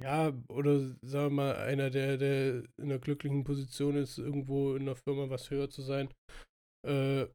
Ja, 0.00 0.32
oder 0.48 0.78
sagen 1.02 1.26
wir 1.26 1.30
mal, 1.30 1.56
einer, 1.56 1.90
der, 1.90 2.16
der 2.16 2.62
in 2.78 2.84
einer 2.84 2.98
glücklichen 2.98 3.44
Position 3.44 3.96
ist, 3.96 4.18
irgendwo 4.18 4.74
in 4.74 4.82
einer 4.82 4.96
Firma 4.96 5.28
was 5.28 5.50
höher 5.50 5.68
zu 5.68 5.82
sein, 5.82 6.08
äh, 6.86 7.26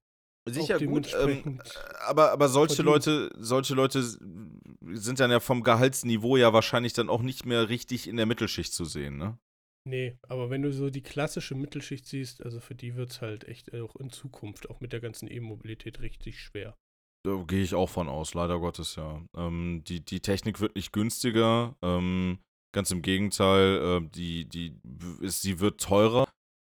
Sicher 0.47 0.79
gut, 0.79 1.11
ähm, 1.19 1.59
aber, 2.05 2.31
aber 2.31 2.49
solche 2.49 2.83
Leute, 2.83 3.31
solche 3.35 3.73
Leute 3.73 4.03
sind 4.03 5.19
dann 5.19 5.31
ja 5.31 5.39
vom 5.39 5.63
Gehaltsniveau 5.63 6.37
ja 6.37 6.53
wahrscheinlich 6.53 6.93
dann 6.93 7.09
auch 7.09 7.23
nicht 7.23 7.47
mehr 7.47 7.69
richtig 7.69 8.07
in 8.07 8.17
der 8.17 8.27
Mittelschicht 8.27 8.71
zu 8.71 8.85
sehen, 8.85 9.17
ne? 9.17 9.39
Nee, 9.87 10.17
aber 10.27 10.49
wenn 10.49 10.61
du 10.61 10.71
so 10.71 10.89
die 10.89 11.01
klassische 11.01 11.55
Mittelschicht 11.55 12.07
siehst, 12.07 12.43
also 12.43 12.59
für 12.59 12.75
die 12.75 12.95
wird 12.95 13.11
es 13.11 13.21
halt 13.21 13.47
echt 13.47 13.73
auch 13.73 13.95
in 13.95 14.11
Zukunft, 14.11 14.69
auch 14.69 14.81
mit 14.81 14.93
der 14.93 14.99
ganzen 14.99 15.29
E-Mobilität, 15.29 15.99
richtig 15.99 16.39
schwer. 16.39 16.75
Da 17.23 17.43
gehe 17.47 17.63
ich 17.63 17.73
auch 17.73 17.89
von 17.89 18.07
aus, 18.07 18.35
leider 18.35 18.59
Gottes, 18.59 18.95
ja. 18.95 19.23
Ähm, 19.35 19.83
die, 19.87 20.03
die 20.03 20.19
Technik 20.19 20.59
wird 20.59 20.75
nicht 20.75 20.91
günstiger, 20.91 21.75
ähm, 21.81 22.39
ganz 22.71 22.91
im 22.91 23.01
Gegenteil, 23.01 23.77
äh, 23.77 24.09
die, 24.09 24.45
die, 24.45 24.79
sie 25.21 25.59
wird 25.59 25.81
teurer. 25.81 26.27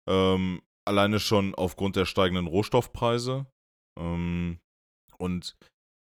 Ähm, 0.08 0.60
alleine 0.84 1.20
schon 1.20 1.54
aufgrund 1.54 1.96
der 1.96 2.06
steigenden 2.06 2.46
Rohstoffpreise. 2.46 3.46
Ähm, 3.98 4.58
und 5.18 5.56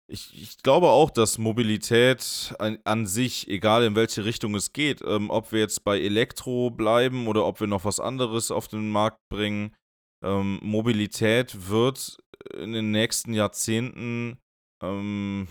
ich, 0.06 0.40
ich, 0.40 0.58
glaube 0.62 0.88
auch, 0.88 1.10
dass 1.10 1.38
Mobilität 1.38 2.54
an, 2.58 2.78
an, 2.84 3.06
sich, 3.06 3.48
egal 3.48 3.84
in 3.84 3.94
welche 3.94 4.24
Richtung 4.24 4.54
es 4.54 4.72
geht, 4.72 5.00
ähm, 5.02 5.30
ob 5.30 5.52
wir 5.52 5.60
jetzt 5.60 5.82
bei 5.84 5.98
Elektro 5.98 6.70
bleiben 6.70 7.26
oder 7.26 7.46
ob 7.46 7.60
wir 7.60 7.66
noch 7.66 7.84
was 7.84 8.00
anderes 8.00 8.50
auf 8.50 8.68
den 8.68 8.90
Markt 8.90 9.18
bringen, 9.30 9.74
ähm, 10.22 10.58
Mobilität 10.62 11.70
wird 11.70 12.18
in 12.52 12.72
den 12.72 12.90
nächsten 12.90 13.32
Jahrzehnten 13.32 14.38
ähm, 14.82 15.48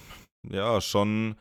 ja 0.49 0.81
schon, 0.81 1.35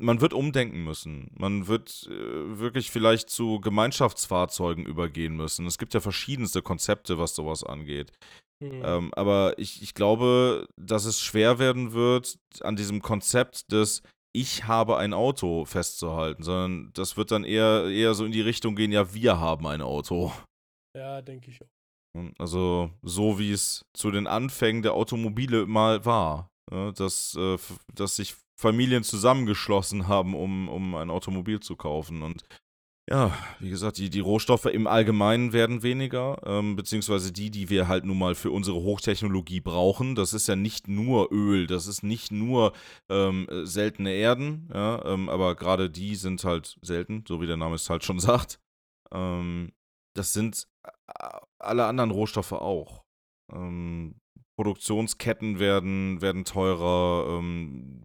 man 0.00 0.20
wird 0.20 0.32
umdenken 0.32 0.84
müssen. 0.84 1.30
Man 1.36 1.66
wird 1.66 2.06
äh, 2.10 2.58
wirklich 2.58 2.90
vielleicht 2.90 3.30
zu 3.30 3.60
Gemeinschaftsfahrzeugen 3.60 4.86
übergehen 4.86 5.36
müssen. 5.36 5.66
Es 5.66 5.78
gibt 5.78 5.94
ja 5.94 6.00
verschiedenste 6.00 6.62
Konzepte, 6.62 7.18
was 7.18 7.34
sowas 7.34 7.64
angeht. 7.64 8.12
Mhm. 8.60 8.82
Ähm, 8.84 9.14
aber 9.14 9.58
ich, 9.58 9.82
ich 9.82 9.94
glaube, 9.94 10.66
dass 10.76 11.04
es 11.04 11.20
schwer 11.20 11.58
werden 11.58 11.92
wird, 11.92 12.38
an 12.60 12.76
diesem 12.76 13.02
Konzept 13.02 13.72
des 13.72 14.02
Ich 14.32 14.66
habe 14.66 14.96
ein 14.96 15.12
Auto 15.12 15.64
festzuhalten, 15.64 16.42
sondern 16.42 16.90
das 16.94 17.16
wird 17.16 17.30
dann 17.30 17.44
eher, 17.44 17.86
eher 17.86 18.14
so 18.14 18.24
in 18.24 18.32
die 18.32 18.40
Richtung 18.40 18.76
gehen, 18.76 18.92
ja, 18.92 19.12
wir 19.14 19.38
haben 19.38 19.66
ein 19.66 19.82
Auto. 19.82 20.32
Ja, 20.96 21.22
denke 21.22 21.50
ich 21.50 21.60
auch. 21.60 21.68
Also 22.38 22.90
so 23.02 23.38
wie 23.38 23.50
es 23.50 23.84
zu 23.92 24.10
den 24.10 24.26
Anfängen 24.26 24.82
der 24.82 24.94
Automobile 24.94 25.66
mal 25.66 26.04
war, 26.04 26.48
ne, 26.70 26.92
dass, 26.92 27.34
äh, 27.34 27.58
dass 27.92 28.16
sich 28.16 28.36
Familien 28.56 29.02
zusammengeschlossen 29.02 30.06
haben, 30.06 30.34
um, 30.34 30.68
um 30.68 30.94
ein 30.94 31.10
Automobil 31.10 31.58
zu 31.60 31.74
kaufen. 31.74 32.22
Und 32.22 32.44
ja, 33.10 33.36
wie 33.60 33.68
gesagt, 33.68 33.98
die, 33.98 34.08
die 34.08 34.20
Rohstoffe 34.20 34.64
im 34.64 34.86
Allgemeinen 34.86 35.52
werden 35.52 35.82
weniger, 35.82 36.40
ähm, 36.46 36.74
beziehungsweise 36.74 37.32
die, 37.32 37.50
die 37.50 37.68
wir 37.68 37.86
halt 37.86 38.04
nun 38.04 38.18
mal 38.18 38.34
für 38.34 38.50
unsere 38.50 38.78
Hochtechnologie 38.78 39.60
brauchen. 39.60 40.14
Das 40.14 40.32
ist 40.32 40.48
ja 40.48 40.56
nicht 40.56 40.88
nur 40.88 41.30
Öl, 41.30 41.66
das 41.66 41.86
ist 41.86 42.02
nicht 42.02 42.32
nur 42.32 42.72
ähm, 43.10 43.46
äh, 43.50 43.66
seltene 43.66 44.12
Erden, 44.12 44.70
ja, 44.72 45.04
ähm, 45.04 45.28
aber 45.28 45.54
gerade 45.54 45.90
die 45.90 46.14
sind 46.14 46.44
halt 46.44 46.78
selten, 46.80 47.24
so 47.28 47.42
wie 47.42 47.46
der 47.46 47.58
Name 47.58 47.74
es 47.74 47.90
halt 47.90 48.04
schon 48.04 48.20
sagt. 48.20 48.58
Ähm, 49.12 49.72
das 50.16 50.32
sind 50.32 50.66
äh, 50.86 51.38
alle 51.58 51.84
anderen 51.84 52.10
Rohstoffe 52.10 52.52
auch. 52.52 53.04
Ähm, 53.52 54.14
Produktionsketten 54.56 55.58
werden, 55.58 56.22
werden 56.22 56.44
teurer. 56.44 57.38
Ähm, 57.38 58.04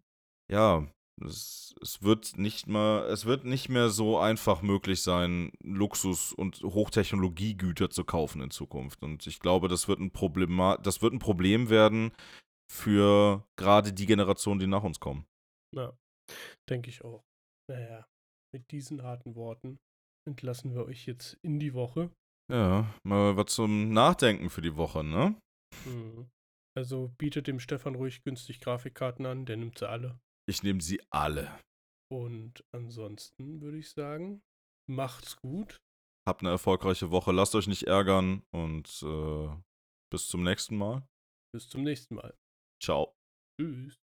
ja, 0.52 0.88
es, 1.22 1.76
es 1.82 2.02
wird 2.02 2.38
nicht 2.38 2.68
mal, 2.68 3.06
es 3.06 3.26
wird 3.26 3.46
nicht 3.46 3.70
mehr 3.70 3.90
so 3.90 4.18
einfach 4.18 4.62
möglich 4.62 5.02
sein, 5.02 5.52
Luxus- 5.62 6.34
und 6.34 6.62
Hochtechnologiegüter 6.62 7.90
zu 7.90 8.04
kaufen 8.04 8.41
in 8.41 8.52
Zukunft. 8.52 9.04
Und 9.04 9.28
ich 9.28 9.40
glaube, 9.40 9.68
das 9.68 9.88
wird 9.88 10.00
ein 10.00 10.12
Problema 10.12 10.78
das 10.78 11.02
wird 11.02 11.14
ein 11.14 11.20
Problem 11.20 11.70
werden 11.70 12.12
für 12.72 13.44
gerade 13.58 13.94
die 13.94 14.06
Generation, 14.06 14.60
die 14.60 14.68
nach 14.68 14.84
uns 14.84 15.00
kommen. 15.00 15.26
Ja, 15.76 15.98
denke 16.70 16.90
ich 16.90 17.04
auch. 17.04 17.24
Naja, 17.70 18.08
mit 18.54 18.72
diesen 18.72 19.04
harten 19.04 19.36
Worten 19.36 19.80
entlassen 20.28 20.74
wir 20.74 20.86
euch 20.86 21.06
jetzt 21.06 21.38
in 21.41 21.60
die 21.60 21.74
Woche. 21.74 22.12
Ja, 22.52 22.91
mal 23.04 23.38
was 23.38 23.54
zum 23.54 23.91
Nachdenken 23.94 24.50
für 24.50 24.62
die 24.62 24.76
Woche, 24.76 25.04
ne? 25.04 25.36
Mhm. 25.86 26.30
Also 26.78 27.10
bietet 27.18 27.48
dem 27.48 27.60
Stefan 27.60 27.96
ruhig 27.96 28.24
günstig 28.24 28.60
Grafikkarten 28.62 29.26
an, 29.26 29.46
der 29.46 29.58
nimmt 29.58 29.78
sie 29.78 29.90
alle. 29.90 30.20
Ich 30.50 30.64
nehme 30.64 30.82
sie 30.82 31.00
alle. 31.12 31.60
Und 32.12 32.66
ansonsten 32.72 33.62
würde 33.62 33.78
ich 33.78 33.92
sagen, 33.92 34.42
macht's 34.90 35.38
gut. 35.38 35.78
Habt 36.28 36.42
eine 36.42 36.50
erfolgreiche 36.50 37.12
Woche, 37.12 37.32
lasst 37.32 37.54
euch 37.54 37.68
nicht 37.68 37.84
ärgern 37.84 38.42
und 38.50 38.88
äh, 39.04 39.50
bis 40.12 40.28
zum 40.28 40.42
nächsten 40.42 40.76
Mal. 40.76 41.08
Bis 41.54 41.70
zum 41.70 41.84
nächsten 41.84 42.16
Mal. 42.16 42.36
Ciao. 42.82 43.16
Tschüss. 43.62 44.00